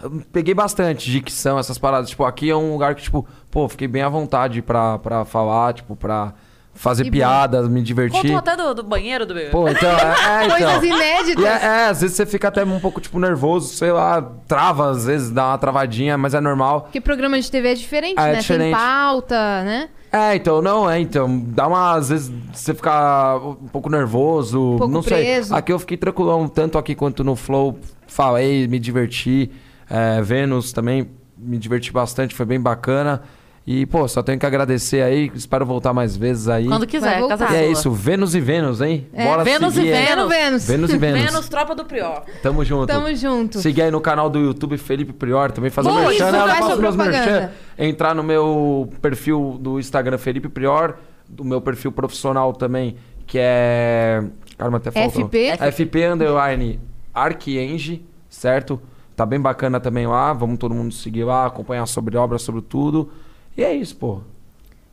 Eu 0.01 0.21
peguei 0.31 0.53
bastante 0.53 1.09
dicção, 1.09 1.57
essas 1.57 1.77
paradas. 1.77 2.09
Tipo, 2.09 2.25
aqui 2.25 2.49
é 2.49 2.55
um 2.55 2.73
lugar 2.73 2.95
que, 2.95 3.03
tipo, 3.03 3.25
pô, 3.55 3.69
fiquei 3.69 3.87
bem 3.87 4.01
à 4.01 4.09
vontade 4.09 4.61
pra, 4.61 4.99
pra 4.99 5.23
falar, 5.23 5.73
tipo, 5.73 5.95
pra 5.95 6.33
fazer 6.73 7.09
piadas, 7.09 7.69
me 7.69 7.81
divertir. 7.81 8.21
Contou 8.21 8.35
até 8.35 8.57
do, 8.57 8.73
do 8.73 8.83
banheiro 8.83 9.25
do 9.25 9.33
bebê. 9.33 9.49
Pô, 9.49 9.69
então, 9.69 9.89
é, 9.89 10.43
é, 10.43 10.43
então. 10.45 10.57
Coisas 10.57 10.83
inéditas. 10.83 11.41
E 11.41 11.47
é, 11.47 11.65
é, 11.65 11.85
às 11.87 12.01
vezes 12.01 12.17
você 12.17 12.25
fica 12.25 12.49
até 12.49 12.65
um 12.65 12.81
pouco, 12.81 12.99
tipo, 12.99 13.17
nervoso, 13.17 13.73
sei 13.73 13.93
lá, 13.93 14.21
trava, 14.45 14.89
às 14.89 15.05
vezes 15.05 15.31
dá 15.31 15.51
uma 15.51 15.57
travadinha, 15.57 16.17
mas 16.17 16.33
é 16.33 16.41
normal. 16.41 16.81
Porque 16.81 16.99
programa 16.99 17.39
de 17.39 17.49
TV 17.49 17.69
é 17.69 17.73
diferente, 17.75 18.15
Ah, 18.17 18.27
é 18.27 18.33
né? 18.33 18.39
diferente. 18.39 18.75
Tem 18.75 18.85
pauta, 18.85 19.63
né? 19.63 19.87
É, 20.11 20.35
então, 20.35 20.61
não, 20.61 20.91
é, 20.91 20.99
então. 20.99 21.39
Dá 21.47 21.65
uma, 21.65 21.93
às 21.95 22.09
vezes, 22.09 22.29
você 22.51 22.73
fica 22.73 23.37
um 23.37 23.69
pouco 23.71 23.89
nervoso, 23.89 24.73
Um 24.73 24.77
pouco 24.79 24.93
não 24.93 25.01
preso. 25.01 25.47
sei. 25.47 25.57
Aqui 25.57 25.71
eu 25.71 25.79
fiquei 25.79 25.95
tranquilão, 25.95 26.45
tanto 26.49 26.77
aqui 26.77 26.93
quanto 26.93 27.23
no 27.23 27.37
Flow. 27.37 27.79
Falei, 28.05 28.67
me 28.67 28.79
diverti. 28.79 29.49
É, 29.89 30.21
Vênus 30.21 30.73
também, 30.73 31.09
me 31.37 31.57
diverti 31.57 31.93
bastante, 31.93 32.35
foi 32.35 32.45
bem 32.45 32.59
bacana. 32.59 33.21
E, 33.67 33.83
pô, 33.87 34.07
só 34.07 34.21
tenho 34.21 34.37
que 34.37 34.45
agradecer 34.45 35.01
aí, 35.01 35.31
espero 35.33 35.65
voltar 35.65 35.91
mais 35.91 36.15
vezes 36.15 36.47
aí. 36.47 36.67
Quando 36.67 36.85
quiser, 36.85 37.19
Vai 37.19 37.29
casa 37.29 37.45
voltar. 37.45 37.53
E 37.53 37.57
é 37.57 37.63
sua. 37.63 37.71
isso, 37.71 37.91
Vênus 37.91 38.35
e 38.35 38.39
Vênus, 38.39 38.79
hein? 38.79 39.07
É, 39.11 39.43
Vênus 39.43 39.73
e 39.73 39.75
seguir 39.77 39.93
aí. 39.93 40.05
Vênus. 40.05 40.29
Vênus. 40.29 40.67
Vênus 40.67 40.93
e 40.93 40.97
Vênus. 40.99 41.23
Menos 41.23 41.49
tropa 41.49 41.73
do 41.73 41.83
Prior. 41.83 42.21
Tamo 42.43 42.63
junto. 42.63 42.85
Tamo 42.85 43.15
junto. 43.15 43.59
Seguir 43.59 43.81
aí 43.81 43.91
no 43.91 43.99
canal 43.99 44.29
do 44.29 44.37
YouTube 44.37 44.77
Felipe 44.77 45.13
Prior, 45.13 45.51
também 45.51 45.71
fazer 45.71 45.89
Boa, 45.89 46.01
merchan, 46.01 46.25
isso, 46.25 46.31
né? 46.31 46.37
Eu 46.37 46.47
faz 46.47 46.59
faço 46.59 46.71
sua 46.73 46.81
meus 46.81 46.95
propaganda. 46.95 47.31
merchan. 47.31 47.51
Entrar 47.79 48.13
no 48.13 48.21
meu 48.21 48.93
perfil 49.01 49.57
do 49.59 49.79
Instagram 49.79 50.19
Felipe 50.19 50.47
Prior, 50.47 50.97
do 51.27 51.43
meu 51.43 51.59
perfil 51.59 51.91
profissional 51.91 52.53
também, 52.53 52.97
que 53.25 53.39
é... 53.41 54.23
Caramba, 54.59 54.77
até 54.77 54.91
faltou. 54.91 55.25
FP. 55.25 55.57
FP 55.71 56.05
underline 56.05 56.79
Arquienge, 57.11 58.05
certo? 58.29 58.79
Tá 59.15 59.25
bem 59.25 59.39
bacana 59.39 59.79
também 59.79 60.05
lá. 60.05 60.33
Vamos 60.33 60.59
todo 60.59 60.75
mundo 60.75 60.93
seguir 60.93 61.23
lá, 61.23 61.47
acompanhar 61.47 61.87
sobre 61.87 62.15
obra, 62.15 62.37
sobre 62.37 62.61
tudo. 62.61 63.09
E 63.57 63.63
é 63.63 63.73
isso, 63.73 63.95
pô. 63.95 64.21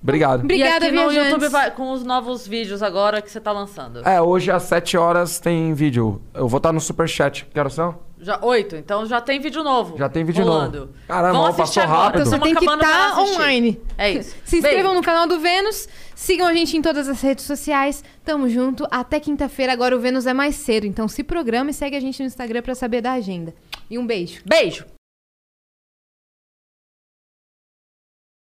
Obrigado. 0.02 0.40
Obrigada, 0.42 0.86
e 0.86 0.88
aqui 0.88 0.96
no. 0.96 1.12
YouTube 1.12 1.48
vai- 1.48 1.70
com 1.70 1.92
os 1.92 2.02
novos 2.04 2.46
vídeos 2.46 2.82
agora 2.82 3.22
que 3.22 3.30
você 3.30 3.40
tá 3.40 3.52
lançando. 3.52 4.06
É, 4.06 4.20
hoje 4.20 4.50
às 4.50 4.64
7 4.64 4.96
horas 4.96 5.38
tem 5.38 5.72
vídeo. 5.74 6.20
Eu 6.34 6.48
vou 6.48 6.56
estar 6.58 6.72
no 6.72 6.80
superchat. 6.80 7.46
Que 7.52 7.58
horas 7.58 7.72
são? 7.74 7.96
Já, 8.20 8.38
oito, 8.42 8.76
então 8.76 9.04
já 9.06 9.20
tem 9.20 9.40
vídeo 9.40 9.62
novo. 9.64 9.96
Já 9.98 10.08
tem 10.08 10.24
vídeo 10.24 10.44
rolando. 10.44 10.78
novo. 10.80 10.92
Caramba, 11.08 11.32
Vão 11.32 11.40
ó, 11.42 11.46
assistir 11.48 11.62
passou 11.80 11.82
agora, 11.82 11.98
rápido. 12.02 12.20
Então 12.20 12.30
você 12.30 12.36
estamos 12.36 12.44
tem 12.48 12.54
que 12.56 12.64
acabando 12.64 12.80
pra 12.80 12.88
estar 13.08 13.20
assistir. 13.22 13.34
online. 13.40 13.80
É 13.98 14.10
isso. 14.12 14.36
Se 14.44 14.56
inscrevam 14.56 14.82
Beijo. 14.82 14.94
no 14.96 15.02
canal 15.02 15.26
do 15.28 15.38
Vênus, 15.40 15.88
sigam 16.16 16.46
a 16.48 16.52
gente 16.54 16.76
em 16.76 16.82
todas 16.82 17.08
as 17.08 17.20
redes 17.20 17.44
sociais. 17.44 18.02
Tamo 18.24 18.48
junto. 18.48 18.86
Até 18.90 19.18
quinta-feira. 19.20 19.72
Agora 19.72 19.96
o 19.96 20.00
Vênus 20.00 20.26
é 20.26 20.32
mais 20.34 20.54
cedo, 20.56 20.84
então 20.86 21.06
se 21.08 21.22
programa 21.24 21.70
e 21.70 21.74
segue 21.74 21.96
a 21.96 22.00
gente 22.00 22.20
no 22.20 22.26
Instagram 22.26 22.62
pra 22.62 22.74
saber 22.76 23.00
da 23.00 23.12
agenda. 23.12 23.54
E 23.90 23.98
um 23.98 24.06
beijo. 24.06 24.40
Beijo. 24.44 24.84